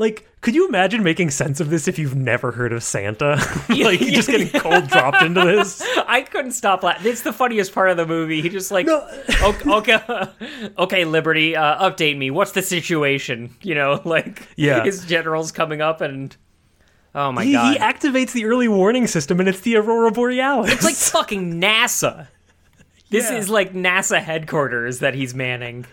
like 0.00 0.26
could 0.40 0.54
you 0.54 0.66
imagine 0.66 1.02
making 1.02 1.30
sense 1.30 1.60
of 1.60 1.68
this 1.68 1.86
if 1.86 1.98
you've 1.98 2.16
never 2.16 2.50
heard 2.52 2.72
of 2.72 2.82
santa 2.82 3.36
like 3.68 4.00
just 4.00 4.28
getting 4.28 4.48
cold 4.60 4.88
dropped 4.88 5.22
into 5.22 5.40
this 5.44 5.80
I 6.08 6.22
couldn't 6.22 6.52
stop 6.52 6.82
laughing. 6.82 7.12
It's 7.12 7.22
the 7.22 7.32
funniest 7.32 7.72
part 7.72 7.88
of 7.90 7.96
the 7.96 8.06
movie. 8.06 8.40
He 8.42 8.48
just 8.48 8.72
like 8.72 8.86
No. 8.86 9.06
okay, 9.44 9.70
okay, 9.70 10.28
okay, 10.76 11.04
Liberty, 11.04 11.54
uh, 11.54 11.88
update 11.88 12.16
me. 12.18 12.32
What's 12.32 12.50
the 12.52 12.62
situation? 12.62 13.54
You 13.62 13.76
know, 13.76 14.00
like 14.04 14.48
Yeah. 14.56 14.82
his 14.82 15.04
general's 15.04 15.52
coming 15.52 15.80
up 15.80 16.00
and 16.00 16.36
oh 17.14 17.30
my 17.30 17.44
he, 17.44 17.52
god, 17.52 17.72
he 17.74 17.78
activates 17.78 18.32
the 18.32 18.44
early 18.46 18.66
warning 18.66 19.06
system 19.06 19.38
and 19.38 19.48
it's 19.48 19.60
the 19.60 19.76
aurora 19.76 20.10
borealis 20.10 20.72
it's 20.72 20.84
like 20.84 20.96
fucking 20.96 21.60
NASA. 21.60 22.26
This 23.10 23.30
Yeah. 23.30 23.36
is 23.38 23.48
like 23.48 23.72
NASA 23.72 24.20
headquarters 24.20 24.98
that 25.00 25.14
he's 25.14 25.34
manning. 25.34 25.84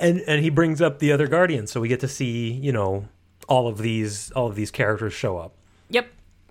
And 0.00 0.20
and 0.26 0.42
he 0.42 0.50
brings 0.50 0.80
up 0.82 0.98
the 0.98 1.12
other 1.12 1.26
guardians 1.28 1.70
so 1.70 1.80
we 1.80 1.88
get 1.88 2.00
to 2.00 2.08
see 2.08 2.50
you 2.52 2.72
know 2.72 3.06
all 3.48 3.68
of 3.68 3.78
these 3.78 4.30
all 4.32 4.46
of 4.48 4.54
these 4.56 4.70
characters 4.70 5.12
show 5.12 5.38
up 5.38 5.52
Yep. 5.90 6.08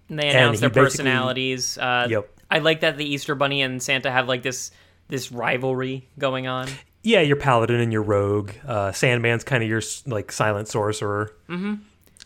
And 0.09 0.19
they 0.19 0.27
And 0.29 0.37
announce 0.37 0.59
he 0.59 0.67
their 0.67 0.83
personalities. 0.83 1.77
Uh, 1.77 2.07
Yep. 2.09 2.29
I 2.51 2.59
like 2.59 2.81
that 2.81 2.97
the 2.97 3.05
Easter 3.05 3.35
Bunny 3.35 3.61
and 3.61 3.81
Santa 3.81 4.11
have 4.11 4.27
like 4.27 4.41
this 4.43 4.71
this 5.07 5.31
rivalry 5.31 6.07
going 6.17 6.47
on. 6.47 6.67
yeah 7.03 7.21
your 7.21 7.35
paladin 7.37 7.79
and 7.79 7.91
your 7.93 8.01
rogue 8.03 8.51
uh 8.67 8.91
sandman's 8.91 9.43
kind 9.43 9.63
of 9.63 9.69
your 9.69 9.81
like 10.05 10.31
silent 10.31 10.67
sorcerer 10.67 11.31
mm-hmm. 11.47 11.75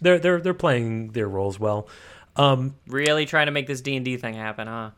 they're 0.01 0.17
they're 0.19 0.41
they're 0.41 0.53
playing 0.53 1.11
their 1.11 1.27
roles 1.27 1.59
well 1.59 1.87
um 2.35 2.73
Really 2.87 3.25
trying 3.27 3.45
to 3.45 3.51
make 3.51 3.67
this 3.67 3.81
D 3.81 3.95
and 3.95 4.03
D 4.03 4.17
thing 4.17 4.33
happen, 4.33 4.67
huh? 4.67 4.89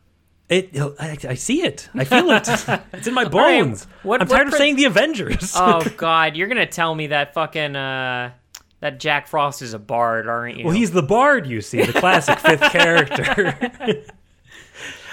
It, 0.48 0.70
I, 1.00 1.16
I 1.28 1.34
see 1.34 1.62
it. 1.62 1.88
I 1.94 2.04
feel 2.04 2.30
it. 2.30 2.46
It's 2.92 3.06
in 3.08 3.14
my 3.14 3.24
right, 3.24 3.30
bones. 3.32 3.86
what- 4.04 4.20
I'm 4.22 4.28
what 4.28 4.34
tired 4.36 4.48
of 4.48 4.54
saying 4.54 4.76
the 4.76 4.84
Avengers. 4.84 5.52
Oh 5.56 5.84
God, 5.96 6.36
you're 6.36 6.46
gonna 6.48 6.66
tell 6.66 6.94
me 6.94 7.08
that 7.08 7.34
fucking 7.34 7.74
uh, 7.74 8.30
that 8.80 9.00
Jack 9.00 9.26
Frost 9.26 9.60
is 9.62 9.74
a 9.74 9.78
bard, 9.78 10.28
aren't 10.28 10.58
you? 10.58 10.64
well, 10.66 10.74
he's 10.74 10.92
the 10.92 11.02
bard, 11.02 11.46
you 11.46 11.60
see, 11.60 11.82
the 11.82 11.92
classic 11.92 12.38
fifth 12.38 12.60
character. 12.72 14.04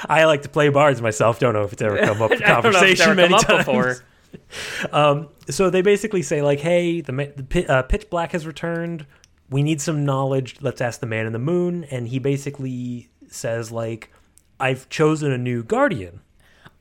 I 0.08 0.26
like 0.26 0.42
to 0.44 0.50
play 0.50 0.70
bards 0.70 1.02
myself. 1.02 1.40
Don't 1.40 1.54
know 1.54 1.64
if 1.64 1.74
it's 1.74 1.82
ever 1.82 1.98
come 1.98 2.22
up 2.22 2.32
in 2.32 2.44
I 2.44 2.62
don't 2.62 2.64
know 2.64 2.70
if 2.80 2.84
it's 2.84 3.02
conversation 3.02 3.16
many 3.16 3.38
times. 3.44 3.66
before. 3.66 5.26
So 5.50 5.70
they 5.70 5.82
basically 5.82 6.22
say 6.22 6.42
like, 6.42 6.60
"Hey, 6.60 7.02
the, 7.02 7.12
the 7.12 7.66
uh, 7.72 7.82
pitch 7.84 8.10
black 8.10 8.32
has 8.34 8.46
returned. 8.46 9.06
We 9.50 9.64
need 9.64 9.82
some 9.82 10.06
knowledge. 10.06 10.58
Let's 10.62 10.82
ask 10.82 11.00
the 11.00 11.06
man 11.06 11.26
in 11.26 11.34
the 11.34 11.40
moon." 11.40 11.86
And 11.86 12.08
he 12.08 12.20
basically 12.20 13.10
says 13.30 13.72
like, 13.72 14.12
"I've 14.60 14.90
chosen 14.90 15.32
a 15.32 15.38
new 15.38 15.64
guardian." 15.64 16.22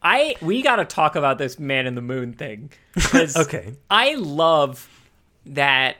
I 0.03 0.35
we 0.41 0.63
got 0.63 0.77
to 0.77 0.85
talk 0.85 1.17
about 1.17 1.39
this 1.39 1.59
Man 1.59 1.87
in 1.87 1.95
the 1.95 2.03
Moon 2.03 2.33
thing. 2.33 2.71
Okay. 3.37 3.75
I 3.91 4.15
love 4.15 4.89
that 5.47 5.97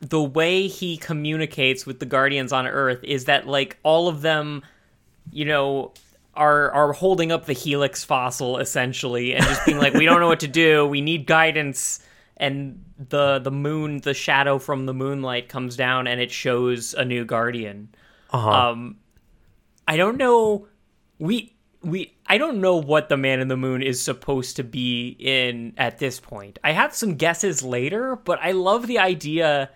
the 0.00 0.22
way 0.22 0.68
he 0.68 0.96
communicates 0.96 1.84
with 1.86 1.98
the 1.98 2.06
Guardians 2.06 2.52
on 2.52 2.66
Earth 2.66 3.02
is 3.02 3.24
that 3.24 3.46
like 3.46 3.78
all 3.82 4.08
of 4.08 4.22
them, 4.22 4.62
you 5.32 5.44
know, 5.44 5.92
are 6.34 6.70
are 6.70 6.92
holding 6.92 7.32
up 7.32 7.46
the 7.46 7.52
Helix 7.52 8.04
fossil 8.04 8.58
essentially 8.58 9.34
and 9.34 9.44
just 9.44 9.64
being 9.66 9.78
like, 9.78 9.94
we 9.94 10.04
don't 10.04 10.20
know 10.20 10.28
what 10.28 10.40
to 10.40 10.48
do. 10.48 10.86
We 10.86 11.00
need 11.00 11.26
guidance. 11.26 12.00
And 12.36 12.84
the 13.08 13.40
the 13.40 13.50
moon, 13.50 13.98
the 13.98 14.14
shadow 14.14 14.58
from 14.58 14.86
the 14.86 14.94
moonlight 14.94 15.48
comes 15.48 15.76
down 15.76 16.06
and 16.06 16.20
it 16.20 16.30
shows 16.30 16.94
a 16.94 17.04
new 17.04 17.24
Guardian. 17.24 17.88
Uh-huh. 18.30 18.50
Um, 18.50 18.98
I 19.88 19.96
don't 19.96 20.16
know. 20.16 20.68
We 21.18 21.54
we 21.82 22.14
I 22.26 22.38
don't 22.38 22.60
know 22.60 22.76
what 22.76 23.08
the 23.08 23.16
Man 23.16 23.40
in 23.40 23.48
the 23.48 23.56
Moon 23.56 23.82
is 23.82 24.00
supposed 24.00 24.56
to 24.56 24.64
be 24.64 25.16
in 25.18 25.74
at 25.76 25.98
this 25.98 26.20
point. 26.20 26.58
I 26.64 26.72
have 26.72 26.94
some 26.94 27.14
guesses 27.14 27.62
later, 27.62 28.16
but 28.16 28.38
I 28.42 28.52
love 28.52 28.86
the 28.86 28.98
idea 28.98 29.70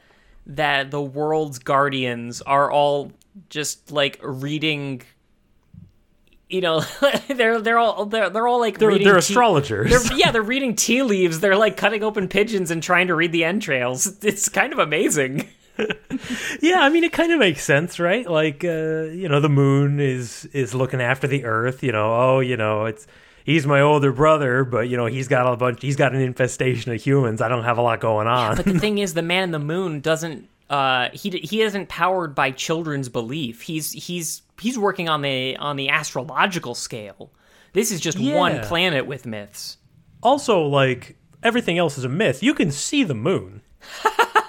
that 0.46 0.90
the 0.90 1.00
world's 1.00 1.58
guardians 1.58 2.42
are 2.42 2.70
all 2.70 3.12
just 3.48 3.92
like 3.92 4.18
reading. 4.22 5.02
You 6.48 6.60
know, 6.60 6.82
they're 7.28 7.60
they're 7.60 7.78
all 7.78 8.06
they're 8.06 8.30
they're 8.30 8.48
all 8.48 8.60
like 8.60 8.78
they're 8.78 8.88
reading 8.88 9.06
they're 9.06 9.16
astrologers. 9.16 9.90
They're, 9.90 10.18
yeah, 10.18 10.32
they're 10.32 10.42
reading 10.42 10.74
tea 10.74 11.02
leaves. 11.02 11.40
They're 11.40 11.56
like 11.56 11.76
cutting 11.76 12.02
open 12.02 12.28
pigeons 12.28 12.70
and 12.70 12.82
trying 12.82 13.06
to 13.06 13.14
read 13.14 13.32
the 13.32 13.44
entrails. 13.44 14.18
It's 14.24 14.48
kind 14.48 14.72
of 14.72 14.78
amazing. 14.78 15.48
Yeah, 16.60 16.80
I 16.80 16.90
mean 16.90 17.04
it 17.04 17.12
kind 17.12 17.32
of 17.32 17.38
makes 17.38 17.62
sense, 17.64 17.98
right? 17.98 18.28
Like 18.28 18.64
uh, 18.64 19.04
you 19.10 19.28
know, 19.28 19.40
the 19.40 19.48
moon 19.48 20.00
is 20.00 20.44
is 20.52 20.74
looking 20.74 21.00
after 21.00 21.26
the 21.26 21.44
earth, 21.44 21.82
you 21.82 21.92
know, 21.92 22.12
oh, 22.14 22.40
you 22.40 22.56
know, 22.56 22.84
it's 22.84 23.06
he's 23.44 23.66
my 23.66 23.80
older 23.80 24.12
brother, 24.12 24.64
but 24.64 24.88
you 24.88 24.96
know, 24.96 25.06
he's 25.06 25.28
got 25.28 25.50
a 25.50 25.56
bunch 25.56 25.82
he's 25.82 25.96
got 25.96 26.14
an 26.14 26.20
infestation 26.20 26.92
of 26.92 27.02
humans. 27.02 27.40
I 27.40 27.48
don't 27.48 27.64
have 27.64 27.78
a 27.78 27.82
lot 27.82 28.00
going 28.00 28.26
on. 28.26 28.56
But 28.56 28.66
the 28.66 28.78
thing 28.78 28.98
is, 28.98 29.14
the 29.14 29.22
man 29.22 29.44
in 29.44 29.50
the 29.50 29.58
moon 29.58 30.00
doesn't. 30.00 30.48
Uh, 30.70 31.08
he 31.12 31.30
he 31.30 31.60
isn't 31.62 31.88
powered 31.88 32.34
by 32.34 32.50
children's 32.50 33.08
belief. 33.08 33.62
He's 33.62 33.92
he's 33.92 34.42
he's 34.60 34.78
working 34.78 35.08
on 35.08 35.22
the 35.22 35.56
on 35.56 35.76
the 35.76 35.88
astrological 35.88 36.74
scale. 36.74 37.30
This 37.72 37.90
is 37.90 38.00
just 38.00 38.18
one 38.20 38.60
planet 38.60 39.06
with 39.06 39.24
myths. 39.26 39.78
also, 40.22 40.62
like 40.62 41.16
everything 41.42 41.78
else 41.78 41.98
is 41.98 42.04
a 42.04 42.08
myth. 42.08 42.42
You 42.42 42.54
can 42.54 42.70
see 42.70 43.02
the 43.02 43.14
moon. 43.14 43.62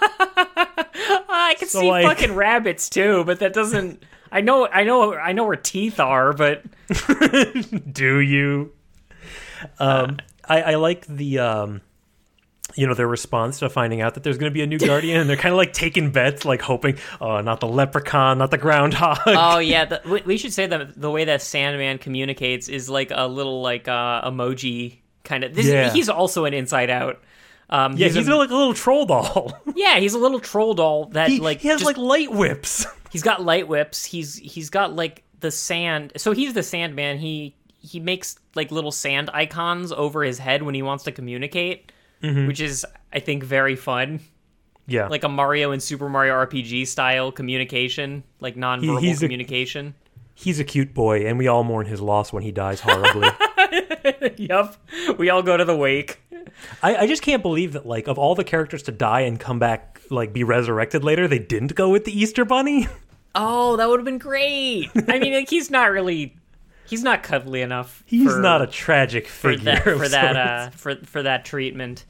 I 1.56 1.60
can 1.60 1.68
So, 1.68 1.80
see 1.82 1.90
like- 1.90 2.06
fucking 2.06 2.36
rabbits 2.36 2.90
too, 2.90 3.24
but 3.26 3.40
that 3.40 3.54
doesn't. 3.54 4.04
I 4.32 4.42
know 4.42 4.68
I 4.68 4.84
know 4.84 5.14
I 5.14 5.32
know 5.34 5.44
where 5.46 5.56
teeth 5.56 6.00
are, 6.00 6.34
but 6.34 6.64
Do 7.94 8.20
you? 8.20 8.72
Um 9.80 10.18
I, 10.48 10.62
I 10.62 10.76
like 10.76 11.06
the 11.08 11.40
um 11.40 11.82
you 12.76 12.88
know 12.88 12.94
their 12.96 13.08
response 13.08 13.60
to 13.60 13.70
finding 13.70 14.02
out 14.02 14.16
that 14.16 14.24
there's 14.24 14.38
going 14.38 14.50
to 14.50 14.54
be 14.54 14.64
a 14.64 14.68
new 14.68 14.80
guardian 14.90 15.22
and 15.22 15.30
they're 15.30 15.38
kind 15.38 15.54
of 15.54 15.58
like 15.58 15.74
taking 15.74 16.12
bets 16.12 16.44
like 16.46 16.62
hoping 16.62 16.98
oh 17.22 17.40
not 17.42 17.60
the 17.60 17.68
leprechaun 17.68 18.40
not 18.40 18.50
the 18.52 18.58
groundhog 18.58 19.20
oh 19.28 19.60
yeah, 19.74 19.86
the, 19.86 20.02
we, 20.06 20.22
we 20.26 20.38
should 20.38 20.52
say 20.54 20.66
that 20.66 21.00
the 21.00 21.12
way 21.12 21.26
that 21.26 21.42
Sandman 21.44 22.00
communicates 22.00 22.68
is 22.70 22.90
like 22.90 23.12
a 23.14 23.28
little 23.28 23.62
like 23.62 23.88
uh, 23.88 24.30
emoji 24.30 24.98
kind 25.24 25.44
of. 25.44 25.54
This 25.54 25.68
Yeah. 25.68 25.92
he's 25.94 26.10
also 26.10 26.46
an 26.46 26.54
Inside 26.54 26.90
Out. 26.90 27.22
Um, 27.74 27.94
yeah 27.98 28.08
he's, 28.08 28.28
a, 28.28 28.36
like 28.36 28.52
a 28.52 28.56
little 28.56 28.76
troll 28.76 29.06
doll 29.08 29.58
yeah, 29.76 29.98
he's 30.00 30.14
a 30.14 30.20
little 30.20 30.40
troll 30.40 30.76
doll 30.76 31.06
that 31.08 31.30
he, 31.30 31.40
like 31.40 31.60
he 31.60 31.70
has 31.70 31.80
just- 31.82 31.88
like 31.88 31.98
light 31.98 32.32
whips 32.32 32.86
He's 33.12 33.22
got 33.24 33.44
light 33.44 33.68
whips. 33.68 34.06
He's 34.06 34.38
he's 34.38 34.70
got 34.72 34.96
like 34.96 35.24
the 35.40 35.52
sand. 35.52 36.14
So 36.18 36.32
he's 36.32 36.54
the 36.54 36.64
Sandman. 36.64 37.20
He 37.20 37.56
he 37.80 38.00
makes 38.00 38.38
like 38.56 38.72
little 38.72 38.92
sand 38.92 39.30
icons 39.34 39.92
over 39.92 40.24
his 40.24 40.40
head 40.40 40.64
when 40.64 40.74
he 40.74 40.82
wants 40.82 41.04
to 41.04 41.12
communicate, 41.12 41.92
Mm-hmm. 42.24 42.48
which 42.48 42.60
is 42.60 42.86
I 43.12 43.20
think 43.20 43.44
very 43.44 43.76
fun. 43.76 44.20
yeah 44.88 45.08
Like 45.10 45.24
a 45.24 45.30
Mario 45.30 45.72
and 45.72 45.82
Super 45.84 46.10
Mario 46.10 46.34
RPG 46.34 46.88
style 46.88 47.32
communication, 47.32 48.24
like 48.40 48.56
nonverbal 48.56 49.00
he's 49.02 49.22
a- 49.22 49.26
communication. 49.26 49.94
He's 50.36 50.60
a 50.60 50.64
cute 50.64 50.96
boy, 50.96 51.28
and 51.28 51.38
we 51.38 51.48
all 51.48 51.64
mourn 51.64 51.86
his 51.86 52.02
loss 52.02 52.34
when 52.34 52.42
he 52.42 52.52
dies 52.52 52.80
horribly. 52.80 53.30
yep. 54.38 54.76
We 55.18 55.30
all 55.30 55.44
go 55.44 55.58
to 55.58 55.66
the 55.66 55.76
wake. 55.76 56.22
I, 56.82 56.96
I 56.98 57.08
just 57.08 57.22
can't 57.22 57.42
believe 57.42 57.74
that, 57.74 57.86
like, 57.86 58.08
of 58.08 58.18
all 58.18 58.36
the 58.36 58.44
characters 58.44 58.84
to 58.84 58.92
die 58.92 59.22
and 59.22 59.40
come 59.40 59.60
back, 59.60 60.02
like, 60.10 60.34
be 60.34 60.44
resurrected 60.44 61.04
later, 61.04 61.28
they 61.28 61.40
didn't 61.40 61.76
go 61.76 61.90
with 61.90 62.06
the 62.06 62.18
Easter 62.18 62.46
Bunny. 62.46 62.88
Oh, 63.36 63.78
that 63.78 63.90
would 63.90 64.00
have 64.00 64.06
been 64.06 64.20
great. 64.20 64.90
I 65.08 65.20
mean, 65.20 65.34
like, 65.34 65.50
he's 65.50 65.72
not 65.72 65.92
really. 65.92 66.36
He's 66.86 67.02
not 67.02 67.24
cuddly 67.24 67.62
enough. 67.62 68.04
He's 68.06 68.32
for, 68.32 68.40
not 68.40 68.62
a 68.62 68.68
tragic 68.68 69.28
for 69.28 69.52
figure. 69.54 69.74
that 69.74 69.84
for 69.84 70.08
that 70.10 70.36
uh 70.36 70.70
for 70.72 70.96
for 71.06 71.24
that 71.24 71.46
treatment. 71.46 72.06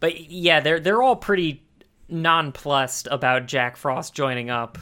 But 0.00 0.20
yeah, 0.30 0.60
they're 0.60 0.80
they're 0.80 1.02
all 1.02 1.16
pretty 1.16 1.62
nonplussed 2.08 3.08
about 3.10 3.46
Jack 3.46 3.76
Frost 3.76 4.12
joining 4.12 4.50
up. 4.50 4.78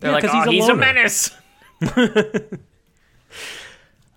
They're 0.00 0.10
Yeah, 0.10 0.16
like, 0.16 0.24
oh, 0.24 0.32
he's 0.32 0.46
a 0.46 0.50
he's 0.50 0.68
a 0.68 0.74
menace. 0.74 1.30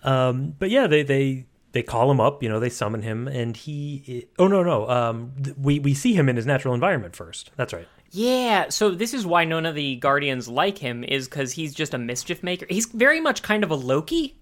Um, 0.06 0.56
but 0.58 0.70
yeah, 0.70 0.88
they 0.88 1.04
they 1.04 1.46
they 1.72 1.84
call 1.84 2.10
him 2.10 2.22
up. 2.22 2.42
You 2.42 2.50
know, 2.50 2.60
they 2.60 2.70
summon 2.70 3.02
him, 3.02 3.28
and 3.28 3.58
he. 3.58 4.28
Oh 4.40 4.48
no, 4.48 4.64
no. 4.64 4.90
Um, 4.90 5.34
we 5.58 5.80
we 5.80 5.94
see 5.94 6.14
him 6.14 6.30
in 6.30 6.36
his 6.36 6.46
natural 6.46 6.74
environment 6.74 7.16
first. 7.16 7.52
That's 7.58 7.74
right. 7.74 7.88
Yeah, 8.12 8.70
so 8.70 8.92
this 8.92 9.14
is 9.14 9.26
why 9.26 9.44
none 9.44 9.66
of 9.66 9.76
the 9.76 9.98
Guardians 9.98 10.48
like 10.48 10.78
him 10.78 11.04
is 11.04 11.28
because 11.28 11.52
he's 11.52 11.74
just 11.74 11.94
a 11.94 11.98
mischief 11.98 12.44
maker. 12.44 12.66
He's 12.70 12.86
very 12.86 13.20
much 13.20 13.42
kind 13.42 13.64
of 13.64 13.72
a 13.72 13.76
Loki 13.76 14.38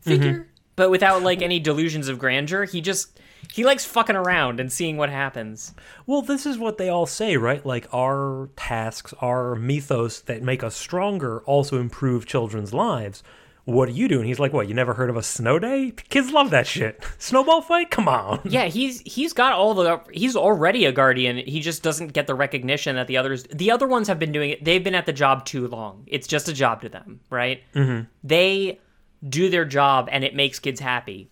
figure, 0.00 0.48
but 0.76 0.90
without 0.90 1.22
like 1.22 1.42
any 1.42 1.60
delusions 1.60 2.08
of 2.08 2.18
grandeur. 2.18 2.64
He 2.64 2.80
just 2.80 3.20
he 3.52 3.64
likes 3.64 3.84
fucking 3.84 4.16
around 4.16 4.60
and 4.60 4.72
seeing 4.72 4.96
what 4.96 5.10
happens. 5.10 5.74
Well, 6.06 6.22
this 6.22 6.46
is 6.46 6.56
what 6.56 6.78
they 6.78 6.88
all 6.88 7.06
say, 7.06 7.36
right? 7.36 7.64
Like 7.64 7.92
our 7.92 8.48
tasks, 8.56 9.12
our 9.20 9.54
mythos 9.54 10.20
that 10.22 10.42
make 10.42 10.62
us 10.62 10.76
stronger 10.76 11.40
also 11.42 11.78
improve 11.78 12.26
children's 12.26 12.72
lives. 12.72 13.22
What 13.64 13.88
are 13.88 13.92
you 13.92 14.08
doing? 14.08 14.26
He's 14.26 14.38
like, 14.40 14.52
what? 14.52 14.68
You 14.68 14.74
never 14.74 14.94
heard 14.94 15.10
of 15.10 15.16
a 15.16 15.22
snow 15.22 15.58
day? 15.58 15.92
Kids 16.08 16.32
love 16.32 16.50
that 16.50 16.66
shit. 16.66 17.04
Snowball 17.18 17.60
fight? 17.62 17.90
Come 17.90 18.08
on. 18.08 18.40
Yeah, 18.44 18.64
he's 18.64 19.00
he's 19.00 19.32
got 19.32 19.52
all 19.52 19.74
the 19.74 20.00
he's 20.12 20.34
already 20.34 20.86
a 20.86 20.92
guardian. 20.92 21.36
He 21.36 21.60
just 21.60 21.82
doesn't 21.82 22.12
get 22.14 22.26
the 22.26 22.34
recognition 22.34 22.96
that 22.96 23.06
the 23.06 23.16
others 23.18 23.44
the 23.52 23.70
other 23.70 23.86
ones 23.86 24.08
have 24.08 24.18
been 24.18 24.32
doing 24.32 24.50
it. 24.50 24.64
They've 24.64 24.82
been 24.82 24.94
at 24.94 25.06
the 25.06 25.12
job 25.12 25.44
too 25.44 25.68
long. 25.68 26.04
It's 26.06 26.26
just 26.26 26.48
a 26.48 26.52
job 26.52 26.80
to 26.82 26.88
them, 26.88 27.20
right? 27.30 27.62
Mm-hmm. 27.74 28.04
They 28.24 28.80
do 29.28 29.50
their 29.50 29.64
job 29.66 30.08
and 30.10 30.24
it 30.24 30.34
makes 30.34 30.58
kids 30.58 30.80
happy. 30.80 31.30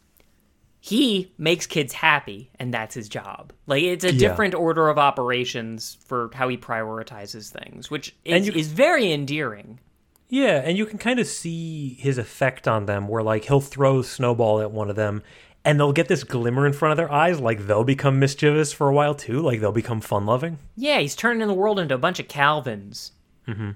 He 0.81 1.33
makes 1.39 1.67
kids 1.67 1.93
happy 1.93 2.51
and 2.59 2.73
that's 2.73 2.95
his 2.95 3.09
job. 3.09 3.53
Like 3.67 3.83
it's 3.83 4.05
a 4.05 4.13
Yeah. 4.13 4.29
different 4.29 4.55
order 4.55 4.89
of 4.89 4.99
operations 4.99 5.99
for 6.07 6.31
how 6.35 6.49
he 6.49 6.57
prioritizes 6.57 7.51
things, 7.51 7.91
which 7.91 8.15
is, 8.25 8.47
you- 8.47 8.53
is 8.53 8.69
very 8.71 9.11
endearing. 9.13 9.81
Yeah, 10.29 10.61
and 10.65 10.77
you 10.77 10.85
can 10.85 10.99
kind 10.99 11.19
of 11.19 11.27
see 11.27 11.95
his 11.95 12.19
effect 12.19 12.69
on 12.69 12.87
them 12.87 13.09
where 13.09 13.23
like 13.23 13.45
he'll 13.47 13.61
throw 13.61 14.03
snowball 14.03 14.61
at 14.61 14.71
one 14.71 14.91
of 14.91 14.97
them 14.97 15.23
and 15.65 15.79
they'll 15.79 15.93
get 15.93 16.09
this 16.09 16.25
glimmer 16.25 16.67
in 16.67 16.73
front 16.73 16.93
of 16.93 16.97
their 16.97 17.13
eyes 17.13 17.41
like 17.41 17.67
they'll 17.67 17.85
become 17.85 18.19
mischievous 18.19 18.73
for 18.73 18.89
a 18.89 18.93
while 18.93 19.15
too, 19.15 19.41
like 19.41 19.61
they'll 19.61 19.73
become 19.73 20.01
fun 20.01 20.27
loving. 20.27 20.59
Yeah, 20.77 20.99
he's 21.01 21.17
turning 21.17 21.47
the 21.47 21.55
world 21.55 21.79
into 21.79 21.95
a 21.95 21.99
bunch 21.99 22.21
of 22.21 22.29
Calvins. 22.29 23.13
Mm-hmm. 23.47 23.71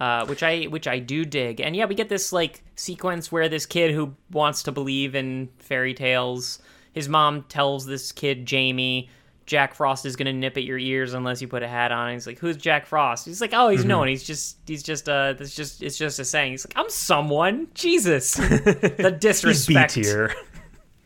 Uh, 0.00 0.26
which 0.26 0.42
I 0.42 0.64
which 0.64 0.88
I 0.88 0.98
do 0.98 1.24
dig, 1.24 1.60
and 1.60 1.76
yeah, 1.76 1.84
we 1.84 1.94
get 1.94 2.08
this 2.08 2.32
like 2.32 2.64
sequence 2.74 3.30
where 3.30 3.48
this 3.48 3.64
kid 3.64 3.94
who 3.94 4.16
wants 4.32 4.64
to 4.64 4.72
believe 4.72 5.14
in 5.14 5.50
fairy 5.60 5.94
tales, 5.94 6.58
his 6.92 7.08
mom 7.08 7.44
tells 7.44 7.86
this 7.86 8.10
kid 8.10 8.44
Jamie, 8.44 9.08
Jack 9.46 9.74
Frost 9.74 10.06
is 10.06 10.16
gonna 10.16 10.32
nip 10.32 10.56
at 10.56 10.64
your 10.64 10.78
ears 10.78 11.14
unless 11.14 11.42
you 11.42 11.48
put 11.48 11.62
a 11.62 11.68
hat 11.68 11.92
on. 11.92 12.08
And 12.08 12.14
he's 12.14 12.26
like, 12.26 12.38
"Who's 12.38 12.56
Jack 12.56 12.86
Frost?" 12.86 13.26
He's 13.26 13.40
like, 13.40 13.52
"Oh, 13.52 13.68
he's 13.68 13.84
no 13.84 13.98
one. 13.98 14.08
He's 14.08 14.24
just 14.24 14.56
he's 14.66 14.82
just 14.82 15.08
uh, 15.08 15.34
that's 15.34 15.54
just 15.54 15.82
it's 15.82 15.98
just 15.98 16.18
a 16.18 16.24
saying." 16.24 16.52
He's 16.52 16.66
like, 16.66 16.76
"I'm 16.76 16.90
someone." 16.90 17.68
Jesus, 17.74 18.34
the 18.34 19.16
disrespect. 19.18 19.94
tier. 19.94 20.34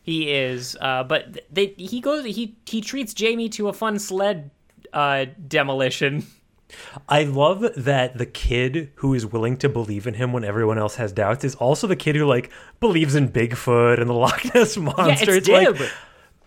He 0.03 0.33
is, 0.33 0.75
uh, 0.81 1.05
but 1.05 1.43
they 1.53 1.75
he 1.77 2.01
goes 2.01 2.25
he 2.25 2.57
he 2.65 2.81
treats 2.81 3.13
Jamie 3.13 3.51
to 3.51 3.69
a 3.69 3.75
fun 3.75 3.99
sled 3.99 4.51
uh, 4.91 5.27
demolition. 5.47 6.27
I 7.09 7.25
love 7.25 7.61
that 7.77 8.17
the 8.17 8.25
kid 8.25 8.91
who 8.97 9.13
is 9.13 9.27
willing 9.27 9.57
to 9.59 9.69
believe 9.69 10.07
in 10.07 10.15
him 10.15 10.33
when 10.33 10.45
everyone 10.45 10.79
else 10.79 10.97
has 10.97 11.13
doubts 11.13 11.45
is 11.45 11.55
also 11.57 11.87
the 11.87 11.97
kid 11.97 12.17
who 12.17 12.25
like 12.25 12.51
believes 12.81 13.15
in 13.15 13.29
Bigfoot 13.29 14.01
and 14.01 14.09
the 14.09 14.15
Loch 14.15 14.55
Ness 14.55 14.77
monster. 14.77 15.33
Yeah, 15.33 15.37
it's, 15.37 15.49
like, 15.49 15.77
Dib. 15.77 15.89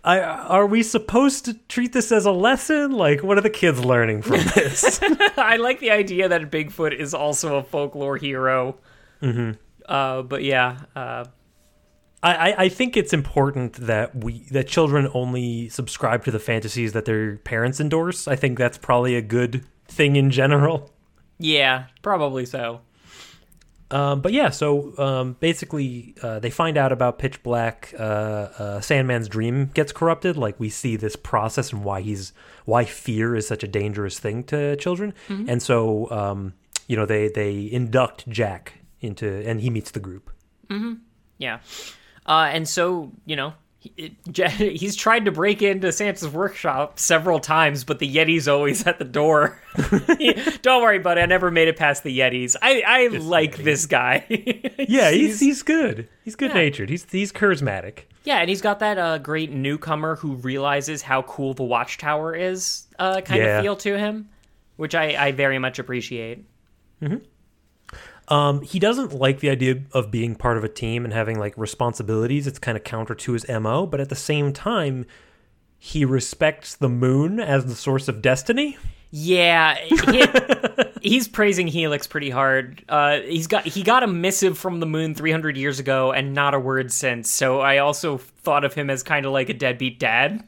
I, 0.04 0.20
are 0.20 0.66
we 0.66 0.82
supposed 0.82 1.44
to 1.44 1.54
treat 1.68 1.92
this 1.92 2.10
as 2.10 2.26
a 2.26 2.32
lesson? 2.32 2.90
Like, 2.92 3.22
what 3.22 3.38
are 3.38 3.42
the 3.42 3.50
kids 3.50 3.84
learning 3.84 4.22
from 4.22 4.40
this? 4.54 5.00
I 5.36 5.56
like 5.56 5.78
the 5.80 5.90
idea 5.92 6.28
that 6.28 6.50
Bigfoot 6.50 6.92
is 6.98 7.14
also 7.14 7.56
a 7.58 7.62
folklore 7.62 8.16
hero. 8.16 8.78
Mm-hmm. 9.22 9.52
Uh, 9.86 10.22
but 10.22 10.42
yeah, 10.42 10.78
uh, 10.96 11.24
I, 12.22 12.50
I- 12.50 12.54
I 12.64 12.68
think 12.68 12.96
it's 12.96 13.12
important 13.12 13.74
that 13.74 14.14
we 14.24 14.40
that 14.50 14.66
children 14.68 15.08
only 15.14 15.68
subscribe 15.68 16.24
to 16.24 16.30
the 16.32 16.38
fantasies 16.40 16.92
that 16.92 17.04
their 17.04 17.36
parents 17.38 17.80
endorse. 17.80 18.26
I 18.26 18.34
think 18.36 18.58
that's 18.58 18.78
probably 18.78 19.14
a 19.16 19.22
good 19.22 19.64
thing 19.86 20.16
in 20.16 20.30
general. 20.30 20.90
yeah, 21.38 21.86
probably 22.02 22.46
so. 22.46 22.80
Um, 23.92 24.22
but 24.22 24.32
yeah, 24.32 24.48
so 24.48 24.96
um, 24.98 25.36
basically, 25.38 26.14
uh, 26.22 26.38
they 26.38 26.48
find 26.50 26.78
out 26.78 26.92
about 26.92 27.18
Pitch 27.18 27.42
Black. 27.42 27.94
Uh, 27.98 28.02
uh, 28.02 28.80
Sandman's 28.80 29.28
dream 29.28 29.66
gets 29.74 29.92
corrupted. 29.92 30.36
Like 30.38 30.58
we 30.58 30.70
see 30.70 30.96
this 30.96 31.14
process 31.14 31.72
and 31.72 31.84
why 31.84 32.00
he's 32.00 32.32
why 32.64 32.86
fear 32.86 33.36
is 33.36 33.46
such 33.46 33.62
a 33.62 33.68
dangerous 33.68 34.18
thing 34.18 34.44
to 34.44 34.76
children. 34.76 35.12
And 35.48 35.62
so, 35.62 36.10
um, 36.10 36.54
you 36.88 36.96
know, 36.96 37.04
they 37.04 37.28
they 37.28 37.68
induct 37.70 38.26
Jack 38.28 38.78
into, 39.00 39.46
and 39.46 39.60
he 39.60 39.68
meets 39.68 39.90
the 39.90 40.00
group. 40.00 40.30
Yeah, 41.38 41.58
uh, 42.26 42.48
and 42.50 42.66
so 42.68 43.12
you 43.26 43.36
know. 43.36 43.52
He- 43.82 44.16
It, 44.36 44.48
he's 44.80 44.94
tried 44.96 45.24
to 45.24 45.32
break 45.32 45.60
into 45.62 45.90
Santa's 45.92 46.28
workshop 46.28 46.98
several 46.98 47.40
times, 47.40 47.84
but 47.84 47.98
the 47.98 48.08
Yeti's 48.14 48.46
always 48.48 48.86
at 48.86 48.98
the 48.98 49.04
door. 49.04 49.60
Don't 50.62 50.82
worry, 50.82 50.98
buddy. 51.00 51.20
I 51.20 51.26
never 51.26 51.50
made 51.50 51.68
it 51.68 51.76
past 51.76 52.02
the 52.04 52.16
Yetis. 52.18 52.54
I, 52.62 52.82
I 52.86 53.06
like 53.08 53.56
Yeti. 53.56 53.64
this 53.64 53.86
guy. 53.86 54.24
Yeah, 54.88 55.10
he's 55.10 55.38
he's 55.40 55.62
good. 55.62 56.08
He's 56.24 56.34
good 56.36 56.52
natured. 56.54 56.90
He's 56.90 57.04
he's 57.10 57.32
charismatic. 57.32 58.00
Yeah, 58.24 58.38
and 58.38 58.48
he's 58.48 58.60
got 58.60 58.80
that 58.80 58.98
uh, 58.98 59.18
great 59.18 59.50
newcomer 59.50 60.16
who 60.16 60.34
realizes 60.34 61.02
how 61.02 61.22
cool 61.22 61.54
the 61.54 61.62
Watchtower 61.62 62.34
is, 62.34 62.86
uh, 62.98 63.20
kind 63.20 63.42
Yeah. 63.42 63.58
of 63.58 63.62
feel 63.64 63.76
to 63.76 63.98
him, 63.98 64.28
which 64.76 64.94
I, 64.94 65.16
I 65.26 65.32
very 65.32 65.58
much 65.58 65.78
appreciate. 65.78 66.44
Um, 68.32 68.62
he 68.62 68.78
doesn't 68.78 69.12
like 69.12 69.40
the 69.40 69.50
idea 69.50 69.82
of 69.92 70.10
being 70.10 70.34
part 70.34 70.56
of 70.56 70.64
a 70.64 70.68
team 70.68 71.04
and 71.04 71.12
having 71.12 71.38
like 71.38 71.52
responsibilities. 71.58 72.46
It's 72.46 72.58
kind 72.58 72.78
of 72.78 72.82
counter 72.82 73.14
to 73.14 73.32
his 73.32 73.46
mo. 73.46 73.84
But 73.84 74.00
at 74.00 74.08
the 74.08 74.16
same 74.16 74.54
time, 74.54 75.04
he 75.78 76.06
respects 76.06 76.74
the 76.74 76.88
moon 76.88 77.40
as 77.40 77.66
the 77.66 77.74
source 77.74 78.08
of 78.08 78.22
destiny. 78.22 78.78
Yeah, 79.10 79.74
he- 79.74 80.24
he's 81.02 81.28
praising 81.28 81.66
Helix 81.68 82.06
pretty 82.06 82.30
hard. 82.30 82.82
Uh, 82.88 83.20
he's 83.20 83.46
got 83.46 83.66
he 83.66 83.82
got 83.82 84.02
a 84.02 84.06
missive 84.06 84.56
from 84.56 84.80
the 84.80 84.86
moon 84.86 85.14
300 85.14 85.58
years 85.58 85.78
ago, 85.78 86.10
and 86.12 86.32
not 86.32 86.54
a 86.54 86.58
word 86.58 86.90
since. 86.90 87.30
So 87.30 87.60
I 87.60 87.78
also 87.78 88.16
thought 88.16 88.64
of 88.64 88.72
him 88.72 88.88
as 88.88 89.02
kind 89.02 89.26
of 89.26 89.32
like 89.32 89.50
a 89.50 89.54
deadbeat 89.54 89.98
dad. 89.98 90.42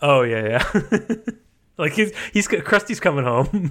Oh 0.00 0.22
yeah, 0.22 0.64
yeah. 0.74 1.16
like 1.78 1.92
he's 1.92 2.12
he's 2.32 2.48
Krusty's 2.48 2.98
coming 2.98 3.24
home. 3.24 3.70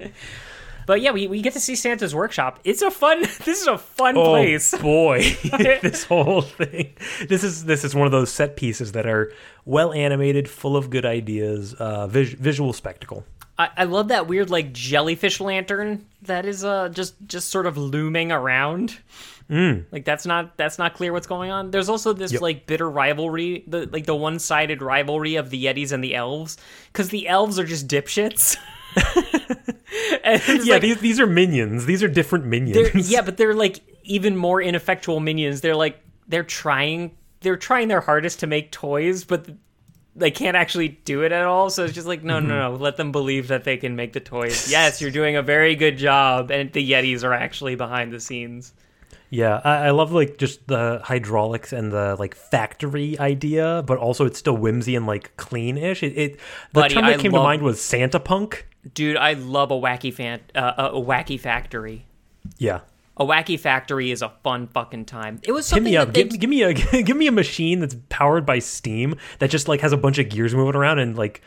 But 0.88 1.02
yeah, 1.02 1.10
we, 1.10 1.26
we 1.26 1.42
get 1.42 1.52
to 1.52 1.60
see 1.60 1.76
Santa's 1.76 2.14
workshop. 2.14 2.60
It's 2.64 2.80
a 2.80 2.90
fun. 2.90 3.18
This 3.44 3.60
is 3.60 3.66
a 3.66 3.76
fun 3.76 4.16
oh 4.16 4.24
place. 4.30 4.74
boy, 4.80 5.20
this 5.82 6.04
whole 6.04 6.40
thing. 6.40 6.94
This 7.28 7.44
is 7.44 7.66
this 7.66 7.84
is 7.84 7.94
one 7.94 8.06
of 8.06 8.10
those 8.12 8.32
set 8.32 8.56
pieces 8.56 8.92
that 8.92 9.06
are 9.06 9.30
well 9.66 9.92
animated, 9.92 10.48
full 10.48 10.78
of 10.78 10.88
good 10.88 11.04
ideas, 11.04 11.74
uh, 11.74 12.06
vis- 12.06 12.32
visual 12.32 12.72
spectacle. 12.72 13.24
I, 13.58 13.68
I 13.76 13.84
love 13.84 14.08
that 14.08 14.28
weird 14.28 14.48
like 14.48 14.72
jellyfish 14.72 15.40
lantern 15.42 16.06
that 16.22 16.46
is 16.46 16.64
uh 16.64 16.88
just 16.88 17.16
just 17.26 17.50
sort 17.50 17.66
of 17.66 17.76
looming 17.76 18.32
around. 18.32 18.96
Like 19.50 20.04
that's 20.06 20.24
not 20.24 20.56
that's 20.56 20.78
not 20.78 20.94
clear 20.94 21.12
what's 21.12 21.26
going 21.26 21.50
on. 21.50 21.70
There's 21.70 21.90
also 21.90 22.14
this 22.14 22.32
Yep. 22.32 22.40
like 22.40 22.66
bitter 22.66 22.88
rivalry, 22.88 23.62
the 23.66 23.86
like 23.92 24.06
the 24.06 24.16
one 24.16 24.38
sided 24.38 24.80
rivalry 24.80 25.36
of 25.36 25.50
the 25.50 25.66
Yetis 25.66 25.92
and 25.92 26.02
the 26.02 26.14
elves, 26.14 26.56
because 26.92 27.10
the 27.10 27.28
elves 27.28 27.58
are 27.58 27.64
just 27.66 27.86
dipshits. 27.88 28.56
And 30.24 30.42
Yeah, 30.64 30.74
like, 30.74 30.82
these 30.82 30.98
these 30.98 31.20
are 31.20 31.26
minions. 31.26 31.86
These 31.86 32.02
are 32.02 32.08
different 32.08 32.46
minions. 32.46 33.10
yeah, 33.10 33.22
but 33.22 33.36
they're 33.36 33.54
like 33.54 33.80
even 34.04 34.36
more 34.36 34.60
ineffectual 34.60 35.20
minions. 35.20 35.60
They're 35.60 35.76
like 35.76 35.98
they're 36.26 36.44
trying 36.44 37.16
they're 37.40 37.56
trying 37.56 37.88
their 37.88 38.00
hardest 38.00 38.40
to 38.40 38.46
make 38.46 38.70
toys, 38.72 39.24
but 39.24 39.48
they 40.16 40.30
can't 40.30 40.56
actually 40.56 40.88
do 40.88 41.22
it 41.22 41.32
at 41.32 41.44
all. 41.44 41.70
So 41.70 41.84
it's 41.84 41.94
just 41.94 42.06
like 42.06 42.22
no, 42.22 42.40
no, 42.40 42.48
mm-hmm. 42.48 42.74
no. 42.74 42.82
Let 42.82 42.96
them 42.96 43.12
believe 43.12 43.48
that 43.48 43.64
they 43.64 43.76
can 43.76 43.96
make 43.96 44.12
the 44.12 44.20
toys. 44.20 44.70
Yes, 44.70 45.00
you're 45.00 45.10
doing 45.10 45.36
a 45.36 45.42
very 45.42 45.74
good 45.76 45.96
job, 45.96 46.50
and 46.50 46.72
the 46.72 46.90
Yetis 46.90 47.24
are 47.24 47.34
actually 47.34 47.76
behind 47.76 48.12
the 48.12 48.20
scenes. 48.20 48.72
Yeah, 49.30 49.60
I, 49.62 49.86
I 49.86 49.90
love 49.90 50.12
like 50.12 50.38
just 50.38 50.66
the 50.68 51.00
hydraulics 51.04 51.72
and 51.72 51.92
the 51.92 52.16
like 52.18 52.34
factory 52.34 53.18
idea, 53.18 53.82
but 53.86 53.98
also 53.98 54.24
it's 54.24 54.38
still 54.38 54.56
whimsy 54.56 54.96
and 54.96 55.06
like 55.06 55.36
clean-ish. 55.36 56.02
It, 56.02 56.16
it 56.18 56.36
the 56.72 56.80
Buddy, 56.80 56.94
term 56.94 57.04
that 57.04 57.18
I 57.18 57.22
came 57.22 57.32
love- 57.32 57.42
to 57.42 57.44
mind 57.44 57.62
was 57.62 57.80
Santa 57.80 58.20
punk. 58.20 58.66
Dude, 58.94 59.16
I 59.18 59.34
love 59.34 59.70
a 59.70 59.74
wacky 59.74 60.12
fan, 60.14 60.40
uh, 60.54 60.90
a 60.94 61.00
wacky 61.00 61.38
factory. 61.38 62.06
Yeah. 62.56 62.80
A 63.20 63.26
Wacky 63.26 63.58
Factory 63.58 64.12
is 64.12 64.22
a 64.22 64.28
fun 64.44 64.68
fucking 64.68 65.06
time. 65.06 65.40
It 65.42 65.50
was 65.50 65.66
Hit 65.68 65.70
something 65.78 65.84
me 65.90 65.96
that 65.96 66.08
up. 66.08 66.14
they, 66.14 66.22
Give, 66.22 66.38
give 66.38 66.48
me 66.48 66.62
a 66.62 66.72
give 67.02 67.16
me 67.16 67.26
a 67.26 67.32
machine 67.32 67.80
that's 67.80 67.96
powered 68.10 68.46
by 68.46 68.60
steam 68.60 69.16
that 69.40 69.50
just 69.50 69.66
like 69.66 69.80
has 69.80 69.92
a 69.92 69.96
bunch 69.96 70.18
of 70.18 70.28
gears 70.28 70.54
moving 70.54 70.76
around 70.76 71.00
and 71.00 71.18
like 71.18 71.42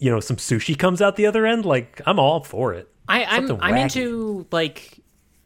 you 0.00 0.10
know 0.10 0.18
some 0.18 0.36
sushi 0.36 0.76
comes 0.76 1.00
out 1.00 1.14
the 1.14 1.26
other 1.26 1.46
end. 1.46 1.64
Like 1.64 2.00
I'm 2.06 2.18
all 2.18 2.42
for 2.42 2.74
it. 2.74 2.88
I, 3.08 3.22
I'm 3.24 3.46
something 3.46 3.64
I'm 3.64 3.74
wacky. 3.76 3.82
into 3.82 4.46
like 4.50 4.98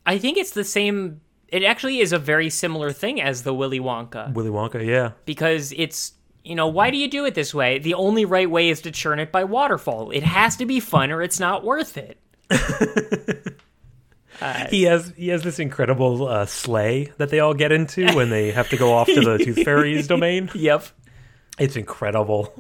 I 0.07 0.17
think 0.17 0.39
it's 0.39 0.53
the 0.53 0.65
same. 0.65 1.21
It 1.49 1.63
actually 1.63 2.01
is 2.01 2.13
a 2.13 2.19
very 2.19 2.51
similar 2.51 2.93
thing 2.93 3.21
as 3.21 3.43
the 3.43 3.55
Willy 3.55 3.81
Wonka 3.81 4.33
Willy 4.33 4.51
Wonka, 4.51 4.85
yeah. 4.85 5.13
because 5.25 5.73
it's 5.77 6.13
you 6.45 6.55
know 6.55 6.67
why 6.67 6.91
do 6.91 6.97
you 6.97 7.09
do 7.09 7.25
it 7.25 7.35
this 7.35 7.55
way? 7.55 7.79
The 7.79 7.95
only 7.95 8.25
right 8.25 8.51
way 8.51 8.69
is 8.69 8.81
to 8.83 8.91
churn 8.91 9.19
it 9.19 9.33
by 9.33 9.45
waterfall. 9.45 10.11
It 10.11 10.23
has 10.23 10.57
to 10.57 10.67
be 10.67 10.81
fun 10.81 11.11
or 11.13 11.23
it's 11.23 11.41
not 11.41 11.65
worth 11.65 11.97
it. 11.97 12.19
He 14.71 14.83
has 14.83 15.13
he 15.17 15.29
has 15.29 15.43
this 15.43 15.59
incredible 15.59 16.29
uh, 16.29 16.47
sleigh 16.47 17.13
that 17.17 17.31
they 17.31 17.41
all 17.41 17.55
get 17.55 17.73
into 17.73 18.07
when 18.15 18.29
they 18.31 18.51
have 18.51 18.69
to 18.69 18.77
go 18.77 18.93
off 18.93 19.07
to 19.07 19.21
the 19.21 19.39
Tooth 19.39 19.63
Fairy's 19.65 20.07
domain. 20.07 20.51
Yep. 20.55 20.85
It's 21.59 21.77
incredible. 21.77 22.53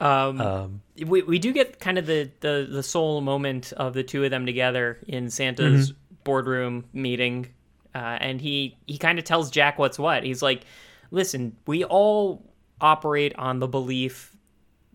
Um, 0.00 0.40
Um, 0.40 0.82
we 1.04 1.22
we 1.22 1.38
do 1.38 1.52
get 1.52 1.80
kind 1.80 1.98
of 1.98 2.06
the 2.06 2.30
the 2.40 2.68
the 2.70 2.82
sole 2.82 3.20
moment 3.20 3.72
of 3.72 3.94
the 3.94 4.04
two 4.04 4.22
of 4.22 4.30
them 4.30 4.46
together 4.46 4.98
in 5.08 5.30
Santa's 5.30 5.92
boardroom 6.22 6.84
meeting, 6.92 7.48
uh, 7.94 8.18
and 8.20 8.40
he 8.40 8.76
he 8.86 8.98
kind 8.98 9.18
of 9.18 9.24
tells 9.24 9.50
Jack 9.50 9.78
what's 9.78 9.98
what. 9.98 10.24
He's 10.24 10.42
like, 10.42 10.64
"Listen, 11.10 11.56
we 11.66 11.84
all 11.84 12.50
operate 12.80 13.34
on 13.36 13.58
the 13.60 13.68
belief 13.68 14.36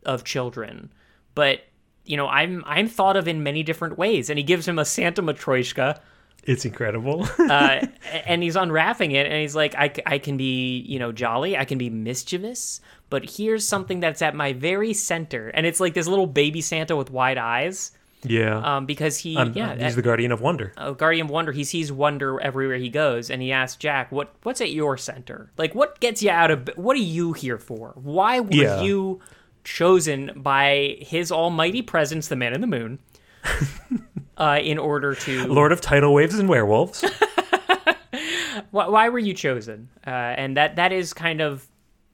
of 0.06 0.24
children, 0.24 0.92
but." 1.36 1.62
You 2.06 2.18
know, 2.18 2.28
I'm 2.28 2.64
I'm 2.66 2.88
thought 2.88 3.18
of 3.18 3.28
in 3.28 3.44
many 3.44 3.62
different 3.62 3.96
ways, 3.96 4.32
and 4.32 4.40
he 4.40 4.44
gives 4.44 4.68
him 4.68 4.80
a 4.80 4.86
Santa 4.86 5.22
Matryoshka, 5.22 6.00
it's 6.44 6.66
incredible. 6.66 7.28
uh, 7.40 7.86
and 8.26 8.42
he's 8.42 8.56
unwrapping 8.56 9.12
it, 9.12 9.26
and 9.26 9.36
he's 9.36 9.56
like, 9.56 9.76
I, 9.76 9.92
I 10.06 10.18
can 10.20 10.38
be, 10.38 10.80
you 10.80 11.00
know, 11.00 11.12
jolly, 11.12 11.58
I 11.58 11.66
can 11.66 11.78
be 11.78 11.90
mischievous, 11.90 12.82
but 13.10 13.30
here's 13.30 13.68
something 13.68 14.00
that's 14.00 14.22
at 14.22 14.36
my 14.36 14.54
very 14.54 14.94
center, 14.94 15.50
and 15.50 15.66
it's 15.66 15.80
like 15.80 15.94
this 15.94 16.08
little 16.08 16.28
baby 16.28 16.62
Santa 16.62 16.96
with 16.96 17.12
wide 17.12 17.38
eyes, 17.38 17.92
yeah. 18.24 18.78
um, 18.78 18.86
because 18.86 19.18
he, 19.18 19.34
yeah, 19.34 19.76
he's 19.76 19.96
the 19.96 20.02
guardian 20.02 20.32
of 20.32 20.42
wonder. 20.42 20.74
uh, 20.78 20.92
Guardian 20.92 21.28
of 21.28 21.32
Wonder, 21.32 21.52
he 21.52 21.64
sees 21.64 21.92
wonder 21.92 22.40
everywhere 22.42 22.78
he 22.78 22.90
goes, 22.90 23.30
and 23.30 23.42
he 23.42 23.52
asks 23.52 23.78
Jack, 23.78 24.12
"What, 24.12 24.34
what's 24.44 24.62
at 24.62 24.72
your 24.72 24.98
center? 24.98 25.52
Like, 25.58 25.74
what 25.76 26.00
gets 26.00 26.22
you 26.24 26.30
out 26.30 26.52
of? 26.52 26.70
What 26.76 26.96
are 26.96 27.00
you 27.00 27.34
here 27.34 27.58
for? 27.58 27.94
Why 27.96 28.40
were 28.40 28.50
Yeah. 28.52 28.82
you 28.82 29.20
chosen 29.64 30.32
by 30.36 30.98
His 31.02 31.32
Almighty 31.32 31.82
Presence, 31.82 32.28
the 32.28 32.36
Man 32.36 32.54
in 32.54 32.62
the 32.62 32.68
Moon, 32.68 33.00
uh, 34.38 34.60
in 34.62 34.78
order 34.78 35.14
to 35.16 35.48
Lord 35.48 35.72
of 35.72 35.82
tidal 35.82 36.14
waves 36.14 36.38
and 36.40 36.50
werewolves. 36.50 37.04
why, 38.72 38.88
why 38.88 39.10
were 39.10 39.20
you 39.20 39.34
chosen? 39.34 39.90
Uh, 40.06 40.10
and 40.10 40.58
that 40.58 40.76
that 40.78 40.92
is 40.92 41.14
kind 41.14 41.42
of 41.42 41.68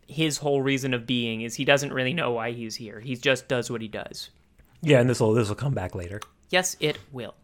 his 0.08 0.38
whole 0.38 0.62
reason 0.62 0.93
of 0.93 1.08
being 1.08 1.41
is 1.41 1.56
he 1.56 1.66
doesn't 1.66 1.91
really 1.93 2.14
know 2.14 2.32
why 2.32 2.51
he's 2.51 2.76
here. 2.76 2.99
He 2.99 3.16
just 3.16 3.47
does 3.47 3.72
what 3.72 3.82
he 3.82 3.88
does. 3.88 4.30
Yeah, 4.86 5.00
and 5.00 5.10
this 5.10 5.20
will 5.20 5.34
this 5.34 5.50
will 5.50 5.56
come 5.56 5.74
back 5.74 5.96
later. 5.96 6.22
Yes, 6.50 6.78
it 6.80 6.98
will. 7.12 7.36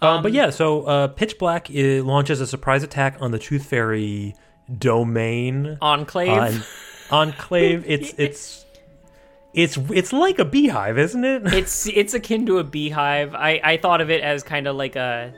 Um, 0.00 0.22
but 0.22 0.32
yeah, 0.32 0.50
so 0.50 0.82
uh, 0.82 1.08
Pitch 1.08 1.38
Black 1.38 1.68
uh, 1.70 2.02
launches 2.02 2.40
a 2.40 2.46
surprise 2.46 2.82
attack 2.82 3.16
on 3.20 3.30
the 3.30 3.38
Tooth 3.38 3.64
Fairy 3.66 4.34
domain. 4.78 5.78
Enclave. 5.80 6.66
Uh, 7.10 7.14
Enclave. 7.14 7.84
It's 7.88 8.14
it's 8.18 8.66
it's 9.54 9.78
it's 9.90 10.12
like 10.12 10.38
a 10.38 10.44
beehive, 10.44 10.98
isn't 10.98 11.24
it? 11.24 11.46
it's 11.54 11.86
it's 11.88 12.12
akin 12.12 12.44
to 12.46 12.58
a 12.58 12.64
beehive. 12.64 13.34
I 13.34 13.60
I 13.64 13.76
thought 13.78 14.00
of 14.00 14.10
it 14.10 14.20
as 14.20 14.42
kind 14.42 14.66
of 14.66 14.76
like 14.76 14.96
a 14.96 15.32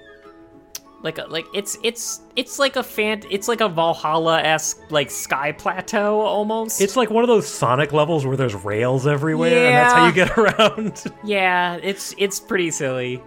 like 1.03 1.19
a 1.19 1.25
like 1.27 1.47
it's 1.55 1.79
it's 1.83 2.21
it's 2.35 2.59
like 2.59 2.75
a 2.77 2.83
fan 2.83 3.23
it's 3.31 3.47
like 3.47 3.61
a 3.61 3.69
Valhalla 3.69 4.41
esque 4.43 4.81
like 4.91 5.11
sky 5.11 5.53
plateau 5.53 6.21
almost. 6.21 6.81
It's 6.81 6.97
like 6.97 7.09
one 7.11 7.23
of 7.23 7.29
those 7.29 7.47
Sonic 7.47 7.93
levels 7.93 8.27
where 8.27 8.37
there's 8.37 8.55
rails 8.55 9.07
everywhere, 9.07 9.67
and 9.67 9.77
that's 9.77 9.95
how 9.95 10.07
you 10.07 10.13
get 10.13 10.37
around. 10.39 11.05
yeah, 11.25 11.79
it's 11.83 12.15
it's 12.19 12.41
pretty 12.41 12.71
silly. 12.71 13.23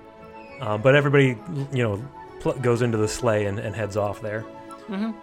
um, 0.60 0.82
but 0.82 0.96
everybody, 0.96 1.38
you 1.74 1.84
know, 1.84 2.06
pl- 2.42 2.54
goes 2.60 2.82
into 2.82 2.98
the 2.98 3.08
sleigh 3.08 3.46
and, 3.46 3.58
and 3.60 3.74
heads 3.76 3.96
off 3.98 4.22
there. 4.22 4.44
Mhm. 4.90 5.16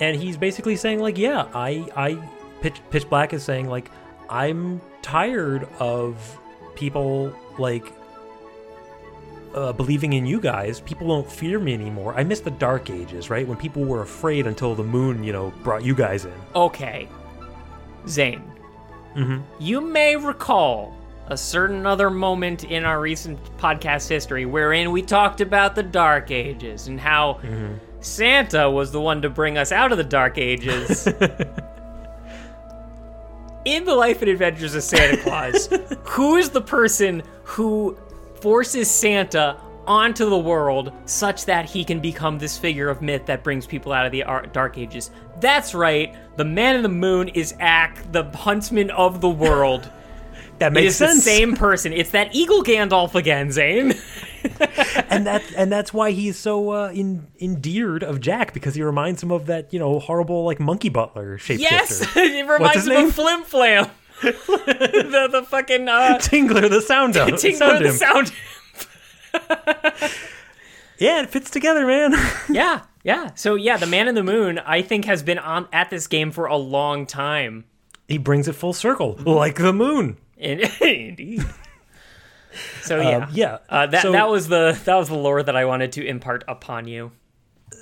And 0.00 0.16
he's 0.20 0.36
basically 0.36 0.74
saying, 0.76 0.98
like, 0.98 1.16
yeah, 1.16 1.46
I, 1.54 1.86
I, 1.94 2.28
Pitch, 2.60 2.80
Pitch 2.90 3.08
Black 3.08 3.32
is 3.32 3.44
saying, 3.44 3.68
like, 3.68 3.88
I'm 4.28 4.80
tired 5.02 5.68
of 5.78 6.38
people 6.74 7.32
like 7.58 7.92
uh, 9.54 9.72
believing 9.72 10.12
in 10.14 10.26
you 10.26 10.40
guys. 10.40 10.80
People 10.80 11.08
don't 11.08 11.30
fear 11.30 11.58
me 11.58 11.74
anymore. 11.74 12.14
I 12.14 12.24
miss 12.24 12.40
the 12.40 12.50
dark 12.50 12.90
ages, 12.90 13.30
right? 13.30 13.46
When 13.46 13.56
people 13.56 13.84
were 13.84 14.02
afraid 14.02 14.46
until 14.46 14.74
the 14.74 14.84
moon, 14.84 15.22
you 15.24 15.32
know, 15.32 15.52
brought 15.62 15.84
you 15.84 15.94
guys 15.94 16.24
in. 16.24 16.34
Okay, 16.54 17.08
Zane. 18.08 18.42
Mm-hmm. 19.14 19.40
You 19.60 19.80
may 19.80 20.16
recall 20.16 20.96
a 21.28 21.36
certain 21.36 21.86
other 21.86 22.10
moment 22.10 22.64
in 22.64 22.84
our 22.84 23.00
recent 23.00 23.38
podcast 23.58 24.08
history 24.08 24.44
wherein 24.46 24.90
we 24.90 25.02
talked 25.02 25.40
about 25.40 25.74
the 25.74 25.82
Dark 25.82 26.30
Ages 26.30 26.88
and 26.88 27.00
how 27.00 27.40
Santa 28.00 28.70
was 28.70 28.90
the 28.92 29.00
one 29.00 29.22
to 29.22 29.30
bring 29.30 29.56
us 29.56 29.72
out 29.72 29.92
of 29.92 29.98
the 29.98 30.04
Dark 30.04 30.38
Ages. 30.38 31.06
in 33.64 33.84
the 33.84 33.94
life 33.94 34.20
and 34.22 34.30
adventures 34.30 34.74
of 34.74 34.82
Santa 34.82 35.16
Claus, 35.18 35.68
who 36.04 36.36
is 36.36 36.50
the 36.50 36.60
person 36.60 37.22
who 37.44 37.96
forces 38.42 38.90
Santa 38.90 39.56
onto 39.86 40.28
the 40.28 40.38
world 40.38 40.92
such 41.06 41.44
that 41.46 41.64
he 41.64 41.84
can 41.84 42.00
become 42.00 42.38
this 42.38 42.58
figure 42.58 42.88
of 42.88 43.00
myth 43.00 43.24
that 43.26 43.42
brings 43.42 43.66
people 43.66 43.92
out 43.92 44.04
of 44.04 44.12
the 44.12 44.24
Dark 44.52 44.76
Ages? 44.76 45.10
That's 45.40 45.74
right. 45.74 46.14
The 46.36 46.44
Man 46.44 46.76
in 46.76 46.82
the 46.82 46.88
Moon 46.88 47.28
is 47.28 47.54
Ak, 47.60 48.10
the 48.12 48.24
huntsman 48.24 48.90
of 48.90 49.20
the 49.20 49.30
world. 49.30 49.90
That 50.58 50.74
makes 50.74 50.92
is 50.92 50.98
the 51.00 51.08
sense. 51.08 51.24
same 51.24 51.56
person. 51.56 51.92
It's 51.92 52.10
that 52.10 52.36
Eagle 52.36 52.62
Gandalf 52.62 53.16
again, 53.16 53.50
Zane. 53.50 53.94
and 55.10 55.26
that 55.26 55.42
and 55.56 55.72
that's 55.72 55.92
why 55.92 56.12
he's 56.12 56.38
so 56.38 56.70
uh, 56.70 56.90
in, 56.90 57.26
endeared 57.40 58.04
of 58.04 58.20
Jack 58.20 58.54
because 58.54 58.76
he 58.76 58.82
reminds 58.82 59.20
him 59.22 59.32
of 59.32 59.46
that 59.46 59.72
you 59.72 59.80
know 59.80 59.98
horrible 59.98 60.44
like 60.44 60.60
monkey 60.60 60.88
butler 60.88 61.38
shapeshifter. 61.38 61.58
yes, 61.58 62.06
it 62.16 62.46
reminds 62.46 62.86
him 62.86 62.94
name? 62.94 63.08
of 63.08 63.14
Flim 63.14 63.42
Flam. 63.42 63.90
The 64.22 65.28
the 65.30 65.42
fucking 65.42 65.88
uh, 65.88 66.18
Tingler 66.20 66.68
the 66.70 66.80
sound 66.80 67.16
out. 67.16 67.28
Tingler 67.32 67.54
sound 67.56 67.84
the 67.84 67.88
imp. 67.88 67.96
sound. 67.96 68.32
Yeah, 70.98 71.22
it 71.22 71.30
fits 71.30 71.50
together, 71.50 71.84
man. 71.84 72.12
yeah, 72.48 72.82
yeah. 73.02 73.30
So 73.34 73.56
yeah, 73.56 73.76
the 73.76 73.86
Man 73.88 74.06
in 74.06 74.14
the 74.14 74.22
Moon, 74.22 74.60
I 74.60 74.82
think, 74.82 75.04
has 75.06 75.22
been 75.24 75.38
on 75.38 75.66
at 75.72 75.90
this 75.90 76.06
game 76.06 76.30
for 76.30 76.46
a 76.46 76.56
long 76.56 77.06
time. 77.06 77.64
he 78.06 78.18
brings 78.18 78.46
it 78.46 78.52
full 78.52 78.72
circle, 78.72 79.16
like 79.24 79.56
the 79.56 79.72
moon. 79.72 80.18
In- 80.36 80.60
Indeed. 80.80 81.44
So 82.82 83.00
yeah, 83.00 83.16
Um, 83.24 83.28
yeah. 83.32 83.58
Uh, 83.68 83.86
that 83.86 84.02
So- 84.02 84.12
that 84.12 84.28
was 84.28 84.46
the 84.46 84.78
that 84.84 84.94
was 84.94 85.08
the 85.08 85.16
lore 85.16 85.42
that 85.42 85.56
I 85.56 85.64
wanted 85.64 85.90
to 85.92 86.06
impart 86.06 86.44
upon 86.46 86.86
you. 86.86 87.10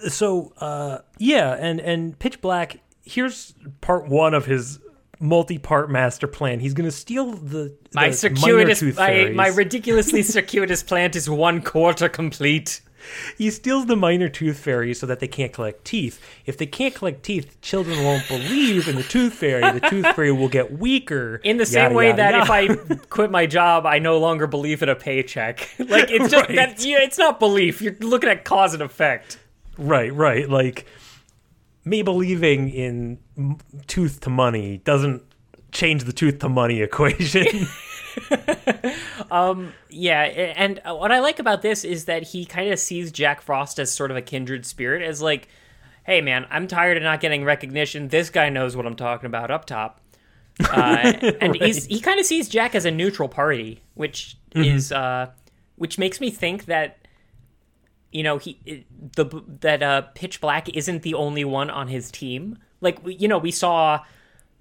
So 0.08 0.54
uh, 0.58 0.98
yeah, 1.18 1.54
and 1.58 1.78
and 1.80 2.18
Pitch 2.18 2.40
Black. 2.40 2.78
Here's 3.04 3.52
part 3.82 4.08
one 4.08 4.32
of 4.32 4.46
his 4.46 4.78
multi-part 5.20 5.90
master 5.90 6.26
plan. 6.26 6.60
He's 6.60 6.74
gonna 6.74 6.90
steal 6.90 7.32
the, 7.32 7.76
My 7.94 8.08
the 8.08 8.14
circuitous, 8.14 8.80
tooth 8.80 8.96
my, 8.96 9.06
fairies. 9.06 9.36
my 9.36 9.48
ridiculously 9.48 10.22
circuitous 10.22 10.82
plant 10.82 11.14
is 11.14 11.28
one 11.30 11.62
quarter 11.62 12.08
complete. 12.08 12.80
He 13.38 13.50
steals 13.50 13.86
the 13.86 13.96
minor 13.96 14.28
tooth 14.28 14.58
fairy 14.58 14.92
so 14.92 15.06
that 15.06 15.20
they 15.20 15.26
can't 15.26 15.54
collect 15.54 15.86
teeth. 15.86 16.20
If 16.44 16.58
they 16.58 16.66
can't 16.66 16.94
collect 16.94 17.22
teeth, 17.22 17.58
children 17.62 18.04
won't 18.04 18.28
believe 18.28 18.88
in 18.88 18.96
the 18.96 19.02
tooth 19.02 19.32
fairy. 19.32 19.62
The 19.78 19.80
tooth 19.88 20.06
fairy 20.14 20.32
will 20.32 20.50
get 20.50 20.78
weaker. 20.78 21.36
In 21.42 21.56
the 21.56 21.64
same 21.64 21.84
yada, 21.84 21.94
way 21.94 22.06
yada, 22.08 22.16
that 22.18 22.48
yada. 22.48 22.74
if 22.74 22.90
I 22.90 22.94
quit 23.08 23.30
my 23.30 23.46
job, 23.46 23.86
I 23.86 24.00
no 24.00 24.18
longer 24.18 24.46
believe 24.46 24.82
in 24.82 24.90
a 24.90 24.96
paycheck. 24.96 25.66
Like 25.78 26.10
it's 26.10 26.30
just 26.30 26.46
Right. 26.48 26.56
that 26.56 26.84
yeah, 26.84 26.98
it's 27.00 27.16
not 27.18 27.40
belief. 27.40 27.80
You're 27.80 27.96
looking 28.00 28.28
at 28.28 28.44
cause 28.44 28.74
and 28.74 28.82
effect. 28.82 29.38
Right, 29.78 30.12
right. 30.14 30.48
Like 30.48 30.84
me 31.90 32.02
believing 32.02 32.70
in 32.70 33.18
tooth 33.88 34.20
to 34.20 34.30
money 34.30 34.78
doesn't 34.84 35.22
change 35.72 36.04
the 36.04 36.12
tooth 36.12 36.38
to 36.38 36.48
money 36.48 36.80
equation. 36.82 37.66
Yeah, 39.90 40.22
and 40.22 40.80
uh, 40.84 40.94
what 40.94 41.12
I 41.12 41.20
like 41.20 41.38
about 41.38 41.62
this 41.62 41.84
is 41.84 42.06
that 42.06 42.22
he 42.22 42.44
kind 42.44 42.72
of 42.72 42.78
sees 42.78 43.12
Jack 43.12 43.40
Frost 43.40 43.78
as 43.78 43.92
sort 43.92 44.10
of 44.10 44.16
a 44.16 44.22
kindred 44.22 44.64
spirit, 44.64 45.02
as 45.02 45.20
like, 45.20 45.48
hey 46.04 46.20
man, 46.20 46.46
I'm 46.50 46.66
tired 46.66 46.96
of 46.96 47.02
not 47.02 47.20
getting 47.20 47.44
recognition. 47.44 48.08
This 48.08 48.30
guy 48.30 48.48
knows 48.48 48.76
what 48.76 48.86
I'm 48.86 48.96
talking 48.96 49.26
about 49.26 49.50
up 49.50 49.66
top. 49.66 50.00
Uh, 50.60 51.14
and 51.40 51.56
he's, 51.56 51.86
he 51.86 52.00
kind 52.00 52.20
of 52.20 52.26
sees 52.26 52.46
Jack 52.46 52.74
as 52.74 52.84
a 52.84 52.90
neutral 52.90 53.30
party, 53.30 53.82
which 53.94 54.36
is 54.54 54.92
uh, 54.92 55.30
which 55.76 55.96
makes 55.96 56.20
me 56.20 56.30
think 56.30 56.66
that 56.66 56.98
you 58.12 58.22
know 58.22 58.38
he 58.38 58.84
the 59.16 59.26
that 59.60 59.82
uh, 59.82 60.02
Pitch 60.14 60.40
Black 60.40 60.68
isn't 60.70 61.02
the 61.02 61.14
only 61.14 61.44
one 61.44 61.70
on 61.70 61.88
his 61.88 62.10
team. 62.10 62.58
Like 62.80 62.98
you 63.04 63.28
know, 63.28 63.38
we 63.38 63.50
saw 63.50 64.00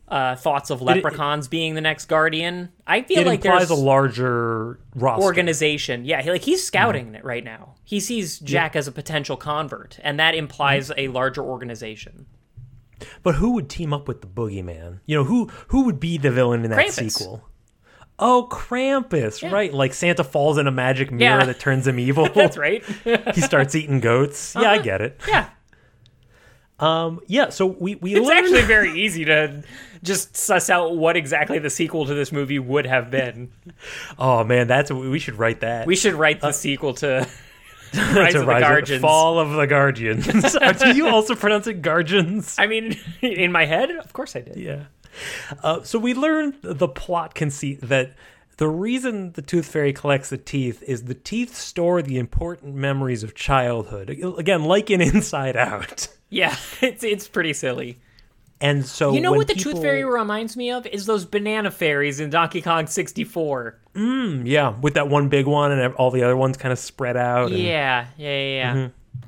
uh, 0.08 0.36
thoughts 0.36 0.70
of 0.72 0.82
leprechauns 0.82 1.48
being 1.48 1.76
the 1.76 1.82
next 1.82 2.06
guardian. 2.06 2.70
I 2.88 3.04
feel 3.04 3.20
It 3.20 3.28
like 3.28 3.46
implies 3.46 3.68
there's 3.68 3.80
a 3.80 3.84
larger 3.84 4.80
roster. 4.96 5.24
organization. 5.24 6.04
Yeah, 6.06 6.22
he- 6.22 6.32
like 6.32 6.42
he's 6.42 6.66
scouting 6.66 7.08
Mm-hmm. 7.08 7.16
it 7.16 7.24
right 7.26 7.44
now. 7.44 7.76
He 7.84 8.00
sees 8.00 8.40
Jack 8.40 8.76
as 8.76 8.88
a 8.88 8.92
potential 8.92 9.38
convert, 9.38 10.00
and 10.04 10.20
that 10.20 10.34
implies 10.36 10.90
Mm-hmm. 10.90 11.00
a 11.00 11.08
larger 11.10 11.44
organization. 11.44 12.26
But 13.24 13.36
who 13.36 13.52
would 13.54 13.70
team 13.70 13.94
up 13.94 14.08
with 14.08 14.22
the 14.22 14.28
boogeyman? 14.28 15.00
You 15.06 15.18
know, 15.18 15.24
who 15.24 15.48
who 15.70 15.84
would 15.86 16.00
be 16.00 16.18
the 16.18 16.32
villain 16.32 16.66
in 16.66 16.72
that 16.72 16.80
Krampus. 16.88 17.12
sequel? 17.12 17.44
Oh, 18.20 18.48
Krampus, 18.52 19.42
Yeah. 19.42 19.52
right? 19.52 19.74
Like 19.74 19.94
Santa 19.94 20.24
falls 20.24 20.58
in 20.58 20.68
a 20.68 20.72
magic 20.72 21.12
mirror 21.12 21.40
Yeah. 21.40 21.46
that 21.46 21.60
turns 21.60 21.88
him 21.88 21.98
evil. 22.00 22.28
That's 22.36 22.58
right. 22.58 22.84
he 23.36 23.42
starts 23.42 23.74
eating 23.76 24.00
goats. 24.02 24.54
Yeah, 24.56 24.64
I 24.72 24.74
Uh-huh. 24.76 24.84
get 24.84 25.02
it. 25.02 25.20
yeah, 25.28 25.50
Um, 26.80 27.20
yeah. 27.28 27.50
So 27.50 27.66
we 27.66 27.96
we 27.96 28.16
it's 28.16 28.26
learned 28.26 28.40
actually 28.46 28.62
very 28.64 29.00
easy 29.04 29.26
to 29.26 29.64
just 30.04 30.36
suss 30.38 30.70
out 30.70 30.96
what 30.96 31.18
exactly 31.18 31.60
the 31.60 31.70
sequel 31.70 32.06
to 32.06 32.14
this 32.14 32.32
movie 32.32 32.60
would 32.60 32.86
have 32.86 33.12
been. 33.12 33.52
Oh 34.18 34.44
man, 34.44 34.68
that's 34.68 34.92
we 34.92 35.20
should 35.20 35.36
write 35.36 35.60
that. 35.62 35.88
We 35.88 35.96
should 35.96 36.14
write 36.14 36.40
the 36.42 36.52
sequel 36.54 36.94
to 36.96 37.28
Rise 37.94 38.34
to 38.34 38.40
of 38.40 38.46
the 38.46 38.52
Rise 38.52 38.62
Guardians. 38.62 39.02
Fall 39.02 39.40
of 39.40 39.52
the 39.52 39.66
Guardians. 39.66 40.26
Do 40.28 40.94
you 40.96 41.08
also 41.08 41.34
pronounce 41.36 41.66
it 41.68 41.82
Guardians? 41.82 42.56
I 42.60 42.68
mean, 42.68 42.98
in 43.22 43.52
my 43.52 43.66
head, 43.66 43.90
of 43.92 44.14
course 44.14 44.36
I 44.36 44.42
did. 44.42 44.58
Yeah. 44.58 44.84
Uh, 45.64 45.84
so 45.84 45.98
we 46.00 46.14
learned 46.14 46.56
the 46.62 46.88
plot 46.88 47.34
conceit 47.36 47.80
that 47.82 48.14
the 48.58 48.68
reason 48.68 49.32
the 49.34 49.42
Tooth 49.42 49.66
Fairy 49.68 49.94
collects 49.94 50.30
the 50.30 50.38
teeth 50.38 50.84
is 50.84 51.06
the 51.06 51.14
teeth 51.14 51.56
store 51.56 52.02
the 52.02 52.18
important 52.18 52.76
memories 52.76 53.24
of 53.24 53.34
childhood. 53.36 54.10
Again, 54.10 54.64
like 54.66 54.90
in 54.90 55.00
Inside 55.16 55.56
Out. 55.56 56.08
Yeah, 56.30 56.56
it's 56.82 57.04
it's 57.04 57.28
pretty 57.28 57.54
silly. 57.54 58.00
And 58.62 58.86
so 58.86 59.14
You 59.14 59.22
know 59.22 59.32
what 59.32 59.48
the 59.48 59.54
people- 59.54 59.72
Tooth 59.72 59.82
Fairy 59.82 60.04
reminds 60.04 60.58
me 60.58 60.70
of 60.72 60.86
is 60.86 61.06
those 61.06 61.24
banana 61.24 61.72
fairies 61.72 62.20
in 62.20 62.30
Donkey 62.30 62.62
Kong 62.62 62.88
64. 62.88 63.80
Yeah, 63.96 64.78
with 64.82 64.96
that 64.96 65.08
one 65.08 65.30
big 65.30 65.46
one 65.48 65.72
and 65.72 65.94
all 65.96 66.12
the 66.12 66.24
other 66.24 66.36
ones 66.36 66.58
kind 66.58 66.74
of 66.74 66.80
spread 66.80 67.16
out. 67.16 67.52
and- 67.52 67.58
Yeah, 67.60 68.08
yeah, 68.18 68.28
yeah. 68.28 68.44
yeah. 68.44 68.74
Mm-hmm. 68.74 69.28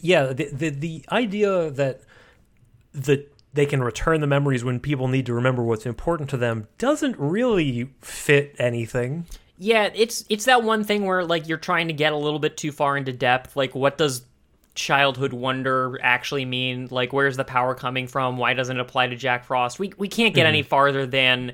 yeah. 0.00 0.26
The, 0.34 0.50
the 0.52 0.68
the 0.70 1.04
idea 1.10 1.70
that 1.70 2.02
the 2.92 3.26
they 3.52 3.66
can 3.66 3.82
return 3.82 4.20
the 4.20 4.26
memories 4.26 4.64
when 4.64 4.78
people 4.78 5.08
need 5.08 5.26
to 5.26 5.34
remember 5.34 5.62
what's 5.62 5.86
important 5.86 6.30
to 6.30 6.36
them 6.36 6.68
doesn't 6.78 7.18
really 7.18 7.92
fit 8.00 8.54
anything. 8.58 9.26
Yeah, 9.58 9.90
it's 9.94 10.24
it's 10.28 10.44
that 10.46 10.62
one 10.62 10.84
thing 10.84 11.04
where 11.04 11.24
like 11.24 11.48
you're 11.48 11.58
trying 11.58 11.88
to 11.88 11.92
get 11.92 12.12
a 12.12 12.16
little 12.16 12.38
bit 12.38 12.56
too 12.56 12.72
far 12.72 12.96
into 12.96 13.12
depth. 13.12 13.56
Like, 13.56 13.74
what 13.74 13.98
does 13.98 14.22
childhood 14.74 15.32
wonder 15.32 15.98
actually 16.00 16.44
mean? 16.44 16.88
Like, 16.90 17.12
where's 17.12 17.36
the 17.36 17.44
power 17.44 17.74
coming 17.74 18.06
from? 18.06 18.38
Why 18.38 18.54
doesn't 18.54 18.76
it 18.76 18.80
apply 18.80 19.08
to 19.08 19.16
Jack 19.16 19.44
Frost? 19.44 19.78
We 19.78 19.92
we 19.98 20.08
can't 20.08 20.34
get 20.34 20.42
mm-hmm. 20.42 20.48
any 20.48 20.62
farther 20.62 21.06
than 21.06 21.52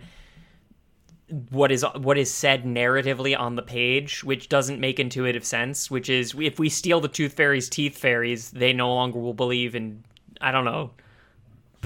what 1.50 1.72
is 1.72 1.84
what 1.96 2.16
is 2.16 2.32
said 2.32 2.64
narratively 2.64 3.36
on 3.36 3.56
the 3.56 3.62
page, 3.62 4.22
which 4.22 4.48
doesn't 4.48 4.78
make 4.78 5.00
intuitive 5.00 5.44
sense. 5.44 5.90
Which 5.90 6.08
is, 6.08 6.34
if 6.38 6.60
we 6.60 6.68
steal 6.68 7.00
the 7.00 7.08
Tooth 7.08 7.32
Fairy's 7.32 7.68
teeth 7.68 7.98
fairies, 7.98 8.50
they 8.52 8.72
no 8.72 8.94
longer 8.94 9.18
will 9.18 9.34
believe 9.34 9.74
in. 9.74 10.04
I 10.40 10.52
don't 10.52 10.66
know 10.66 10.92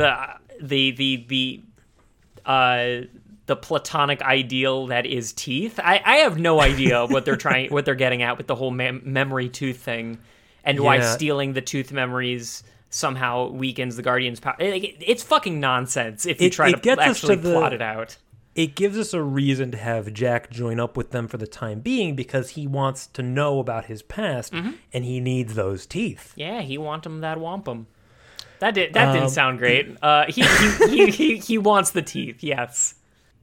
the 0.01 0.67
the 0.67 0.91
the 0.93 1.27
the 1.29 1.63
uh 2.47 3.01
the 3.47 3.57
platonic 3.57 4.23
ideal 4.23 4.87
that 4.89 5.07
is 5.07 5.33
teeth. 5.33 5.81
I, 5.83 6.01
I 6.05 6.17
have 6.19 6.39
no 6.39 6.61
idea 6.61 7.05
what 7.09 7.25
they're 7.25 7.37
trying, 7.37 7.73
what 7.73 7.85
they're 7.85 7.95
getting 7.97 8.23
at 8.23 8.39
with 8.39 8.47
the 8.47 8.55
whole 8.55 8.71
mem- 8.71 9.03
memory 9.05 9.49
tooth 9.49 9.79
thing, 9.79 10.19
and 10.65 10.79
why 10.81 11.01
stealing 11.01 11.53
the 11.55 11.61
tooth 11.61 11.91
memories 11.91 12.63
somehow 12.91 13.49
weakens 13.51 13.97
the 13.97 14.03
Guardian's 14.03 14.39
power. 14.41 14.55
Like, 14.61 14.85
it- 14.85 14.97
it's 15.05 15.23
fucking 15.25 15.59
nonsense 15.61 16.27
if 16.27 16.41
you 16.41 16.47
It- 16.49 16.53
try 16.53 16.69
it 16.71 16.83
to 16.83 16.91
us 16.93 16.97
to 16.97 17.03
actually 17.03 17.37
the- 17.37 17.53
plot 17.53 17.73
it 17.73 17.83
out. 17.83 18.17
it 18.55 18.75
gives 18.77 18.97
us 18.99 19.13
a 19.15 19.23
reason 19.23 19.71
to 19.73 19.79
have 19.79 20.13
Jack 20.13 20.51
join 20.51 20.79
up 20.81 20.97
with 20.97 21.11
them 21.13 21.27
for 21.29 21.37
the 21.37 21.47
time 21.47 21.81
being 21.81 22.15
because 22.17 22.51
he 22.51 22.67
wants 22.69 23.07
to 23.09 23.23
know 23.23 23.59
about 23.59 23.87
his 23.87 24.03
past 24.03 24.53
Mm-hmm. 24.53 24.73
and 24.93 25.05
he 25.05 25.19
needs 25.21 25.55
those 25.55 25.87
teeth. 25.87 26.33
Yeah, 26.37 26.61
he 26.63 26.77
want 26.79 27.05
'em 27.07 27.21
that 27.21 27.39
wampum. 27.41 27.87
That 28.61 28.75
did 28.75 28.95
that 28.95 29.09
Um, 29.09 29.15
didn't 29.15 29.31
sound 29.31 29.59
great. 29.59 29.97
Uh, 30.03 30.25
he, 30.29 30.43
he, 30.43 30.89
he, 30.89 31.11
he 31.11 31.37
he 31.39 31.59
wants 31.59 31.91
the 31.91 32.03
teeth. 32.03 32.43
Yes. 32.43 32.95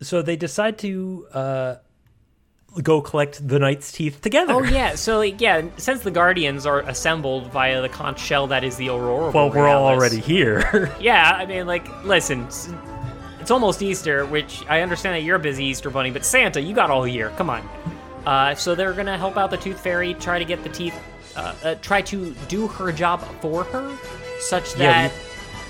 So 0.02 0.22
they 0.22 0.36
decide 0.36 0.78
to 0.80 1.28
uh, 1.34 1.76
go 2.84 3.02
collect 3.02 3.46
the 3.48 3.58
night's 3.60 3.92
teeth 3.92 4.22
together. 4.22 4.54
Oh 4.54 4.64
yeah. 4.64 4.96
So 4.96 5.18
like, 5.18 5.42
yeah, 5.42 5.64
since 5.78 6.02
the 6.02 6.12
Guardians 6.12 6.66
are 6.66 6.82
assembled 6.82 7.52
via 7.52 7.82
the 7.82 7.90
conch 7.90 8.20
shell 8.20 8.48
that 8.48 8.64
is 8.64 8.78
the 8.78 8.90
Aurora. 8.90 9.32
well, 9.32 9.50
we're 9.50 9.68
all 9.68 9.86
already 9.88 10.20
here. 10.20 10.92
Yeah, 11.00 11.32
I 11.32 11.46
mean, 11.46 11.66
like, 11.68 11.86
listen, 12.06 12.48
it's 13.40 13.50
almost 13.52 13.82
Easter, 13.82 14.26
which 14.26 14.64
I 14.70 14.82
understand 14.82 15.16
that 15.16 15.22
you're 15.24 15.38
a 15.38 15.40
busy 15.40 15.66
Easter 15.66 15.90
bunny, 15.90 16.12
but 16.12 16.24
Santa, 16.26 16.62
you 16.62 16.76
got 16.76 16.92
all 16.92 17.08
year. 17.08 17.30
Come 17.38 17.50
on. 17.50 17.68
Uh, 18.26 18.54
so 18.56 18.76
they're 18.76 18.94
gonna 18.94 19.18
help 19.18 19.38
out 19.38 19.50
the 19.50 19.58
Tooth 19.58 19.80
Fairy, 19.80 20.14
try 20.16 20.38
to 20.38 20.46
get 20.46 20.62
the 20.64 20.70
teeth, 20.70 20.94
uh, 21.36 21.56
uh, 21.64 21.76
try 21.82 22.02
to 22.02 22.36
do 22.50 22.68
her 22.68 22.92
job 22.92 23.22
for 23.42 23.64
her, 23.64 23.98
such 24.40 24.78
Yeah, 24.78 25.10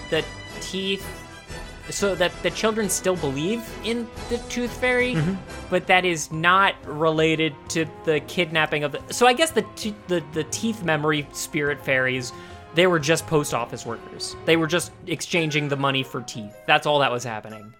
that 0.09 0.23
the 0.23 0.25
teeth, 0.61 1.05
so 1.89 2.15
that 2.15 2.31
the 2.43 2.51
children 2.51 2.89
still 2.89 3.15
believe 3.15 3.63
in 3.83 4.07
the 4.29 4.37
Tooth 4.49 4.71
Fairy, 4.79 5.15
Mm-hmm. 5.15 5.35
but 5.69 5.87
that 5.87 6.03
is 6.05 6.31
not 6.31 6.75
related 6.85 7.53
to 7.69 7.85
the 8.05 8.19
kidnapping 8.21 8.83
of 8.83 8.91
the. 8.91 9.01
So 9.13 9.25
I 9.27 9.33
guess 9.33 9.51
the 9.51 9.65
te- 9.75 9.95
the 10.07 10.23
the 10.33 10.43
teeth 10.45 10.83
memory 10.83 11.27
spirit 11.31 11.83
fairies 11.83 12.33
they 12.75 12.85
were 12.85 12.99
just 12.99 13.25
post 13.25 13.55
office 13.55 13.85
workers. 13.87 14.35
They 14.45 14.55
were 14.55 14.67
just 14.67 14.91
exchanging 15.07 15.67
the 15.69 15.77
money 15.77 16.03
for 16.03 16.21
teeth. 16.21 16.53
That's 16.67 16.85
all 16.85 16.99
that 16.99 17.11
was 17.11 17.23
happening. 17.23 17.73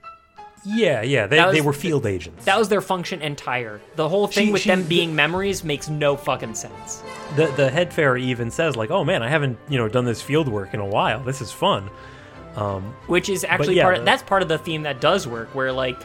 Yeah, 0.76 1.02
yeah, 1.02 1.28
they, 1.28 1.38
That 1.38 1.54
they 1.54 1.62
were 1.62 1.74
field 1.74 2.06
agents. 2.06 2.46
That 2.46 2.58
was 2.60 2.68
their 2.70 2.82
function 2.82 3.22
entire. 3.22 3.80
The 3.96 4.08
whole 4.10 4.28
thing 4.28 4.48
She- 4.48 4.52
with 4.52 4.62
she- 4.64 4.70
them 4.70 4.84
being 4.84 5.16
memories 5.16 5.64
makes 5.64 5.88
no 5.90 6.16
fucking 6.18 6.56
sense. 6.56 7.04
the 7.36 7.48
the 7.56 7.70
head 7.70 7.94
fairy 7.94 8.24
even 8.26 8.52
says 8.52 8.76
like, 8.76 8.92
"Oh 8.92 9.04
man, 9.04 9.24
I 9.24 9.30
haven't 9.30 9.58
you 9.70 9.78
know 9.78 9.88
done 9.88 10.06
this 10.06 10.22
field 10.22 10.48
work 10.48 10.74
in 10.74 10.80
a 10.80 10.86
while. 10.86 11.22
This 11.24 11.42
is 11.42 11.52
fun." 11.52 11.90
Um, 12.56 12.96
Which 13.06 13.30
is 13.30 13.44
actually 13.44 13.76
yeah, 13.76 13.84
part 13.84 13.96
of, 13.96 14.02
the- 14.02 14.06
that's 14.06 14.24
part 14.24 14.42
of 14.42 14.48
the 14.48 14.58
theme 14.58 14.82
that 14.84 15.00
does 15.00 15.28
work 15.28 15.54
where 15.54 15.72
like 15.72 15.98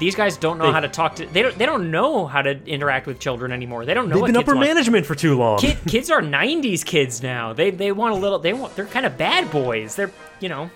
these 0.00 0.16
guys 0.16 0.36
don't 0.36 0.58
know 0.58 0.64
They- 0.66 0.72
how 0.72 0.80
to 0.80 0.88
talk 0.88 1.14
to 1.16 1.26
they 1.26 1.42
don't 1.42 1.56
they 1.56 1.66
don't 1.66 1.90
know 1.92 2.26
how 2.26 2.42
to 2.42 2.58
interact 2.66 3.06
with 3.06 3.20
children 3.20 3.52
anymore. 3.52 3.84
They 3.84 3.94
don't 3.94 4.08
know 4.08 4.16
They've 4.16 4.26
been 4.26 4.36
upper 4.36 4.56
want. 4.56 4.66
management 4.66 5.06
for 5.06 5.14
too 5.14 5.38
long. 5.38 5.58
Kid, 5.58 5.78
kids 5.86 6.10
are 6.10 6.20
90s 6.20 6.84
kids 6.84 7.22
now. 7.22 7.52
They 7.52 7.70
they 7.70 7.92
want 7.92 8.14
a 8.14 8.16
little 8.18 8.38
they 8.40 8.52
want 8.52 8.74
they're 8.74 8.86
kind 8.86 9.06
of 9.06 9.16
bad 9.16 9.50
boys. 9.52 9.94
They're, 9.94 10.10
you 10.40 10.48
know, 10.48 10.70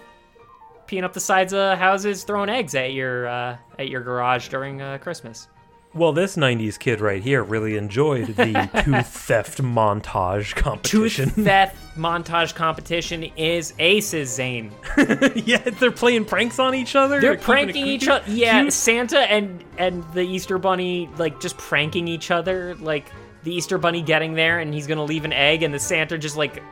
peeing 0.86 1.04
up 1.04 1.12
the 1.12 1.20
sides 1.20 1.52
of 1.52 1.78
houses, 1.78 2.24
throwing 2.24 2.48
eggs 2.48 2.74
at 2.74 2.92
your 2.92 3.26
uh, 3.28 3.56
at 3.78 3.88
your 3.88 4.02
garage 4.02 4.48
during 4.48 4.80
uh, 4.82 4.98
Christmas. 4.98 5.48
Well, 5.94 6.12
this 6.12 6.36
'90s 6.36 6.78
kid 6.78 7.00
right 7.00 7.22
here 7.22 7.42
really 7.42 7.76
enjoyed 7.76 8.26
the 8.36 8.68
tooth 8.84 9.06
theft 9.06 9.62
montage 9.62 10.54
competition. 10.54 11.30
Tooth 11.30 11.44
theft 11.46 11.76
montage 11.96 12.54
competition 12.54 13.24
is 13.36 13.72
aces, 13.78 14.34
Zane. 14.34 14.72
yeah, 15.34 15.58
they're 15.58 15.90
playing 15.90 16.26
pranks 16.26 16.58
on 16.58 16.74
each 16.74 16.96
other. 16.96 17.18
They're 17.20 17.38
pranking 17.38 17.86
each 17.86 18.08
other. 18.08 18.30
Yeah, 18.30 18.60
Cute. 18.60 18.74
Santa 18.74 19.20
and 19.20 19.64
and 19.78 20.04
the 20.12 20.20
Easter 20.22 20.58
Bunny 20.58 21.08
like 21.16 21.40
just 21.40 21.56
pranking 21.56 22.08
each 22.08 22.30
other. 22.30 22.74
Like 22.74 23.10
the 23.44 23.54
Easter 23.54 23.78
Bunny 23.78 24.02
getting 24.02 24.34
there 24.34 24.58
and 24.58 24.74
he's 24.74 24.86
gonna 24.86 25.04
leave 25.04 25.24
an 25.24 25.32
egg, 25.32 25.62
and 25.62 25.72
the 25.72 25.78
Santa 25.78 26.18
just 26.18 26.36
like 26.36 26.62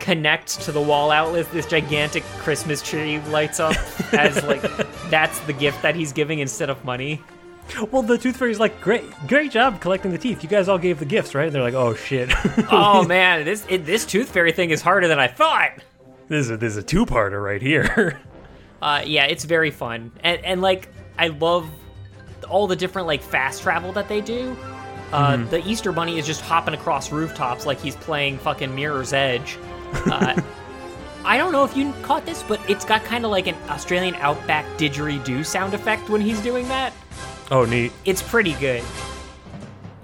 connects 0.00 0.56
to 0.64 0.72
the 0.72 0.80
wall 0.80 1.10
outlet. 1.10 1.50
This 1.52 1.66
gigantic 1.66 2.22
Christmas 2.38 2.82
tree 2.82 3.20
lights 3.20 3.60
up 3.60 3.74
as 4.12 4.42
like 4.44 4.62
that's 5.10 5.38
the 5.40 5.52
gift 5.52 5.82
that 5.82 5.94
he's 5.94 6.12
giving 6.12 6.38
instead 6.40 6.70
of 6.70 6.84
money. 6.84 7.20
Well, 7.90 8.02
the 8.02 8.18
tooth 8.18 8.36
fairy's 8.36 8.60
like, 8.60 8.78
"Great, 8.82 9.04
great 9.26 9.50
job 9.50 9.80
collecting 9.80 10.12
the 10.12 10.18
teeth. 10.18 10.42
You 10.42 10.48
guys 10.50 10.68
all 10.68 10.76
gave 10.78 10.98
the 10.98 11.06
gifts, 11.06 11.34
right?" 11.34 11.46
And 11.46 11.54
they're 11.54 11.62
like, 11.62 11.74
"Oh 11.74 11.94
shit, 11.94 12.30
Oh 12.70 13.04
man, 13.08 13.44
this 13.44 13.64
it, 13.70 13.86
this 13.86 14.04
tooth 14.04 14.28
fairy 14.30 14.52
thing 14.52 14.70
is 14.70 14.82
harder 14.82 15.08
than 15.08 15.18
I 15.18 15.28
thought. 15.28 15.70
this 16.28 16.46
is 16.46 16.50
a, 16.50 16.56
this 16.58 16.72
is 16.72 16.76
a 16.76 16.82
two-parter 16.82 17.42
right 17.42 17.62
here." 17.62 18.20
Uh, 18.82 19.02
yeah, 19.06 19.24
it's 19.24 19.44
very 19.44 19.70
fun, 19.70 20.12
and 20.22 20.44
and 20.44 20.60
like 20.60 20.88
I 21.18 21.28
love 21.28 21.66
all 22.50 22.66
the 22.66 22.76
different 22.76 23.08
like 23.08 23.22
fast 23.22 23.62
travel 23.62 23.92
that 23.92 24.08
they 24.08 24.20
do. 24.20 24.54
Uh, 25.10 25.36
The 25.48 25.66
Easter 25.66 25.92
Bunny 25.92 26.18
is 26.18 26.26
just 26.26 26.40
hopping 26.40 26.74
across 26.74 27.12
rooftops 27.12 27.64
like 27.66 27.80
he's 27.80 27.94
playing 27.96 28.36
fucking 28.38 28.74
Mirror's 28.74 29.12
Edge. 29.12 29.56
Uh, 29.94 30.40
I 31.24 31.38
don't 31.38 31.52
know 31.52 31.64
if 31.64 31.76
you 31.76 31.92
caught 32.02 32.26
this, 32.26 32.42
but 32.42 32.60
it's 32.68 32.84
got 32.84 33.02
kind 33.04 33.24
of 33.24 33.30
like 33.30 33.46
an 33.46 33.56
Australian 33.68 34.14
outback 34.16 34.66
didgeridoo 34.76 35.44
sound 35.44 35.72
effect 35.72 36.10
when 36.10 36.20
he's 36.20 36.40
doing 36.40 36.68
that. 36.68 36.92
oh, 37.50 37.64
neat. 37.64 37.92
It's 38.04 38.22
pretty 38.22 38.52
good. 38.54 38.82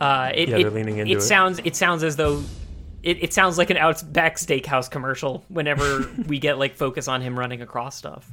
Uh, 0.00 0.32
it, 0.34 0.48
Yeah, 0.48 0.58
they're 0.58 0.70
leaning 0.70 0.98
into 0.98 1.12
it. 1.12 1.20
sounds 1.20 1.60
it 1.62 1.76
sounds 1.76 2.02
as 2.02 2.16
though 2.16 2.42
it, 3.02 3.22
it 3.22 3.34
sounds 3.34 3.58
like 3.58 3.70
an 3.70 3.76
Outback 3.76 4.36
Steakhouse 4.36 4.90
commercial 4.90 5.44
whenever 5.48 6.08
we 6.26 6.38
get 6.38 6.58
like 6.58 6.74
focus 6.74 7.08
on 7.08 7.20
him 7.20 7.38
running 7.38 7.62
across 7.62 7.96
stuff. 7.96 8.30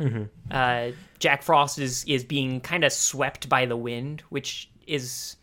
Mm-hmm. 0.00 0.24
Uh, 0.50 0.92
Jack 1.18 1.42
Frost 1.42 1.78
is 1.78 2.04
is 2.04 2.24
being 2.24 2.60
kind 2.60 2.84
of 2.84 2.92
swept 2.92 3.48
by 3.48 3.66
the 3.66 3.76
wind, 3.76 4.22
which 4.30 4.70
is 4.86 5.36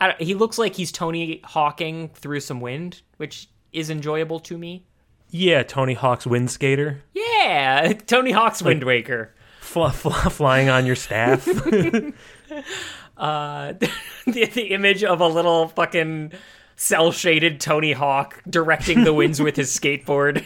I 0.00 0.08
don't, 0.08 0.20
he 0.20 0.34
looks 0.34 0.58
like 0.58 0.74
he's 0.74 0.92
Tony 0.92 1.40
Hawking 1.44 2.10
through 2.14 2.40
some 2.40 2.60
wind, 2.60 3.02
which 3.16 3.48
is 3.72 3.90
enjoyable 3.90 4.40
to 4.40 4.56
me. 4.56 4.86
Yeah, 5.30 5.62
Tony 5.62 5.94
Hawk's 5.94 6.26
wind 6.26 6.50
skater, 6.50 7.02
Yeah, 7.14 7.92
Tony 8.06 8.30
Hawk's 8.32 8.62
Wind 8.62 8.82
Waker. 8.84 9.34
fl- 9.60 9.88
fl- 9.88 10.08
flying 10.30 10.68
on 10.68 10.86
your 10.86 10.96
staff. 10.96 11.46
uh, 13.16 13.72
the, 13.74 13.90
the 14.26 14.70
image 14.70 15.04
of 15.04 15.20
a 15.20 15.26
little 15.28 15.68
fucking 15.68 16.32
cel 16.76 17.12
shaded 17.12 17.60
Tony 17.60 17.92
Hawk 17.92 18.42
directing 18.48 19.04
the 19.04 19.12
winds 19.12 19.40
with 19.42 19.56
his 19.56 19.76
skateboard 19.76 20.44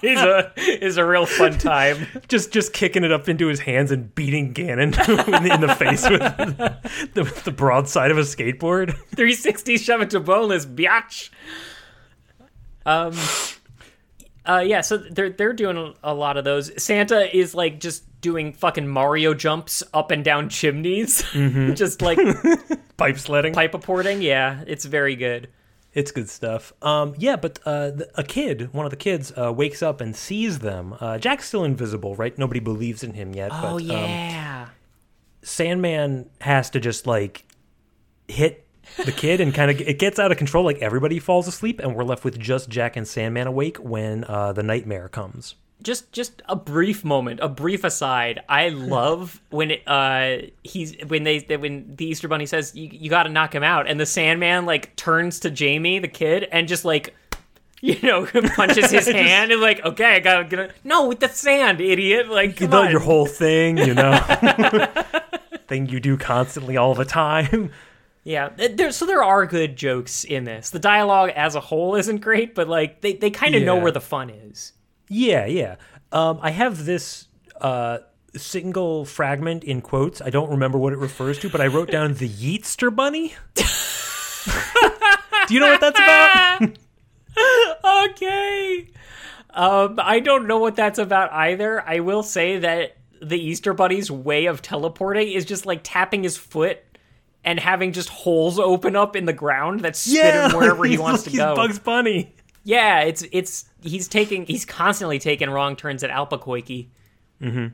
is 0.00 0.20
a 0.20 0.52
is 0.56 0.96
a 0.96 1.04
real 1.04 1.26
fun 1.26 1.58
time. 1.58 2.06
just 2.28 2.52
just 2.52 2.72
kicking 2.72 3.02
it 3.04 3.10
up 3.12 3.28
into 3.28 3.48
his 3.48 3.58
hands 3.60 3.90
and 3.90 4.14
beating 4.14 4.54
Ganon 4.54 4.94
in 5.54 5.60
the 5.60 5.74
face 5.74 6.08
with 6.08 6.20
the, 7.14 7.22
with 7.24 7.42
the 7.44 7.50
broadside 7.50 8.10
of 8.12 8.18
a 8.18 8.22
skateboard. 8.22 8.92
360 9.16 9.76
shove 9.78 10.00
it 10.02 10.10
to 10.10 10.20
boneless, 10.20 10.64
biatch. 10.64 11.30
Um, 12.86 13.12
uh, 14.48 14.60
yeah, 14.60 14.80
so 14.80 14.96
they're 14.96 15.30
they're 15.30 15.52
doing 15.52 15.94
a 16.02 16.14
lot 16.14 16.36
of 16.36 16.44
those. 16.44 16.82
Santa 16.82 17.34
is 17.36 17.54
like 17.54 17.80
just 17.80 18.04
doing 18.20 18.52
fucking 18.52 18.88
Mario 18.88 19.34
jumps 19.34 19.82
up 19.94 20.10
and 20.10 20.24
down 20.24 20.48
chimneys, 20.48 21.22
just 21.74 22.02
like 22.02 22.18
Pipe 22.96 23.18
sledding. 23.18 23.52
pipe 23.54 23.72
porting. 23.82 24.22
Yeah, 24.22 24.64
it's 24.66 24.84
very 24.84 25.14
good. 25.16 25.48
It's 25.94 26.10
good 26.10 26.28
stuff. 26.28 26.72
Um, 26.82 27.14
yeah, 27.18 27.36
but 27.36 27.58
uh, 27.64 27.90
the, 27.90 28.10
a 28.14 28.22
kid, 28.22 28.72
one 28.74 28.84
of 28.84 28.90
the 28.90 28.96
kids, 28.96 29.32
uh, 29.36 29.52
wakes 29.52 29.82
up 29.82 30.00
and 30.00 30.14
sees 30.14 30.58
them. 30.60 30.94
Uh, 31.00 31.18
Jack's 31.18 31.46
still 31.48 31.64
invisible, 31.64 32.14
right? 32.16 32.36
Nobody 32.38 32.60
believes 32.60 33.02
in 33.02 33.14
him 33.14 33.34
yet. 33.34 33.50
Oh 33.52 33.60
but, 33.62 33.72
Um, 33.74 33.80
yeah, 33.80 34.68
Sandman 35.42 36.28
has 36.40 36.70
to 36.70 36.80
just 36.80 37.06
like 37.06 37.44
hit 38.28 38.66
the 39.04 39.12
kid 39.12 39.40
and 39.40 39.54
kind 39.54 39.70
of 39.70 39.80
it 39.80 39.98
gets 39.98 40.18
out 40.18 40.32
of 40.32 40.38
control. 40.38 40.64
Like 40.64 40.78
everybody 40.78 41.18
falls 41.18 41.46
asleep, 41.48 41.80
and 41.80 41.94
we're 41.94 42.04
left 42.04 42.24
with 42.24 42.38
just 42.38 42.68
Jack 42.68 42.96
and 42.96 43.06
Sandman 43.06 43.46
awake 43.46 43.76
when 43.78 44.24
uh, 44.24 44.52
the 44.52 44.62
nightmare 44.62 45.08
comes. 45.08 45.54
just 45.82 46.10
just 46.12 46.42
a 46.48 46.56
brief 46.56 47.04
moment, 47.04 47.38
a 47.40 47.48
brief 47.48 47.84
aside. 47.84 48.40
I 48.48 48.68
love 48.96 49.40
when 49.50 49.70
it, 49.72 49.82
uh 49.86 50.48
he's 50.64 50.96
when 51.06 51.22
they 51.24 51.38
when 51.40 51.94
the 51.96 52.06
Easter 52.06 52.26
Bunny 52.28 52.46
says 52.46 52.74
you 52.74 52.88
you 52.92 53.08
got 53.10 53.24
to 53.24 53.28
knock 53.28 53.54
him 53.54 53.62
out, 53.62 53.86
and 53.88 54.00
the 54.00 54.06
Sandman 54.06 54.66
like 54.66 54.96
turns 54.96 55.40
to 55.40 55.50
Jamie 55.50 55.98
the 56.00 56.08
kid 56.08 56.48
and 56.50 56.66
just 56.68 56.84
like. 56.84 57.14
You 57.80 57.96
know, 58.02 58.26
punches 58.56 58.90
his 58.90 59.06
hand 59.12 59.52
and 59.52 59.60
like, 59.60 59.84
okay, 59.84 60.16
I 60.16 60.18
gotta 60.18 60.42
get 60.46 60.58
a- 60.58 60.72
no 60.82 61.06
with 61.06 61.20
the 61.20 61.28
sand, 61.28 61.80
idiot. 61.80 62.28
Like, 62.28 62.58
You 62.58 62.66
know 62.66 62.82
on. 62.82 62.90
your 62.90 62.98
whole 62.98 63.24
thing, 63.26 63.78
you 63.78 63.94
know, 63.94 64.18
thing 65.68 65.88
you 65.88 66.00
do 66.00 66.16
constantly 66.16 66.76
all 66.76 66.96
the 66.96 67.04
time. 67.04 67.70
Yeah, 68.28 68.50
there, 68.50 68.92
so 68.92 69.06
there 69.06 69.24
are 69.24 69.46
good 69.46 69.74
jokes 69.74 70.22
in 70.22 70.44
this. 70.44 70.68
The 70.68 70.78
dialogue 70.78 71.30
as 71.30 71.54
a 71.54 71.60
whole 71.60 71.94
isn't 71.94 72.18
great, 72.18 72.54
but 72.54 72.68
like 72.68 73.00
they, 73.00 73.14
they 73.14 73.30
kind 73.30 73.54
of 73.54 73.62
know 73.62 73.76
where 73.76 73.90
the 73.90 74.02
fun 74.02 74.28
is. 74.28 74.74
Yeah, 75.08 75.46
yeah. 75.46 75.76
Um, 76.12 76.38
I 76.42 76.50
have 76.50 76.84
this 76.84 77.26
uh, 77.58 78.00
single 78.36 79.06
fragment 79.06 79.64
in 79.64 79.80
quotes. 79.80 80.20
I 80.20 80.28
don't 80.28 80.50
remember 80.50 80.76
what 80.76 80.92
it 80.92 80.98
refers 80.98 81.38
to, 81.38 81.48
but 81.48 81.62
I 81.62 81.68
wrote 81.68 81.90
down 81.90 82.12
the 82.12 82.28
Yeetster 82.28 82.94
Bunny. 82.94 83.32
Do 85.48 85.54
you 85.54 85.60
know 85.60 85.70
what 85.70 85.80
that's 85.80 85.98
about? 85.98 86.76
okay. 88.10 88.88
Um, 89.48 89.98
I 90.02 90.20
don't 90.20 90.46
know 90.46 90.58
what 90.58 90.76
that's 90.76 90.98
about 90.98 91.32
either. 91.32 91.80
I 91.80 92.00
will 92.00 92.22
say 92.22 92.58
that 92.58 92.98
the 93.22 93.38
Easter 93.38 93.72
Bunny's 93.72 94.10
way 94.10 94.44
of 94.44 94.60
teleporting 94.60 95.32
is 95.32 95.46
just 95.46 95.64
like 95.64 95.80
tapping 95.82 96.24
his 96.24 96.36
foot 96.36 96.84
and 97.48 97.58
having 97.58 97.92
just 97.92 98.10
holes 98.10 98.58
open 98.58 98.94
up 98.94 99.16
in 99.16 99.24
the 99.24 99.32
ground 99.32 99.80
that 99.80 99.96
spit 99.96 100.34
him 100.34 100.54
wherever 100.54 100.84
he 100.84 100.98
wants 101.06 101.22
to 101.22 101.30
he's 101.30 101.38
go. 101.38 101.56
Bugs 101.56 101.78
Bunny. 101.78 102.34
Yeah, 102.62 103.00
it's 103.00 103.24
it's 103.32 103.64
he's 103.82 104.06
taking 104.06 104.44
he's 104.44 104.66
constantly 104.66 105.18
taking 105.18 105.48
wrong 105.48 105.74
turns 105.74 106.04
at 106.04 106.10
Albuquerque. 106.10 106.90
Mm-hmm. 107.40 107.68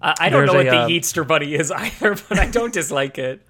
I, 0.00 0.14
I 0.20 0.28
don't 0.28 0.46
There's 0.46 0.52
know 0.52 0.56
what 0.56 0.66
a, 0.66 0.70
the 0.70 1.20
uh, 1.20 1.24
Bunny 1.24 1.54
is 1.54 1.70
either, 1.76 2.14
but 2.28 2.38
I 2.38 2.46
don't 2.46 2.72
dislike 2.72 3.18
it. 3.18 3.44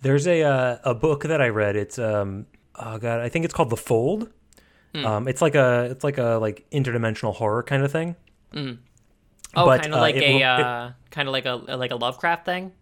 There's 0.00 0.26
a 0.26 0.42
uh, 0.42 0.78
a 0.82 0.94
book 0.94 1.24
that 1.24 1.42
I 1.42 1.50
read. 1.50 1.76
It's 1.76 1.98
um 1.98 2.46
oh 2.76 2.96
god, 2.96 3.20
I 3.20 3.28
think 3.28 3.44
it's 3.44 3.52
called 3.52 3.68
The 3.68 3.76
Fold. 3.76 4.30
Hmm. 4.94 5.04
Um, 5.04 5.28
it's 5.28 5.42
like 5.42 5.56
a 5.56 5.88
it's 5.90 6.04
like 6.04 6.16
a 6.16 6.38
like 6.40 6.64
interdimensional 6.72 7.34
horror 7.34 7.62
kind 7.64 7.82
of 7.82 7.92
thing. 7.92 8.16
Oh, 8.54 9.66
kind 9.66 9.86
of 9.86 9.92
uh, 9.92 10.00
like 10.00 10.16
a 10.16 10.42
uh, 10.42 10.92
kind 11.10 11.28
of 11.28 11.32
like 11.32 11.44
a 11.44 11.76
like 11.76 11.90
a 11.90 11.96
Lovecraft 11.96 12.46
thing. 12.46 12.72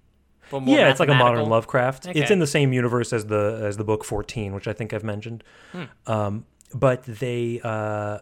Yeah, 0.65 0.91
it's 0.91 1.01
like 1.01 1.09
a 1.09 1.15
modern. 1.15 1.49
Lovecraft. 1.49 2.07
It's 2.07 2.31
in 2.31 2.39
the 2.39 2.47
same 2.47 2.73
universe 2.73 3.13
as 3.13 3.27
the 3.27 3.61
as 3.63 3.77
the 3.77 3.85
book 3.85 4.05
14, 4.05 4.55
which 4.55 4.69
I 4.69 4.73
think 4.73 4.93
I've 4.93 5.05
mentioned. 5.05 5.45
Hmm. 5.73 5.85
Um, 6.07 6.47
but 6.75 7.05
they 7.05 7.61
uh, 7.65 8.19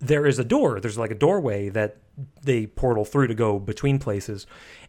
there 0.00 0.26
is 0.26 0.38
a 0.38 0.44
door. 0.44 0.80
There's 0.80 0.98
like 0.98 1.10
a 1.10 1.14
doorway 1.14 1.68
that 1.70 1.96
they 2.42 2.66
portal 2.66 3.04
through 3.04 3.28
to 3.28 3.34
go 3.34 3.58
between 3.58 3.98
places, 3.98 4.46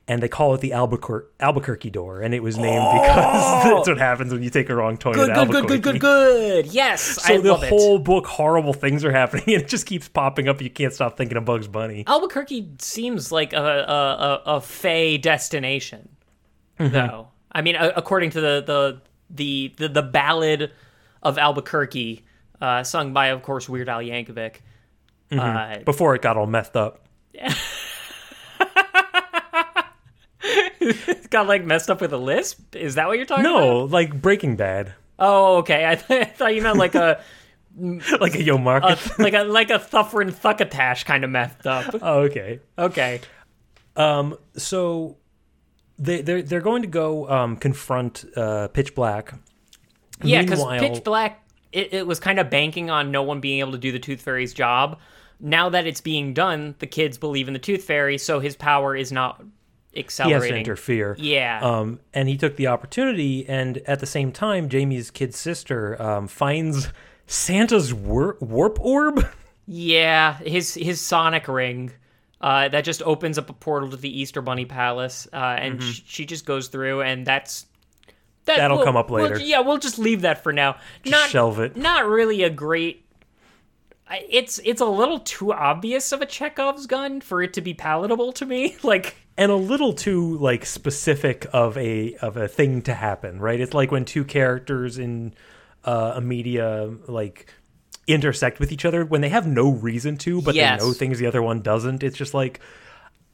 and 0.08 0.22
they 0.22 0.28
call 0.28 0.54
it 0.54 0.62
the 0.62 0.74
Albuquerque 0.74 1.28
Albuquerque 1.40 1.90
door, 1.90 2.22
and 2.22 2.34
it 2.34 2.42
was 2.42 2.58
named 2.58 2.86
because 2.92 3.64
that's 3.64 3.88
what 3.88 3.98
happens 3.98 4.34
when 4.34 4.44
you 4.44 4.50
take 4.50 4.70
a 4.70 4.76
wrong 4.76 4.98
turn 4.98 5.14
Good, 5.14 5.34
good, 5.34 5.50
good, 5.50 5.68
good, 5.68 5.84
good, 5.84 6.00
good. 6.02 6.66
Yes, 6.68 7.02
So 7.02 7.36
I 7.36 7.38
the 7.38 7.56
whole 7.56 7.98
it. 7.98 8.04
book, 8.04 8.26
horrible 8.28 8.74
things 8.74 9.06
are 9.06 9.12
happening, 9.12 9.44
and 9.48 9.64
it 9.64 9.68
just 9.68 9.86
keeps 9.86 10.08
popping 10.08 10.48
up. 10.48 10.62
You 10.62 10.70
can't 10.70 10.94
stop 10.94 11.18
thinking 11.18 11.38
of 11.38 11.46
Bugs 11.46 11.68
Bunny. 11.68 12.04
Albuquerque 12.08 12.74
seems 12.80 13.32
like 13.32 13.54
a 13.54 13.58
a, 13.58 13.64
a, 13.64 14.56
a 14.58 14.62
fey 14.62 15.18
destination, 15.18 16.10
Mm-hmm. 16.86 16.94
though. 16.94 17.28
I 17.52 17.62
mean, 17.62 17.76
a- 17.76 17.94
according 17.96 18.32
to 18.32 18.42
the 18.42 18.64
the 18.66 19.02
the 19.30 19.74
the, 19.78 19.88
the 19.90 20.02
ballad 20.02 20.72
of 21.24 21.38
Albuquerque, 21.38 22.24
uh, 22.62 22.84
sung 22.84 23.14
by, 23.14 23.28
of 23.28 23.42
course, 23.44 23.68
Weird 23.70 23.90
Al 23.90 24.00
Yankovic. 24.00 24.56
Mm-hmm. 25.32 25.40
Uh, 25.40 25.84
Before 25.84 26.16
it 26.16 26.22
got 26.22 26.36
all 26.38 26.48
messed 26.48 26.76
up. 26.76 27.06
it's 30.44 31.28
got 31.30 31.48
like 31.48 31.64
messed 31.66 31.90
up 31.90 32.02
with 32.02 32.14
a 32.14 32.18
lisp. 32.18 32.76
Is 32.76 32.96
that 32.96 33.08
what 33.08 33.18
you're 33.18 33.26
talking 33.26 33.46
about? 33.46 33.60
No, 33.60 33.80
like 33.86 34.20
Breaking 34.22 34.56
Bad, 34.56 34.94
Oh, 35.20 35.58
okay. 35.58 35.86
I, 35.88 35.96
th- 35.96 36.22
I 36.22 36.26
thought 36.26 36.56
you 36.56 36.62
meant 36.64 36.78
like 36.80 36.96
a, 36.96 37.22
like 38.20 38.34
a 38.36 38.42
Yo 38.44 38.56
a 38.56 38.60
Market. 38.60 39.20
like 39.20 39.34
a 39.34 39.44
like 39.44 39.70
a 39.70 39.78
Thuffrin 39.80 40.32
Thuckatash 40.34 41.06
kind 41.06 41.24
of 41.24 41.30
messed 41.30 41.68
up. 41.68 41.94
oh, 42.02 42.22
okay. 42.22 42.60
Okay. 42.78 43.22
Um, 43.96 44.36
so 44.58 45.18
they 46.02 46.22
they're 46.22 46.42
they're 46.42 46.62
going 46.62 46.82
to 46.82 46.88
go 46.88 47.30
um, 47.30 47.56
confront 47.56 48.26
uh, 48.36 48.68
Pitch 48.70 48.96
Black. 48.96 49.34
Yeah, 50.24 50.42
because 50.42 50.64
Pitch 50.80 51.04
Black, 51.04 51.48
it, 51.72 51.94
it 51.94 52.08
was 52.08 52.20
kind 52.20 52.40
of 52.40 52.50
banking 52.50 52.90
on 52.90 53.12
no 53.12 53.24
one 53.24 53.40
being 53.40 53.60
able 53.60 53.72
to 53.72 53.78
do 53.78 53.92
the 53.92 54.00
Tooth 54.00 54.22
Fairy's 54.22 54.54
job. 54.54 55.00
Now 55.40 55.70
that 55.70 55.88
it's 55.88 56.02
being 56.02 56.34
done, 56.34 56.76
the 56.80 56.88
kids 56.88 57.18
believe 57.18 57.48
in 57.48 57.54
the 57.54 57.60
Tooth 57.60 57.84
Fairy, 57.84 58.18
so 58.18 58.40
his 58.40 58.56
power 58.56 58.96
is 58.96 59.12
not 59.12 59.44
He 60.28 60.34
has 60.34 60.44
to 60.44 60.56
interfere. 60.60 61.16
Yeah. 61.20 61.60
Um, 61.62 62.00
and 62.14 62.30
he 62.30 62.38
took 62.38 62.56
the 62.56 62.68
opportunity, 62.68 63.48
and 63.48 63.78
at 63.80 64.00
the 64.00 64.06
same 64.06 64.32
time, 64.32 64.70
Jamie's 64.70 65.10
kid 65.12 65.34
sister 65.34 66.00
um, 66.02 66.28
finds 66.28 66.90
Santa's 67.26 67.94
wor- 67.94 68.38
warp 68.40 68.80
orb. 68.80 69.28
yeah, 69.66 70.36
his 70.38 70.76
his 70.76 71.02
sonic 71.02 71.48
ring. 71.48 71.92
Uh, 72.42 72.68
that 72.70 72.84
just 72.84 73.04
opens 73.04 73.38
up 73.38 73.50
a 73.52 73.54
portal 73.54 73.90
to 73.92 73.98
the 73.98 74.10
Easter 74.20 74.42
Bunny 74.42 74.66
Palace, 74.66 75.28
uh, 75.32 75.36
and 75.36 75.82
sh- 75.82 76.02
she 76.08 76.26
just 76.26 76.44
goes 76.46 76.70
through, 76.70 77.02
and 77.02 77.24
that's 77.26 77.68
that, 78.46 78.54
Mm-hmm. 78.54 78.60
That'll 78.62 78.78
we'll- 78.78 78.86
come 78.86 78.98
up 78.98 79.12
we'll- 79.12 79.24
later. 79.24 79.40
yeah, 79.40 79.60
we'll 79.60 79.78
just 79.78 80.00
leave 80.00 80.22
that 80.22 80.42
for 80.44 80.52
now. 80.52 80.78
not 81.06 81.30
shelve 81.30 81.60
it. 81.60 81.78
Not 81.78 82.08
really 82.08 82.42
a 82.44 82.50
great. 82.50 83.06
It's 84.30 84.60
it's 84.66 84.82
a 84.82 84.86
little 84.86 85.20
too 85.20 85.54
obvious 85.54 86.12
of 86.12 86.22
a 86.22 86.26
Chekhov's 86.26 86.86
gun 86.86 87.22
for 87.22 87.42
it 87.42 87.54
to 87.54 87.62
be 87.62 87.74
palatable 87.74 88.34
to 88.34 88.46
me. 88.46 88.76
Like, 88.84 89.16
and 89.38 89.52
a 89.52 89.56
little 89.56 89.94
too 89.94 90.38
like 90.40 90.66
specific 90.66 91.46
of 91.54 91.78
a 91.78 92.16
of 92.16 92.36
a 92.36 92.48
thing 92.50 92.82
to 92.84 92.94
happen, 92.94 93.40
right? 93.40 93.60
It's 93.60 93.74
like 93.74 93.90
when 93.92 94.04
two 94.04 94.26
characters 94.26 94.98
in 94.98 95.34
uh, 95.86 96.14
a 96.16 96.22
media 96.22 96.92
like 97.08 97.54
intersect 98.14 98.60
with 98.60 98.72
each 98.72 98.86
other 98.86 99.04
when 99.06 99.22
they 99.22 99.30
have 99.30 99.46
no 99.48 99.70
reason 99.72 100.18
to, 100.18 100.42
but 100.42 100.56
Yes. 100.56 100.80
they 100.82 100.86
know 100.88 100.94
things 100.94 101.20
the 101.20 101.26
other 101.28 101.42
one 101.42 101.62
doesn't. 101.62 102.04
It's 102.04 102.18
just 102.18 102.34
like 102.34 102.60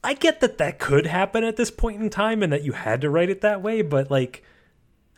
I 0.04 0.14
get 0.14 0.40
that 0.42 0.58
that 0.60 0.80
could 0.80 1.06
happen 1.08 1.44
at 1.44 1.58
this 1.58 1.72
point 1.72 2.02
in 2.02 2.10
time, 2.10 2.44
and 2.44 2.54
that 2.54 2.64
you 2.64 2.72
had 2.74 3.02
to 3.02 3.10
write 3.10 3.30
it 3.30 3.42
that 3.42 3.62
way, 3.62 3.82
but 3.82 4.10
like 4.12 4.44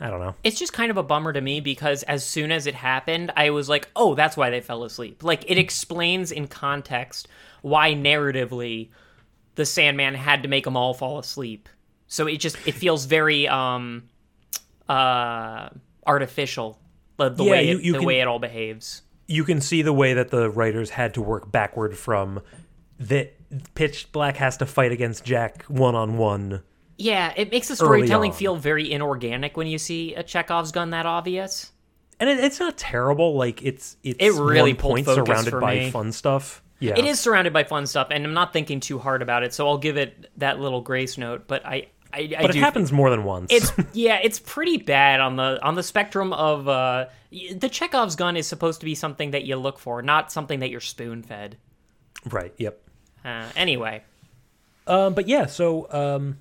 I 0.01 0.09
don't 0.09 0.21
know. 0.21 0.35
it's 0.45 0.57
just 0.57 0.71
kind 0.71 0.89
of 0.91 0.95
a 0.97 1.03
bummer 1.03 1.33
to 1.33 1.41
me 1.41 1.59
because 1.59 2.03
as 2.03 2.23
soon 2.23 2.51
as 2.53 2.65
it 2.67 2.73
happened, 2.75 3.31
I 3.35 3.49
was 3.49 3.67
like, 3.67 3.89
oh, 3.97 4.15
that's 4.15 4.37
why 4.37 4.49
they 4.49 4.61
fell 4.61 4.85
asleep. 4.85 5.23
Like, 5.25 5.43
it 5.51 5.57
explains 5.57 6.31
in 6.31 6.47
context 6.47 7.27
why 7.61 7.93
narratively 7.93 8.87
the 9.55 9.65
Sandman 9.65 10.15
had 10.15 10.43
to 10.43 10.47
make 10.49 10.63
them 10.63 10.77
all 10.77 10.93
fall 10.93 11.19
asleep. 11.19 11.67
So 12.07 12.27
it 12.27 12.37
just 12.37 12.55
it 12.65 12.75
feels 12.75 13.03
very 13.05 13.47
um 13.49 14.03
uh 14.87 15.69
artificial 16.07 16.79
the, 17.17 17.29
the 17.29 17.43
Yeah, 17.43 17.51
way 17.51 17.69
you- 17.71 17.79
you 17.79 17.91
the 17.91 17.97
can- 17.99 18.07
way 18.07 18.21
it 18.21 18.27
all 18.27 18.39
behaves. 18.39 19.01
You 19.29 19.43
can 19.43 19.61
see 19.61 19.81
the 19.81 19.93
way 19.93 20.13
that 20.13 20.29
the 20.31 20.49
writers 20.49 20.89
had 20.89 21.13
to 21.13 21.21
work 21.21 21.51
backward 21.51 21.97
from 21.97 22.41
that. 22.99 23.35
Pitch 23.73 24.11
Black 24.11 24.37
has 24.37 24.57
to 24.57 24.65
fight 24.67 24.91
against 24.91 25.23
Jack 25.23 25.63
one 25.63 25.95
on 25.95 26.17
one. 26.17 26.61
Yeah, 26.97 27.33
it 27.35 27.49
makes 27.51 27.67
the 27.69 27.75
storytelling 27.75 28.31
feel 28.31 28.55
very 28.55 28.91
inorganic 28.91 29.57
when 29.57 29.65
you 29.65 29.79
see 29.79 30.13
a 30.13 30.21
Chekhov's 30.21 30.71
gun 30.71 30.91
that 30.91 31.05
obvious. 31.07 31.71
and 32.19 32.29
it, 32.29 32.39
it's 32.39 32.59
not 32.59 32.77
terrible. 32.77 33.35
Like 33.35 33.63
it's 33.63 33.97
it's 34.03 34.17
It 34.19 34.33
really 34.33 34.73
one 34.73 34.79
pulled 34.79 35.05
point 35.05 35.07
surrounded 35.07 35.59
by 35.59 35.75
me. 35.75 35.89
fun 35.91 36.11
stuff. 36.11 36.61
Yeah. 36.79 36.93
It 36.97 37.05
is 37.05 37.19
surrounded 37.19 37.51
by 37.53 37.63
fun 37.63 37.87
stuff, 37.87 38.07
and 38.11 38.23
I'm 38.23 38.33
not 38.35 38.53
thinking 38.53 38.79
too 38.81 38.99
hard 38.99 39.21
about 39.21 39.43
it, 39.43 39.53
so 39.53 39.67
I'll 39.67 39.77
give 39.79 39.97
it 39.97 40.29
that 40.37 40.59
little 40.59 40.81
grace 40.81 41.17
note. 41.17 41.45
But 41.47 41.65
I, 41.65 41.87
I, 42.11 42.19
I 42.37 42.41
but 42.41 42.49
it 42.49 42.53
do 42.53 42.59
happens 42.59 42.91
more 42.91 43.09
than 43.09 43.23
once. 43.23 43.51
it's 43.51 43.71
yeah, 43.93 44.19
it's 44.23 44.39
pretty 44.39 44.77
bad 44.77 45.19
on 45.19 45.35
the 45.35 45.59
on 45.63 45.75
the 45.75 45.83
spectrum 45.83 46.33
of 46.33 46.67
uh 46.67 47.05
the 47.55 47.69
Chekhov's 47.69 48.15
gun 48.15 48.35
is 48.35 48.47
supposed 48.47 48.79
to 48.79 48.85
be 48.85 48.95
something 48.95 49.31
that 49.31 49.43
you 49.43 49.55
look 49.57 49.77
for, 49.79 50.01
not 50.01 50.31
something 50.31 50.59
that 50.61 50.69
you're 50.71 50.79
spoon 50.79 51.21
fed. 51.21 51.57
right. 52.29 52.53
Yep. 52.57 52.81
Uh, 53.23 53.45
anyway, 53.55 54.01
Um, 54.87 55.13
but 55.13 55.27
yeah, 55.27 55.45
so 55.45 55.87
um, 55.91 56.39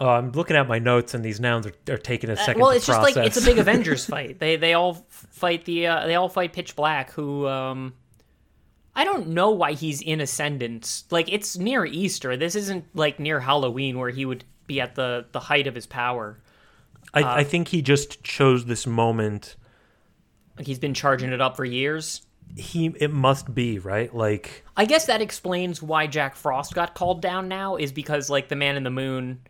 oh, 0.00 0.08
I'm 0.08 0.32
looking 0.32 0.56
at 0.56 0.68
my 0.68 0.78
notes, 0.78 1.14
and 1.14 1.24
these 1.24 1.40
nouns 1.40 1.66
are, 1.66 1.72
are 1.88 1.98
taking 1.98 2.28
a 2.30 2.36
second. 2.36 2.60
well, 2.60 2.70
it's 2.70 2.86
just 2.86 3.00
like 3.00 3.16
it's 3.16 3.36
a 3.36 3.44
big 3.44 3.58
Avengers 3.58 4.04
fight. 4.14 4.38
They 4.38 4.56
they 4.56 4.74
all 4.74 5.06
fight 5.08 5.64
the 5.64 5.86
uh, 5.86 6.06
they 6.06 6.14
all 6.16 6.28
fight 6.28 6.52
Pitch 6.52 6.76
Black, 6.76 7.12
who 7.12 7.46
um 7.46 7.94
I 8.94 9.04
don't 9.04 9.28
know 9.28 9.50
why 9.50 9.72
he's 9.72 10.02
in 10.02 10.20
Ascendance. 10.20 11.04
Like 11.10 11.32
it's 11.32 11.56
near 11.56 11.84
Easter. 11.84 12.36
This 12.36 12.54
isn't 12.54 12.84
like 12.94 13.18
near 13.18 13.40
Halloween 13.40 13.98
where 13.98 14.10
he 14.10 14.24
would 14.24 14.44
be 14.66 14.80
at 14.80 14.94
the 14.94 15.26
the 15.32 15.40
height 15.40 15.66
of 15.66 15.74
his 15.74 15.86
power. 15.86 16.38
I, 17.14 17.22
uh, 17.22 17.34
I 17.36 17.44
think 17.44 17.68
he 17.68 17.82
just 17.82 18.22
chose 18.22 18.66
this 18.66 18.86
moment. 18.86 19.56
Like 20.56 20.66
he's 20.66 20.78
been 20.78 20.94
charging 20.94 21.32
it 21.32 21.40
up 21.40 21.56
for 21.56 21.64
years. 21.64 22.22
He 22.56 22.86
it 23.00 23.10
must 23.10 23.54
be 23.54 23.78
right. 23.78 24.14
Like 24.14 24.64
I 24.76 24.84
guess 24.84 25.06
that 25.06 25.22
explains 25.22 25.82
why 25.82 26.06
Jack 26.06 26.36
Frost 26.36 26.74
got 26.74 26.94
called 26.94 27.22
down 27.22 27.48
now 27.48 27.76
is 27.76 27.92
because 27.92 28.28
like 28.28 28.48
the 28.48 28.56
Man 28.56 28.76
in 28.76 28.82
the 28.82 28.90
Moon, 28.90 29.40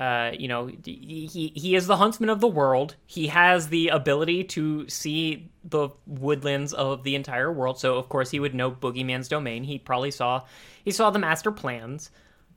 uh, 0.00 0.30
you 0.36 0.48
know, 0.48 0.66
he 0.84 1.28
he- 1.30 1.52
he 1.54 1.74
is 1.76 1.86
the 1.86 1.96
huntsman 1.96 2.30
of 2.30 2.40
the 2.40 2.48
world. 2.48 2.96
He 3.06 3.26
has 3.26 3.68
the 3.68 3.88
ability 3.88 4.44
to 4.56 4.88
see 4.88 5.50
the 5.62 5.90
woodlands 6.06 6.72
of 6.72 7.02
the 7.02 7.14
entire 7.14 7.52
world. 7.52 7.78
So 7.78 7.96
of 7.96 8.08
course 8.08 8.30
he 8.30 8.40
would 8.40 8.54
know 8.54 8.70
Boogeyman's 8.70 9.28
domain. 9.28 9.62
He 9.64 9.78
probably 9.78 10.10
saw 10.10 10.42
he 10.84 10.90
saw 10.90 11.10
the 11.10 11.18
master 11.18 11.52
plans. 11.52 12.10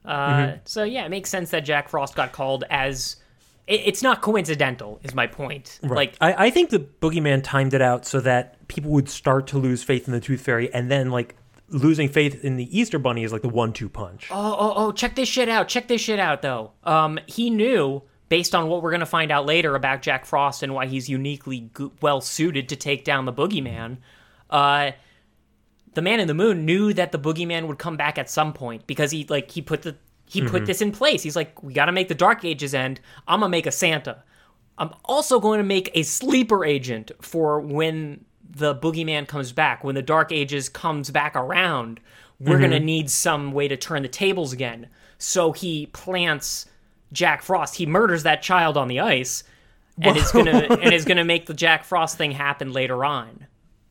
Uh, 0.05 0.53
So 0.65 0.83
yeah, 0.83 1.05
it 1.05 1.09
makes 1.09 1.29
sense 1.29 1.51
that 1.51 1.61
Jack 1.65 1.89
Frost 1.89 2.15
got 2.15 2.31
called 2.31 2.63
as. 2.69 3.17
It, 3.65 3.81
it's 3.85 4.01
not 4.03 4.21
coincidental, 4.21 4.99
is 5.03 5.13
my 5.15 5.27
point. 5.27 5.79
Like 5.95 6.17
I, 6.21 6.47
I 6.47 6.49
think 6.49 6.69
the 6.69 6.79
boogeyman 6.79 7.41
timed 7.43 7.73
it 7.73 7.81
out 7.81 8.05
so 8.05 8.19
that 8.21 8.67
people 8.67 8.91
would 8.91 9.07
start 9.09 9.47
to 9.47 9.57
lose 9.57 9.81
faith 9.83 10.05
in 10.07 10.13
the 10.13 10.19
Tooth 10.19 10.41
Fairy, 10.41 10.73
and 10.73 10.89
then 10.91 11.11
like 11.11 11.35
losing 11.73 12.07
faith 12.07 12.43
in 12.43 12.55
the 12.55 12.77
Easter 12.77 12.99
Bunny 12.99 13.23
is 13.23 13.33
like 13.33 13.41
the 13.41 13.49
one-two 13.49 13.89
punch. 13.89 14.29
Oh, 14.31 14.55
oh, 14.59 14.73
oh, 14.75 14.91
check 14.91 15.15
this 15.15 15.27
shit 15.27 15.49
out. 15.49 15.67
Check 15.67 15.87
this 15.87 16.01
shit 16.01 16.19
out, 16.19 16.41
though. 16.41 16.71
Um, 16.83 17.19
he 17.25 17.49
knew, 17.49 18.03
based 18.29 18.55
on 18.55 18.69
what 18.69 18.81
we're 18.81 18.91
going 18.91 18.99
to 19.01 19.05
find 19.05 19.31
out 19.31 19.45
later 19.45 19.75
about 19.75 20.01
Jack 20.01 20.25
Frost 20.25 20.63
and 20.63 20.73
why 20.73 20.85
he's 20.85 21.09
uniquely 21.09 21.71
g- 21.77 21.91
well 22.01 22.21
suited 22.21 22.69
to 22.69 22.75
take 22.75 23.03
down 23.03 23.25
the 23.25 23.33
boogeyman, 23.33 23.97
uh, 24.49 24.91
the 25.93 26.01
man 26.01 26.19
in 26.19 26.27
the 26.27 26.33
moon 26.33 26.65
knew 26.65 26.93
that 26.93 27.11
the 27.11 27.19
boogeyman 27.19 27.67
would 27.67 27.79
come 27.79 27.97
back 27.97 28.17
at 28.17 28.29
some 28.29 28.53
point 28.53 28.87
because 28.87 29.11
he, 29.11 29.25
like, 29.29 29.51
he 29.51 29.61
put 29.61 29.81
the. 29.81 29.97
He 30.25 30.41
put 30.41 30.65
this 30.65 30.81
in 30.81 30.91
place. 30.91 31.21
He's 31.21 31.35
like, 31.35 31.61
we 31.61 31.73
got 31.73 31.85
to 31.85 31.91
make 31.91 32.07
the 32.07 32.15
Dark 32.15 32.43
Ages 32.43 32.73
end. 32.73 32.99
I'm 33.27 33.41
going 33.41 33.51
to 33.51 33.55
make 33.55 33.67
a 33.67 33.71
Santa. 33.71 34.23
I'm 34.79 34.91
also 35.05 35.39
going 35.39 35.59
to 35.59 35.63
make 35.63 35.91
a 35.93 36.01
sleeper 36.01 36.65
agent 36.65 37.11
for 37.21 37.59
when 37.59 38.25
the 38.55 38.75
boogeyman 38.75 39.27
comes 39.27 39.51
back, 39.51 39.83
when 39.83 39.95
the 39.95 40.01
Dark 40.01 40.31
Ages 40.31 40.69
comes 40.69 41.09
back 41.11 41.35
around. 41.35 41.99
We're 42.39 42.59
going 42.59 42.71
to 42.71 42.79
need 42.79 43.09
some 43.09 43.53
way 43.53 43.67
to 43.69 43.77
turn 43.77 44.01
the 44.01 44.09
tables 44.09 44.51
again. 44.51 44.89
So 45.17 45.53
he 45.53 45.85
plants 45.87 46.65
Jack 47.13 47.41
Frost. 47.41 47.75
He 47.75 47.85
murders 47.85 48.23
that 48.23 48.41
child 48.41 48.75
on 48.75 48.89
the 48.89 48.99
ice, 48.99 49.43
and 50.01 50.17
is 50.17 50.29
gonna 50.31 50.67
and 50.81 50.91
is 50.93 51.05
gonna 51.05 51.23
make 51.23 51.45
the 51.45 51.53
Jack 51.53 51.85
Frost 51.85 52.17
thing 52.17 52.31
happen 52.31 52.73
later 52.73 53.05
on. 53.05 53.45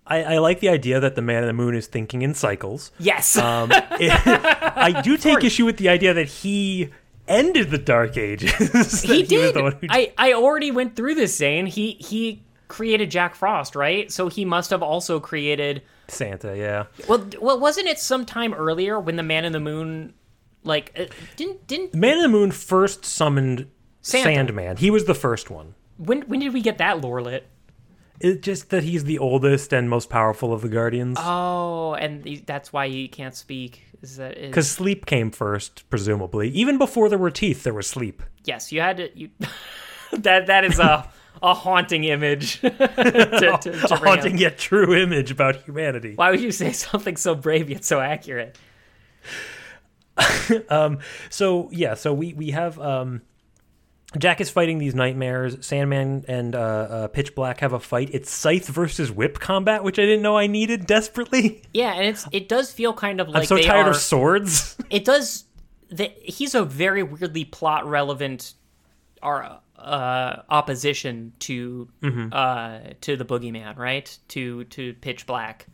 I, 0.07 0.23
I 0.35 0.39
like 0.39 0.61
the 0.61 0.69
idea 0.69 1.01
that 1.01 1.15
the 1.15 1.23
Man 1.23 1.43
in 1.45 1.47
the 1.47 1.53
Moon 1.55 1.75
is 1.75 1.87
thinking 1.87 2.21
in 2.23 2.35
cycles. 2.35 2.91
Yes. 2.99 3.39
Um, 3.39 3.71
I 3.73 5.01
do 5.03 5.17
take 5.17 5.45
issue 5.45 5.65
with 5.65 5.77
the 5.79 5.89
idea 5.89 6.13
that 6.13 6.27
he 6.29 6.91
ended 7.29 7.71
the 7.71 7.79
Dark 7.79 8.17
Ages. 8.19 9.03
He 9.03 9.23
did. 9.23 9.55
who- 9.55 9.73
I, 9.89 10.13
I 10.19 10.33
already 10.35 10.71
went 10.73 10.97
through 10.97 11.15
this, 11.15 11.37
Zane. 11.37 11.67
He 11.67 11.93
he 11.93 12.43
created 12.73 13.11
Jack 13.11 13.35
Frost, 13.37 13.77
right? 13.77 14.11
So 14.11 14.29
he 14.29 14.45
must 14.45 14.70
have 14.70 14.83
also 14.83 15.20
created 15.20 15.83
Santa, 16.09 16.57
yeah. 16.57 16.87
Well, 17.09 17.29
well, 17.41 17.61
wasn't 17.61 17.87
it 17.87 17.99
sometime 17.99 18.53
earlier 18.55 18.99
when 18.99 19.16
the 19.16 19.23
Man 19.23 19.45
in 19.45 19.53
the 19.53 19.61
Moon, 19.61 20.14
like, 20.64 20.91
uh, 20.99 21.05
didn't 21.37 21.66
didn't 21.66 21.95
Man 21.95 22.16
in 22.16 22.23
the 22.23 22.29
Moon 22.29 22.51
first 22.51 23.05
summoned 23.05 23.68
Santa. 24.01 24.35
Sandman. 24.35 24.77
He 24.79 24.91
was 24.91 25.05
the 25.05 25.14
first 25.14 25.51
one. 25.51 25.75
when 25.99 26.23
when 26.23 26.41
did 26.41 26.53
we 26.53 26.61
get 26.62 26.79
that 26.79 27.01
lore 27.01 27.23
lit? 27.23 27.47
It's 28.20 28.41
just 28.45 28.70
that 28.70 28.85
he's 28.85 29.03
the 29.05 29.18
oldest 29.18 29.73
and 29.73 29.91
most 29.91 30.09
powerful 30.09 30.53
of 30.53 30.62
the 30.62 30.68
Guardians. 30.68 31.18
Oh, 31.20 31.95
and 31.95 32.25
he- 32.25 32.37
that's 32.47 32.73
why 32.73 32.89
he 32.89 33.09
can't 33.09 33.35
speak. 33.35 33.83
Is 34.01 34.16
that 34.16 34.39
is, 34.39 34.51
Because 34.51 34.70
sleep 34.70 35.07
came 35.07 35.31
first, 35.31 35.89
presumably. 35.91 36.49
Even 36.51 36.79
before 36.79 37.09
there 37.09 37.18
were 37.18 37.31
teeth, 37.31 37.64
there 37.64 37.75
was 37.75 37.87
sleep. 37.89 38.23
yes, 38.45 38.70
you 38.73 38.81
had 38.81 38.97
to 38.99 39.18
you. 39.18 39.31
that 40.12 40.47
that 40.47 40.64
is 40.64 40.79
a 40.79 41.09
a 41.43 41.55
haunting 41.55 42.05
image. 42.05 42.61
to, 42.61 42.70
to, 42.70 43.59
to 43.61 43.95
A 43.95 43.97
haunting 43.97 44.39
yet 44.39 44.59
true 44.59 44.95
image 44.95 45.30
about 45.30 45.57
humanity. 45.57 46.14
Why 46.14 46.30
would 46.30 46.41
you 46.41 46.53
say 46.53 46.72
something 46.72 47.16
so 47.16 47.35
brave 47.35 47.70
yet 47.70 47.85
so 47.85 48.01
accurate? 48.01 48.57
Um, 50.68 50.99
so 51.30 51.70
yeah, 51.72 51.95
so 51.95 52.12
we 52.12 52.35
we 52.35 52.51
have 52.51 52.78
um, 52.78 53.22
Jack 54.18 54.41
is 54.41 54.51
fighting 54.51 54.78
these 54.78 54.95
nightmares. 54.95 55.64
Sandman 55.64 56.24
and 56.28 56.55
uh, 56.55 56.59
uh, 56.59 57.09
Pitch 57.09 57.35
Black 57.35 57.61
have 57.61 57.72
a 57.72 57.80
fight. 57.80 58.11
It's 58.12 58.30
Scythe 58.30 58.68
versus 58.68 59.11
Whip 59.11 59.39
combat, 59.39 59.85
which 59.85 59.99
I 59.99 60.03
didn't 60.03 60.22
know 60.22 60.37
I 60.37 60.47
needed 60.47 60.87
desperately. 60.87 61.62
Yeah, 61.72 61.95
and 61.95 62.07
it's 62.07 62.26
it 62.30 62.49
does 62.49 62.72
feel 62.72 62.93
kind 62.93 63.20
of 63.20 63.28
like 63.28 63.43
I'm 63.43 63.47
so 63.47 63.59
tired 63.59 63.87
are, 63.87 63.91
of 63.91 63.97
swords. 63.97 64.76
it 64.91 65.05
does 65.05 65.45
that 65.91 66.12
he's 66.22 66.55
a 66.55 66.64
very 66.64 67.03
weirdly 67.03 67.45
plot 67.45 67.87
relevant 67.87 68.55
our 69.22 69.61
uh 69.83 70.43
opposition 70.49 71.33
to 71.41 71.89
uh 72.33 72.78
to 73.01 73.16
the 73.16 73.24
boogeyman 73.24 73.76
right? 73.76 74.18
To 74.28 74.64
to 74.64 74.95
pitch 74.95 75.26
black. 75.26 75.66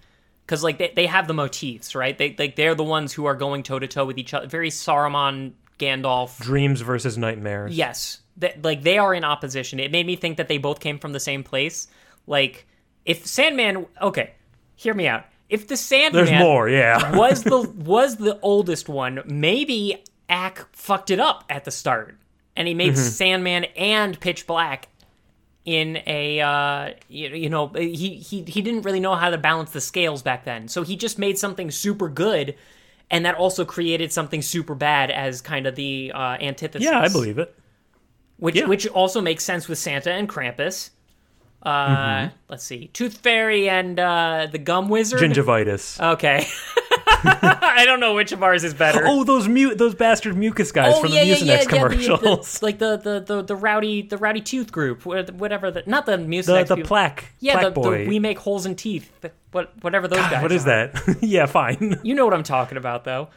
Because 0.44 0.62
like 0.64 0.78
they, 0.78 0.92
they 0.96 1.06
have 1.06 1.28
the 1.28 1.34
motifs 1.34 1.94
right? 1.94 2.16
They 2.16 2.34
like 2.38 2.56
they're 2.56 2.74
the 2.74 2.84
ones 2.84 3.12
who 3.12 3.26
are 3.26 3.34
going 3.34 3.62
toe 3.62 3.78
to 3.78 3.86
toe 3.86 4.04
with 4.06 4.18
each 4.18 4.32
other 4.34 4.46
very 4.46 4.70
saruman 4.70 5.52
gandalf 5.78 6.38
Dreams 6.40 6.80
versus 6.80 7.16
nightmares. 7.18 7.76
yes. 7.76 8.20
That 8.38 8.62
like 8.64 8.82
they 8.82 8.98
are 8.98 9.12
in 9.14 9.24
opposition. 9.24 9.80
It 9.80 9.90
made 9.90 10.06
me 10.06 10.16
think 10.16 10.36
that 10.36 10.48
they 10.48 10.58
both 10.58 10.80
came 10.80 10.98
from 10.98 11.12
the 11.12 11.20
same 11.20 11.42
place. 11.42 11.88
Like 12.26 12.66
if 13.04 13.26
sandman 13.26 13.86
okay 14.00 14.34
hear 14.76 14.94
me 14.94 15.06
out. 15.08 15.24
If 15.48 15.66
the 15.66 15.76
sandman 15.76 16.26
There's 16.26 16.38
more, 16.42 16.68
yeah. 16.68 17.16
was 17.16 17.42
the 17.42 17.60
was 17.60 18.16
the 18.16 18.38
oldest 18.42 18.88
one. 18.88 19.22
Maybe 19.26 20.04
Ak 20.28 20.68
fucked 20.72 21.10
it 21.10 21.18
up 21.18 21.44
at 21.48 21.64
the 21.64 21.70
start, 21.70 22.16
and 22.58 22.66
he 22.68 22.74
made 22.74 22.92
Mm-hmm. 22.94 23.02
Sandman 23.02 23.64
and 23.76 24.18
Pitch 24.20 24.46
Black 24.46 24.88
in 25.64 26.02
a 26.06 26.40
uh, 26.40 26.90
you, 27.08 27.28
you 27.28 27.48
know 27.48 27.68
he 27.68 28.16
he 28.16 28.42
he 28.42 28.62
didn't 28.62 28.82
really 28.82 29.00
know 29.00 29.14
how 29.14 29.30
to 29.30 29.38
balance 29.38 29.70
the 29.70 29.80
scales 29.80 30.22
back 30.22 30.44
then, 30.44 30.66
so 30.68 30.82
he 30.82 30.96
just 30.96 31.18
made 31.18 31.38
something 31.38 31.70
super 31.70 32.08
good. 32.08 32.56
And 33.10 33.24
that 33.24 33.36
also 33.36 33.64
created 33.64 34.12
something 34.12 34.42
super 34.42 34.74
bad 34.74 35.10
as 35.10 35.40
kind 35.40 35.66
of 35.66 35.76
the 35.76 36.12
uh, 36.14 36.36
antithesis. 36.40 36.84
Yeah, 36.84 37.00
I 37.00 37.08
believe 37.08 37.38
it. 37.38 37.54
Which 38.36 38.56
yeah. 38.56 38.66
which 38.66 38.86
also 38.88 39.20
makes 39.22 39.44
sense 39.44 39.66
with 39.68 39.78
Santa 39.78 40.12
and 40.12 40.28
Krampus. 40.28 40.90
Uh, 41.62 41.88
Mm-hmm. 41.88 42.34
Let's 42.48 42.64
see, 42.64 42.88
Tooth 42.88 43.18
Fairy 43.18 43.68
and 43.68 43.98
uh, 43.98 44.48
the 44.50 44.58
Gum 44.58 44.88
Wizard. 44.88 45.20
Gingivitis. 45.20 46.00
Okay. 46.14 46.46
I 47.20 47.84
don't 47.86 48.00
know 48.00 48.14
which 48.14 48.32
of 48.32 48.42
ours 48.42 48.64
is 48.64 48.74
better. 48.74 49.02
Oh, 49.06 49.24
those 49.24 49.48
mu- 49.48 49.74
those 49.74 49.94
bastard 49.94 50.36
mucus 50.36 50.72
guys 50.72 50.94
oh, 50.96 51.00
from 51.00 51.10
the 51.10 51.16
Mucinex 51.16 51.64
the- 51.64 51.66
commercials. 51.68 52.58
the- 52.58 52.58
like 52.64 52.78
the, 52.78 52.96
the, 52.96 53.20
the, 53.20 53.42
the 53.42 53.56
rowdy 53.56 54.02
the 54.02 54.16
rowdy 54.16 54.40
tooth 54.40 54.70
group, 54.70 55.04
whatever 55.04 55.70
the 55.70 55.82
not 55.86 56.06
the 56.06 56.16
the 56.16 56.24
Mucinex 56.24 56.68
the 56.68 56.76
people. 56.76 56.88
plaque. 56.88 57.32
yeah, 57.40 57.54
plaque 57.54 57.64
the, 57.64 57.70
boy. 57.80 57.98
the 58.04 58.08
we 58.08 58.18
make 58.18 58.38
holes 58.38 58.66
in 58.66 58.74
teeth. 58.74 59.10
what 59.52 59.72
whatever 59.82 60.06
those 60.08 60.18
guys. 60.18 60.42
what 60.42 60.52
is 60.52 60.66
are. 60.66 60.88
that? 60.88 61.18
yeah, 61.22 61.46
fine. 61.46 61.98
You 62.02 62.14
know 62.14 62.24
what 62.24 62.34
I'm 62.34 62.42
talking 62.42 62.78
about, 62.78 63.04
though. 63.04 63.28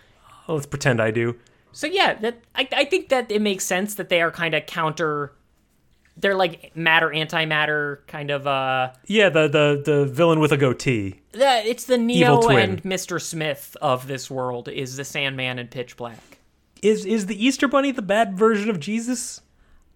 Let's 0.47 0.65
pretend 0.65 1.01
I 1.01 1.11
do. 1.11 1.37
So 1.71 1.87
yeah, 1.87 2.15
that 2.15 2.41
I, 2.55 2.67
I 2.73 2.85
think 2.85 3.09
that 3.09 3.31
it 3.31 3.41
makes 3.41 3.65
sense 3.65 3.95
that 3.95 4.09
they 4.09 4.21
are 4.21 4.31
kind 4.31 4.53
of 4.53 4.65
counter. 4.65 5.33
They're 6.21 6.35
like 6.35 6.75
matter 6.75 7.09
antimatter 7.09 8.05
kind 8.07 8.31
of. 8.31 8.47
uh 8.47 8.91
Yeah, 9.07 9.29
the 9.29 9.47
the 9.47 9.81
the 9.83 10.05
villain 10.05 10.39
with 10.39 10.51
a 10.51 10.57
goatee. 10.57 11.19
the, 11.33 11.67
It's 11.67 11.85
the 11.85 11.97
Neo 11.97 12.39
and 12.47 12.83
Mister 12.85 13.19
Smith 13.19 13.75
of 13.81 14.07
this 14.07 14.29
world 14.31 14.69
is 14.69 14.95
the 14.97 15.03
Sandman 15.03 15.59
and 15.59 15.69
Pitch 15.69 15.97
Black. 15.97 16.19
Is 16.81 17.05
is 17.05 17.25
the 17.25 17.45
Easter 17.45 17.67
Bunny 17.67 17.91
the 17.91 18.01
bad 18.01 18.37
version 18.37 18.69
of 18.69 18.79
Jesus? 18.79 19.41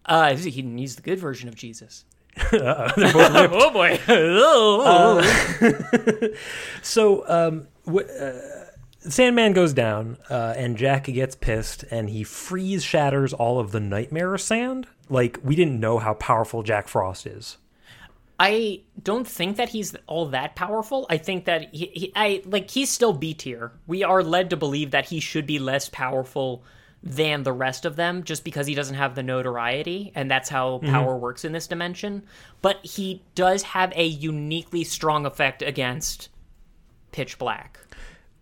Uh, 0.05 0.35
he- 0.35 0.49
he's 0.49 0.95
the 0.97 1.01
good 1.01 1.19
version 1.19 1.47
of 1.49 1.55
Jesus. 1.55 2.03
They're 2.51 2.59
both 2.95 3.33
ripped. 3.33 3.53
Oh 3.55 3.71
boy! 3.71 3.99
Oh. 4.07 5.21
So, 6.81 7.27
um, 7.27 7.67
wh- 7.87 8.07
uh, 8.21 8.31
Sandman 9.07 9.53
goes 9.53 9.73
down, 9.73 10.17
uh, 10.29 10.53
and 10.57 10.77
Jack 10.77 11.05
gets 11.05 11.35
pissed, 11.35 11.83
and 11.91 12.09
he 12.09 12.23
freeze 12.23 12.83
shatters 12.83 13.33
all 13.33 13.59
of 13.59 13.71
the 13.71 13.79
Nightmare 13.79 14.37
Sand. 14.37 14.87
Like 15.09 15.39
we 15.43 15.55
didn't 15.55 15.79
know 15.79 15.99
how 15.99 16.15
powerful 16.15 16.63
Jack 16.63 16.87
Frost 16.87 17.27
is. 17.27 17.57
I 18.39 18.81
don't 19.01 19.27
think 19.27 19.57
that 19.57 19.69
he's 19.69 19.95
all 20.07 20.25
that 20.27 20.55
powerful. 20.55 21.05
I 21.09 21.17
think 21.17 21.45
that 21.45 21.73
he, 21.73 21.85
he 21.93 22.11
I 22.15 22.41
like 22.45 22.69
he's 22.69 22.89
still 22.91 23.13
B 23.13 23.33
tier. 23.33 23.71
We 23.87 24.03
are 24.03 24.23
led 24.23 24.49
to 24.49 24.57
believe 24.57 24.91
that 24.91 25.05
he 25.05 25.19
should 25.19 25.45
be 25.45 25.59
less 25.59 25.87
powerful 25.87 26.63
than 27.01 27.43
the 27.43 27.53
rest 27.53 27.85
of 27.85 27.95
them 27.95 28.23
just 28.23 28.43
because 28.43 28.65
he 28.67 28.73
doesn't 28.73 28.95
have 28.95 29.13
the 29.15 29.23
notoriety 29.23 30.11
and 30.15 30.29
that's 30.29 30.49
how 30.49 30.79
Mm-hmm. 30.79 30.89
power 30.91 31.15
works 31.15 31.45
in 31.45 31.51
this 31.53 31.67
dimension. 31.67 32.23
But 32.61 32.83
he 32.83 33.21
does 33.35 33.61
have 33.63 33.93
a 33.95 34.05
uniquely 34.05 34.83
strong 34.83 35.25
effect 35.25 35.61
against 35.61 36.29
Pitch 37.11 37.37
Black. 37.37 37.79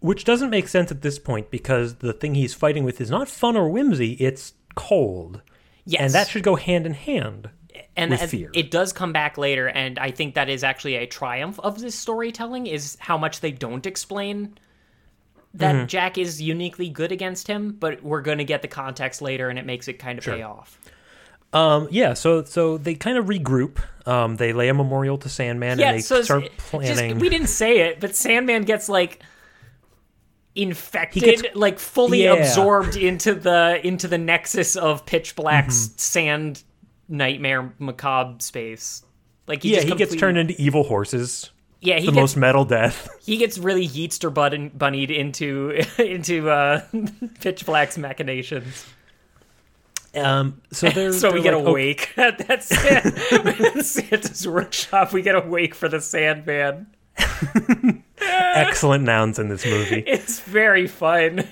Which 0.04 0.26
doesn't 0.26 0.50
make 0.50 0.68
sense 0.68 0.92
at 0.92 1.02
this 1.02 1.18
point 1.18 1.50
because 1.50 1.96
the 1.96 2.12
thing 2.12 2.36
he's 2.36 2.54
fighting 2.54 2.84
with 2.84 3.00
is 3.00 3.10
not 3.10 3.30
fun 3.30 3.56
or 3.56 3.70
whimsy, 3.70 4.14
it's 4.20 4.54
cold. 4.76 5.42
Yes. 5.86 6.02
And 6.02 6.14
that 6.14 6.28
should 6.28 6.44
go 6.44 6.56
hand 6.56 6.86
in 6.86 6.94
hand. 6.94 7.50
and, 7.96 8.12
with 8.12 8.30
fear. 8.30 8.52
it 8.54 8.70
does 8.70 8.92
come 8.92 9.14
back 9.14 9.38
later 9.38 9.68
and 9.68 9.98
i 10.00 10.10
think 10.12 10.36
that 10.36 10.50
is 10.50 10.64
actually 10.64 10.96
a 10.96 11.06
triumph 11.08 11.60
of 11.60 11.80
this 11.80 11.96
storytelling 11.96 12.68
is 12.68 12.98
how 13.00 13.18
much 13.18 13.40
they 13.40 13.52
don't 13.52 13.86
explain 13.86 14.56
that 15.54 15.76
Mm-hmm. 15.76 15.86
jack 15.88 16.18
is 16.18 16.42
uniquely 16.42 16.90
good 16.90 17.12
against 17.12 17.48
him 17.48 17.72
but 17.80 18.02
we're 18.04 18.22
going 18.22 18.40
to 18.40 18.44
get 18.46 18.62
the 18.62 18.68
context 18.68 19.22
later 19.22 19.48
and 19.50 19.58
it 19.60 19.66
makes 19.66 19.88
it 19.88 19.94
kind 20.00 20.18
of 20.20 20.26
pay 20.26 20.42
off 20.42 20.80
Um, 21.54 21.88
yeah, 21.92 22.14
so 22.16 22.44
so 22.46 22.78
they 22.80 22.96
kind 22.96 23.16
of 23.18 23.26
regroup. 23.28 23.78
Um, 24.08 24.38
they 24.38 24.54
lay 24.54 24.70
a 24.70 24.74
memorial 24.74 25.18
to 25.20 25.30
Sandman 25.30 25.78
yeah 25.80 25.90
and 25.90 25.98
they 25.98 26.02
so 26.02 26.22
start 26.24 26.50
planning. 26.58 27.10
just, 27.12 27.22
we 27.22 27.30
didn't 27.30 27.48
say 27.50 27.80
it 27.82 28.00
but 28.00 28.16
sandman 28.16 28.64
gets 28.64 28.90
like 28.90 29.22
infected 30.56 31.24
gets- 31.24 31.56
like 31.56 31.80
fully 31.80 32.24
Yeah. 32.26 32.34
absorbed 32.34 32.96
into 32.96 33.34
the 33.34 33.80
into 33.86 34.08
the 34.08 34.18
nexus 34.18 34.76
of 34.76 35.06
pitch 35.06 35.36
black's 35.36 35.88
Mm-hmm. 35.88 35.98
sand 35.98 36.64
nightmare 37.10 37.74
macabre 37.80 38.36
space 38.40 39.04
like 39.48 39.64
he 39.64 39.74
yeah, 39.74 39.82
he 39.82 39.96
gets 39.96 40.16
turned 40.16 40.38
into 40.38 40.54
evil 40.62 40.84
horses. 40.84 41.50
yeah 41.82 41.96
he 42.00 42.06
The 42.06 42.12
gets 42.12 42.16
most 42.22 42.38
metal 42.38 42.66
death. 42.66 43.10
he 43.26 43.38
gets 43.38 43.58
really 43.58 43.88
Yeetster 43.88 44.34
button 44.34 44.70
bunnied 44.70 45.12
into 45.12 45.82
into 45.98 46.50
uh, 46.50 46.82
Pitch 47.42 47.66
Black's 47.66 47.98
machinations. 47.98 48.86
Um, 50.16 50.62
so 50.72 51.12
So 51.12 51.32
we 51.34 51.42
get 51.42 51.56
like, 51.56 51.64
a 51.66 51.68
"Okay, 51.68 51.74
wake 51.74 52.18
at 52.18 52.48
that 52.48 52.64
San- 52.64 53.82
Santa's 53.84 54.48
workshop. 54.48 55.12
We 55.12 55.24
get 55.24 55.34
a 55.36 55.40
wake 55.42 55.74
for 55.74 55.90
the 55.90 56.00
Sandman. 56.00 56.86
excellent 58.56 59.04
nouns 59.04 59.40
in 59.40 59.50
this 59.50 59.66
movie. 59.66 60.04
It's 60.06 60.40
very 60.42 60.88
fun. 60.88 61.48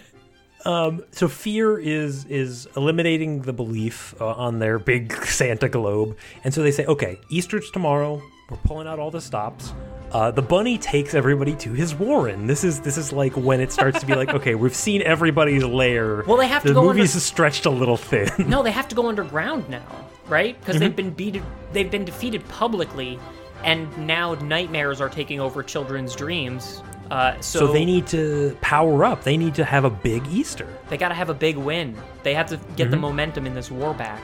so 0.64 1.28
fear 1.28 1.78
is 1.80 2.26
is 2.26 2.68
eliminating 2.78 3.42
the 3.42 3.54
belief 3.54 4.14
uh, 4.22 4.28
on 4.28 4.60
their 4.60 4.78
big 4.80 5.14
Santa 5.26 5.70
globe, 5.70 6.18
and 6.44 6.54
so 6.54 6.62
they 6.64 6.72
say, 6.72 6.86
okay, 6.86 7.20
Easter's 7.30 7.70
tomorrow. 7.72 8.22
We're 8.50 8.58
pulling 8.58 8.86
out 8.86 9.00
all 9.00 9.12
the 9.12 9.22
stops. 9.22 9.74
Uh, 10.12 10.30
the 10.30 10.42
bunny 10.42 10.78
takes 10.78 11.14
everybody 11.14 11.56
to 11.56 11.72
his 11.72 11.96
warren. 11.96 12.46
This 12.48 12.66
is 12.66 12.82
this 12.82 12.98
is 12.98 13.14
like 13.14 13.32
when 13.38 13.62
it 13.62 13.72
starts 13.72 14.02
to 14.02 14.06
be 14.06 14.14
like, 14.14 14.30
okay, 14.34 14.56
we've 14.56 14.76
seen 14.76 15.02
everybody's 15.04 15.64
lair. 15.64 16.24
Well, 16.28 16.36
they 16.36 16.48
have 16.50 16.62
to 16.64 16.68
the 16.68 16.74
go 16.74 16.84
movie's 16.84 17.14
under- 17.16 17.22
stretched 17.22 17.66
a 17.66 17.70
little 17.70 17.96
thin. 17.96 18.30
No, 18.50 18.62
they 18.62 18.72
have 18.72 18.90
to 18.90 18.96
go 18.96 19.08
underground 19.08 19.70
now, 19.70 19.82
right? 20.28 20.60
Because 20.60 20.76
Mm-hmm. 20.76 20.84
they've 20.84 20.96
been 20.98 21.12
beaten. 21.12 21.44
They've 21.72 21.90
been 21.90 22.04
defeated 22.04 22.46
publicly, 22.50 23.18
and 23.64 24.08
now 24.08 24.34
nightmares 24.36 25.02
are 25.02 25.10
taking 25.10 25.40
over 25.40 25.64
children's 25.64 26.16
dreams. 26.16 26.82
Uh, 27.10 27.40
so, 27.42 27.60
so 27.68 27.74
they 27.74 27.84
need 27.84 28.08
to 28.08 28.58
power 28.62 29.04
up. 29.04 29.24
They 29.24 29.36
need 29.36 29.54
to 29.56 29.66
have 29.66 29.84
a 29.84 29.90
big 29.90 30.26
Easter. 30.28 30.68
they 30.90 30.98
got 30.98 31.10
to 31.10 31.14
have 31.16 31.30
a 31.30 31.34
big 31.34 31.58
win. 31.58 31.96
They 32.24 32.34
have 32.34 32.48
to 32.48 32.58
get 32.78 32.90
the 32.90 32.96
Mm-hmm. 32.96 33.02
momentum 33.02 33.46
in 33.48 33.54
this 33.54 33.70
war 33.70 33.94
back. 33.94 34.22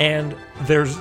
And 0.00 0.34
there's 0.62 0.96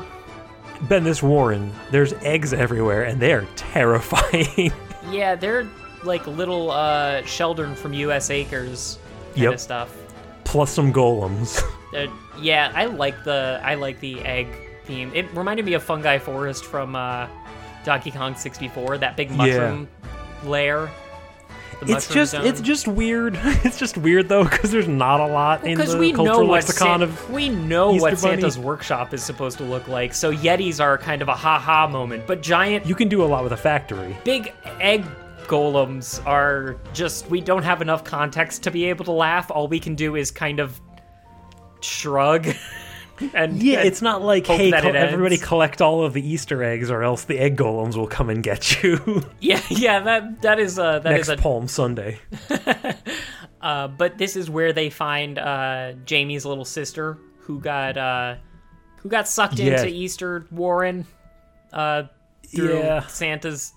been 0.89 1.03
this 1.03 1.23
warren. 1.23 1.71
There's 1.91 2.13
eggs 2.21 2.51
everywhere, 2.53 3.03
and 3.03 3.19
they 3.19 3.33
are 3.33 3.45
terrifying. 3.55 4.71
Yeah, 5.09 5.35
they're 5.35 5.65
like 6.03 6.27
little 6.27 6.69
uh, 6.69 7.21
Sheldon 7.23 7.75
from 7.75 7.93
U.S. 7.93 8.29
Acres 8.29 8.99
kind 9.29 9.43
Yep. 9.43 9.53
of 9.53 9.59
stuff. 9.61 9.95
Plus 10.43 10.69
some 10.69 10.91
golems. 10.91 11.61
They're- 11.93 12.11
yeah, 12.41 12.73
I 12.75 12.85
like 12.87 13.23
the 13.23 13.61
I 13.63 13.75
like 13.75 14.01
the 14.01 14.19
egg 14.25 14.47
theme. 14.87 15.11
It 15.13 15.25
reminded 15.35 15.65
me 15.65 15.73
of 15.73 15.83
Fungi 15.83 16.17
Forest 16.17 16.65
from 16.65 16.95
uh, 16.95 17.27
Donkey 17.83 18.11
Kong 18.11 18.35
64. 18.35 18.97
That 18.99 19.15
big 19.15 19.29
mushroom 19.31 19.87
lair. 20.43 20.89
It's 21.81 22.07
just 22.11 22.31
zone. 22.31 22.43
it's 22.45 22.59
just 22.59 22.87
weird. 22.87 23.37
It's 23.63 23.77
just 23.77 23.97
weird 23.97 24.29
though 24.29 24.43
because 24.43 24.71
there's 24.71 24.87
not 24.87 25.19
a 25.19 25.27
lot 25.27 25.63
in 25.63 25.77
the 25.77 25.95
we 25.97 26.11
know 26.11 26.15
cultural 26.25 26.47
what 26.47 26.53
lexicon 26.63 26.99
San- 26.99 27.01
of. 27.03 27.31
we 27.31 27.49
know 27.49 27.91
what 27.91 28.01
Bunny. 28.01 28.15
Santa's 28.17 28.57
workshop 28.57 29.13
is 29.13 29.21
supposed 29.21 29.59
to 29.59 29.63
look 29.63 29.87
like. 29.87 30.15
So 30.15 30.33
Yetis 30.35 30.79
are 30.83 30.97
kind 30.97 31.21
of 31.21 31.27
a 31.27 31.35
ha 31.35 31.59
ha 31.59 31.87
moment, 31.87 32.25
but 32.25 32.41
giant 32.41 32.87
You 32.87 32.95
can 32.95 33.09
do 33.09 33.23
a 33.23 33.27
lot 33.27 33.43
with 33.43 33.53
a 33.53 33.57
factory. 33.57 34.17
big 34.23 34.53
egg 34.79 35.05
golems 35.45 36.25
are 36.25 36.77
just 36.93 37.29
we 37.29 37.41
don't 37.41 37.63
have 37.63 37.81
enough 37.83 38.03
context 38.03 38.63
to 38.63 38.71
be 38.71 38.85
able 38.85 39.05
to 39.05 39.11
laugh. 39.11 39.51
All 39.51 39.67
we 39.67 39.79
can 39.79 39.93
do 39.93 40.15
is 40.15 40.31
kind 40.31 40.59
of 40.59 40.81
shrug. 41.81 42.47
and 43.33 43.61
Yeah, 43.61 43.79
and 43.79 43.87
it's 43.87 44.01
not 44.01 44.21
like 44.21 44.45
hey, 44.47 44.71
co- 44.71 44.77
everybody 44.89 45.37
collect 45.37 45.81
all 45.81 46.03
of 46.03 46.13
the 46.13 46.27
Easter 46.27 46.63
eggs, 46.63 46.89
or 46.91 47.03
else 47.03 47.25
the 47.25 47.37
egg 47.39 47.57
golems 47.57 47.95
will 47.95 48.07
come 48.07 48.29
and 48.29 48.43
get 48.43 48.81
you. 48.83 49.23
yeah, 49.39 49.61
yeah. 49.69 49.99
That 49.99 50.41
that 50.41 50.59
is 50.59 50.77
a 50.77 51.01
that 51.03 51.19
is 51.19 51.27
Next 51.27 51.39
a. 51.39 51.41
Palm 51.43 51.67
Sunday. 51.67 52.19
Uh, 53.59 53.87
but 53.87 54.17
this 54.19 54.35
is 54.35 54.49
where 54.49 54.71
they 54.71 54.89
find 54.89 55.39
uh, 55.39 55.93
Jamie's 56.05 56.45
little 56.45 56.63
sister 56.63 57.17
who 57.39 57.59
got 57.59 57.97
uh, 57.97 58.35
who 58.97 59.09
got 59.09 59.27
sucked 59.27 59.57
Yeah. 59.57 59.73
into 59.81 59.87
Easter 59.87 60.45
Warren 60.51 61.07
uh, 61.73 62.03
through 62.47 62.77
Yeah. 62.77 63.07
Santa's 63.07 63.73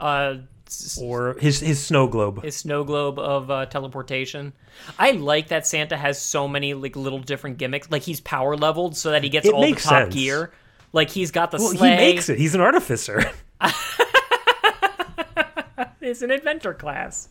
uh, 0.00 0.34
s- 0.66 0.98
Or 1.00 1.36
his 1.38 1.60
his 1.60 1.82
snow 1.82 2.08
globe. 2.08 2.42
his 2.42 2.56
snow 2.56 2.82
globe 2.82 3.18
of 3.20 3.48
uh, 3.50 3.66
teleportation. 3.66 4.52
I 4.98 5.12
like 5.12 5.48
that 5.48 5.66
Santa 5.66 5.96
has 5.96 6.20
so 6.20 6.48
many 6.48 6.74
like 6.74 6.96
little 6.96 7.18
different 7.20 7.58
gimmicks. 7.58 7.90
Like 7.90 8.02
he's 8.02 8.20
power 8.20 8.56
leveled 8.56 8.96
so 8.96 9.10
that 9.12 9.22
he 9.22 9.28
gets 9.28 9.46
It 9.46 9.54
all 9.54 9.62
the 9.62 9.72
top 9.72 9.80
sense. 10.04 10.14
gear. 10.14 10.52
Like 10.92 11.10
he's 11.10 11.30
got 11.30 11.50
the 11.50 11.58
Well, 11.58 11.70
he 11.72 11.80
makes 11.80 12.28
it. 12.28 12.38
He's 12.38 12.54
an 12.54 12.60
artificer. 12.60 13.22
It's 16.00 16.20
an 16.20 16.30
adventure 16.32 16.74
class. 16.74 17.28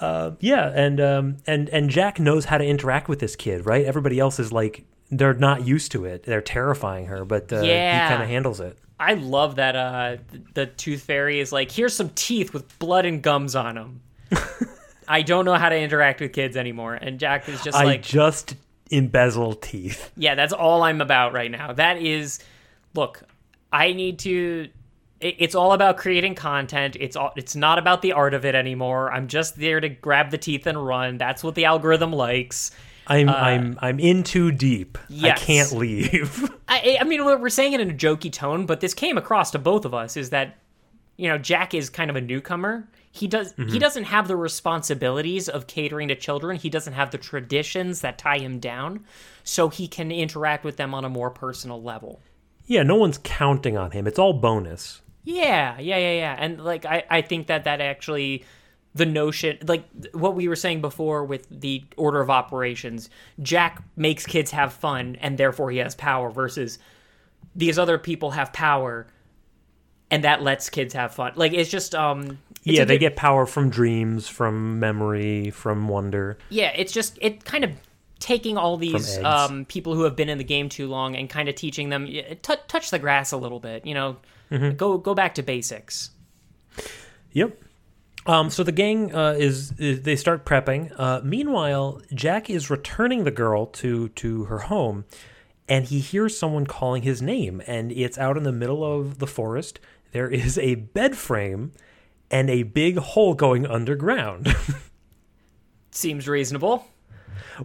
yeah, 0.00 0.70
and 0.74 1.00
um 1.00 1.36
and 1.46 1.68
and 1.70 1.88
Jack 1.90 2.20
knows 2.20 2.44
how 2.44 2.58
to 2.58 2.64
interact 2.64 3.08
with 3.08 3.18
this 3.18 3.34
kid, 3.34 3.64
right? 3.66 3.84
Everybody 3.84 4.20
else 4.20 4.38
is 4.38 4.52
like 4.52 4.84
they're 5.10 5.32
not 5.34 5.66
used 5.66 5.90
to 5.92 6.04
it. 6.04 6.24
They're 6.24 6.42
terrifying 6.42 7.06
her, 7.06 7.24
but 7.24 7.52
uh, 7.52 7.62
Yeah. 7.62 8.04
he 8.04 8.08
kind 8.10 8.22
of 8.22 8.28
handles 8.28 8.60
it. 8.60 8.78
I 9.00 9.14
love 9.14 9.56
that 9.56 9.74
uh, 9.74 10.16
the 10.54 10.66
tooth 10.66 11.02
fairy 11.02 11.40
is 11.40 11.50
like, 11.52 11.70
here's 11.70 11.94
some 11.94 12.10
teeth 12.10 12.52
with 12.52 12.78
blood 12.78 13.04
and 13.06 13.22
gums 13.22 13.56
on 13.56 13.74
them. 13.74 14.00
I 15.08 15.22
don't 15.22 15.44
know 15.44 15.54
how 15.54 15.68
to 15.68 15.76
interact 15.76 16.20
with 16.20 16.32
kids 16.32 16.56
anymore, 16.56 16.94
and 16.94 17.18
Jack 17.18 17.48
is 17.48 17.62
just 17.62 17.76
I 17.76 17.84
like, 17.84 18.02
just 18.02 18.56
embezzle 18.90 19.54
teeth. 19.54 20.10
yeah, 20.16 20.34
that's 20.34 20.52
all 20.52 20.82
I'm 20.82 21.00
about 21.00 21.32
right 21.32 21.50
now. 21.50 21.72
That 21.72 21.98
is, 21.98 22.40
look, 22.94 23.22
I 23.72 23.92
need 23.92 24.18
to. 24.20 24.68
It, 25.20 25.36
it's 25.38 25.54
all 25.54 25.72
about 25.72 25.96
creating 25.96 26.34
content. 26.34 26.96
It's 26.98 27.16
all. 27.16 27.32
It's 27.36 27.56
not 27.56 27.78
about 27.78 28.02
the 28.02 28.12
art 28.12 28.34
of 28.34 28.44
it 28.44 28.54
anymore. 28.54 29.12
I'm 29.12 29.28
just 29.28 29.56
there 29.58 29.80
to 29.80 29.88
grab 29.88 30.30
the 30.30 30.38
teeth 30.38 30.66
and 30.66 30.84
run. 30.84 31.18
That's 31.18 31.42
what 31.42 31.54
the 31.54 31.64
algorithm 31.64 32.12
likes. 32.12 32.70
I'm 33.06 33.28
I'm 33.28 33.78
I'm 33.82 34.00
in 34.00 34.22
too 34.22 34.50
deep. 34.50 34.98
Uh, 34.98 35.06
yes. 35.08 35.42
I 35.42 35.44
can't 35.44 35.72
leave. 35.72 36.50
I, 36.68 36.98
I 37.00 37.04
mean, 37.04 37.24
we're 37.24 37.48
saying 37.50 37.74
it 37.74 37.80
in 37.80 37.90
a 37.90 37.94
jokey 37.94 38.32
tone, 38.32 38.66
but 38.66 38.80
this 38.80 38.94
came 38.94 39.18
across 39.18 39.50
to 39.50 39.58
both 39.58 39.84
of 39.84 39.92
us 39.92 40.16
is 40.16 40.30
that, 40.30 40.56
you 41.16 41.28
know, 41.28 41.36
Jack 41.36 41.74
is 41.74 41.90
kind 41.90 42.08
of 42.08 42.16
a 42.16 42.20
newcomer. 42.20 42.88
He 43.16 43.28
does 43.28 43.52
Mm-hmm. 43.52 43.72
he 43.72 43.78
doesn't 43.78 44.04
have 44.04 44.26
the 44.26 44.36
responsibilities 44.36 45.48
of 45.48 45.68
catering 45.68 46.08
to 46.08 46.16
children. 46.16 46.56
He 46.56 46.68
doesn't 46.68 46.94
have 46.94 47.12
the 47.12 47.18
traditions 47.18 48.00
that 48.00 48.18
tie 48.18 48.38
him 48.38 48.58
down, 48.58 49.04
so 49.44 49.68
he 49.68 49.86
can 49.86 50.10
interact 50.10 50.64
with 50.64 50.76
them 50.76 50.92
on 50.94 51.04
a 51.04 51.08
more 51.08 51.30
personal 51.30 51.80
level. 51.80 52.20
yeah, 52.66 52.82
no 52.82 52.96
one's 52.96 53.18
counting 53.22 53.76
on 53.76 53.92
him. 53.92 54.06
It's 54.08 54.18
all 54.18 54.32
bonus. 54.32 55.00
Yeah, 55.22 55.78
yeah, 55.78 55.96
yeah, 55.96 56.12
yeah. 56.12 56.36
And 56.38 56.62
like 56.64 56.84
I, 56.84 57.04
I 57.08 57.22
think 57.22 57.46
that 57.46 57.64
that 57.64 57.80
actually 57.80 58.44
the 58.96 59.06
notion 59.06 59.58
like 59.66 59.84
what 60.12 60.34
we 60.34 60.48
were 60.48 60.56
saying 60.56 60.80
before 60.80 61.24
with 61.24 61.46
the 61.50 61.84
order 61.96 62.20
of 62.20 62.30
operations, 62.30 63.10
Jack 63.40 63.80
makes 63.96 64.26
kids 64.26 64.50
have 64.50 64.72
fun 64.72 65.16
and 65.20 65.38
therefore 65.38 65.70
he 65.70 65.78
has 65.78 65.94
power 65.94 66.30
versus 66.30 66.78
these 67.54 67.78
other 67.78 67.96
people 67.98 68.32
have 68.32 68.52
power 68.52 69.06
and 70.10 70.22
that 70.24 70.42
lets 70.42 70.68
kids 70.70 70.94
have 70.94 71.14
fun. 71.14 71.32
Like 71.36 71.52
it's 71.52 71.70
just 71.70 71.94
um 71.94 72.38
yeah, 72.72 72.82
a 72.82 72.86
they 72.86 72.94
good- 72.94 73.00
get 73.00 73.16
power 73.16 73.46
from 73.46 73.70
dreams, 73.70 74.28
from 74.28 74.80
memory, 74.80 75.50
from 75.50 75.88
wonder. 75.88 76.38
yeah, 76.48 76.72
it's 76.76 76.92
just 76.92 77.18
it 77.20 77.44
kind 77.44 77.64
of 77.64 77.70
taking 78.20 78.56
all 78.56 78.76
these 78.78 79.18
um, 79.18 79.64
people 79.66 79.94
who 79.94 80.02
have 80.04 80.16
been 80.16 80.28
in 80.30 80.38
the 80.38 80.44
game 80.44 80.68
too 80.70 80.86
long 80.88 81.14
and 81.14 81.28
kind 81.28 81.48
of 81.48 81.54
teaching 81.54 81.90
them 81.90 82.06
t- 82.06 82.36
touch 82.68 82.90
the 82.90 82.98
grass 82.98 83.32
a 83.32 83.36
little 83.36 83.60
bit. 83.60 83.84
You 83.86 83.94
know, 83.94 84.16
Mm-hmm. 84.50 84.76
go 84.76 84.98
go 84.98 85.14
back 85.14 85.34
to 85.36 85.42
basics. 85.42 86.10
Yep. 87.32 87.60
Um, 88.26 88.48
so 88.50 88.62
the 88.62 88.72
gang 88.72 89.14
uh, 89.14 89.32
is, 89.36 89.72
is 89.78 90.02
they 90.02 90.16
start 90.16 90.44
prepping. 90.46 90.92
Uh, 90.98 91.20
meanwhile, 91.24 92.00
Jack 92.14 92.48
is 92.48 92.70
returning 92.70 93.24
the 93.24 93.30
girl 93.30 93.66
to 93.66 94.08
to 94.10 94.44
her 94.44 94.60
home, 94.60 95.04
and 95.68 95.84
he 95.86 95.98
hears 95.98 96.38
someone 96.38 96.66
calling 96.66 97.02
his 97.02 97.20
name, 97.20 97.62
and 97.66 97.92
it's 97.92 98.16
out 98.18 98.36
in 98.36 98.44
the 98.44 98.52
middle 98.52 98.84
of 98.84 99.18
the 99.18 99.26
forest. 99.26 99.80
There 100.12 100.28
is 100.28 100.56
a 100.58 100.76
bed 100.76 101.16
frame 101.16 101.72
and 102.30 102.48
a 102.50 102.62
big 102.64 102.96
hole 102.98 103.34
going 103.34 103.66
underground. 103.66 104.54
Seems 105.90 106.26
reasonable. 106.28 106.86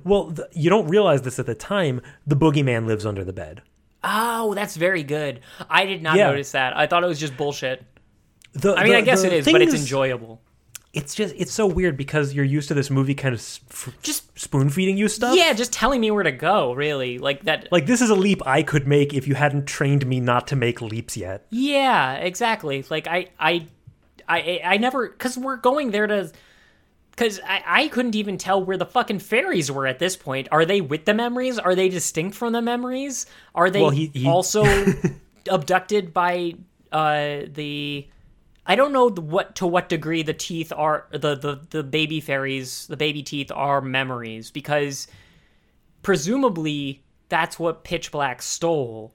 well, 0.04 0.32
th- 0.32 0.48
you 0.54 0.70
don't 0.70 0.88
realize 0.88 1.24
this 1.24 1.40
at 1.40 1.46
the 1.46 1.56
time. 1.56 2.02
The 2.28 2.36
boogeyman 2.36 2.86
lives 2.86 3.06
under 3.06 3.24
the 3.24 3.34
bed. 3.34 3.62
Oh, 4.04 4.54
that's 4.54 4.76
very 4.78 5.04
good. 5.04 5.42
I 5.70 5.86
did 5.86 6.02
not 6.04 6.16
Yeah. 6.18 6.28
notice 6.28 6.52
that. 6.52 6.78
I 6.78 6.88
thought 6.88 7.04
it 7.04 7.08
was 7.08 7.20
just 7.20 7.36
bullshit. 7.36 7.84
The, 8.54 8.76
I 8.76 8.84
mean, 8.84 8.94
the- 8.94 8.98
I 9.00 9.02
guess 9.02 9.24
it 9.24 9.34
is, 9.34 9.46
but 9.46 9.62
it's 9.62 9.74
enjoyable. 9.74 10.42
It's 10.92 11.14
just 11.14 11.36
it's 11.38 11.52
so 11.52 11.68
weird 11.68 11.98
because 11.98 12.34
you're 12.34 12.44
used 12.46 12.68
to 12.70 12.74
this 12.74 12.90
movie 12.90 13.14
kind 13.14 13.36
of 13.36 13.42
sp- 13.46 13.94
Just- 14.02 14.40
spoon 14.40 14.70
feeding 14.70 14.98
you 14.98 15.08
stuff. 15.08 15.36
Yeah, 15.38 15.54
just 15.54 15.72
telling 15.72 16.02
me 16.02 16.10
where 16.10 16.24
to 16.24 16.32
go, 16.32 16.74
really. 16.74 17.20
Like 17.20 17.44
that. 17.44 17.68
Like 17.72 17.86
this 17.86 18.02
is 18.02 18.10
a 18.10 18.16
leap 18.16 18.42
I 18.48 18.64
could 18.64 18.88
make 18.88 19.14
if 19.14 19.28
you 19.28 19.36
hadn't 19.36 19.66
trained 19.68 20.08
me 20.08 20.20
not 20.20 20.48
to 20.48 20.56
make 20.56 20.82
leaps 20.82 21.16
yet. 21.16 21.46
Yeah, 21.52 22.16
exactly. 22.16 22.84
Like 22.90 23.06
I, 23.08 23.28
I, 23.40 23.68
I, 24.30 24.62
I 24.64 24.78
never 24.78 25.10
because 25.10 25.38
we're 25.38 25.58
going 25.58 25.92
there 25.92 26.08
to. 26.08 26.32
Because 27.12 27.42
I, 27.46 27.64
I 27.66 27.88
couldn't 27.90 28.16
even 28.16 28.38
tell 28.38 28.64
where 28.64 28.78
the 28.78 28.86
fucking 28.86 29.20
fairies 29.20 29.70
were 29.70 29.86
at 29.86 30.00
this 30.00 30.16
point. 30.16 30.48
Are 30.54 30.64
they 30.64 30.80
with 30.80 31.04
the 31.04 31.14
memories? 31.14 31.60
Are 31.60 31.76
they 31.76 31.90
distinct 31.90 32.38
from 32.38 32.54
the 32.54 32.62
memories? 32.62 33.26
Are 33.54 33.70
they 33.70 33.82
Well, 33.82 33.90
he- 33.90 34.12
he- 34.14 34.26
also 34.26 34.64
abducted 35.50 36.14
by 36.14 36.54
uh, 36.94 37.42
the? 37.52 38.08
I 38.66 38.76
don't 38.76 38.94
know 38.94 39.10
the- 39.10 39.20
what 39.20 39.56
to 39.58 39.68
what 39.68 39.90
degree 39.90 40.24
the 40.24 40.34
teeth 40.34 40.72
are 40.74 41.08
the, 41.12 41.36
the 41.36 41.60
the 41.72 41.84
baby 41.84 42.22
fairies 42.22 42.88
the 42.88 42.96
baby 42.96 43.24
teeth 43.24 43.52
are 43.54 43.82
memories 43.82 44.52
because 44.52 45.08
presumably 46.04 47.04
that's 47.30 47.60
what 47.60 47.84
Pitch 47.84 48.12
Black 48.12 48.42
stole 48.42 49.14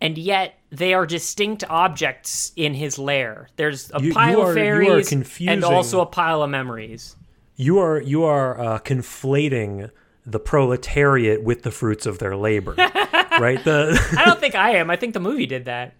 and 0.00 0.18
yet 0.18 0.58
they 0.76 0.94
are 0.94 1.06
distinct 1.06 1.64
objects 1.68 2.52
in 2.56 2.74
his 2.74 2.98
lair. 2.98 3.48
There's 3.56 3.90
a 3.94 4.02
You- 4.02 4.12
pile 4.12 4.30
you 4.32 4.40
are- 4.42 4.48
of 4.50 4.54
fairies 4.56 5.12
and 5.40 5.64
also 5.64 6.00
a 6.00 6.06
pile 6.06 6.42
of 6.42 6.50
memories. 6.50 7.16
You 7.56 7.78
are 7.78 8.00
you 8.00 8.24
are 8.24 8.58
uh, 8.60 8.78
conflating 8.80 9.90
the 10.26 10.38
proletariat 10.40 11.42
with 11.42 11.62
the 11.62 11.70
fruits 11.70 12.04
of 12.04 12.18
their 12.18 12.36
labor, 12.36 12.74
right? 13.40 13.62
The 13.64 13.98
I 14.18 14.24
don't 14.24 14.40
think 14.40 14.54
I 14.54 14.70
am. 14.72 14.90
I 14.90 14.96
think 14.96 15.14
the 15.14 15.20
movie 15.20 15.46
did 15.46 15.64
that. 15.66 15.94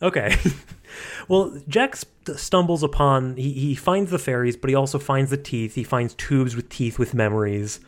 okay. 0.00 0.36
well, 1.28 1.58
Jack 1.68 1.96
st- 1.96 2.38
stumbles 2.38 2.82
upon 2.82 3.36
he, 3.36 3.52
he 3.52 3.74
finds 3.74 4.10
the 4.10 4.18
fairies, 4.18 4.56
but 4.56 4.70
he 4.70 4.76
also 4.76 4.98
finds 4.98 5.30
the 5.30 5.36
teeth. 5.36 5.74
He 5.74 5.84
finds 5.84 6.14
tubes 6.14 6.56
with 6.56 6.68
teeth 6.68 6.98
with 6.98 7.12
memories. 7.12 7.80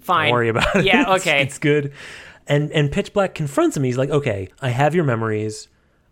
Fine. 0.00 0.26
Don't 0.28 0.32
worry 0.34 0.48
about 0.48 0.74
it. 0.76 0.84
Yeah, 0.84 1.00
It's- 1.14 1.20
okay. 1.20 1.42
it's, 1.42 1.58
good. 1.58 1.92
And 2.46 2.70
and 2.72 2.92
Pitch 2.92 3.12
Black 3.12 3.34
confronts 3.34 3.76
him. 3.76 3.82
He's 3.82 3.98
like, 3.98 4.10
"Okay, 4.10 4.48
I 4.60 4.68
have 4.68 4.94
your 4.94 5.04
memories. 5.04 5.68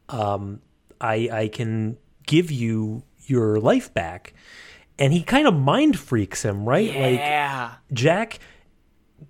Um, 0.09 0.61
I 1.01 1.29
I 1.33 1.49
can 1.49 1.97
give 2.27 2.51
you 2.51 3.05
your 3.27 3.61
life 3.61 3.93
back." 3.95 4.35
And 4.99 5.13
he 5.13 5.23
kind 5.23 5.47
of 5.47 5.55
mind 5.55 5.99
freaks 5.99 6.45
him, 6.45 6.65
right? 6.69 6.89
Like 6.89 7.19
yeah. 7.19 7.75
Jack, 7.93 8.39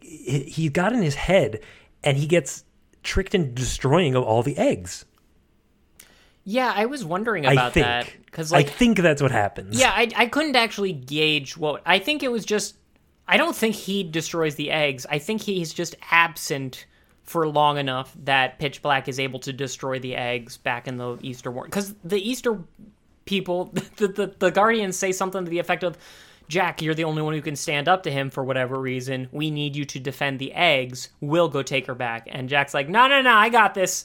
he 0.00 0.68
got 0.68 0.92
in 0.92 1.02
his 1.02 1.14
head, 1.14 1.60
and 2.02 2.16
he 2.16 2.26
gets 2.26 2.64
tricked 3.02 3.34
into 3.34 3.50
destroying 3.50 4.16
all 4.16 4.42
the 4.42 4.56
eggs. 4.56 5.04
Yeah, 6.44 6.72
I 6.74 6.86
was 6.86 7.04
wondering 7.04 7.46
I 7.46 7.52
about 7.52 7.72
think. 7.72 7.86
that 7.86 8.12
cuz 8.30 8.52
I 8.52 8.62
think 8.62 8.98
that's 8.98 9.22
what 9.22 9.30
happens. 9.30 9.78
yeah, 9.78 9.92
I 9.94 10.10
I 10.16 10.26
couldn't 10.26 10.56
actually 10.56 10.92
gauge 10.92 11.56
what 11.56 11.82
I 11.86 11.98
think 11.98 12.22
it 12.22 12.30
was 12.30 12.44
just 12.44 12.76
I 13.26 13.36
don't 13.38 13.56
think 13.56 13.74
he 13.74 14.02
destroys 14.04 14.56
the 14.56 14.70
eggs. 14.70 15.06
I 15.08 15.18
think 15.18 15.42
he's 15.42 15.72
just 15.72 15.96
absent 16.10 16.84
for 17.24 17.48
long 17.48 17.78
enough 17.78 18.14
that 18.24 18.58
Pitch 18.58 18.82
Black 18.82 19.08
is 19.08 19.18
able 19.18 19.38
to 19.40 19.52
destroy 19.52 19.98
the 19.98 20.14
eggs 20.14 20.56
back 20.56 20.86
in 20.86 20.98
the 20.98 21.18
Easter 21.22 21.50
War 21.50 21.66
cuz 21.68 21.94
the 22.04 22.18
Easter 22.18 22.60
people 23.24 23.64
the, 23.96 24.08
the 24.08 24.34
the 24.38 24.50
guardians 24.50 24.96
say 24.96 25.12
something 25.12 25.44
to 25.44 25.50
the 25.50 25.58
effect 25.58 25.82
of 25.82 25.96
Jack, 26.48 26.82
you're 26.82 26.94
the 26.94 27.04
only 27.04 27.22
one 27.22 27.32
who 27.32 27.40
can 27.40 27.56
stand 27.56 27.88
up 27.88 28.02
to 28.02 28.10
him 28.10 28.30
for 28.30 28.44
whatever 28.44 28.78
reason. 28.78 29.28
We 29.32 29.50
need 29.50 29.76
you 29.76 29.84
to 29.86 29.98
defend 29.98 30.38
the 30.38 30.52
eggs. 30.52 31.08
We'll 31.20 31.48
go 31.48 31.62
take 31.62 31.86
her 31.86 31.94
back. 31.94 32.28
And 32.30 32.48
Jack's 32.48 32.74
like, 32.74 32.88
no, 32.88 33.06
no, 33.06 33.22
no, 33.22 33.32
I 33.32 33.48
got 33.48 33.74
this. 33.74 34.04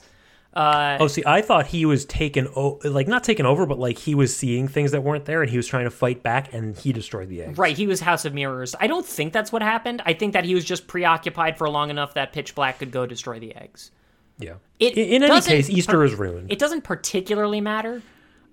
Uh, 0.54 0.97
Oh, 1.00 1.08
see, 1.08 1.24
I 1.28 1.41
thought 1.41 1.68
he 1.68 1.86
was 1.86 2.06
taken, 2.06 2.47
o- 2.56 2.80
like 2.84 3.08
not 3.08 3.24
taken 3.24 3.45
over, 3.45 3.66
but 3.68 3.78
like 3.78 3.97
he 4.00 4.16
was 4.16 4.36
seeing 4.36 4.68
things 4.68 4.91
that 4.91 5.02
weren't 5.04 5.26
there, 5.26 5.41
and 5.41 5.50
he 5.50 5.58
was 5.58 5.68
trying 5.68 5.84
to 5.86 5.91
fight 5.91 6.24
back, 6.24 6.54
and 6.54 6.76
he 6.78 6.91
destroyed 6.91 7.30
the 7.30 7.43
eggs. 7.43 7.58
Right, 7.58 7.78
he 7.78 7.86
was 7.86 8.00
House 8.02 8.26
of 8.26 8.34
Mirrors. 8.34 8.76
I 8.80 8.88
don't 8.88 9.06
think 9.06 9.32
that's 9.32 9.52
what 9.52 9.62
happened. 9.62 10.02
I 10.06 10.14
think 10.14 10.34
that 10.34 10.45
he 10.45 10.56
was 10.56 10.66
just 10.66 10.88
preoccupied 10.88 11.58
for 11.58 11.70
long 11.70 11.89
enough 11.91 12.16
that 12.16 12.34
Pitch 12.34 12.56
Black 12.56 12.80
could 12.80 12.91
go 12.91 13.06
destroy 13.06 13.39
the 13.39 13.56
eggs. 13.56 13.91
Yeah. 14.39 14.56
It 14.80 14.97
In, 14.97 15.22
in 15.22 15.24
any 15.24 15.41
case, 15.41 15.70
Easter 15.70 15.93
par- 15.93 16.06
is 16.06 16.16
ruined. 16.16 16.52
It 16.52 16.58
doesn't 16.60 16.84
particularly 16.84 17.62
matter. 17.62 18.02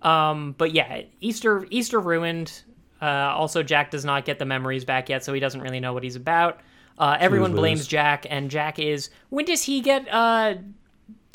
Um, 0.03 0.55
but 0.59 0.73
yeah, 0.73 1.03
Easter 1.21 1.67
Easter 1.71 1.99
ruined. 1.99 2.63
Uh, 3.01 3.07
also, 3.07 3.63
Jack 3.63 3.91
does 3.91 4.05
not 4.05 4.25
get 4.25 4.39
the 4.39 4.45
memories 4.45 4.85
back 4.85 5.09
yet, 5.09 5.25
so 5.25 5.33
he 5.33 5.41
doesn't 5.41 5.61
really 5.61 5.81
know 5.81 5.93
what 5.95 6.03
he's 6.03 6.17
about. 6.17 6.61
Uh, 6.99 7.17
everyone 7.21 7.51
Lose-lose. 7.53 7.61
blames 7.61 7.87
Jack, 7.87 8.27
and 8.29 8.51
Jack 8.51 8.79
is. 8.79 9.11
When 9.31 9.45
does 9.45 9.63
he 9.63 9.81
get 9.81 10.07
uh, 10.13 10.55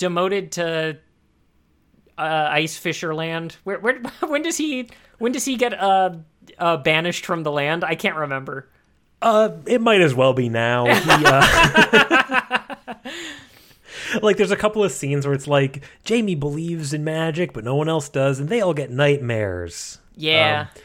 demoted 0.01 0.51
to 0.53 0.97
uh, 2.17 2.47
Ice 2.51 2.75
Fisher 2.77 3.13
Land? 3.15 3.55
Where, 3.63 3.79
where? 3.79 4.01
When 4.27 4.41
does 4.41 4.57
he? 4.57 4.89
When 5.19 5.31
does 5.31 5.45
he 5.45 5.55
get 5.55 5.73
uh, 5.79 6.15
uh, 6.57 6.77
banished 6.77 7.25
from 7.25 7.43
the 7.43 7.51
land? 7.51 7.83
I 7.83 7.93
can't 7.95 8.15
remember. 8.15 8.67
Uh, 9.21 9.49
it 9.67 9.79
might 9.81 10.01
as 10.01 10.15
well 10.15 10.33
be 10.33 10.49
now. 10.49 10.85
He, 10.85 11.25
uh, 11.25 12.75
like, 14.23 14.37
there's 14.37 14.49
a 14.49 14.55
couple 14.57 14.83
of 14.83 14.91
scenes 14.91 15.25
where 15.27 15.35
it's 15.35 15.47
like 15.47 15.83
Jamie 16.03 16.33
believes 16.33 16.91
in 16.91 17.03
magic, 17.03 17.53
but 17.53 17.63
no 17.63 17.75
one 17.75 17.87
else 17.87 18.09
does, 18.09 18.39
and 18.39 18.49
they 18.49 18.61
all 18.61 18.73
get 18.73 18.89
nightmares. 18.89 19.99
Yeah. 20.15 20.61
Um, 20.73 20.81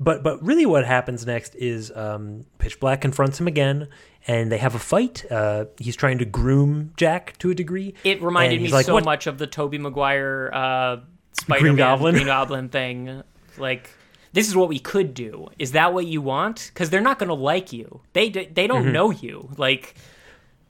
But 0.00 0.22
but 0.22 0.42
really, 0.44 0.66
what 0.66 0.84
happens 0.84 1.24
next 1.26 1.54
is 1.56 1.90
um, 1.96 2.44
Pitch 2.58 2.78
Black 2.78 3.00
confronts 3.00 3.40
him 3.40 3.48
again, 3.48 3.88
and 4.28 4.52
they 4.52 4.58
have 4.58 4.74
a 4.76 4.78
fight. 4.78 5.24
Uh, 5.30 5.64
he's 5.78 5.96
trying 5.96 6.18
to 6.18 6.24
groom 6.24 6.92
Jack 6.96 7.36
to 7.38 7.50
a 7.50 7.54
degree. 7.54 7.94
It 8.04 8.22
reminded 8.22 8.60
me 8.62 8.68
like, 8.70 8.86
so 8.86 8.94
"What?" 8.94 9.04
much 9.04 9.26
of 9.26 9.38
the 9.38 9.46
Tobey 9.48 9.78
Maguire 9.78 10.50
uh, 10.52 10.96
Spider-Man 11.40 11.76
Goblin? 11.76 12.14
Green 12.14 12.26
Goblin 12.26 12.68
thing. 12.68 13.22
Like, 13.56 13.90
this 14.32 14.46
is 14.46 14.54
what 14.54 14.68
we 14.68 14.78
could 14.78 15.14
do. 15.14 15.48
Is 15.58 15.72
that 15.72 15.92
what 15.94 16.06
you 16.06 16.20
want? 16.22 16.70
Because 16.72 16.90
they're 16.90 17.00
not 17.00 17.18
going 17.18 17.28
to 17.28 17.34
like 17.34 17.72
you. 17.72 18.02
They 18.12 18.28
they 18.28 18.44
Mm-hmm. 18.44 18.66
don't 18.66 18.92
know 18.92 19.10
you. 19.10 19.48
Like, 19.56 19.94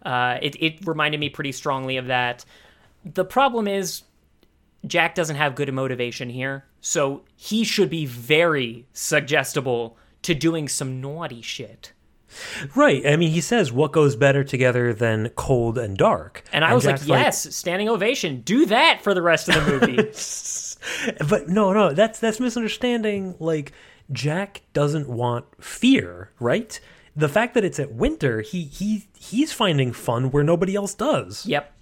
uh, 0.05 0.39
it 0.41 0.57
it 0.63 0.87
reminded 0.87 1.19
me 1.21 1.29
pretty 1.29 1.53
strongly 1.53 1.97
of 1.97 2.07
that. 2.07 2.45
The 3.05 3.25
problem 3.25 3.67
is, 3.69 4.03
Jack 4.87 5.15
doesn't 5.15 5.37
have 5.37 5.55
good 5.55 5.73
motivation 5.75 6.31
here, 6.31 6.65
so 6.81 7.23
he 7.37 7.65
should 7.65 7.91
be 7.91 8.07
very 8.07 8.87
suggestible 8.93 9.97
to 10.23 10.35
doing 10.35 10.69
some 10.69 11.01
naughty 11.01 11.43
shit. 11.43 11.93
Right. 12.75 13.07
I 13.07 13.17
mean, 13.17 13.31
he 13.31 13.41
says, 13.41 13.73
"What 13.73 13.93
goes 13.93 14.15
better 14.17 14.45
together 14.45 14.93
than 14.93 15.31
cold 15.31 15.79
and 15.79 15.97
dark?" 15.97 16.45
And 16.53 16.65
I 16.65 16.75
was 16.75 16.85
Jack's 16.85 17.09
like, 17.09 17.21
yes, 17.25 17.55
standing 17.57 17.89
ovation. 17.89 18.43
Do 18.43 18.67
that 18.67 19.01
for 19.03 19.15
the 19.15 19.23
rest 19.23 19.49
of 19.49 19.55
the 19.55 19.73
movie. 19.73 20.13
But 21.29 21.49
no, 21.49 21.73
no, 21.73 21.93
that's 21.93 22.21
that's 22.21 22.39
misunderstanding. 22.39 23.35
Like 23.41 23.73
Jack 24.13 24.63
doesn't 24.73 25.09
want 25.09 25.45
fear, 25.63 26.31
right? 26.39 26.79
The 27.17 27.29
fact 27.29 27.55
that 27.55 27.65
it's 27.65 27.81
at 27.81 27.93
winter, 27.93 28.43
he 28.43 28.63
he 28.63 29.09
he's 29.19 29.53
finding 29.53 29.93
fun 29.93 30.31
where 30.31 30.45
nobody 30.45 30.77
else 30.77 30.95
does. 30.95 31.45
Yep. 31.47 31.73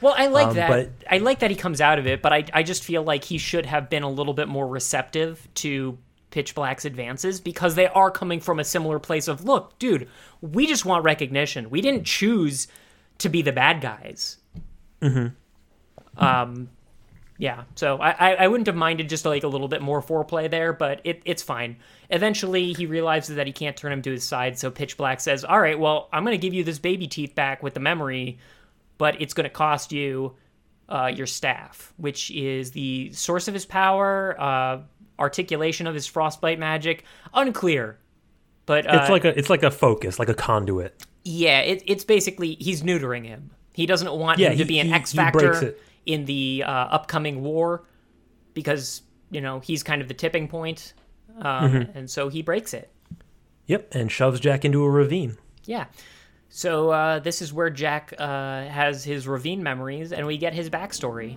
Well, 0.00 0.14
I 0.18 0.26
like 0.26 0.48
Um, 0.48 0.54
that. 0.56 0.68
but- 0.68 0.90
I 1.10 1.18
like 1.18 1.38
that 1.38 1.50
he 1.50 1.56
comes 1.56 1.80
out 1.80 1.98
of 2.00 2.06
it, 2.06 2.20
but 2.20 2.32
I, 2.32 2.44
I 2.52 2.62
just 2.64 2.82
feel 2.84 3.02
like 3.04 3.24
he 3.24 3.38
should 3.38 3.64
have 3.64 3.88
been 3.88 4.02
a 4.02 4.10
little 4.10 4.34
bit 4.34 4.48
more 4.48 4.66
receptive 4.66 5.46
to 5.54 5.96
Pitch 6.36 6.54
Black's 6.54 6.84
advances 6.84 7.40
because 7.40 7.76
they 7.76 7.86
are 7.86 8.10
coming 8.10 8.40
from 8.40 8.60
a 8.60 8.64
similar 8.64 8.98
place 8.98 9.26
of, 9.26 9.46
look, 9.46 9.78
dude, 9.78 10.06
we 10.42 10.66
just 10.66 10.84
want 10.84 11.02
recognition. 11.02 11.70
We 11.70 11.80
didn't 11.80 12.04
choose 12.04 12.68
to 13.16 13.30
be 13.30 13.40
the 13.40 13.52
bad 13.52 13.80
guys. 13.80 14.36
Mm-hmm. 15.00 16.22
Um, 16.22 16.68
yeah. 17.38 17.64
So 17.74 17.96
I, 17.96 18.10
I, 18.10 18.34
I 18.34 18.48
wouldn't 18.48 18.66
have 18.66 18.76
minded 18.76 19.08
just 19.08 19.24
like 19.24 19.44
a 19.44 19.48
little 19.48 19.66
bit 19.66 19.80
more 19.80 20.02
foreplay 20.02 20.50
there, 20.50 20.74
but 20.74 21.00
it, 21.04 21.22
it's 21.24 21.42
fine. 21.42 21.78
Eventually, 22.10 22.74
he 22.74 22.84
realizes 22.84 23.36
that 23.36 23.46
he 23.46 23.52
can't 23.54 23.74
turn 23.74 23.90
him 23.90 24.02
to 24.02 24.10
his 24.10 24.28
side, 24.28 24.58
so 24.58 24.70
Pitch 24.70 24.98
Black 24.98 25.20
says, 25.20 25.42
"All 25.42 25.58
right, 25.58 25.78
well, 25.78 26.10
I'm 26.12 26.22
going 26.22 26.38
to 26.38 26.46
give 26.46 26.52
you 26.52 26.64
this 26.64 26.78
baby 26.78 27.06
teeth 27.06 27.34
back 27.34 27.62
with 27.62 27.72
the 27.72 27.80
memory." 27.80 28.38
but 28.98 29.20
it's 29.20 29.34
going 29.34 29.44
to 29.44 29.50
cost 29.50 29.92
you 29.92 30.34
uh, 30.88 31.06
your 31.06 31.26
staff, 31.26 31.92
which 31.96 32.30
is 32.30 32.70
the 32.70 33.12
source 33.12 33.48
of 33.48 33.54
his 33.54 33.66
power, 33.66 34.40
uh, 34.40 34.78
articulation 35.18 35.86
of 35.86 35.94
his 35.94 36.06
frostbite 36.06 36.58
magic. 36.58 37.04
Unclear, 37.34 37.98
but 38.66 38.86
uh, 38.86 38.98
It's 39.00 39.10
like 39.10 39.24
a 39.24 39.38
it's 39.38 39.50
like 39.50 39.62
a 39.62 39.70
focus, 39.70 40.18
like 40.18 40.28
a 40.28 40.34
conduit. 40.34 41.04
yeah, 41.24 41.60
it, 41.60 41.82
it's 41.86 42.04
basically 42.04 42.54
he's 42.60 42.82
neutering 42.82 43.24
him. 43.26 43.50
He 43.74 43.86
doesn't 43.86 44.12
want 44.12 44.38
Yeah, 44.38 44.50
him 44.50 44.58
to 44.58 44.64
he- 44.64 44.68
be 44.68 44.78
an 44.78 44.86
he- 44.88 44.92
X 44.92 45.12
factor 45.12 45.74
in 46.06 46.24
the 46.24 46.64
uh, 46.66 46.70
upcoming 46.70 47.42
war 47.42 47.84
because 48.54 49.02
you 49.30 49.40
know 49.40 49.60
he's 49.60 49.82
kind 49.82 50.00
of 50.02 50.08
the 50.08 50.14
tipping 50.14 50.48
point, 50.48 50.94
um, 51.40 51.70
Mm-hmm. 51.72 51.98
and 51.98 52.10
so 52.10 52.28
he 52.28 52.42
breaks 52.42 52.72
it. 52.74 52.90
Yep, 53.66 53.88
and 53.94 54.10
shoves 54.12 54.38
Jack 54.40 54.64
into 54.64 54.82
a 54.84 54.88
ravine. 54.90 55.36
Yeah. 55.64 55.86
So 56.48 56.90
uh, 56.90 57.18
this 57.18 57.42
is 57.42 57.52
where 57.52 57.68
Jack 57.70 58.14
uh, 58.16 58.64
has 58.66 59.02
his 59.04 59.26
ravine 59.26 59.62
memories, 59.62 60.12
and 60.12 60.26
we 60.26 60.38
get 60.38 60.54
his 60.54 60.70
backstory. 60.70 61.36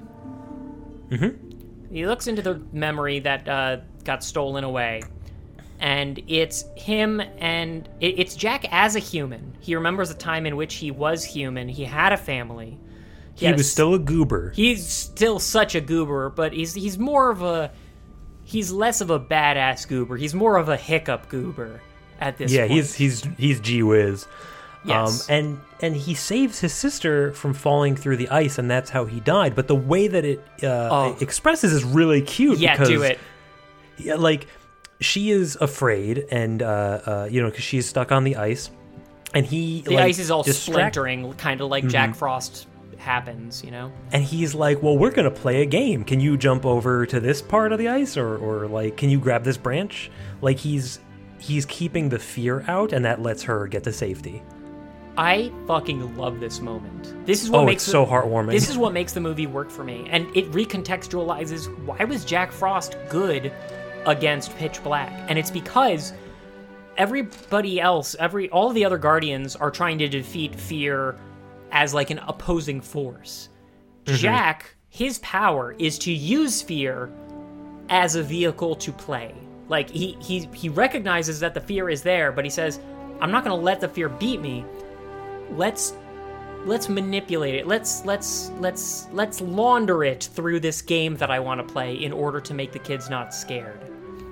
Mm-hmm. 1.09 1.48
He 1.91 2.05
looks 2.05 2.27
into 2.27 2.41
the 2.41 2.61
memory 2.71 3.19
that 3.19 3.47
uh, 3.47 3.77
got 4.03 4.23
stolen 4.23 4.63
away, 4.63 5.01
and 5.79 6.21
it's 6.27 6.65
him 6.75 7.19
and 7.19 7.89
it, 7.99 8.19
it's 8.19 8.35
Jack 8.35 8.65
as 8.71 8.95
a 8.95 8.99
human. 8.99 9.57
He 9.59 9.75
remembers 9.75 10.11
a 10.11 10.15
time 10.15 10.45
in 10.45 10.55
which 10.55 10.75
he 10.75 10.91
was 10.91 11.23
human. 11.23 11.67
He 11.67 11.85
had 11.85 12.13
a 12.13 12.17
family. 12.17 12.77
He, 13.35 13.45
he 13.45 13.51
was 13.51 13.61
a, 13.61 13.63
still 13.63 13.93
a 13.93 13.99
goober. 13.99 14.51
He's 14.55 14.85
still 14.87 15.39
such 15.39 15.73
a 15.75 15.81
goober, 15.81 16.29
but 16.29 16.53
he's 16.53 16.73
he's 16.73 16.99
more 16.99 17.31
of 17.31 17.41
a 17.41 17.71
he's 18.43 18.71
less 18.71 19.01
of 19.01 19.09
a 19.09 19.19
badass 19.19 19.87
goober. 19.87 20.17
He's 20.17 20.33
more 20.33 20.57
of 20.57 20.69
a 20.69 20.77
hiccup 20.77 21.29
goober 21.29 21.81
at 22.19 22.37
this. 22.37 22.51
Point. 22.51 22.59
Yeah, 22.59 22.67
point. 22.67 22.71
he's 22.73 22.93
he's 22.95 23.23
he's 23.37 23.59
gee 23.59 23.83
whiz. 23.83 24.27
Yes. 24.83 25.29
Um, 25.29 25.35
and 25.35 25.61
and 25.81 25.95
he 25.95 26.13
saves 26.13 26.59
his 26.59 26.73
sister 26.73 27.33
from 27.33 27.53
falling 27.53 27.95
through 27.95 28.17
the 28.17 28.29
ice, 28.29 28.57
and 28.57 28.69
that's 28.69 28.89
how 28.89 29.05
he 29.05 29.19
died. 29.19 29.55
But 29.55 29.67
the 29.67 29.75
way 29.75 30.07
that 30.07 30.25
it 30.25 30.39
uh, 30.63 30.89
oh. 30.91 31.17
expresses 31.19 31.73
is 31.73 31.83
really 31.83 32.21
cute. 32.21 32.59
Yeah, 32.59 32.73
because, 32.73 32.89
do 32.89 33.03
it. 33.03 33.19
Yeah, 33.97 34.15
like 34.15 34.47
she 35.01 35.31
is 35.31 35.57
afraid, 35.59 36.25
and 36.31 36.61
uh, 36.61 37.01
uh, 37.05 37.27
you 37.29 37.41
know, 37.41 37.49
because 37.49 37.63
she's 37.63 37.87
stuck 37.87 38.11
on 38.11 38.23
the 38.23 38.37
ice, 38.37 38.71
and 39.33 39.45
he 39.45 39.81
the 39.81 39.95
like, 39.95 40.05
ice 40.05 40.19
is 40.19 40.31
all 40.31 40.43
distract- 40.43 40.95
splintering, 40.95 41.33
kind 41.33 41.61
of 41.61 41.69
like 41.69 41.83
mm-hmm. 41.83 41.91
Jack 41.91 42.15
Frost 42.15 42.67
happens, 42.97 43.63
you 43.63 43.71
know. 43.71 43.91
And 44.11 44.23
he's 44.23 44.55
like, 44.55 44.81
"Well, 44.81 44.97
we're 44.97 45.11
gonna 45.11 45.31
play 45.31 45.61
a 45.61 45.65
game. 45.65 46.03
Can 46.03 46.19
you 46.19 46.37
jump 46.37 46.65
over 46.65 47.05
to 47.05 47.19
this 47.19 47.41
part 47.41 47.73
of 47.73 47.79
the 47.79 47.89
ice, 47.89 48.15
or 48.15 48.37
or 48.37 48.67
like, 48.67 48.97
can 48.97 49.09
you 49.09 49.19
grab 49.19 49.43
this 49.43 49.57
branch?" 49.57 50.09
Like 50.41 50.57
he's 50.57 50.99
he's 51.39 51.65
keeping 51.65 52.09
the 52.09 52.19
fear 52.19 52.63
out, 52.67 52.93
and 52.93 53.03
that 53.05 53.21
lets 53.21 53.43
her 53.43 53.67
get 53.67 53.83
to 53.85 53.93
safety. 53.93 54.41
I 55.19 55.51
fucking 55.67 56.15
love 56.15 56.39
this 56.39 56.61
moment. 56.61 57.25
This 57.25 57.43
is 57.43 57.49
what 57.49 57.63
oh, 57.63 57.65
makes 57.65 57.83
it's 57.83 57.91
so 57.91 58.05
heartwarming. 58.05 58.51
This 58.51 58.69
is 58.69 58.77
what 58.77 58.93
makes 58.93 59.11
the 59.11 59.19
movie 59.19 59.47
work 59.47 59.69
for 59.69 59.83
me, 59.83 60.07
and 60.09 60.25
it 60.33 60.49
recontextualizes 60.53 61.67
why 61.83 62.05
was 62.05 62.23
Jack 62.23 62.53
Frost 62.53 62.95
good 63.09 63.51
against 64.05 64.55
Pitch 64.55 64.81
Black, 64.81 65.11
and 65.27 65.37
it's 65.37 65.51
because 65.51 66.13
everybody 66.95 67.81
else, 67.81 68.15
every 68.17 68.49
all 68.51 68.69
the 68.69 68.85
other 68.85 68.97
Guardians 68.97 69.57
are 69.57 69.69
trying 69.69 69.97
to 69.97 70.07
defeat 70.07 70.55
fear 70.55 71.19
as 71.73 71.93
like 71.93 72.11
an 72.11 72.19
opposing 72.19 72.79
force. 72.79 73.49
Mm-hmm. 74.05 74.15
Jack, 74.15 74.73
his 74.87 75.19
power 75.19 75.75
is 75.79 75.99
to 75.99 76.13
use 76.13 76.61
fear 76.61 77.11
as 77.89 78.15
a 78.15 78.23
vehicle 78.23 78.73
to 78.75 78.93
play. 78.93 79.35
Like 79.67 79.89
he 79.89 80.15
he 80.21 80.47
he 80.53 80.69
recognizes 80.69 81.41
that 81.41 81.53
the 81.53 81.59
fear 81.59 81.89
is 81.89 82.03
there, 82.03 82.31
but 82.31 82.45
he 82.45 82.49
says, 82.49 82.79
"I'm 83.19 83.31
not 83.31 83.43
going 83.43 83.59
to 83.59 83.61
let 83.61 83.81
the 83.81 83.89
fear 83.89 84.07
beat 84.07 84.39
me." 84.39 84.63
Let's 85.51 85.93
let's 86.65 86.89
manipulate 86.89 87.55
it. 87.55 87.67
Let's 87.67 88.05
let's 88.05 88.51
let's 88.59 89.07
let's 89.11 89.41
launder 89.41 90.03
it 90.03 90.29
through 90.33 90.59
this 90.59 90.81
game 90.81 91.15
that 91.17 91.31
I 91.31 91.39
want 91.39 91.65
to 91.65 91.73
play 91.73 91.95
in 91.95 92.11
order 92.11 92.39
to 92.41 92.53
make 92.53 92.71
the 92.71 92.79
kids 92.79 93.09
not 93.09 93.33
scared. 93.33 93.79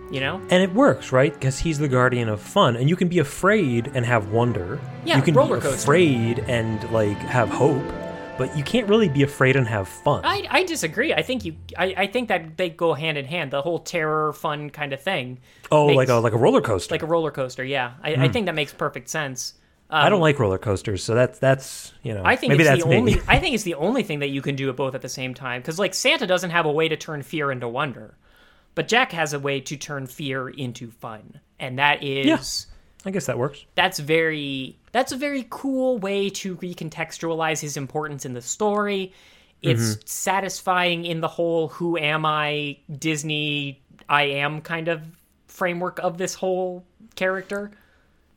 You 0.09 0.21
know? 0.21 0.41
And 0.49 0.63
it 0.63 0.73
works, 0.73 1.11
right? 1.11 1.33
Because 1.33 1.59
he's 1.59 1.79
the 1.79 1.87
guardian 1.89 2.29
of 2.29 2.39
fun, 2.39 2.77
and 2.77 2.87
you 2.89 2.95
can 2.95 3.09
be 3.09 3.19
afraid 3.19 3.91
and 3.93 4.05
have 4.05 4.29
wonder. 4.29 4.79
Yeah, 5.03 5.17
you 5.17 5.21
can 5.21 5.33
roller 5.33 5.57
be 5.57 5.63
coaster. 5.63 5.83
afraid 5.83 6.39
and 6.47 6.89
like 6.91 7.17
have 7.17 7.49
hope, 7.49 7.83
but 8.37 8.55
you 8.55 8.63
can't 8.63 8.87
really 8.87 9.09
be 9.09 9.23
afraid 9.23 9.57
and 9.57 9.67
have 9.67 9.89
fun. 9.89 10.21
I, 10.23 10.47
I 10.49 10.63
disagree. 10.63 11.13
I 11.13 11.23
think 11.23 11.43
you. 11.43 11.55
I, 11.77 11.93
I 11.97 12.07
think 12.07 12.29
that 12.29 12.55
they 12.55 12.69
go 12.69 12.93
hand 12.93 13.17
in 13.17 13.25
hand. 13.25 13.51
The 13.51 13.61
whole 13.61 13.79
terror, 13.79 14.31
fun 14.31 14.69
kind 14.69 14.93
of 14.93 15.01
thing. 15.01 15.39
Oh, 15.71 15.87
makes, 15.87 15.97
like 15.97 16.09
a 16.09 16.15
like 16.15 16.33
a 16.33 16.37
roller 16.37 16.61
coaster. 16.61 16.93
Like 16.93 17.03
a 17.03 17.07
roller 17.07 17.31
coaster. 17.31 17.65
Yeah, 17.65 17.95
I, 18.01 18.13
mm. 18.13 18.19
I 18.19 18.29
think 18.29 18.45
that 18.45 18.55
makes 18.55 18.71
perfect 18.71 19.09
sense. 19.09 19.55
Um, 19.89 20.05
I 20.05 20.09
don't 20.09 20.19
like 20.19 20.37
roller 20.37 20.57
coasters, 20.57 21.03
so 21.03 21.15
that's 21.15 21.39
that's 21.39 21.93
you 22.03 22.13
know. 22.13 22.21
I 22.25 22.35
think 22.35 22.51
maybe 22.51 22.63
it's 22.63 22.69
that's 22.69 22.83
the 22.83 22.89
me. 22.89 22.97
only. 22.97 23.21
I 23.27 23.39
think 23.39 23.55
it's 23.55 23.63
the 23.63 23.75
only 23.75 24.03
thing 24.03 24.19
that 24.19 24.29
you 24.29 24.41
can 24.41 24.55
do 24.55 24.69
it 24.69 24.75
both 24.75 24.95
at 24.95 25.01
the 25.01 25.09
same 25.09 25.33
time. 25.33 25.61
Because 25.61 25.79
like 25.79 25.93
Santa 25.93 26.27
doesn't 26.27 26.49
have 26.49 26.65
a 26.65 26.71
way 26.71 26.89
to 26.89 26.97
turn 26.97 27.23
fear 27.23 27.51
into 27.51 27.67
wonder, 27.69 28.17
but 28.75 28.87
Jack 28.87 29.13
has 29.13 29.33
a 29.33 29.39
way 29.39 29.61
to 29.61 29.77
turn 29.77 30.07
fear 30.07 30.49
into 30.49 30.91
fun, 30.91 31.39
and 31.59 31.79
that 31.79 32.03
is. 32.03 32.25
Yeah, 32.25 33.07
I 33.07 33.11
guess 33.11 33.27
that 33.27 33.37
works. 33.37 33.63
That's 33.75 33.99
very. 33.99 34.77
That's 34.91 35.13
a 35.13 35.17
very 35.17 35.45
cool 35.49 35.99
way 35.99 36.29
to 36.31 36.57
recontextualize 36.57 37.61
his 37.61 37.77
importance 37.77 38.25
in 38.25 38.33
the 38.33 38.41
story. 38.41 39.13
It's 39.61 39.81
mm-hmm. 39.81 40.01
satisfying 40.05 41.05
in 41.05 41.21
the 41.21 41.29
whole 41.29 41.69
"Who 41.69 41.97
am 41.97 42.25
I?" 42.25 42.79
Disney 42.93 43.81
I 44.09 44.23
am 44.23 44.61
kind 44.61 44.87
of 44.87 45.01
framework 45.47 45.99
of 45.99 46.17
this 46.17 46.33
whole 46.33 46.85
character 47.15 47.71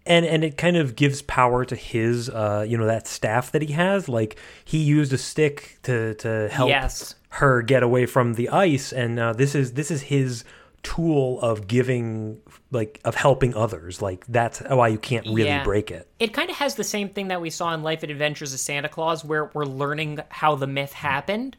and 0.06 0.24
and 0.24 0.44
it 0.44 0.56
kind 0.56 0.76
of 0.76 0.96
gives 0.96 1.22
power 1.22 1.64
to 1.64 1.76
his 1.76 2.28
uh 2.30 2.64
you 2.66 2.76
know 2.76 2.86
that 2.86 3.06
staff 3.06 3.52
that 3.52 3.62
he 3.62 3.72
has 3.72 4.08
like 4.08 4.38
he 4.64 4.78
used 4.78 5.12
a 5.12 5.18
stick 5.18 5.78
to 5.82 6.14
to 6.14 6.48
help 6.50 6.68
yes. 6.68 7.14
her 7.30 7.62
get 7.62 7.82
away 7.82 8.06
from 8.06 8.34
the 8.34 8.48
ice 8.48 8.92
and 8.92 9.18
uh, 9.18 9.32
this 9.32 9.54
is 9.54 9.74
this 9.74 9.90
is 9.90 10.02
his 10.02 10.44
tool 10.82 11.38
of 11.42 11.66
giving 11.66 12.40
like 12.70 13.00
of 13.04 13.14
helping 13.14 13.54
others 13.54 14.00
like 14.00 14.24
that's 14.28 14.60
why 14.60 14.88
you 14.88 14.96
can't 14.96 15.26
really 15.26 15.44
yeah. 15.44 15.62
break 15.62 15.90
it 15.90 16.08
it 16.18 16.32
kind 16.32 16.48
of 16.48 16.56
has 16.56 16.74
the 16.76 16.84
same 16.84 17.10
thing 17.10 17.28
that 17.28 17.40
we 17.40 17.50
saw 17.50 17.74
in 17.74 17.82
life 17.82 18.02
and 18.02 18.10
adventures 18.10 18.54
of 18.54 18.60
santa 18.60 18.88
claus 18.88 19.22
where 19.22 19.50
we're 19.52 19.66
learning 19.66 20.18
how 20.30 20.54
the 20.54 20.66
myth 20.66 20.94
happened 20.94 21.54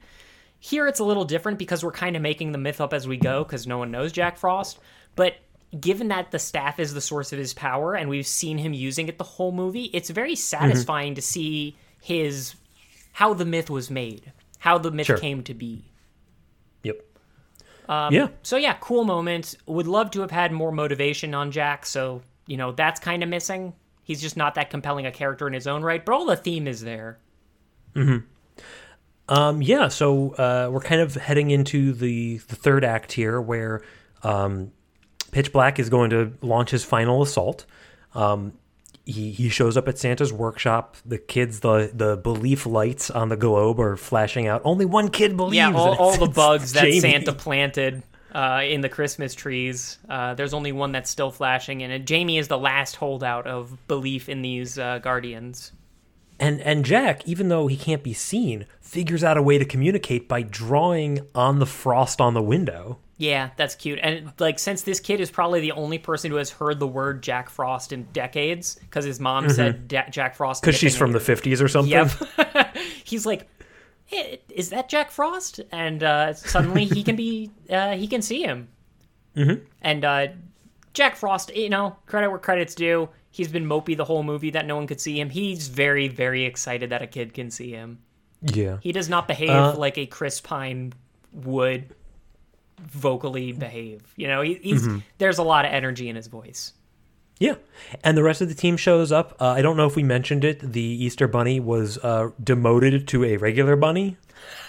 here 0.59 0.87
it's 0.87 0.99
a 0.99 1.03
little 1.03 1.25
different 1.25 1.59
because 1.59 1.83
we're 1.83 1.91
kind 1.91 2.15
of 2.15 2.21
making 2.23 2.51
the 2.51 2.57
myth 2.57 2.81
up 2.81 2.93
as 2.93 3.07
we 3.07 3.15
go 3.15 3.43
because 3.43 3.67
no 3.67 3.77
one 3.77 3.91
knows 3.91 4.11
jack 4.11 4.39
frost 4.39 4.79
but 5.15 5.35
given 5.79 6.09
that 6.09 6.31
the 6.31 6.39
staff 6.39 6.79
is 6.79 6.93
the 6.93 7.01
source 7.01 7.31
of 7.31 7.39
his 7.39 7.53
power 7.53 7.95
and 7.95 8.09
we've 8.09 8.27
seen 8.27 8.57
him 8.57 8.73
using 8.73 9.07
it 9.07 9.17
the 9.17 9.23
whole 9.23 9.51
movie, 9.51 9.85
it's 9.93 10.09
very 10.09 10.35
satisfying 10.35 11.11
mm-hmm. 11.11 11.15
to 11.15 11.21
see 11.21 11.77
his 12.01 12.55
how 13.13 13.33
the 13.33 13.45
myth 13.45 13.69
was 13.69 13.89
made, 13.89 14.31
how 14.59 14.77
the 14.77 14.91
myth 14.91 15.07
sure. 15.07 15.17
came 15.17 15.43
to 15.43 15.53
be. 15.53 15.85
Yep. 16.83 17.01
Um, 17.87 18.13
yeah. 18.13 18.27
So 18.43 18.57
yeah, 18.57 18.75
cool 18.79 19.03
moment. 19.03 19.55
Would 19.65 19.87
love 19.87 20.11
to 20.11 20.21
have 20.21 20.31
had 20.31 20.51
more 20.51 20.71
motivation 20.71 21.33
on 21.33 21.51
Jack. 21.51 21.85
So 21.85 22.21
you 22.47 22.57
know 22.57 22.71
that's 22.71 22.99
kind 22.99 23.23
of 23.23 23.29
missing. 23.29 23.73
He's 24.03 24.21
just 24.21 24.35
not 24.35 24.55
that 24.55 24.69
compelling 24.69 25.05
a 25.05 25.11
character 25.11 25.47
in 25.47 25.53
his 25.53 25.67
own 25.67 25.83
right, 25.83 26.03
but 26.03 26.13
all 26.13 26.25
the 26.25 26.35
theme 26.35 26.67
is 26.67 26.81
there. 26.81 27.19
Hmm. 27.93 28.17
Um. 29.29 29.61
Yeah. 29.61 29.87
So 29.87 30.33
uh, 30.33 30.69
we're 30.71 30.81
kind 30.81 30.99
of 30.99 31.15
heading 31.15 31.51
into 31.51 31.93
the 31.93 32.37
the 32.37 32.55
third 32.55 32.83
act 32.83 33.13
here, 33.13 33.39
where 33.39 33.83
um, 34.23 34.71
Pitch 35.31 35.51
Black 35.51 35.79
is 35.79 35.89
going 35.89 36.09
to 36.11 36.33
launch 36.41 36.71
his 36.71 36.83
final 36.83 37.21
assault. 37.21 37.65
Um, 38.13 38.53
he, 39.05 39.31
he 39.31 39.49
shows 39.49 39.77
up 39.77 39.87
at 39.87 39.97
Santa's 39.97 40.31
workshop. 40.31 40.95
The 41.05 41.17
kids, 41.17 41.61
the 41.61 41.91
the 41.93 42.17
belief 42.17 42.65
lights 42.65 43.09
on 43.09 43.29
the 43.29 43.37
globe 43.37 43.79
are 43.79 43.97
flashing 43.97 44.47
out. 44.47 44.61
Only 44.63 44.85
one 44.85 45.09
kid 45.09 45.35
believes. 45.35 45.55
Yeah, 45.55 45.73
all, 45.73 45.95
all 45.95 46.17
the 46.17 46.27
bugs 46.27 46.73
that 46.73 46.91
Santa 46.93 47.33
planted 47.33 48.03
uh, 48.31 48.61
in 48.63 48.81
the 48.81 48.89
Christmas 48.89 49.33
trees. 49.33 49.97
Uh, 50.07 50.33
there's 50.35 50.53
only 50.53 50.71
one 50.71 50.91
that's 50.91 51.09
still 51.09 51.31
flashing, 51.31 51.83
and 51.83 52.05
Jamie 52.05 52.37
is 52.37 52.47
the 52.47 52.57
last 52.57 52.95
holdout 52.95 53.47
of 53.47 53.87
belief 53.87 54.29
in 54.29 54.41
these 54.41 54.77
uh, 54.77 54.99
guardians. 54.99 55.71
And 56.41 56.59
and 56.61 56.83
Jack, 56.83 57.25
even 57.27 57.49
though 57.49 57.67
he 57.67 57.77
can't 57.77 58.01
be 58.01 58.13
seen, 58.13 58.65
figures 58.81 59.23
out 59.23 59.37
a 59.37 59.43
way 59.43 59.59
to 59.59 59.63
communicate 59.63 60.27
by 60.27 60.41
drawing 60.41 61.19
on 61.35 61.59
the 61.59 61.67
frost 61.67 62.19
on 62.19 62.33
the 62.33 62.41
window. 62.41 62.97
Yeah, 63.17 63.51
that's 63.55 63.75
cute. 63.75 63.99
And 64.01 64.33
like 64.39 64.57
since 64.57 64.81
this 64.81 64.99
kid 64.99 65.21
is 65.21 65.29
probably 65.29 65.59
the 65.59 65.73
only 65.73 65.99
person 65.99 66.31
who 66.31 66.37
has 66.37 66.49
heard 66.49 66.79
the 66.79 66.87
word 66.87 67.21
Jack 67.21 67.51
Frost 67.51 67.93
in 67.93 68.05
decades 68.11 68.75
because 68.81 69.05
his 69.05 69.19
mom 69.19 69.43
mm-hmm. 69.43 69.53
said 69.53 69.87
da- 69.87 70.09
Jack 70.09 70.35
Frost 70.35 70.63
because 70.63 70.75
she's 70.75 70.97
from 70.97 71.11
the 71.11 71.19
50s 71.19 71.61
or 71.61 71.67
something. 71.67 71.91
Yep. 71.91 72.77
He's 73.03 73.27
like, 73.27 73.47
hey, 74.07 74.41
"Is 74.49 74.69
that 74.71 74.89
Jack 74.89 75.11
Frost?" 75.11 75.59
And 75.71 76.01
uh, 76.01 76.33
suddenly 76.33 76.85
he 76.85 77.03
can 77.03 77.15
be 77.15 77.51
uh, 77.69 77.91
he 77.91 78.07
can 78.07 78.23
see 78.23 78.41
him. 78.41 78.69
Mm-hmm. 79.35 79.65
And 79.83 80.03
uh, 80.03 80.27
Jack 80.93 81.15
Frost, 81.15 81.55
you 81.55 81.69
know, 81.69 81.95
credit 82.07 82.29
where 82.29 82.39
credit's 82.39 82.73
due. 82.73 83.09
He's 83.31 83.47
been 83.47 83.65
mopey 83.65 83.95
the 83.95 84.05
whole 84.05 84.23
movie 84.23 84.51
that 84.51 84.65
no 84.65 84.75
one 84.75 84.87
could 84.87 84.99
see 84.99 85.19
him. 85.19 85.29
He's 85.29 85.69
very, 85.69 86.09
very 86.09 86.43
excited 86.43 86.89
that 86.89 87.01
a 87.01 87.07
kid 87.07 87.33
can 87.33 87.49
see 87.49 87.71
him. 87.71 87.99
Yeah. 88.41 88.77
He 88.81 88.91
does 88.91 89.07
not 89.07 89.27
behave 89.27 89.49
uh, 89.49 89.75
like 89.77 89.97
a 89.97 90.05
Chris 90.05 90.41
Pine 90.41 90.93
would 91.31 91.95
vocally 92.79 93.51
behave. 93.53 94.01
You 94.15 94.27
know, 94.27 94.41
he, 94.41 94.55
he's 94.55 94.83
mm-hmm. 94.83 94.99
there's 95.17 95.37
a 95.37 95.43
lot 95.43 95.65
of 95.65 95.71
energy 95.71 96.09
in 96.09 96.15
his 96.15 96.27
voice. 96.27 96.73
Yeah, 97.39 97.55
and 98.03 98.15
the 98.15 98.21
rest 98.21 98.41
of 98.41 98.49
the 98.49 98.53
team 98.53 98.77
shows 98.77 99.11
up. 99.11 99.35
Uh, 99.41 99.47
I 99.47 99.63
don't 99.63 99.75
know 99.75 99.87
if 99.87 99.95
we 99.95 100.03
mentioned 100.03 100.43
it. 100.43 100.59
The 100.59 100.81
Easter 100.81 101.27
Bunny 101.27 101.59
was 101.59 101.97
uh, 101.97 102.29
demoted 102.43 103.07
to 103.07 103.23
a 103.25 103.37
regular 103.37 103.75
bunny. 103.75 104.17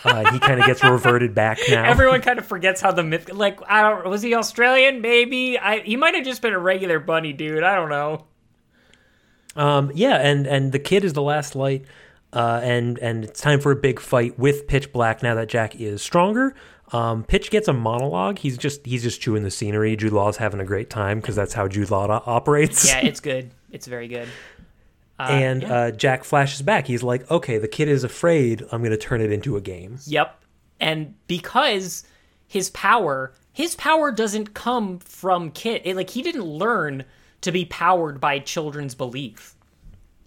Uh, 0.04 0.32
he 0.32 0.38
kind 0.38 0.58
of 0.58 0.66
gets 0.66 0.82
reverted 0.90 1.34
back 1.34 1.58
now. 1.68 1.84
Everyone 1.84 2.22
kind 2.22 2.38
of 2.38 2.46
forgets 2.46 2.80
how 2.80 2.90
the 2.90 3.02
myth. 3.02 3.30
Like, 3.30 3.60
I 3.68 3.82
don't. 3.82 4.08
Was 4.08 4.22
he 4.22 4.34
Australian? 4.34 5.02
Maybe. 5.02 5.58
I. 5.58 5.80
He 5.80 5.96
might 5.96 6.14
have 6.14 6.24
just 6.24 6.40
been 6.40 6.54
a 6.54 6.58
regular 6.58 6.98
bunny 6.98 7.34
dude. 7.34 7.62
I 7.62 7.74
don't 7.74 7.90
know. 7.90 8.24
Um. 9.56 9.90
Yeah, 9.94 10.16
and 10.16 10.46
and 10.46 10.72
the 10.72 10.78
kid 10.78 11.04
is 11.04 11.12
the 11.12 11.22
last 11.22 11.54
light. 11.54 11.84
Uh, 12.32 12.60
and 12.62 12.98
and 13.00 13.24
it's 13.24 13.40
time 13.40 13.60
for 13.60 13.72
a 13.72 13.76
big 13.76 14.00
fight 14.00 14.38
with 14.38 14.66
Pitch 14.66 14.90
Black 14.92 15.22
now 15.22 15.34
that 15.34 15.48
Jack 15.48 15.78
is 15.78 16.00
stronger. 16.00 16.54
Um, 16.92 17.24
Pitch 17.24 17.50
gets 17.50 17.68
a 17.68 17.72
monologue. 17.72 18.38
He's 18.38 18.56
just 18.56 18.86
he's 18.86 19.02
just 19.02 19.20
chewing 19.20 19.42
the 19.42 19.50
scenery. 19.50 19.96
Jude 19.96 20.12
Law's 20.12 20.38
having 20.38 20.60
a 20.60 20.64
great 20.64 20.88
time 20.88 21.20
because 21.20 21.36
that's 21.36 21.52
how 21.52 21.68
Jude 21.68 21.90
Law 21.90 22.22
operates. 22.26 22.86
Yeah, 22.86 23.00
it's 23.00 23.20
good. 23.30 23.50
It's 23.70 23.86
very 23.86 24.08
good. 24.08 24.28
and 25.18 25.62
yeah. 25.62 25.74
uh, 25.74 25.90
Jack 25.90 26.24
flashes 26.24 26.62
back. 26.62 26.86
He's 26.86 27.02
like, 27.02 27.30
"Okay, 27.30 27.58
the 27.58 27.68
kid 27.68 27.88
is 27.88 28.02
afraid. 28.02 28.62
I'm 28.72 28.80
going 28.80 28.92
to 28.92 28.96
turn 28.96 29.20
it 29.20 29.30
into 29.30 29.56
a 29.56 29.60
game." 29.60 29.98
Yep. 30.06 30.38
And 30.80 31.14
because 31.26 32.04
his 32.46 32.70
power, 32.70 33.32
his 33.52 33.74
power 33.76 34.10
doesn't 34.10 34.52
come 34.54 34.98
from 34.98 35.50
Kit. 35.50 35.82
It, 35.84 35.96
like 35.96 36.10
he 36.10 36.22
didn't 36.22 36.44
learn 36.44 37.04
to 37.42 37.52
be 37.52 37.64
powered 37.66 38.20
by 38.20 38.38
children's 38.38 38.94
belief. 38.94 39.54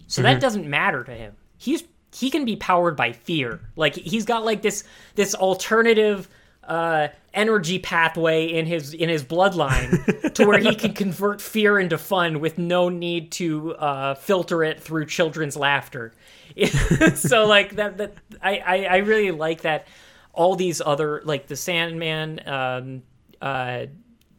So 0.06 0.22
that 0.22 0.40
doesn't 0.40 0.68
matter 0.68 1.02
to 1.04 1.12
him. 1.12 1.34
He's 1.58 1.82
he 2.14 2.30
can 2.30 2.44
be 2.44 2.56
powered 2.56 2.96
by 2.96 3.12
fear. 3.12 3.60
Like 3.74 3.94
he's 3.94 4.24
got 4.24 4.44
like 4.44 4.62
this 4.62 4.84
this 5.16 5.34
alternative 5.34 6.28
uh 6.64 7.08
energy 7.34 7.78
pathway 7.78 8.46
in 8.46 8.66
his 8.66 8.94
in 8.94 9.08
his 9.08 9.22
bloodline 9.22 10.32
to 10.34 10.46
where 10.46 10.58
he 10.58 10.74
can 10.74 10.92
convert 10.94 11.40
fear 11.40 11.78
into 11.78 11.98
fun 11.98 12.40
with 12.40 12.58
no 12.58 12.88
need 12.88 13.32
to 13.32 13.74
uh 13.74 14.14
filter 14.14 14.64
it 14.64 14.80
through 14.80 15.06
children's 15.06 15.56
laughter. 15.56 16.12
so 17.14 17.46
like 17.46 17.76
that 17.76 17.98
that 17.98 18.14
I, 18.40 18.58
I 18.58 18.84
I 18.84 18.96
really 18.98 19.30
like 19.30 19.62
that 19.62 19.86
all 20.32 20.54
these 20.56 20.80
other 20.80 21.22
like 21.24 21.48
the 21.48 21.56
Sandman 21.56 22.40
um 22.46 23.02
uh 23.42 23.86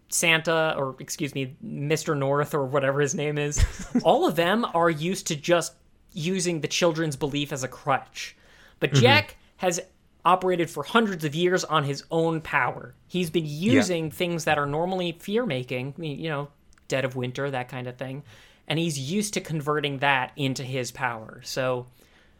Santa 0.09 0.75
or 0.77 0.95
excuse 0.99 1.33
me, 1.35 1.55
Mr. 1.65 2.17
North 2.17 2.53
or 2.53 2.65
whatever 2.65 3.01
his 3.01 3.15
name 3.15 3.37
is, 3.37 3.63
all 4.03 4.27
of 4.27 4.35
them 4.35 4.65
are 4.73 4.89
used 4.89 5.27
to 5.27 5.35
just 5.35 5.73
using 6.13 6.61
the 6.61 6.67
children's 6.67 7.15
belief 7.15 7.51
as 7.51 7.63
a 7.63 7.67
crutch. 7.67 8.35
But 8.79 8.93
Jack 8.93 9.37
has 9.57 9.79
operated 10.23 10.69
for 10.69 10.83
hundreds 10.83 11.23
of 11.25 11.33
years 11.33 11.63
on 11.63 11.83
his 11.83 12.03
own 12.11 12.41
power. 12.41 12.93
He's 13.07 13.29
been 13.29 13.45
using 13.45 14.11
things 14.11 14.43
that 14.45 14.57
are 14.57 14.65
normally 14.65 15.13
fear 15.19 15.45
making, 15.45 15.95
you 15.97 16.29
know, 16.29 16.49
dead 16.87 17.05
of 17.05 17.15
winter, 17.15 17.49
that 17.49 17.69
kind 17.69 17.87
of 17.87 17.97
thing. 17.97 18.23
And 18.67 18.77
he's 18.77 18.99
used 18.99 19.33
to 19.35 19.41
converting 19.41 19.99
that 19.99 20.31
into 20.35 20.63
his 20.63 20.91
power. 20.91 21.41
So 21.43 21.87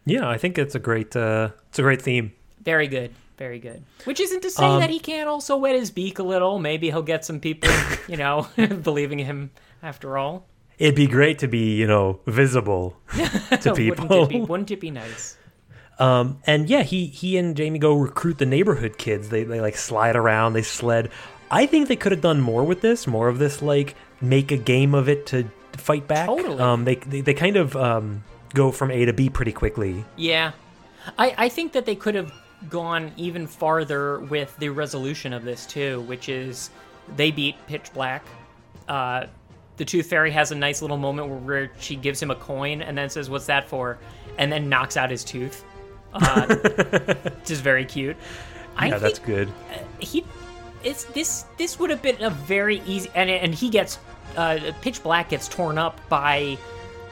Yeah, 0.06 0.28
I 0.28 0.38
think 0.38 0.58
it's 0.58 0.76
a 0.76 0.80
great 0.80 1.16
uh, 1.16 1.50
it's 1.70 1.80
a 1.80 1.84
great 1.84 2.02
theme. 2.02 2.34
very 2.62 2.88
good. 2.88 3.14
Very 3.38 3.60
good. 3.60 3.84
Which 4.06 4.20
isn't 4.20 4.42
to 4.42 4.50
say 4.50 4.80
that 4.80 4.90
he 4.90 5.00
can't 5.00 5.30
also 5.30 5.58
wet 5.58 5.76
his 5.76 5.92
beak 5.92 6.18
a 6.18 6.24
little. 6.24 6.58
Maybe 6.58 6.90
he'll 6.90 7.04
get 7.04 7.24
some 7.24 7.40
people, 7.40 7.70
you 8.08 8.18
know, 8.18 8.48
believing 8.84 9.20
him 9.20 9.52
after 9.84 10.18
all. 10.18 10.48
It'd 10.80 10.96
be 10.96 11.08
great 11.08 11.40
to 11.40 11.48
be, 11.48 11.76
you 11.76 11.88
know, 11.88 12.20
visible 12.26 12.98
to 13.62 13.74
people. 13.76 14.08
Wouldn't 14.08 14.24
it 14.24 14.30
be, 14.30 14.42
wouldn't 14.42 14.72
it 14.72 14.80
be 14.80 14.92
nice? 14.92 15.38
Um, 16.00 16.40
and 16.46 16.70
yeah, 16.70 16.84
he 16.84 17.08
he 17.08 17.38
and 17.38 17.56
Jamie 17.56 17.80
go 17.80 17.96
recruit 17.96 18.38
the 18.38 18.46
neighborhood 18.46 18.98
kids. 18.98 19.30
They 19.30 19.44
they 19.44 19.60
like 19.62 19.78
slide 19.78 20.16
around, 20.16 20.54
they 20.54 20.62
sled. 20.62 21.12
I 21.50 21.66
think 21.66 21.88
they 21.88 21.96
could 21.96 22.12
have 22.12 22.22
done 22.22 22.42
more 22.42 22.64
with 22.64 22.82
this, 22.82 23.08
more 23.08 23.28
of 23.28 23.40
this 23.40 23.62
like 23.62 23.96
make 24.22 24.52
a 24.52 24.58
game 24.58 24.94
of 24.94 25.10
it 25.10 25.26
to 25.28 25.50
fight 25.74 26.08
back. 26.08 26.28
Totally. 26.28 26.60
Um, 26.60 26.86
they, 26.86 26.96
they 26.96 27.22
they 27.22 27.34
kind 27.34 27.56
of 27.56 27.76
um 27.76 28.24
go 28.54 28.72
from 28.72 28.92
A 28.92 29.06
to 29.06 29.14
B 29.14 29.30
pretty 29.30 29.52
quickly. 29.52 30.06
Yeah. 30.16 30.52
I, 31.18 31.34
I 31.38 31.50
think 31.50 31.72
that 31.72 31.86
they 31.86 31.96
could 31.96 32.16
have 32.16 32.32
gone 32.70 33.12
even 33.18 33.48
farther 33.48 34.20
with 34.20 34.56
the 34.58 34.70
resolution 34.70 35.34
of 35.34 35.44
this 35.44 35.66
too, 35.66 36.02
which 36.02 36.30
is 36.30 36.70
they 37.16 37.32
beat 37.32 37.56
Pitch 37.68 37.94
Black. 37.94 38.26
Uh, 38.88 39.28
the 39.78 39.86
Tooth 39.86 40.08
Fairy 40.08 40.32
has 40.32 40.52
a 40.52 40.56
nice 40.56 40.82
little 40.82 40.98
moment 40.98 41.30
where, 41.46 41.72
she 41.80 41.96
gives 41.96 42.22
him 42.22 42.32
a 42.32 42.36
coin 42.36 42.82
and 42.82 42.98
then 42.98 43.10
says, 43.10 43.30
"What's 43.30 43.46
that 43.46 43.68
for?" 43.70 44.00
and 44.38 44.52
then 44.52 44.70
knocks 44.70 44.98
out 44.98 45.10
his 45.12 45.24
tooth, 45.24 45.64
uh, 46.14 46.46
which 46.56 47.52
is 47.52 47.62
very 47.62 47.86
cute. 47.86 48.18
I 48.76 48.86
Yeah, 48.88 48.92
think 48.92 49.02
that's 49.02 49.20
good. 49.20 49.50
he 50.00 50.24
it's 50.84 51.06
this 51.06 51.46
this 51.58 51.80
would 51.80 51.90
have 51.90 52.02
been 52.02 52.22
a 52.24 52.30
very 52.30 52.82
easy 52.86 53.10
and 53.16 53.30
and 53.30 53.54
he 53.56 53.70
gets 53.70 53.98
uh 54.36 54.60
pitch 54.82 55.02
black 55.02 55.30
gets 55.30 55.48
torn 55.48 55.78
up 55.80 56.00
by 56.10 56.56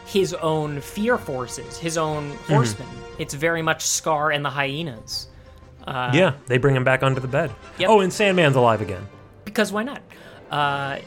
his 0.06 0.36
own 0.36 0.80
fear 0.82 1.18
forces 1.18 1.76
his 1.80 1.98
own 1.98 2.30
horsemen 2.48 2.88
it's 3.18 3.34
very 3.34 3.64
much 3.64 3.82
scar 3.82 4.30
and 4.32 4.46
the 4.46 4.50
hyenas 4.52 5.30
yeah, 5.88 6.34
they 6.48 6.58
bring 6.58 6.76
him 6.76 6.84
back 6.84 7.04
onto 7.04 7.22
the 7.22 7.28
bed. 7.28 7.52
Yep. 7.78 7.90
Oh, 7.90 8.00
and 8.02 8.12
Sandman's 8.12 8.56
alive 8.56 8.82
again. 8.82 9.08
because 9.46 9.72
why 9.72 9.84
not 9.84 10.02
uh 10.52 10.98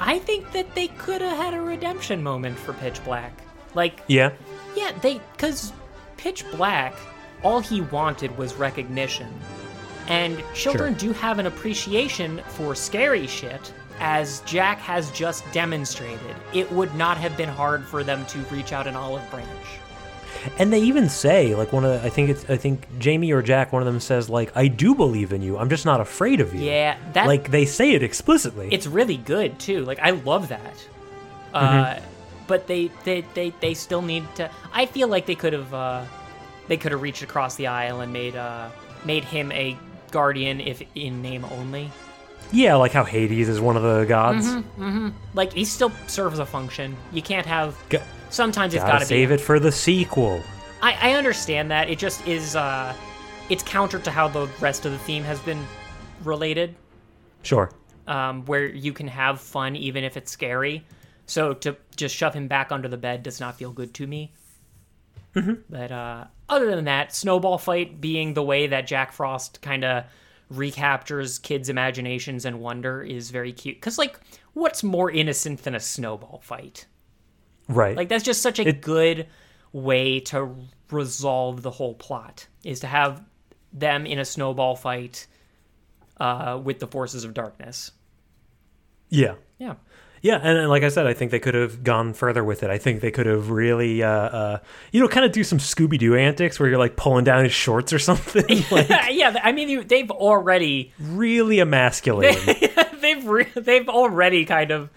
i 0.00 0.18
think 0.20 0.50
that 0.52 0.74
they 0.74 0.88
could 0.88 1.20
have 1.20 1.36
had 1.36 1.52
a 1.54 1.60
redemption 1.60 2.22
moment 2.22 2.58
for 2.58 2.72
pitch 2.74 3.02
black 3.04 3.32
like 3.74 4.00
Yeah. 4.08 4.32
Yeah, 4.76 4.92
they 5.02 5.20
because 5.32 5.72
Pitch 6.16 6.44
Black, 6.52 6.94
all 7.42 7.60
he 7.60 7.80
wanted 7.80 8.36
was 8.38 8.54
recognition, 8.54 9.28
and 10.08 10.42
children 10.54 10.94
do 10.94 11.12
have 11.12 11.38
an 11.38 11.46
appreciation 11.46 12.40
for 12.48 12.74
scary 12.74 13.26
shit. 13.26 13.72
As 14.00 14.40
Jack 14.46 14.78
has 14.78 15.10
just 15.10 15.44
demonstrated, 15.52 16.36
it 16.54 16.70
would 16.72 16.94
not 16.94 17.16
have 17.18 17.36
been 17.36 17.48
hard 17.48 17.84
for 17.84 18.02
them 18.04 18.24
to 18.26 18.38
reach 18.54 18.72
out 18.72 18.86
an 18.86 18.94
olive 18.96 19.28
branch. 19.30 19.48
And 20.58 20.72
they 20.72 20.80
even 20.80 21.08
say, 21.08 21.54
like 21.54 21.72
one 21.72 21.84
of 21.84 21.92
the, 22.00 22.06
I 22.06 22.10
think 22.10 22.30
it's 22.30 22.48
I 22.50 22.56
think 22.56 22.86
Jamie 22.98 23.32
or 23.32 23.42
Jack, 23.42 23.72
one 23.72 23.82
of 23.82 23.86
them 23.86 24.00
says, 24.00 24.28
like, 24.28 24.56
I 24.56 24.66
do 24.68 24.94
believe 24.94 25.32
in 25.32 25.42
you. 25.42 25.56
I'm 25.58 25.68
just 25.68 25.84
not 25.86 26.00
afraid 26.00 26.40
of 26.40 26.54
you. 26.54 26.60
Yeah, 26.62 26.96
that 27.12 27.26
Like 27.26 27.50
they 27.50 27.64
say 27.64 27.92
it 27.92 28.02
explicitly. 28.02 28.68
it's 28.72 28.86
really 28.86 29.16
good 29.16 29.58
too. 29.58 29.84
Like 29.84 29.98
I 30.00 30.10
love 30.10 30.48
that. 30.48 30.86
Uh, 31.54 31.98
but 32.46 32.66
they, 32.66 32.90
they 33.04 33.20
they 33.34 33.50
they 33.60 33.74
still 33.74 34.02
need 34.02 34.24
to. 34.36 34.50
I 34.72 34.86
feel 34.86 35.08
like 35.08 35.26
they 35.26 35.34
could 35.34 35.52
have 35.52 35.72
uh, 35.72 36.04
they 36.68 36.76
could 36.76 36.92
have 36.92 37.02
reached 37.02 37.22
across 37.22 37.56
the 37.56 37.66
aisle 37.68 38.00
and 38.00 38.12
made 38.12 38.34
uh 38.36 38.68
made 39.04 39.24
him 39.24 39.52
a 39.52 39.76
guardian 40.10 40.60
if 40.60 40.82
in 40.94 41.22
name 41.22 41.44
only. 41.46 41.90
yeah, 42.50 42.74
like 42.74 42.92
how 42.92 43.04
Hades 43.04 43.48
is 43.48 43.60
one 43.60 43.76
of 43.76 43.82
the 43.82 44.04
gods. 44.06 44.46
Mm-hmm. 44.46 45.10
Like 45.34 45.52
he 45.52 45.64
still 45.64 45.92
serves 46.06 46.38
a 46.38 46.46
function. 46.46 46.96
You 47.12 47.22
can't 47.22 47.46
have. 47.46 47.76
G- 47.90 47.98
Sometimes 48.32 48.74
it's 48.74 48.82
gotta 48.82 49.04
save 49.06 49.28
be. 49.28 49.34
it 49.36 49.40
for 49.40 49.60
the 49.60 49.70
sequel. 49.70 50.42
I, 50.80 51.10
I 51.10 51.12
understand 51.14 51.70
that. 51.70 51.88
It 51.88 51.98
just 51.98 52.26
is. 52.26 52.56
uh 52.56 52.94
It's 53.48 53.62
counter 53.62 53.98
to 54.00 54.10
how 54.10 54.28
the 54.28 54.48
rest 54.60 54.86
of 54.86 54.92
the 54.92 54.98
theme 54.98 55.22
has 55.24 55.38
been 55.40 55.64
related. 56.24 56.74
Sure. 57.42 57.70
um, 58.06 58.44
where 58.46 58.66
you 58.66 58.92
can 58.92 59.08
have 59.08 59.40
fun 59.40 59.76
even 59.76 60.04
if 60.04 60.16
it's 60.16 60.30
scary. 60.30 60.84
So 61.26 61.54
to 61.54 61.76
just 61.96 62.14
shove 62.16 62.34
him 62.34 62.48
back 62.48 62.72
under 62.72 62.88
the 62.88 62.96
bed 62.96 63.22
does 63.22 63.40
not 63.40 63.56
feel 63.56 63.70
good 63.72 63.94
to 63.94 64.06
me. 64.06 64.32
But 65.34 65.90
uh, 65.90 66.24
other 66.48 66.74
than 66.74 66.84
that, 66.84 67.14
snowball 67.14 67.56
fight 67.58 68.00
being 68.00 68.34
the 68.34 68.42
way 68.42 68.66
that 68.66 68.86
Jack 68.86 69.12
Frost 69.12 69.62
kind 69.62 69.82
of 69.84 70.04
recaptures 70.50 71.38
kids' 71.38 71.68
imaginations 71.70 72.44
and 72.44 72.60
wonder 72.60 73.02
is 73.02 73.30
very 73.30 73.52
cute. 73.52 73.76
Because 73.76 73.96
like, 73.98 74.20
what's 74.52 74.82
more 74.82 75.10
innocent 75.10 75.62
than 75.62 75.74
a 75.74 75.80
snowball 75.80 76.40
fight? 76.44 76.86
Right. 77.72 77.96
Like 77.96 78.08
that's 78.08 78.24
just 78.24 78.42
such 78.42 78.58
a 78.58 78.68
It- 78.68 78.80
good 78.80 79.26
way 79.72 80.20
to 80.20 80.54
resolve 80.90 81.62
the 81.62 81.70
whole 81.70 81.94
plot 81.94 82.46
is 82.64 82.80
to 82.80 82.86
have 82.86 83.22
them 83.72 84.04
in 84.06 84.18
a 84.18 84.24
snowball 84.24 84.76
fight 84.76 85.26
uh, 86.20 86.60
with 86.62 86.78
the 86.78 86.86
forces 86.86 87.24
of 87.24 87.34
darkness. 87.34 87.90
yeah. 89.08 89.34
Yeah. 89.58 89.74
Yeah, 90.24 90.36
and, 90.40 90.56
and 90.56 90.68
like 90.68 90.84
I 90.84 90.88
said, 90.88 91.04
I 91.08 91.14
think 91.14 91.32
they 91.32 91.40
could 91.40 91.54
have 91.54 91.82
gone 91.82 92.12
further 92.14 92.44
with 92.44 92.62
it. 92.62 92.70
I 92.70 92.78
think 92.78 93.00
they 93.00 93.10
could 93.10 93.26
have 93.26 93.50
really, 93.50 94.04
uh, 94.04 94.08
uh, 94.08 94.58
you 94.92 95.00
know, 95.00 95.08
kind 95.08 95.26
of 95.26 95.32
do 95.32 95.42
some 95.42 95.58
Scooby 95.58 95.98
Doo 95.98 96.14
antics 96.14 96.60
where 96.60 96.68
you're 96.68 96.78
like 96.78 96.94
pulling 96.94 97.24
down 97.24 97.42
his 97.42 97.52
shorts 97.52 97.92
or 97.92 97.98
something, 98.10 98.44
like 98.70 98.88
yeah, 99.10 99.36
I 99.42 99.50
mean, 99.50 99.68
you- 99.68 99.82
they've 99.82 100.10
already 100.12 100.92
really 101.00 101.58
emasculating. 101.58 102.68
they've 103.00 103.26
re- 103.26 103.48
they've 103.56 103.88
already 103.88 104.44
kind 104.44 104.70
of 104.70 104.90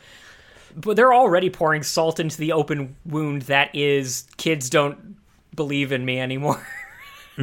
but 0.76 0.96
they're 0.96 1.14
already 1.14 1.50
pouring 1.50 1.84
salt 1.84 2.20
into 2.20 2.38
the 2.38 2.52
open 2.52 2.96
wound 3.06 3.44
that 3.44 3.74
is 3.74 4.28
kids 4.38 4.70
don't 4.70 5.16
believe 5.56 5.92
in 5.92 6.06
me 6.06 6.20
anymore. 6.20 6.66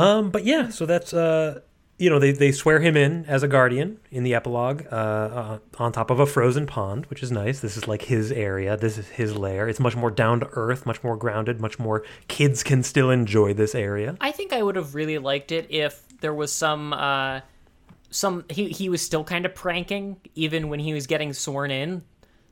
um, 0.00 0.30
but 0.30 0.44
yeah, 0.44 0.68
so 0.70 0.86
that's 0.86 1.12
uh, 1.12 1.60
you 1.98 2.10
know, 2.10 2.18
they 2.18 2.32
they 2.32 2.50
swear 2.50 2.80
him 2.80 2.96
in 2.96 3.24
as 3.26 3.42
a 3.42 3.48
guardian 3.48 3.98
in 4.10 4.24
the 4.24 4.34
epilogue, 4.34 4.84
uh, 4.90 4.94
uh, 4.94 5.58
on 5.78 5.92
top 5.92 6.10
of 6.10 6.18
a 6.18 6.26
frozen 6.26 6.66
pond, 6.66 7.06
which 7.06 7.22
is 7.22 7.30
nice. 7.30 7.60
This 7.60 7.76
is 7.76 7.86
like 7.86 8.02
his 8.02 8.32
area. 8.32 8.76
This 8.76 8.98
is 8.98 9.08
his 9.08 9.36
lair. 9.36 9.68
It's 9.68 9.78
much 9.78 9.94
more 9.94 10.10
down 10.10 10.40
to 10.40 10.48
earth, 10.52 10.86
much 10.86 11.04
more 11.04 11.16
grounded, 11.16 11.60
much 11.60 11.78
more 11.78 12.04
kids 12.26 12.62
can 12.62 12.82
still 12.82 13.10
enjoy 13.10 13.54
this 13.54 13.74
area. 13.74 14.16
I 14.20 14.32
think 14.32 14.52
I 14.52 14.62
would 14.62 14.76
have 14.76 14.94
really 14.94 15.18
liked 15.18 15.52
it 15.52 15.66
if 15.70 16.02
there 16.20 16.34
was 16.34 16.52
some 16.52 16.92
uh 16.92 17.40
some 18.14 18.44
he 18.48 18.68
he 18.68 18.88
was 18.88 19.02
still 19.02 19.24
kind 19.24 19.44
of 19.44 19.54
pranking 19.56 20.16
even 20.36 20.68
when 20.68 20.78
he 20.78 20.92
was 20.94 21.06
getting 21.08 21.32
sworn 21.32 21.70
in, 21.72 22.02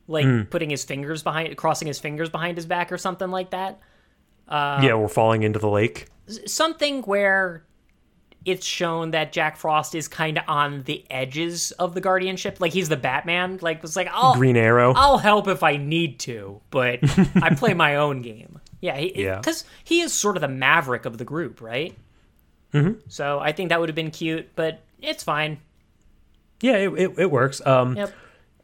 like 0.08 0.50
putting 0.50 0.70
his 0.70 0.84
fingers 0.84 1.22
behind 1.22 1.56
crossing 1.56 1.86
his 1.86 2.00
fingers 2.00 2.28
behind 2.28 2.56
his 2.56 2.66
back 2.66 2.90
or 2.90 2.98
something 2.98 3.30
like 3.30 3.50
that. 3.50 3.78
yeah, 4.50 4.94
we're 4.94 5.06
falling 5.08 5.44
into 5.44 5.58
the 5.60 5.70
lake. 5.70 6.08
something 6.46 7.02
where 7.02 7.64
it's 8.44 8.66
shown 8.66 9.12
that 9.12 9.32
Jack 9.32 9.56
Frost 9.56 9.94
is 9.94 10.08
kind 10.08 10.36
of 10.36 10.42
on 10.48 10.82
the 10.82 11.04
edges 11.08 11.70
of 11.72 11.94
the 11.94 12.00
guardianship. 12.00 12.60
Like 12.60 12.72
he's 12.72 12.88
the 12.88 12.96
Batman. 12.96 13.58
Like 13.62 13.84
it's 13.84 13.94
like 13.94 14.08
I'll 14.12 14.34
Green 14.34 14.56
Arrow. 14.56 14.92
I'll 14.96 15.18
help 15.18 15.46
if 15.46 15.62
I 15.62 15.76
need 15.76 16.18
to, 16.20 16.60
but 16.70 16.98
I 17.40 17.54
play 17.56 17.72
my 17.72 17.94
own 17.96 18.20
game. 18.20 18.58
Yeah, 18.80 18.98
Yeah. 18.98 19.36
because 19.36 19.64
he 19.84 20.00
is 20.00 20.12
sort 20.12 20.36
of 20.36 20.40
the 20.40 20.48
maverick 20.48 21.04
of 21.04 21.18
the 21.18 21.24
group, 21.24 21.60
right? 21.60 21.96
Mm-hmm. 22.74 22.98
So 23.06 23.38
I 23.38 23.52
think 23.52 23.68
that 23.68 23.78
would 23.78 23.88
have 23.88 23.94
been 23.94 24.10
cute, 24.10 24.48
but 24.56 24.80
it's 25.02 25.22
fine. 25.24 25.58
Yeah, 26.60 26.76
it, 26.76 26.92
it, 26.92 27.18
it 27.18 27.30
works. 27.30 27.64
Um, 27.66 27.96
Yep. 27.96 28.12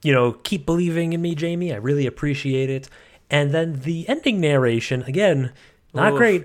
you 0.02 0.12
know, 0.12 0.32
keep 0.32 0.65
believing 0.65 1.12
in 1.12 1.20
me, 1.20 1.35
Jamie. 1.35 1.73
I 1.73 1.77
really 1.77 2.06
appreciate 2.06 2.70
it. 2.70 2.89
And 3.31 3.52
then 3.52 3.81
the 3.81 4.09
ending 4.09 4.40
narration, 4.40 5.02
again, 5.02 5.52
not 5.93 6.12
Oof. 6.12 6.19
great. 6.19 6.44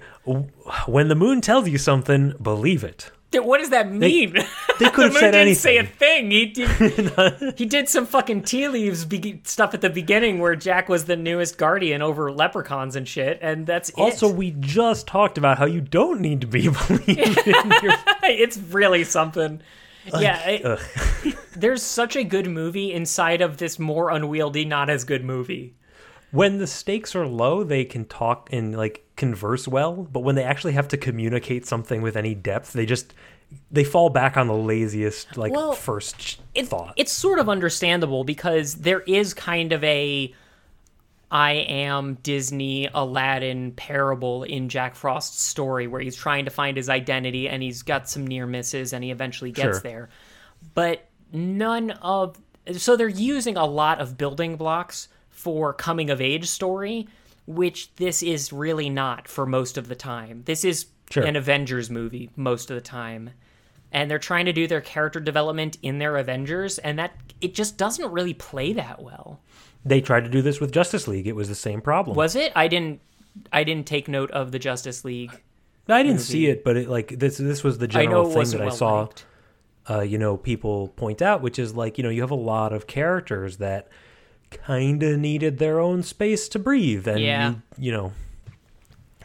When 0.88 1.08
the 1.10 1.16
moon 1.16 1.42
tells 1.42 1.70
you 1.70 1.78
something, 1.78 2.34
believe 2.42 2.84
it. 2.84 3.12
What 3.36 3.60
does 3.60 3.72
that 3.72 3.92
mean? 3.92 4.34
they 4.80 4.90
could 4.90 5.06
have 5.12 5.14
the 5.14 5.20
moon 5.20 5.20
said 5.20 5.32
didn't 5.32 5.56
say 5.56 5.78
a 5.78 5.84
thing. 5.86 6.30
He 6.30 6.46
did. 6.46 7.54
he 7.58 7.66
did 7.66 7.90
some 7.90 8.06
fucking 8.06 8.44
tea 8.44 8.68
leaves 8.68 9.06
be- 9.06 9.42
stuff 9.44 9.74
at 9.74 9.82
the 9.82 9.90
beginning 9.90 10.38
where 10.40 10.56
Jack 10.56 10.88
was 10.88 11.06
the 11.06 11.16
newest 11.16 11.58
guardian 11.58 12.04
over 12.04 12.32
leprechauns 12.32 12.96
and 12.96 13.08
shit, 13.08 13.40
and 13.42 13.66
that's 13.66 13.90
it. 13.90 13.98
Also, 13.98 14.32
we 14.32 14.52
just 14.60 15.08
talked 15.08 15.40
about 15.40 15.58
how 15.58 15.66
you 15.66 15.82
don't 15.82 16.22
need 16.22 16.42
to 16.42 16.48
be 16.48 16.70
believed 16.88 17.08
in 17.48 17.72
your 17.82 17.94
it's 18.24 18.58
really 18.58 19.04
something. 19.04 19.62
Yeah, 20.20 20.40
it- 20.50 20.80
there's 21.56 21.84
such 21.84 22.16
a 22.16 22.24
good 22.24 22.48
movie 22.50 22.92
inside 22.94 23.42
of 23.42 23.58
this 23.58 23.80
more 23.80 24.10
unwieldy, 24.10 24.66
not 24.66 24.90
as 24.90 25.04
good 25.04 25.24
movie. 25.24 25.76
when 26.32 26.58
the 26.58 26.68
stakes 26.68 27.16
are 27.16 27.28
low, 27.28 27.64
they 27.64 27.86
can 27.86 28.06
talk 28.06 28.50
and 28.52 28.76
like 28.76 29.06
converse 29.16 29.68
well, 29.68 29.94
but 29.94 30.22
when 30.22 30.36
they 30.36 30.44
actually 30.44 30.74
have 30.74 30.88
to 30.90 30.98
communicate 30.98 31.66
something 31.68 32.02
with 32.02 32.16
any 32.16 32.34
depth, 32.34 32.74
they 32.74 32.86
just 32.86 33.14
they 33.70 33.84
fall 33.84 34.10
back 34.10 34.36
on 34.36 34.48
the 34.48 34.56
laziest 34.56 35.38
like 35.38 35.52
Well, 35.54 35.74
first 35.74 36.42
It, 36.56 36.68
thought. 36.68 36.94
It's 36.98 37.12
sort 37.12 37.38
of 37.38 37.48
understandable 37.50 38.24
because 38.24 38.76
there 38.76 39.02
is 39.02 39.36
kind 39.36 39.72
of 39.72 39.84
a 39.84 40.34
I 41.34 41.54
am 41.54 42.20
Disney 42.22 42.88
Aladdin 42.94 43.72
parable 43.72 44.44
in 44.44 44.70
Jack 44.70 44.94
Frost's 44.94 45.42
story 45.42 45.88
where 45.88 46.00
he's 46.00 46.16
trying 46.16 46.46
to 46.46 46.52
find 46.52 46.78
his 46.78 46.90
identity 46.90 47.50
and 47.50 47.64
he's 47.64 47.82
got 47.82 48.08
some 48.08 48.26
near 48.28 48.46
misses 48.46 48.94
and 48.94 49.04
he 49.04 49.10
eventually 49.10 49.52
gets 49.52 49.78
Sure. 49.78 49.80
there. 49.80 50.10
But 50.76 51.10
none 51.32 51.90
of 51.90 52.38
so 52.78 52.96
they're 52.96 53.10
using 53.10 53.58
a 53.58 53.66
lot 53.66 54.00
of 54.00 54.16
building 54.16 54.58
blocks 54.58 55.08
for 55.30 55.74
coming 55.74 56.12
of 56.12 56.22
age 56.22 56.46
story, 56.46 57.08
which 57.48 57.94
this 57.96 58.22
is 58.22 58.54
really 58.54 58.90
not 58.90 59.28
for 59.28 59.48
most 59.48 59.76
of 59.76 59.88
the 59.88 59.96
time. 59.96 60.44
This 60.46 60.64
is 60.64 60.86
Sure. 61.10 61.24
an 61.24 61.36
Avengers 61.36 61.90
movie 61.90 62.30
most 62.36 62.70
of 62.70 62.76
the 62.76 62.82
time. 62.82 63.32
And 63.92 64.10
they're 64.10 64.20
trying 64.20 64.46
to 64.46 64.54
do 64.54 64.68
their 64.68 64.82
character 64.82 65.20
development 65.20 65.78
in 65.82 65.98
their 66.00 66.18
Avengers, 66.18 66.78
and 66.80 66.98
that 66.98 67.16
it 67.42 67.54
just 67.54 67.78
doesn't 67.78 68.12
really 68.12 68.34
play 68.34 68.74
that 68.74 69.02
well. 69.02 69.40
They 69.86 70.02
tried 70.02 70.24
to 70.24 70.30
do 70.30 70.42
this 70.42 70.60
with 70.60 70.72
Justice 70.72 71.08
League. 71.08 71.28
It 71.28 71.36
was 71.36 71.50
the 71.50 71.56
same 71.56 71.82
problem. 71.82 72.16
Was 72.18 72.36
it? 72.36 72.52
I 72.56 72.68
didn't 72.68 73.02
I 73.52 73.64
didn't 73.64 73.88
take 73.88 74.08
note 74.08 74.32
of 74.32 74.52
the 74.52 74.60
Justice 74.60 75.04
League. 75.04 75.32
I 75.90 76.02
didn't 76.04 76.22
see 76.22 76.48
it, 76.48 76.64
but 76.64 76.78
it 76.78 76.88
like 76.90 77.20
this 77.20 77.38
this 77.38 77.64
was 77.64 77.78
the 77.78 77.88
general 77.88 78.30
thing 78.32 78.48
that 78.58 78.62
I 78.62 78.70
saw 78.70 79.02
liked. 79.02 79.26
uh, 79.90 80.00
you 80.02 80.18
know, 80.18 80.38
people 80.38 80.88
point 80.90 81.22
out, 81.22 81.42
which 81.42 81.60
is 81.60 81.74
like, 81.76 81.98
you 81.98 82.04
know, 82.04 82.10
you 82.10 82.22
have 82.22 82.32
a 82.32 82.36
lot 82.36 82.72
of 82.72 82.88
characters 82.88 83.58
that 83.58 83.90
kind 84.52 85.04
of 85.04 85.20
needed 85.20 85.58
their 85.58 85.80
own 85.80 86.04
space 86.04 86.48
to 86.50 86.60
breathe, 86.60 87.08
and 87.08 87.20
Yeah. 87.20 87.50
you, 87.50 87.62
you 87.80 87.92
know, 87.92 88.14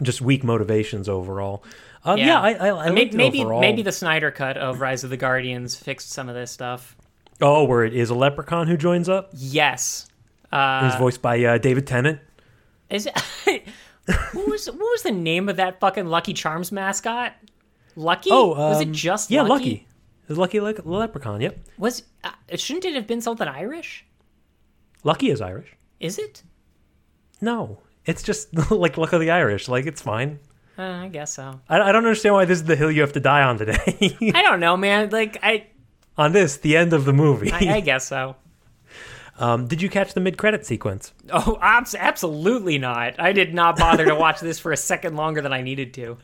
just 0.02 0.20
weak 0.20 0.42
motivations 0.42 1.08
overall. 1.08 1.62
Um, 2.04 2.18
Yeah. 2.18 2.26
yeah. 2.26 2.40
I, 2.40 2.50
I, 2.68 2.86
I 2.86 2.90
Maybe 2.90 3.16
maybe, 3.16 3.40
overall. 3.42 3.60
maybe 3.60 3.82
the 3.82 3.92
Snyder 3.92 4.30
cut 4.30 4.56
of 4.56 4.80
Rise 4.80 5.04
of 5.04 5.10
the 5.10 5.16
Guardians 5.16 5.76
fixed 5.76 6.10
some 6.10 6.28
of 6.28 6.34
this 6.34 6.50
stuff. 6.50 6.96
oh, 7.40 7.62
where 7.64 7.84
it 7.84 7.94
is 7.94 8.10
a 8.10 8.14
leprechaun 8.16 8.66
who 8.66 8.76
joins 8.76 9.08
up. 9.08 9.30
Yes. 9.32 10.07
Uh, 10.50 10.88
He's 10.88 10.98
voiced 10.98 11.22
by 11.22 11.42
uh, 11.44 11.58
David 11.58 11.86
Tennant. 11.86 12.20
Is 12.90 13.06
it, 13.06 13.14
what 14.32 14.48
was 14.48 14.66
what 14.66 14.78
was 14.78 15.02
the 15.02 15.12
name 15.12 15.48
of 15.48 15.56
that 15.56 15.80
fucking 15.80 16.06
Lucky 16.06 16.32
Charms 16.32 16.72
mascot? 16.72 17.34
Lucky? 17.96 18.30
Oh, 18.32 18.54
was 18.54 18.80
it 18.80 18.88
um, 18.88 18.92
just 18.94 19.30
yeah, 19.30 19.42
Lucky? 19.42 19.52
Lucky. 19.52 19.86
It 20.22 20.28
was 20.28 20.38
Lucky 20.38 20.60
Le- 20.60 20.74
Leprechaun. 20.84 21.40
Yep, 21.40 21.58
Was 21.78 22.02
uh, 22.24 22.30
shouldn't 22.54 22.84
it 22.84 22.94
have 22.94 23.06
been 23.06 23.20
something 23.20 23.48
Irish? 23.48 24.04
Lucky 25.04 25.30
is 25.30 25.40
Irish. 25.40 25.74
Is 26.00 26.18
it? 26.18 26.42
No, 27.40 27.78
it's 28.04 28.22
just 28.22 28.54
like 28.70 28.96
Luck 28.96 29.12
of 29.12 29.20
the 29.20 29.30
Irish. 29.30 29.68
Like 29.68 29.86
it's 29.86 30.00
fine. 30.02 30.38
Uh, 30.78 30.82
I 30.82 31.08
guess 31.08 31.34
so. 31.34 31.60
I, 31.68 31.80
I 31.80 31.92
don't 31.92 32.04
understand 32.04 32.34
why 32.36 32.44
this 32.44 32.58
is 32.58 32.64
the 32.64 32.76
hill 32.76 32.90
you 32.90 33.00
have 33.00 33.12
to 33.14 33.20
die 33.20 33.42
on 33.42 33.58
today. 33.58 34.16
I 34.34 34.42
don't 34.42 34.60
know, 34.60 34.76
man. 34.76 35.10
Like 35.10 35.38
I, 35.42 35.66
on 36.16 36.32
this, 36.32 36.58
the 36.58 36.76
end 36.76 36.92
of 36.92 37.04
the 37.04 37.12
movie. 37.12 37.50
I, 37.52 37.76
I 37.76 37.80
guess 37.80 38.06
so. 38.06 38.36
Um, 39.38 39.66
did 39.66 39.80
you 39.80 39.88
catch 39.88 40.14
the 40.14 40.20
mid-credit 40.20 40.66
sequence? 40.66 41.12
Oh, 41.30 41.58
absolutely 41.60 42.78
not. 42.78 43.18
I 43.20 43.32
did 43.32 43.54
not 43.54 43.76
bother 43.78 44.04
to 44.06 44.14
watch 44.14 44.40
this 44.40 44.58
for 44.58 44.72
a 44.72 44.76
second 44.76 45.16
longer 45.16 45.40
than 45.40 45.52
I 45.52 45.62
needed 45.62 45.94
to. 45.94 46.18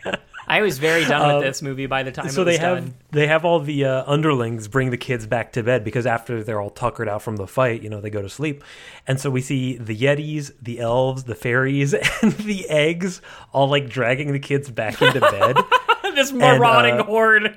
I 0.46 0.62
was 0.62 0.78
very 0.78 1.04
done 1.04 1.36
with 1.36 1.44
this 1.44 1.62
movie 1.62 1.86
by 1.86 2.02
the 2.02 2.12
time 2.12 2.28
so 2.28 2.42
it 2.42 2.46
was 2.46 2.56
they 2.56 2.60
have 2.60 2.78
done. 2.78 2.94
they 3.12 3.26
have 3.26 3.44
all 3.44 3.60
the 3.60 3.84
uh, 3.84 4.04
underlings 4.06 4.68
bring 4.68 4.90
the 4.90 4.96
kids 4.96 5.26
back 5.26 5.52
to 5.52 5.62
bed 5.62 5.84
because 5.84 6.06
after 6.06 6.42
they're 6.44 6.60
all 6.60 6.70
tuckered 6.70 7.08
out 7.08 7.22
from 7.22 7.36
the 7.36 7.46
fight, 7.46 7.82
you 7.82 7.88
know, 7.88 8.00
they 8.00 8.10
go 8.10 8.20
to 8.20 8.28
sleep, 8.28 8.62
and 9.06 9.18
so 9.18 9.30
we 9.30 9.40
see 9.40 9.78
the 9.78 9.96
yetis, 9.96 10.52
the 10.60 10.80
elves, 10.80 11.24
the 11.24 11.34
fairies, 11.34 11.94
and 12.22 12.32
the 12.32 12.68
eggs 12.68 13.22
all 13.52 13.68
like 13.68 13.88
dragging 13.88 14.32
the 14.32 14.38
kids 14.38 14.70
back 14.70 15.00
into 15.00 15.20
bed. 15.20 15.56
this 16.14 16.32
marauding 16.32 17.00
uh, 17.00 17.04
horde 17.04 17.46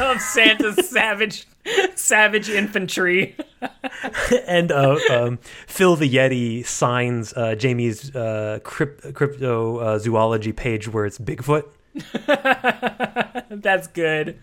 of 0.00 0.20
Santa's 0.20 0.88
savage, 0.88 1.46
savage 1.94 2.48
infantry. 2.48 3.36
and 4.46 4.72
uh, 4.72 4.98
um, 5.10 5.38
Phil 5.66 5.96
the 5.96 6.08
Yeti 6.08 6.64
signs 6.66 7.32
uh, 7.34 7.54
Jamie's 7.54 8.14
uh, 8.14 8.58
crypt- 8.62 9.14
crypto 9.14 9.78
uh, 9.78 9.98
zoology 9.98 10.52
page 10.52 10.88
where 10.88 11.06
it's 11.06 11.18
Bigfoot. 11.18 11.64
That's 13.50 13.86
good. 13.88 14.38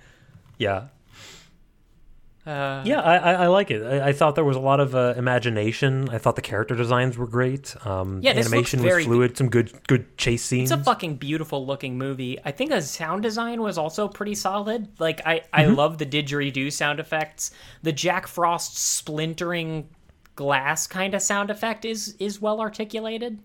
Yeah. 0.58 0.88
Uh, 2.50 2.82
Yeah, 2.86 3.02
I, 3.02 3.16
I, 3.18 3.34
I 3.44 3.48
like 3.48 3.70
it. 3.72 3.84
I, 3.84 4.10
I 4.10 4.14
thought 4.14 4.36
there 4.36 4.44
was 4.44 4.58
a 4.58 4.60
lot 4.62 4.80
of 4.80 4.96
uh, 4.96 5.14
imagination. 5.18 6.10
I 6.10 6.18
thought 6.18 6.36
the 6.36 6.42
character 6.42 6.76
designs 6.76 7.18
were 7.18 7.28
great. 7.28 7.76
Um, 7.86 8.22
Yeah, 8.22 8.34
this 8.34 8.46
looks 8.46 8.74
animation 8.74 8.80
very 8.82 8.96
was 8.98 9.06
fluid. 9.06 9.38
Some 9.38 9.50
good 9.50 9.72
good 9.88 10.18
chase 10.18 10.44
scenes. 10.44 10.72
It's 10.72 10.82
a 10.82 10.84
fucking 10.84 11.18
beautiful 11.18 11.66
looking 11.66 11.98
movie. 11.98 12.40
I 12.44 12.52
think 12.52 12.72
the 12.72 12.82
sound 12.82 13.24
design 13.24 13.62
was 13.62 13.78
also 13.78 14.08
pretty 14.08 14.36
solid. 14.36 14.88
Like 15.00 15.22
I, 15.26 15.42
I 15.54 15.64
Mm-hmm. 15.64 15.76
love 15.76 15.98
the 16.00 16.06
didgeridoo 16.06 16.72
sound 16.72 17.00
effects. 17.00 17.52
The 17.84 17.92
Jack 17.92 18.26
Frost 18.28 18.78
splintering 18.78 19.90
glass 20.36 20.88
kind 20.88 21.14
of 21.14 21.22
sound 21.22 21.50
effect 21.52 21.86
is 21.86 22.16
is 22.20 22.42
well 22.42 22.62
articulated. 22.62 23.40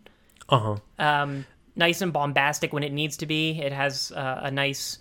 Uh 0.48 0.58
huh. 0.58 0.76
Um, 0.98 1.44
nice 1.76 2.00
and 2.02 2.12
bombastic 2.12 2.72
when 2.72 2.82
it 2.82 2.92
needs 2.92 3.16
to 3.18 3.26
be. 3.26 3.60
It 3.60 3.72
has 3.72 4.12
uh, 4.12 4.40
a 4.44 4.50
nice 4.50 4.98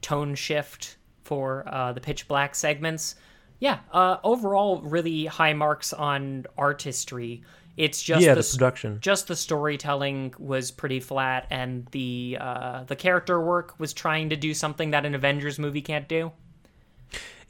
tone 0.00 0.34
shift 0.34 0.96
for 1.24 1.64
uh, 1.68 1.92
the 1.92 2.00
pitch 2.00 2.26
black 2.28 2.54
segments. 2.54 3.14
Yeah, 3.60 3.78
uh, 3.92 4.18
overall, 4.22 4.80
really 4.82 5.26
high 5.26 5.52
marks 5.54 5.92
on 5.92 6.46
artistry. 6.56 7.42
It's 7.76 8.02
just 8.02 8.22
Yeah, 8.24 8.34
the, 8.34 8.42
the 8.42 8.48
production. 8.52 8.98
just 9.00 9.28
the 9.28 9.36
storytelling 9.36 10.34
was 10.38 10.70
pretty 10.70 11.00
flat, 11.00 11.46
and 11.50 11.86
the 11.92 12.38
uh, 12.40 12.84
the 12.84 12.96
character 12.96 13.40
work 13.40 13.78
was 13.78 13.92
trying 13.92 14.30
to 14.30 14.36
do 14.36 14.52
something 14.54 14.90
that 14.92 15.04
an 15.06 15.14
Avengers 15.14 15.58
movie 15.58 15.80
can't 15.82 16.08
do. 16.08 16.32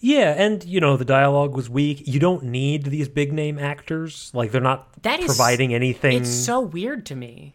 Yeah, 0.00 0.34
and 0.36 0.62
you 0.64 0.80
know 0.80 0.96
the 0.96 1.04
dialogue 1.04 1.54
was 1.56 1.68
weak. 1.68 2.02
You 2.06 2.20
don't 2.20 2.44
need 2.44 2.84
these 2.84 3.08
big 3.08 3.32
name 3.32 3.58
actors. 3.58 4.30
Like 4.32 4.52
they're 4.52 4.60
not 4.60 5.02
That 5.02 5.20
is- 5.20 5.26
providing 5.26 5.74
anything. 5.74 6.18
It's 6.18 6.30
so 6.30 6.60
weird 6.60 7.04
to 7.06 7.16
me. 7.16 7.54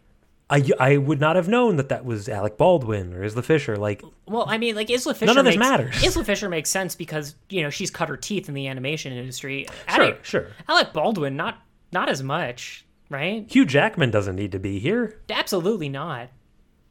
I, 0.50 0.62
I 0.78 0.96
would 0.98 1.20
not 1.20 1.36
have 1.36 1.48
known 1.48 1.76
that 1.76 1.88
that 1.88 2.04
was 2.04 2.28
Alec 2.28 2.58
Baldwin 2.58 3.14
or 3.14 3.24
Isla 3.24 3.42
Fisher. 3.42 3.76
Like 3.76 4.02
Well, 4.26 4.44
I 4.46 4.58
mean, 4.58 4.74
like 4.74 4.90
Isla 4.90 5.14
Fisher. 5.14 5.26
None 5.26 5.38
of 5.38 5.44
this 5.44 5.56
makes, 5.56 5.68
matters. 5.68 6.04
Isla 6.04 6.24
Fisher 6.24 6.48
makes 6.48 6.70
sense 6.70 6.94
because 6.94 7.34
you 7.48 7.62
know 7.62 7.70
she's 7.70 7.90
cut 7.90 8.08
her 8.08 8.16
teeth 8.16 8.48
in 8.48 8.54
the 8.54 8.68
animation 8.68 9.12
industry. 9.12 9.66
sure, 9.88 10.02
Alec, 10.02 10.24
sure. 10.24 10.48
Alec 10.68 10.92
Baldwin, 10.92 11.36
not 11.36 11.62
not 11.92 12.08
as 12.08 12.22
much, 12.22 12.84
right? 13.08 13.50
Hugh 13.50 13.64
Jackman 13.64 14.10
doesn't 14.10 14.36
need 14.36 14.52
to 14.52 14.58
be 14.58 14.78
here. 14.78 15.18
Absolutely 15.30 15.88
not. 15.88 16.28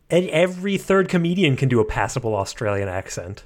And 0.10 0.28
every 0.30 0.78
third 0.78 1.08
comedian 1.08 1.56
can 1.56 1.70
do 1.70 1.80
a 1.80 1.86
passable 1.86 2.36
Australian 2.36 2.88
accent. 2.88 3.44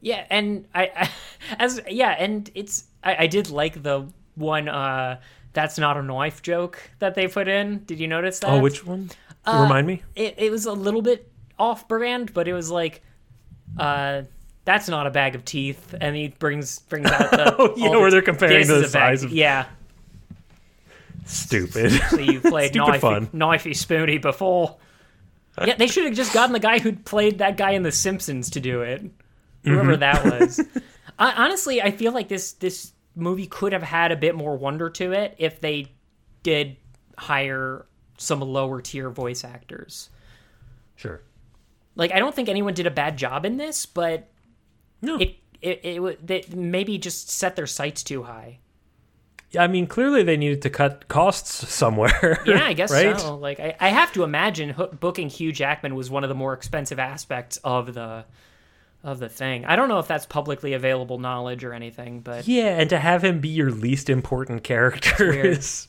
Yeah, 0.00 0.24
and 0.30 0.66
I, 0.74 0.90
I 0.94 1.10
as 1.58 1.80
yeah, 1.88 2.10
and 2.10 2.48
it's 2.54 2.84
I, 3.02 3.24
I 3.24 3.26
did 3.26 3.50
like 3.50 3.82
the 3.82 4.06
one 4.36 4.68
uh 4.68 5.20
that's 5.52 5.78
not 5.78 5.96
a 5.96 6.02
knife 6.02 6.42
joke 6.42 6.78
that 7.00 7.16
they 7.16 7.26
put 7.26 7.48
in. 7.48 7.82
Did 7.84 7.98
you 7.98 8.06
notice 8.06 8.38
that? 8.40 8.50
Oh, 8.50 8.60
which 8.60 8.86
one? 8.86 9.10
Uh, 9.48 9.62
Remind 9.62 9.86
me. 9.86 10.02
It 10.14 10.34
it 10.38 10.50
was 10.50 10.66
a 10.66 10.72
little 10.72 11.02
bit 11.02 11.30
off 11.58 11.88
brand, 11.88 12.32
but 12.34 12.46
it 12.48 12.52
was 12.52 12.70
like 12.70 13.02
uh 13.78 14.22
that's 14.64 14.88
not 14.88 15.06
a 15.06 15.10
bag 15.10 15.34
of 15.34 15.44
teeth, 15.44 15.94
and 16.00 16.14
he 16.14 16.28
brings 16.28 16.78
brings 16.80 17.10
out 17.10 17.30
the 17.30 17.56
Oh, 17.58 17.74
yeah, 17.76 17.90
the- 17.90 17.98
where 18.00 18.10
they're 18.10 18.22
comparing 18.22 18.66
the 18.66 18.74
is 18.82 18.90
a 18.90 18.92
bag- 18.92 19.18
size 19.18 19.24
of- 19.24 19.32
yeah. 19.32 19.66
Stupid. 21.24 21.92
So 22.10 22.18
you 22.20 22.40
played 22.42 22.72
Stupid 22.72 23.00
knifey, 23.00 23.26
knifey 23.30 23.76
spoony 23.76 24.18
before. 24.18 24.76
Yeah, 25.64 25.74
they 25.74 25.88
should 25.88 26.04
have 26.04 26.14
just 26.14 26.32
gotten 26.32 26.52
the 26.52 26.60
guy 26.60 26.78
who 26.78 26.92
played 26.92 27.38
that 27.38 27.56
guy 27.56 27.72
in 27.72 27.82
The 27.82 27.90
Simpsons 27.92 28.50
to 28.50 28.60
do 28.60 28.82
it. 28.82 29.02
Whoever 29.64 29.96
Mm-hmm. 29.96 30.00
that 30.00 30.24
was. 30.40 30.60
I, 31.18 31.32
honestly, 31.32 31.82
I 31.82 31.90
feel 31.90 32.12
like 32.12 32.28
this 32.28 32.52
this 32.52 32.92
movie 33.16 33.46
could 33.48 33.72
have 33.72 33.82
had 33.82 34.12
a 34.12 34.16
bit 34.16 34.36
more 34.36 34.56
wonder 34.56 34.88
to 34.90 35.12
it 35.12 35.34
if 35.38 35.60
they 35.60 35.92
did 36.44 36.76
hire 37.16 37.84
some 38.18 38.40
lower 38.40 38.80
tier 38.82 39.08
voice 39.10 39.44
actors. 39.44 40.10
sure. 40.96 41.22
Like, 41.94 42.12
I 42.12 42.20
don't 42.20 42.32
think 42.34 42.48
anyone 42.48 42.74
did 42.74 42.86
a 42.86 42.92
bad 42.92 43.16
job 43.16 43.44
in 43.44 43.56
this, 43.56 43.84
but 43.86 44.28
No. 45.02 45.16
it 45.18 45.34
it 45.60 45.80
it, 45.82 46.02
would 46.02 46.24
they 46.24 46.44
maybe 46.54 46.96
just 46.98 47.28
set 47.30 47.56
their 47.56 47.66
sights 47.66 48.04
too 48.04 48.22
high. 48.22 48.58
Yeah, 49.50 49.64
I 49.64 49.66
mean, 49.66 49.86
clearly 49.88 50.22
they 50.22 50.36
needed 50.36 50.62
to 50.62 50.70
cut 50.70 51.08
costs 51.08 51.68
somewhere. 51.74 52.40
Yeah, 52.46 52.64
I 52.66 52.74
guess 52.74 52.92
right? 52.92 53.18
so. 53.18 53.34
Like, 53.36 53.58
I, 53.58 53.74
I 53.80 53.88
have 53.88 54.12
to 54.12 54.22
imagine 54.22 54.76
booking 55.00 55.28
Hugh 55.30 55.50
Jackman 55.52 55.94
was 55.96 56.08
one 56.10 56.22
of 56.22 56.28
the 56.28 56.34
more 56.36 56.52
expensive 56.52 56.98
aspects 57.00 57.56
of 57.64 57.94
the 57.94 58.24
of 59.02 59.18
the 59.20 59.28
thing. 59.28 59.64
I 59.64 59.74
don't 59.74 59.88
know 59.88 59.98
if 60.00 60.06
that's 60.06 60.26
publicly 60.26 60.74
available 60.74 61.18
knowledge 61.18 61.64
or 61.64 61.72
anything, 61.72 62.20
but 62.20 62.46
Yeah, 62.46 62.78
and 62.78 62.90
to 62.90 62.98
have 62.98 63.24
him 63.24 63.40
be 63.40 63.48
your 63.48 63.70
least 63.72 64.08
important 64.10 64.62
character 64.64 65.32
is, 65.32 65.88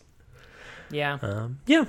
yeah, 0.89 1.17
um, 1.21 1.59
yeah, 1.67 1.85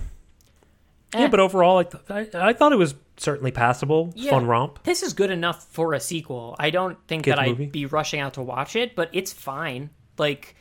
Eh. 1.14 1.20
yeah. 1.22 1.28
But 1.28 1.40
overall, 1.40 1.78
I, 1.78 1.84
th- 1.84 2.34
I, 2.34 2.48
I 2.50 2.52
thought 2.52 2.72
it 2.72 2.78
was 2.78 2.94
certainly 3.16 3.50
passable, 3.50 4.12
Yeah. 4.16 4.30
fun 4.30 4.46
romp. 4.46 4.82
this 4.84 5.02
is 5.02 5.12
good 5.12 5.30
enough 5.30 5.66
for 5.72 5.92
a 5.94 6.00
sequel. 6.00 6.56
I 6.58 6.70
don't 6.70 6.96
think 7.08 7.24
Kids 7.24 7.36
that 7.36 7.46
movie? 7.48 7.64
I'd 7.64 7.72
be 7.72 7.86
rushing 7.86 8.20
out 8.20 8.34
to 8.34 8.42
watch 8.42 8.76
it, 8.76 8.94
but 8.96 9.10
it's 9.12 9.32
fine. 9.32 9.90
Like. 10.18 10.56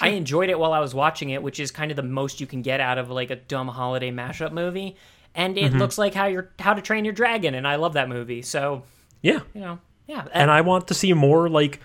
I 0.00 0.08
enjoyed 0.08 0.48
it 0.48 0.58
while 0.58 0.72
I 0.72 0.80
was 0.80 0.94
watching 0.94 1.28
it, 1.28 1.42
which 1.42 1.60
is 1.60 1.70
kind 1.70 1.90
of 1.90 1.98
the 1.98 2.02
most 2.02 2.40
you 2.40 2.46
can 2.46 2.62
get 2.62 2.80
out 2.80 2.96
of 2.96 3.10
like 3.10 3.30
a 3.30 3.36
dumb 3.36 3.68
holiday 3.68 4.10
mashup 4.10 4.50
movie. 4.50 4.96
And 5.34 5.54
Mm-hmm. 5.54 5.76
it 5.76 5.78
looks 5.78 5.98
like 5.98 6.14
how 6.14 6.24
you're 6.26 6.48
How 6.58 6.72
to 6.72 6.80
Train 6.80 7.04
Your 7.04 7.12
Dragon, 7.12 7.54
and 7.54 7.68
I 7.68 7.76
love 7.76 7.92
that 7.92 8.08
movie. 8.08 8.40
So 8.40 8.84
Yeah, 9.20 9.40
you 9.52 9.60
know, 9.60 9.78
yeah. 10.06 10.24
and 10.32 10.50
I 10.50 10.62
want 10.62 10.88
to 10.88 10.94
see 10.94 11.12
more 11.12 11.50
like 11.50 11.80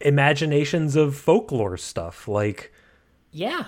imaginations 0.00 0.96
of 0.96 1.16
folklore 1.16 1.76
stuff. 1.76 2.28
Like 2.28 2.72
Yeah, 3.30 3.66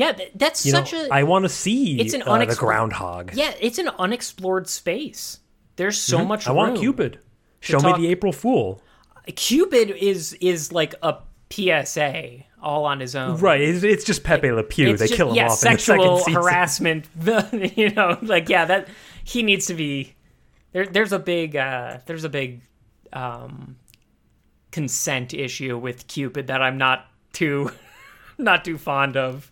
yeah. 0.00 0.12
th- 0.12 0.32
That's 0.34 0.64
you 0.66 0.72
such 0.72 0.92
know, 0.92 1.06
a 1.06 1.08
I 1.10 1.22
want 1.22 1.44
to 1.44 1.48
see 1.48 2.00
It's 2.00 2.14
an 2.14 2.22
uh, 2.22 2.44
the 2.44 2.54
groundhog. 2.56 3.32
yeah. 3.34 3.52
It's 3.60 3.78
an 3.78 3.88
unexplored 3.98 4.68
space. 4.68 5.40
There's 5.76 5.98
so 6.00 6.24
much. 6.24 6.40
Mm-hmm. 6.42 6.50
I 6.50 6.54
want. 6.54 6.78
Cupid. 6.78 7.18
Show 7.60 7.78
talk- 7.78 7.98
me 7.98 8.06
the 8.06 8.10
April 8.12 8.32
Fool. 8.32 8.82
Cupid 9.36 9.90
is 9.90 10.32
is 10.34 10.72
like 10.72 10.94
a 11.02 11.18
PSA 11.50 12.44
all 12.62 12.84
on 12.84 13.00
his 13.00 13.14
own. 13.16 13.36
Right, 13.38 13.60
it's, 13.60 13.82
it's 13.84 14.04
just 14.04 14.22
Pepe 14.24 14.50
Le 14.50 14.62
Pew. 14.62 14.90
It's 14.90 15.00
They 15.00 15.06
just- 15.06 15.16
kill 15.16 15.30
him 15.30 15.36
yeah, 15.36 15.46
off 15.48 15.58
sexual 15.58 15.94
in 15.94 16.00
the 16.00 16.16
second 16.18 16.24
season. 16.26 16.42
harassment. 16.42 17.08
you 17.78 17.90
know, 17.90 18.18
like 18.22 18.48
yeah, 18.48 18.64
that 18.66 18.88
he 19.24 19.42
needs 19.42 19.66
to 19.66 19.74
be. 19.74 20.14
There, 20.72 20.86
there's 20.86 21.12
a 21.12 21.18
big, 21.18 21.56
uh, 21.56 21.98
there's 22.06 22.22
a 22.24 22.28
big 22.28 22.62
um, 23.12 23.76
consent 24.70 25.34
issue 25.34 25.76
with 25.76 26.06
Cupid 26.06 26.46
that 26.46 26.62
I'm 26.62 26.78
not 26.78 27.06
too, 27.32 27.72
not 28.38 28.64
too 28.64 28.78
fond 28.78 29.16
of. 29.16 29.49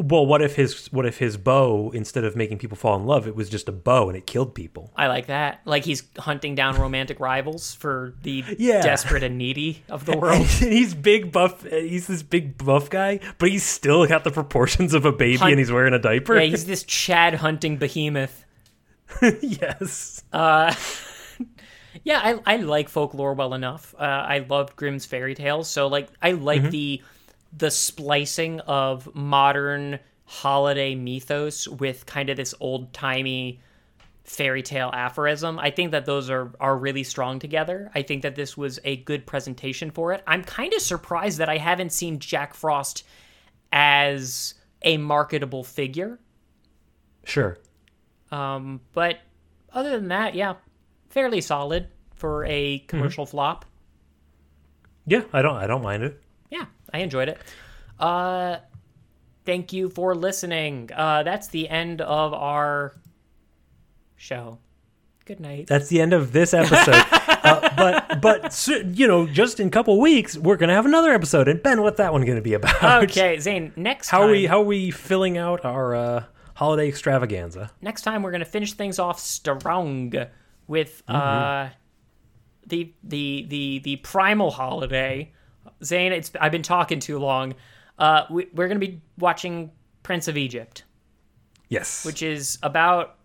Well, 0.00 0.24
what 0.26 0.40
if 0.42 0.54
his 0.54 0.86
what 0.92 1.06
if 1.06 1.18
his 1.18 1.36
bow 1.36 1.90
instead 1.92 2.22
of 2.22 2.36
making 2.36 2.58
people 2.58 2.76
fall 2.76 2.96
in 2.96 3.04
love, 3.04 3.26
it 3.26 3.34
was 3.34 3.50
just 3.50 3.68
a 3.68 3.72
bow 3.72 4.08
and 4.08 4.16
it 4.16 4.26
killed 4.28 4.54
people? 4.54 4.92
I 4.96 5.08
like 5.08 5.26
that. 5.26 5.60
Like 5.64 5.84
he's 5.84 6.04
hunting 6.16 6.54
down 6.54 6.76
romantic 6.80 7.18
rivals 7.18 7.74
for 7.74 8.14
the 8.22 8.44
Yeah. 8.58 8.80
desperate 8.80 9.24
and 9.24 9.36
needy 9.38 9.82
of 9.90 10.04
the 10.04 10.16
world. 10.18 10.38
And 10.62 10.72
he's 10.72 10.94
big 10.94 11.32
buff. 11.32 11.64
He's 11.64 12.06
this 12.06 12.22
big 12.22 12.56
buff 12.64 12.88
guy, 12.90 13.18
but 13.38 13.50
he's 13.50 13.64
still 13.64 14.06
got 14.06 14.22
the 14.22 14.30
proportions 14.30 14.94
of 14.94 15.04
a 15.04 15.10
baby, 15.10 15.36
Hunt- 15.38 15.50
and 15.50 15.58
he's 15.58 15.72
wearing 15.72 15.94
a 15.94 15.98
diaper. 15.98 16.36
yeah, 16.36 16.42
he's 16.46 16.64
this 16.64 16.84
Chad 16.84 17.34
hunting 17.34 17.76
behemoth. 17.76 18.44
yes. 19.40 20.22
Uh, 20.32 20.72
yeah, 22.04 22.20
I, 22.22 22.54
I 22.54 22.56
like 22.58 22.88
folklore 22.88 23.34
well 23.34 23.54
enough. 23.54 23.94
Uh, 23.98 24.02
I 24.04 24.38
loved 24.48 24.76
Grimm's 24.76 25.06
fairy 25.06 25.34
tales, 25.34 25.68
so 25.68 25.88
like 25.88 26.08
I 26.22 26.32
like 26.32 26.60
Mm-hmm. 26.62 26.70
the 26.70 27.02
the 27.56 27.70
splicing 27.70 28.60
of 28.60 29.14
modern 29.14 29.98
holiday 30.24 30.94
mythos 30.94 31.66
with 31.66 32.04
kind 32.06 32.28
of 32.28 32.36
this 32.36 32.54
old 32.60 32.92
timey 32.92 33.60
fairy 34.24 34.62
tale 34.62 34.90
aphorism. 34.92 35.58
I 35.58 35.70
think 35.70 35.92
that 35.92 36.04
those 36.04 36.28
are 36.28 36.52
are 36.60 36.76
really 36.76 37.02
strong 37.02 37.38
together. 37.38 37.90
I 37.94 38.02
think 38.02 38.22
that 38.22 38.36
this 38.36 38.56
was 38.56 38.78
a 38.84 38.96
good 38.96 39.26
presentation 39.26 39.90
for 39.90 40.12
it. 40.12 40.22
I'm 40.26 40.44
kind 40.44 40.74
of 40.74 40.82
surprised 40.82 41.38
that 41.38 41.48
I 41.48 41.56
haven't 41.56 41.92
seen 41.92 42.18
Jack 42.18 42.54
Frost 42.54 43.04
as 43.72 44.54
a 44.82 44.98
marketable 44.98 45.64
figure. 45.64 46.18
Sure. 47.24 47.58
Um, 48.30 48.80
but 48.92 49.18
other 49.72 49.90
than 49.90 50.08
that, 50.08 50.34
yeah, 50.34 50.54
fairly 51.08 51.40
solid 51.40 51.88
for 52.14 52.44
a 52.44 52.80
commercial 52.80 53.24
flop. 53.26 53.64
Yeah, 55.06 55.22
I 55.32 55.40
don't. 55.40 55.56
I 55.56 55.66
don't 55.66 55.82
mind 55.82 56.02
it. 56.02 56.22
Yeah, 56.50 56.66
I 56.92 56.98
enjoyed 56.98 57.28
it. 57.28 57.38
Uh, 57.98 58.58
thank 59.44 59.72
you 59.72 59.88
for 59.88 60.14
listening. 60.14 60.90
Uh, 60.94 61.22
that's 61.22 61.48
the 61.48 61.68
end 61.68 62.00
of 62.00 62.32
our 62.32 62.94
show. 64.16 64.58
Good 65.24 65.40
night. 65.40 65.66
That's 65.66 65.88
the 65.88 66.00
end 66.00 66.14
of 66.14 66.32
this 66.32 66.54
episode. 66.54 67.04
uh, 67.12 67.70
but 67.76 68.20
but 68.22 68.68
you 68.96 69.06
know, 69.06 69.26
just 69.26 69.60
in 69.60 69.68
a 69.68 69.70
couple 69.70 70.00
weeks, 70.00 70.38
we're 70.38 70.56
gonna 70.56 70.74
have 70.74 70.86
another 70.86 71.12
episode. 71.12 71.48
And 71.48 71.62
Ben, 71.62 71.82
what's 71.82 71.98
that 71.98 72.12
one 72.12 72.24
gonna 72.24 72.40
be 72.40 72.54
about? 72.54 73.04
Okay, 73.04 73.38
Zane. 73.38 73.72
Next 73.76 74.08
How 74.08 74.20
time, 74.20 74.28
are 74.28 74.32
we? 74.32 74.46
How 74.46 74.60
are 74.60 74.64
we 74.64 74.90
filling 74.90 75.36
out 75.36 75.66
our 75.66 75.94
uh, 75.94 76.24
holiday 76.54 76.88
extravaganza? 76.88 77.70
next 77.82 78.02
time 78.02 78.22
we're 78.22 78.30
gonna 78.32 78.46
finish 78.46 78.72
things 78.72 78.98
off 78.98 79.20
strong 79.20 80.14
with 80.66 81.02
uh, 81.08 81.68
the 82.66 82.94
the 83.02 83.46
the 83.48 83.80
the 83.80 83.96
primal 83.96 84.50
holiday. 84.50 85.30
Zane, 85.82 86.12
it's 86.12 86.30
I've 86.40 86.52
been 86.52 86.62
talking 86.62 87.00
too 87.00 87.18
long. 87.18 87.54
Uh, 87.98 88.24
we, 88.30 88.46
we're 88.54 88.68
gonna 88.68 88.80
be 88.80 89.00
watching 89.18 89.70
Prince 90.02 90.28
of 90.28 90.36
Egypt. 90.36 90.84
Yes. 91.68 92.04
which 92.06 92.22
is 92.22 92.58
about 92.62 93.16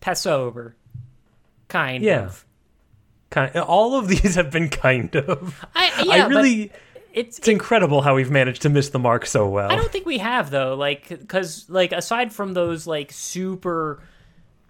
Passover, 0.00 0.74
kind 1.68 2.02
Yeah. 2.02 2.24
of. 2.24 2.44
kind. 3.30 3.54
All 3.56 3.96
of 3.98 4.08
these 4.08 4.34
have 4.34 4.50
been 4.50 4.68
kind 4.68 5.14
of. 5.14 5.64
I, 5.74 6.02
yeah, 6.04 6.24
I 6.24 6.26
really. 6.26 6.72
it's. 7.12 7.38
It's 7.38 7.48
incredible 7.48 8.02
how 8.02 8.16
we've 8.16 8.30
managed 8.30 8.62
to 8.62 8.68
miss 8.68 8.88
the 8.90 8.98
mark 8.98 9.24
so 9.26 9.48
well. 9.48 9.70
I 9.70 9.76
don't 9.76 9.90
think 9.92 10.04
we 10.06 10.18
have 10.18 10.50
though, 10.50 10.74
like, 10.74 11.08
because 11.08 11.68
like 11.68 11.92
aside 11.92 12.32
from 12.32 12.54
those 12.54 12.86
like 12.88 13.12
super 13.12 14.02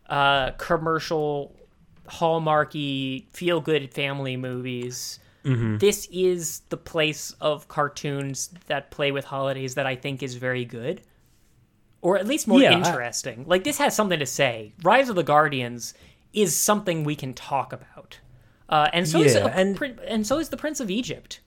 uh, 0.09 0.51
commercial, 0.53 1.55
hallmarky, 2.09 3.28
feel 3.31 3.61
good 3.61 3.93
family 3.95 4.37
movies. 4.37 5.19
Mm-hmm. 5.45 5.79
This 5.79 6.07
is 6.12 6.61
the 6.69 6.77
place 6.77 7.35
of 7.41 7.67
cartoons 7.69 8.51
that 8.67 8.91
play 8.91 9.11
with 9.12 9.25
holidays 9.25 9.75
that 9.77 9.87
I 9.87 9.97
think 9.97 10.23
is 10.23 10.35
very 10.35 10.65
good, 10.65 11.01
or 12.03 12.19
at 12.19 12.27
least 12.27 12.47
more 12.47 12.61
Yeah, 12.61 12.73
I- 12.75 12.77
interesting. 12.79 13.45
like 13.47 13.65
this 13.65 13.79
has 13.79 13.95
something 13.97 14.19
to 14.19 14.27
say. 14.27 14.73
Rise 14.83 15.09
of 15.09 15.17
the 15.17 15.23
Guardians 15.23 15.95
is 16.33 16.57
something 16.57 17.05
we 17.05 17.17
can 17.17 17.33
talk 17.35 17.73
about, 17.73 18.21
uh, 18.69 18.89
and 18.93 19.09
so 19.09 19.21
is 19.23 19.35
a, 19.35 19.47
and- 19.57 19.81
and 20.07 20.27
so 20.27 20.39
is 20.39 20.51
the 20.51 20.57
Prince 20.57 20.79
of 20.81 20.91
Egypt. 20.91 21.41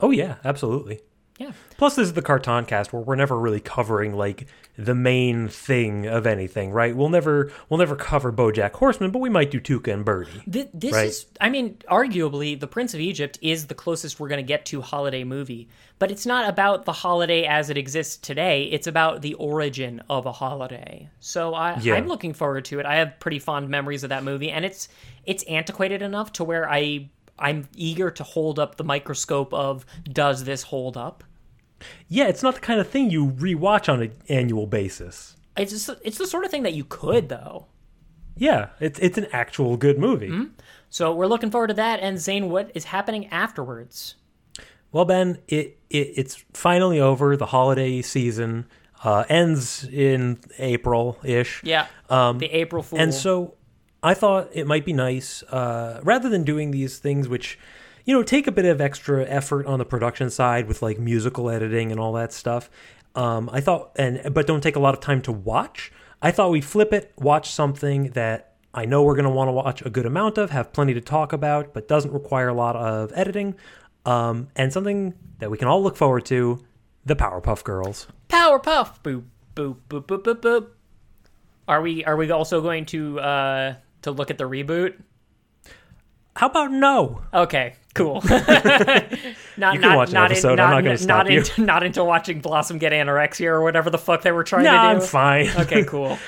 Oh 0.00 0.10
yeah, 0.10 0.36
absolutely. 0.44 1.00
Yeah. 1.42 1.52
Plus, 1.76 1.96
this 1.96 2.06
is 2.08 2.12
the 2.14 2.22
Carton 2.22 2.64
cast 2.66 2.92
where 2.92 3.02
we're 3.02 3.16
never 3.16 3.38
really 3.38 3.60
covering 3.60 4.14
like 4.14 4.46
the 4.78 4.94
main 4.94 5.48
thing 5.48 6.06
of 6.06 6.26
anything, 6.26 6.70
right? 6.70 6.94
We'll 6.96 7.08
never 7.08 7.52
we'll 7.68 7.78
never 7.78 7.96
cover 7.96 8.32
BoJack 8.32 8.72
Horseman, 8.72 9.10
but 9.10 9.18
we 9.18 9.28
might 9.28 9.50
do 9.50 9.60
Tuca 9.60 9.92
and 9.92 10.04
Birdie. 10.04 10.42
Th- 10.50 10.68
this 10.72 10.92
Right. 10.92 11.06
is, 11.08 11.26
I 11.40 11.50
mean, 11.50 11.76
arguably, 11.90 12.58
The 12.58 12.66
Prince 12.66 12.94
of 12.94 13.00
Egypt 13.00 13.38
is 13.42 13.66
the 13.66 13.74
closest 13.74 14.18
we're 14.20 14.28
going 14.28 14.38
to 14.44 14.46
get 14.46 14.64
to 14.66 14.80
holiday 14.80 15.24
movie. 15.24 15.68
But 15.98 16.10
it's 16.10 16.26
not 16.26 16.48
about 16.48 16.84
the 16.84 16.92
holiday 16.92 17.44
as 17.44 17.70
it 17.70 17.76
exists 17.76 18.16
today. 18.16 18.64
It's 18.64 18.86
about 18.86 19.22
the 19.22 19.34
origin 19.34 20.02
of 20.10 20.26
a 20.26 20.32
holiday. 20.32 21.08
So 21.20 21.54
I, 21.54 21.78
Yeah. 21.80 21.94
I'm 21.94 22.06
looking 22.08 22.32
forward 22.32 22.64
to 22.66 22.80
it. 22.80 22.86
I 22.86 22.96
have 22.96 23.20
pretty 23.20 23.38
fond 23.38 23.68
memories 23.68 24.02
of 24.04 24.08
that 24.10 24.24
movie, 24.24 24.50
and 24.50 24.64
it's 24.64 24.88
it's 25.26 25.42
antiquated 25.44 26.02
enough 26.02 26.32
to 26.34 26.44
where 26.44 26.68
I 26.70 27.08
I'm 27.38 27.66
eager 27.76 28.10
to 28.10 28.22
hold 28.22 28.58
up 28.58 28.76
the 28.76 28.84
microscope 28.84 29.52
of 29.54 29.84
does 30.04 30.44
this 30.44 30.62
hold 30.62 30.96
up? 30.96 31.24
Yeah, 32.08 32.28
it's 32.28 32.42
not 32.42 32.54
the 32.54 32.60
kind 32.60 32.80
of 32.80 32.88
thing 32.88 33.10
you 33.10 33.28
rewatch 33.30 33.92
on 33.92 34.02
an 34.02 34.12
annual 34.28 34.66
basis. 34.66 35.36
It's 35.56 35.72
just, 35.72 35.90
it's 36.02 36.18
the 36.18 36.26
sort 36.26 36.44
of 36.44 36.50
thing 36.50 36.62
that 36.62 36.72
you 36.74 36.84
could 36.84 37.28
though. 37.28 37.66
Yeah, 38.36 38.68
it's 38.80 38.98
it's 38.98 39.18
an 39.18 39.26
actual 39.32 39.76
good 39.76 39.98
movie. 39.98 40.32
So 40.88 41.14
we're 41.14 41.26
looking 41.26 41.50
forward 41.50 41.68
to 41.68 41.74
that. 41.74 42.00
And 42.00 42.18
Zane, 42.18 42.48
what 42.48 42.70
is 42.74 42.84
happening 42.84 43.26
afterwards? 43.28 44.14
Well, 44.90 45.04
Ben, 45.04 45.38
it, 45.48 45.78
it 45.90 46.12
it's 46.16 46.44
finally 46.54 46.98
over. 47.00 47.36
The 47.36 47.46
holiday 47.46 48.00
season 48.02 48.66
uh, 49.04 49.24
ends 49.28 49.84
in 49.84 50.38
April 50.58 51.18
ish. 51.24 51.62
Yeah, 51.64 51.86
the 52.08 52.48
April 52.52 52.82
Fool. 52.82 52.98
Um, 52.98 53.02
And 53.04 53.14
so 53.14 53.54
I 54.02 54.14
thought 54.14 54.48
it 54.52 54.66
might 54.66 54.84
be 54.84 54.92
nice, 54.92 55.42
uh, 55.44 56.00
rather 56.02 56.28
than 56.28 56.42
doing 56.44 56.70
these 56.72 56.98
things 56.98 57.28
which, 57.28 57.58
you 58.04 58.14
know, 58.14 58.22
take 58.22 58.46
a 58.46 58.52
bit 58.52 58.64
of 58.64 58.80
extra 58.80 59.24
effort 59.24 59.66
on 59.66 59.78
the 59.78 59.84
production 59.84 60.30
side 60.30 60.66
with 60.66 60.82
like 60.82 60.98
musical 60.98 61.50
editing 61.50 61.90
and 61.90 62.00
all 62.00 62.12
that 62.14 62.32
stuff. 62.32 62.70
Um, 63.14 63.50
I 63.52 63.60
thought, 63.60 63.92
and 63.96 64.32
but 64.34 64.46
don't 64.46 64.62
take 64.62 64.76
a 64.76 64.80
lot 64.80 64.94
of 64.94 65.00
time 65.00 65.20
to 65.22 65.32
watch. 65.32 65.92
I 66.20 66.30
thought 66.30 66.50
we'd 66.50 66.64
flip 66.64 66.92
it, 66.92 67.12
watch 67.18 67.50
something 67.50 68.10
that 68.10 68.54
I 68.74 68.84
know 68.84 69.02
we're 69.02 69.14
going 69.14 69.24
to 69.24 69.30
want 69.30 69.48
to 69.48 69.52
watch 69.52 69.82
a 69.82 69.90
good 69.90 70.06
amount 70.06 70.38
of, 70.38 70.50
have 70.50 70.72
plenty 70.72 70.94
to 70.94 71.00
talk 71.00 71.32
about, 71.32 71.74
but 71.74 71.88
doesn't 71.88 72.12
require 72.12 72.48
a 72.48 72.54
lot 72.54 72.76
of 72.76 73.12
editing, 73.14 73.54
um, 74.06 74.48
and 74.56 74.72
something 74.72 75.14
that 75.40 75.50
we 75.50 75.58
can 75.58 75.68
all 75.68 75.82
look 75.82 75.96
forward 75.96 76.24
to: 76.26 76.64
the 77.04 77.14
Powerpuff 77.14 77.64
Girls. 77.64 78.06
Powerpuff. 78.28 79.02
Boop 79.02 79.24
boop 79.54 79.76
boop 79.88 80.06
boop 80.06 80.22
boop 80.22 80.40
boop. 80.40 80.66
Are 81.68 81.82
we 81.82 82.04
are 82.04 82.16
we 82.16 82.30
also 82.30 82.60
going 82.60 82.86
to 82.86 83.20
uh 83.20 83.74
to 84.02 84.10
look 84.10 84.30
at 84.30 84.38
the 84.38 84.44
reboot? 84.44 84.94
How 86.36 86.46
about 86.46 86.72
no? 86.72 87.22
Okay, 87.34 87.74
cool. 87.94 88.22
not 88.26 89.74
You 89.74 89.80
can 89.80 89.80
not 89.80 89.96
watch 89.96 90.08
an 90.08 90.14
not 90.14 90.30
episode. 90.30 90.54
In, 90.54 90.60
I'm 90.60 90.70
not, 90.70 90.74
not 90.76 90.80
gonna 90.80 90.90
not 90.90 90.98
stop 91.00 91.30
you. 91.30 91.38
into 91.38 91.60
not 91.64 91.82
into 91.82 92.04
watching 92.04 92.40
Blossom 92.40 92.78
get 92.78 92.92
anorexia 92.92 93.46
or 93.46 93.62
whatever 93.62 93.90
the 93.90 93.98
fuck 93.98 94.22
they 94.22 94.32
were 94.32 94.44
trying 94.44 94.64
No, 94.64 94.70
to 94.72 94.76
I'm 94.78 94.98
do. 95.00 95.04
fine. 95.06 95.48
Okay, 95.58 95.84
cool. 95.84 96.18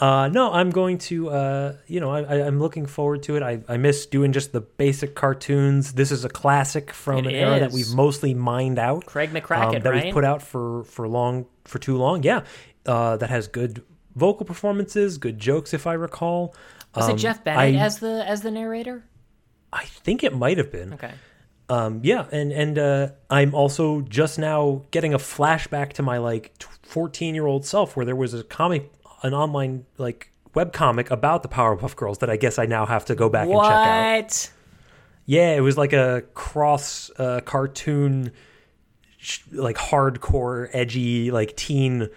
Uh, 0.00 0.28
no, 0.28 0.50
I'm 0.50 0.70
going 0.70 0.96
to. 0.96 1.28
Uh, 1.28 1.76
you 1.86 2.00
know, 2.00 2.10
I, 2.10 2.46
I'm 2.46 2.58
looking 2.58 2.86
forward 2.86 3.22
to 3.24 3.36
it. 3.36 3.42
I, 3.42 3.60
I 3.68 3.76
miss 3.76 4.06
doing 4.06 4.32
just 4.32 4.50
the 4.52 4.62
basic 4.62 5.14
cartoons. 5.14 5.92
This 5.92 6.10
is 6.10 6.24
a 6.24 6.30
classic 6.30 6.90
from 6.92 7.18
It 7.18 7.26
an 7.26 7.34
era 7.34 7.60
that 7.60 7.70
we've 7.72 7.92
mostly 7.92 8.32
mined 8.32 8.78
out. 8.78 9.04
Craig 9.04 9.30
McCracken, 9.30 9.76
um, 9.76 9.82
that 9.82 9.90
right? 9.90 10.04
we've 10.06 10.14
put 10.14 10.24
out 10.24 10.40
for 10.40 10.84
for 10.84 11.06
long 11.06 11.44
for 11.66 11.78
too 11.78 11.98
long. 11.98 12.22
Yeah, 12.22 12.44
uh, 12.86 13.18
that 13.18 13.28
has 13.28 13.46
good 13.46 13.82
vocal 14.16 14.46
performances, 14.46 15.18
good 15.18 15.38
jokes, 15.38 15.74
if 15.74 15.86
I 15.86 15.92
recall. 15.92 16.54
Was 16.96 17.04
Um, 17.04 17.16
it 17.16 17.18
Jeff 17.18 17.44
Bennett 17.44 17.60
I, 17.76 17.84
as 17.84 17.98
the 17.98 18.24
as 18.26 18.40
the 18.40 18.50
narrator? 18.50 19.04
I 19.72 19.84
think 19.84 20.24
it 20.24 20.34
might 20.34 20.58
have 20.58 20.70
been. 20.70 20.94
Okay. 20.94 21.12
Um, 21.68 22.00
yeah, 22.02 22.26
and 22.32 22.52
and 22.52 22.78
uh, 22.78 23.08
I'm 23.30 23.54
also 23.54 24.00
just 24.00 24.38
now 24.38 24.82
getting 24.90 25.14
a 25.14 25.18
flashback 25.18 25.92
to 25.94 26.02
my 26.02 26.18
like 26.18 26.52
14 26.82 27.34
year 27.34 27.46
old 27.46 27.64
self, 27.64 27.96
where 27.96 28.04
there 28.04 28.16
was 28.16 28.34
a 28.34 28.42
comic, 28.42 28.92
an 29.22 29.34
online 29.34 29.86
like 29.96 30.32
web 30.54 30.72
comic 30.72 31.10
about 31.12 31.44
the 31.44 31.48
Powerpuff 31.48 31.94
Girls 31.94 32.18
that 32.18 32.30
I 32.30 32.36
guess 32.36 32.58
I 32.58 32.66
now 32.66 32.86
have 32.86 33.04
to 33.04 33.14
go 33.14 33.28
back 33.28 33.48
and 33.48 33.52
check 33.52 33.70
out. 33.70 34.22
What? 34.24 34.52
Yeah, 35.26 35.54
it 35.54 35.60
was 35.60 35.78
like 35.78 35.92
a 35.92 36.24
cross 36.34 37.08
uh, 37.16 37.40
cartoon, 37.44 38.32
sh- 39.18 39.42
like 39.52 39.76
hardcore, 39.76 40.68
edgy, 40.72 41.30
like 41.30 41.54
teen 41.54 42.08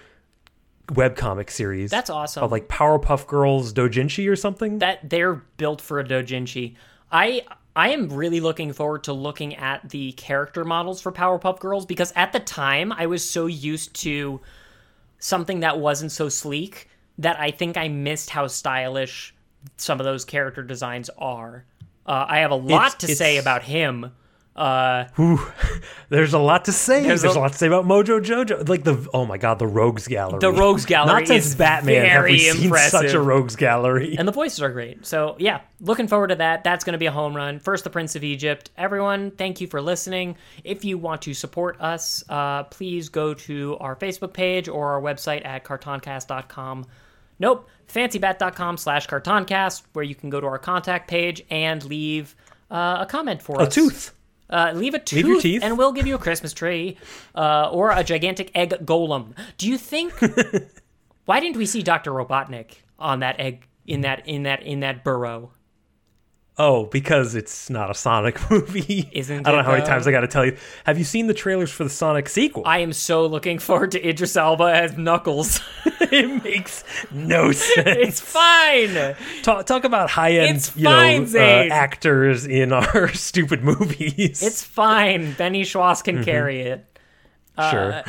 webcomic 0.88 1.52
series. 1.52 1.92
That's 1.92 2.10
awesome. 2.10 2.42
Called 2.42 2.52
like 2.52 2.68
Powerpuff 2.68 3.28
Girls 3.28 3.72
Dojinshi 3.72 4.28
or 4.28 4.36
something. 4.36 4.80
that 4.80 5.08
they're 5.08 5.36
built 5.36 5.80
for 5.80 6.00
a 6.00 6.04
dojinshi. 6.04 6.76
I 7.14 7.46
I 7.76 7.90
am 7.90 8.10
really 8.10 8.40
looking 8.40 8.74
forward 8.74 9.04
to 9.06 9.14
looking 9.14 9.56
at 9.56 9.90
the 9.90 10.12
character 10.14 10.66
models 10.66 11.00
for 11.02 11.12
Powerpuff 11.12 11.60
Girls 11.60 11.86
because 11.86 12.12
at 12.16 12.34
the 12.34 12.40
time 12.40 12.92
I 12.92 13.06
was 13.06 13.28
so 13.28 13.46
used 13.46 13.94
to 14.02 14.42
something 15.20 15.62
that 15.62 15.80
wasn't 15.80 16.12
so 16.12 16.28
sleek 16.30 16.90
that 17.20 17.40
I 17.40 17.52
think 17.52 17.78
I 17.78 17.88
missed 17.88 18.32
how 18.32 18.48
stylish 18.48 19.34
some 19.78 20.00
of 20.00 20.04
those 20.06 20.26
character 20.26 20.62
designs 20.64 21.10
are. 21.18 21.66
Uh, 22.06 22.26
I 22.28 22.40
have 22.40 22.52
a 22.52 22.56
lot 22.56 22.96
It's- 22.96 23.08
to 23.10 23.16
say 23.16 23.38
about 23.38 23.64
him. 23.64 24.12
Uh, 24.56 25.06
Whew. 25.16 25.40
There's 26.10 26.34
a 26.34 26.40
lot 26.40 26.66
to 26.66 26.72
say. 26.72 27.02
There's 27.02 27.24
There's, 27.24 27.36
a- 27.36 27.40
a, 27.40 27.42
lot 27.42 27.54
to 27.54 27.58
say 27.58 27.66
about 27.68 27.86
Mojo 27.86 28.22
Jojo. 28.24 28.70
Like 28.70 28.84
the 28.84 29.08
oh 29.14 29.26
my 29.26 29.38
god, 29.40 29.58
the 29.58 29.66
Rogues 29.66 30.08
Gallery. 30.08 30.40
The 30.40 30.52
Rogues 30.52 30.86
Gallery 30.86 31.22
Not 31.22 31.28
since 31.28 31.46
is 31.48 31.56
Batman 31.56 32.06
have 32.06 32.26
we 32.26 32.38
seen 32.38 32.66
impressive. 32.66 32.92
such 33.00 33.14
a 33.14 33.20
Rogues 33.22 33.56
Gallery. 33.56 34.16
and 34.18 34.28
the 34.28 34.32
voices 34.32 34.62
are 34.62 34.70
great. 34.72 35.06
So 35.08 35.36
yeah, 35.40 35.62
looking 35.82 36.08
forward 36.08 36.28
to 36.28 36.36
that. 36.36 36.64
That's 36.64 36.84
going 36.84 36.94
to 36.94 37.00
be 37.00 37.08
a 37.08 37.12
home 37.12 37.36
run. 37.36 37.58
First, 37.60 37.84
the 37.84 37.90
Prince 37.90 38.16
of 38.16 38.24
Egypt. 38.24 38.70
Everyone, 38.78 39.32
thank 39.32 39.60
you 39.60 39.66
for 39.66 39.82
listening. 39.82 40.36
If 40.64 40.86
you 40.86 41.00
want 41.00 41.24
to 41.24 41.34
support 41.34 41.82
us, 41.82 42.24
uh, 42.30 42.64
please 42.66 43.10
go 43.10 43.34
to 43.34 43.78
our 43.80 43.96
Facebook 43.96 44.34
page 44.34 44.68
or 44.68 44.92
our 44.94 45.02
website 45.02 45.44
at 45.46 45.64
cartoncast.com. 45.64 46.86
Nope, 47.40 47.68
fancybat.com 47.92 48.78
slash 48.78 49.08
cartoncast, 49.08 49.82
where 49.94 50.06
you 50.06 50.14
can 50.14 50.30
go 50.30 50.40
to 50.40 50.46
our 50.46 50.60
contact 50.60 51.10
page 51.10 51.44
and 51.50 51.84
leave 51.86 52.36
uh, 52.70 52.98
a 53.02 53.08
comment 53.10 53.42
for 53.42 53.60
a 53.60 53.64
us. 53.64 53.74
tooth. 53.74 54.14
Uh, 54.54 54.72
leave 54.76 54.94
a 54.94 55.00
tooth, 55.00 55.18
Leave 55.18 55.28
your 55.28 55.42
teeth. 55.42 55.64
and 55.64 55.78
we'll 55.80 55.92
give 55.92 56.06
you 56.06 56.14
a 56.14 56.20
Christmas 56.20 56.54
tree 56.54 56.98
uh, 57.34 57.70
or 57.72 57.90
a 57.92 58.04
gigantic 58.04 58.52
egg 58.54 58.70
golem. 58.86 59.34
Do 59.58 59.68
you 59.68 59.80
think? 59.80 60.14
why 61.26 61.40
didn't 61.40 61.58
we 61.58 61.66
see 61.66 61.82
Doctor 61.82 62.12
Robotnik 62.12 62.76
on 63.00 63.22
that 63.22 63.40
egg 63.40 63.68
in 63.88 64.02
that 64.02 64.28
in 64.28 64.44
that 64.44 64.62
in 64.62 64.82
that 64.82 65.04
burrow? 65.04 65.52
Oh, 66.56 66.86
because 66.86 67.34
it's 67.34 67.70
not 67.72 67.90
a 67.90 67.96
Sonic 67.96 68.40
movie. 68.52 69.10
Isn't 69.12 69.48
I 69.48 69.52
don't 69.52 69.60
know 69.60 69.64
how 69.64 69.72
many 69.72 69.82
though? 69.82 69.88
times 69.88 70.06
I 70.06 70.12
got 70.12 70.22
to 70.22 70.28
tell 70.28 70.46
you. 70.46 70.56
Have 70.86 71.00
you 71.00 71.04
seen 71.04 71.26
the 71.26 71.34
trailers 71.34 71.72
for 71.72 71.84
the 71.84 71.90
Sonic 71.90 72.30
sequel? 72.30 72.62
I 72.66 72.80
am 72.80 72.94
so 72.94 73.26
looking 73.26 73.58
forward 73.58 73.92
to 73.92 74.08
Idris 74.08 74.38
Elba 74.38 74.66
as 74.66 74.96
Knuckles. 74.98 75.60
it 75.86 76.44
makes 76.44 76.84
no 77.12 77.52
sense. 77.52 77.88
it's 77.88 78.20
fine. 78.20 79.16
talk, 79.42 79.66
talk 79.66 79.84
about 79.84 80.12
high 80.12 80.34
end, 80.34 80.58
It's 80.58 80.76
you 80.76 80.84
know, 80.84 80.92
fine, 80.92 81.36
uh, 81.36 81.74
actors 81.74 82.46
in 82.46 82.72
our 82.72 83.12
stupid 83.14 83.64
movies. 83.64 84.44
It's 84.44 84.64
fine. 84.64 85.34
Benny 85.34 85.64
Schwartz 85.64 86.02
Mm-hmm. 86.04 86.18
can 86.18 86.24
carry 86.24 86.62
it. 86.62 86.86
sure. 87.72 88.04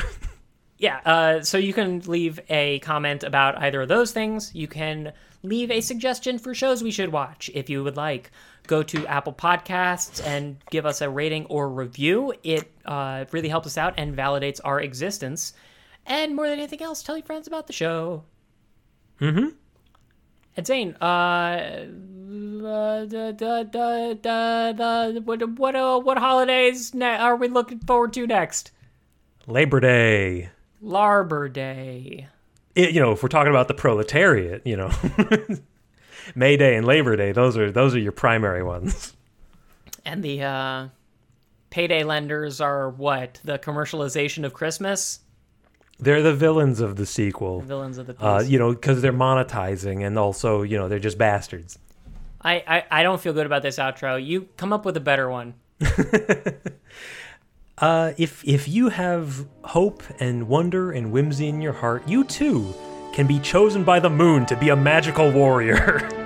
Yeah, 0.77 0.99
uh, 1.05 1.41
so 1.41 1.57
you 1.57 1.73
can 1.73 2.01
leave 2.01 2.39
a 2.49 2.79
comment 2.79 3.23
about 3.23 3.57
either 3.57 3.81
of 3.81 3.87
those 3.87 4.11
things. 4.11 4.53
You 4.53 4.67
can 4.67 5.13
leave 5.47 5.71
a 5.71 5.81
suggestion 5.81 6.39
for 6.39 6.53
shows 6.53 6.83
we 6.83 6.91
should 6.91 7.11
watch 7.11 7.49
if 7.53 7.69
you 7.69 7.83
would 7.83 7.97
like. 7.97 8.31
Go 8.67 8.83
to 8.83 9.05
Apple 9.07 9.33
Podcasts 9.33 10.25
and 10.25 10.57
give 10.71 10.85
us 10.85 11.01
a 11.01 11.09
rating 11.09 11.45
or 11.45 11.69
review. 11.69 12.33
It 12.43 12.71
uh, 12.85 13.25
really 13.31 13.49
helps 13.49 13.67
us 13.67 13.77
out 13.77 13.93
and 13.97 14.15
validates 14.15 14.59
our 14.63 14.79
existence. 14.81 15.53
And 16.05 16.35
more 16.35 16.47
than 16.49 16.59
anything 16.59 16.81
else, 16.81 17.03
tell 17.03 17.17
your 17.17 17.25
friends 17.25 17.47
about 17.47 17.67
the 17.67 17.73
show. 17.73 18.23
Mm-hmm. 19.21 19.49
And 20.57 20.67
Zane, 20.67 20.95
uh, 21.01 21.05
uh, 22.65 23.05
da, 23.05 23.31
da, 23.31 23.63
da, 23.63 24.13
da, 24.13 24.71
da, 24.71 25.11
what 25.21 25.47
what 25.59 25.75
uh, 25.75 25.99
what 25.99 26.17
holidays 26.17 26.93
ne- 26.93 27.17
are 27.17 27.35
we 27.35 27.47
looking 27.47 27.79
forward 27.79 28.13
to 28.13 28.25
next? 28.25 28.71
Labor 29.47 29.79
Day. 29.79 30.49
Labor 30.81 31.49
Day. 31.49 32.27
It- 32.75 32.91
you 32.91 33.01
know, 33.01 33.11
if 33.13 33.23
we're 33.23 33.29
talking 33.29 33.49
about 33.51 33.67
the 33.67 33.73
proletariat, 33.73 34.61
you 34.65 34.75
know, 34.77 34.91
May 36.35 36.57
Day 36.57 36.75
and 36.75 36.85
Labor 36.85 37.15
Day, 37.15 37.31
those 37.31 37.57
are 37.57 37.71
those 37.71 37.95
are 37.95 37.99
your 37.99 38.11
primary 38.11 38.63
ones. 38.63 39.13
And 40.05 40.23
the 40.23 40.43
uh, 40.43 40.87
payday 41.71 42.03
lenders 42.03 42.61
are 42.61 42.89
what? 42.91 43.39
The 43.43 43.57
commercialization 43.57 44.45
of 44.45 44.53
Christmas? 44.53 45.21
They're 45.97 46.21
the 46.21 46.33
villains 46.35 46.79
of 46.81 46.95
the 46.97 47.05
sequel. 47.05 47.61
Villains 47.61 47.97
of 47.97 48.05
the 48.07 48.13
piece. 48.13 48.21
Uh, 48.23 48.43
you 48.45 48.59
know, 48.59 48.73
because 48.73 49.01
they're 49.01 49.13
monetizing, 49.13 50.05
and 50.05 50.19
also, 50.19 50.61
you 50.61 50.77
know, 50.77 50.87
they're 50.89 50.99
just 50.99 51.17
bastards. 51.17 51.79
I, 52.41 52.63
I, 52.67 52.83
I 52.99 53.03
don't 53.03 53.19
feel 53.19 53.33
good 53.33 53.45
about 53.45 53.61
this 53.63 53.77
outro. 53.77 54.23
You 54.23 54.49
come 54.57 54.73
up 54.73 54.85
with 54.85 54.97
a 54.97 54.99
better 54.99 55.29
one. 55.29 55.55
Uh, 57.77 58.13
if 58.17 58.43
if 58.45 58.67
you 58.67 58.89
have 58.89 59.45
hope 59.63 60.01
and 60.19 60.47
wonder 60.47 60.91
and 60.91 61.11
whimsy 61.11 61.49
in 61.49 61.61
your 61.61 61.73
heart, 61.73 62.07
you 62.07 62.23
too 62.23 62.73
can 63.13 63.27
be 63.27 63.39
chosen 63.39 63.83
by 63.83 63.99
the 63.99 64.09
moon 64.09 64.45
to 64.45 64.55
be 64.55 64.69
a 64.69 64.75
magical 64.75 65.31
warrior. 65.31 66.09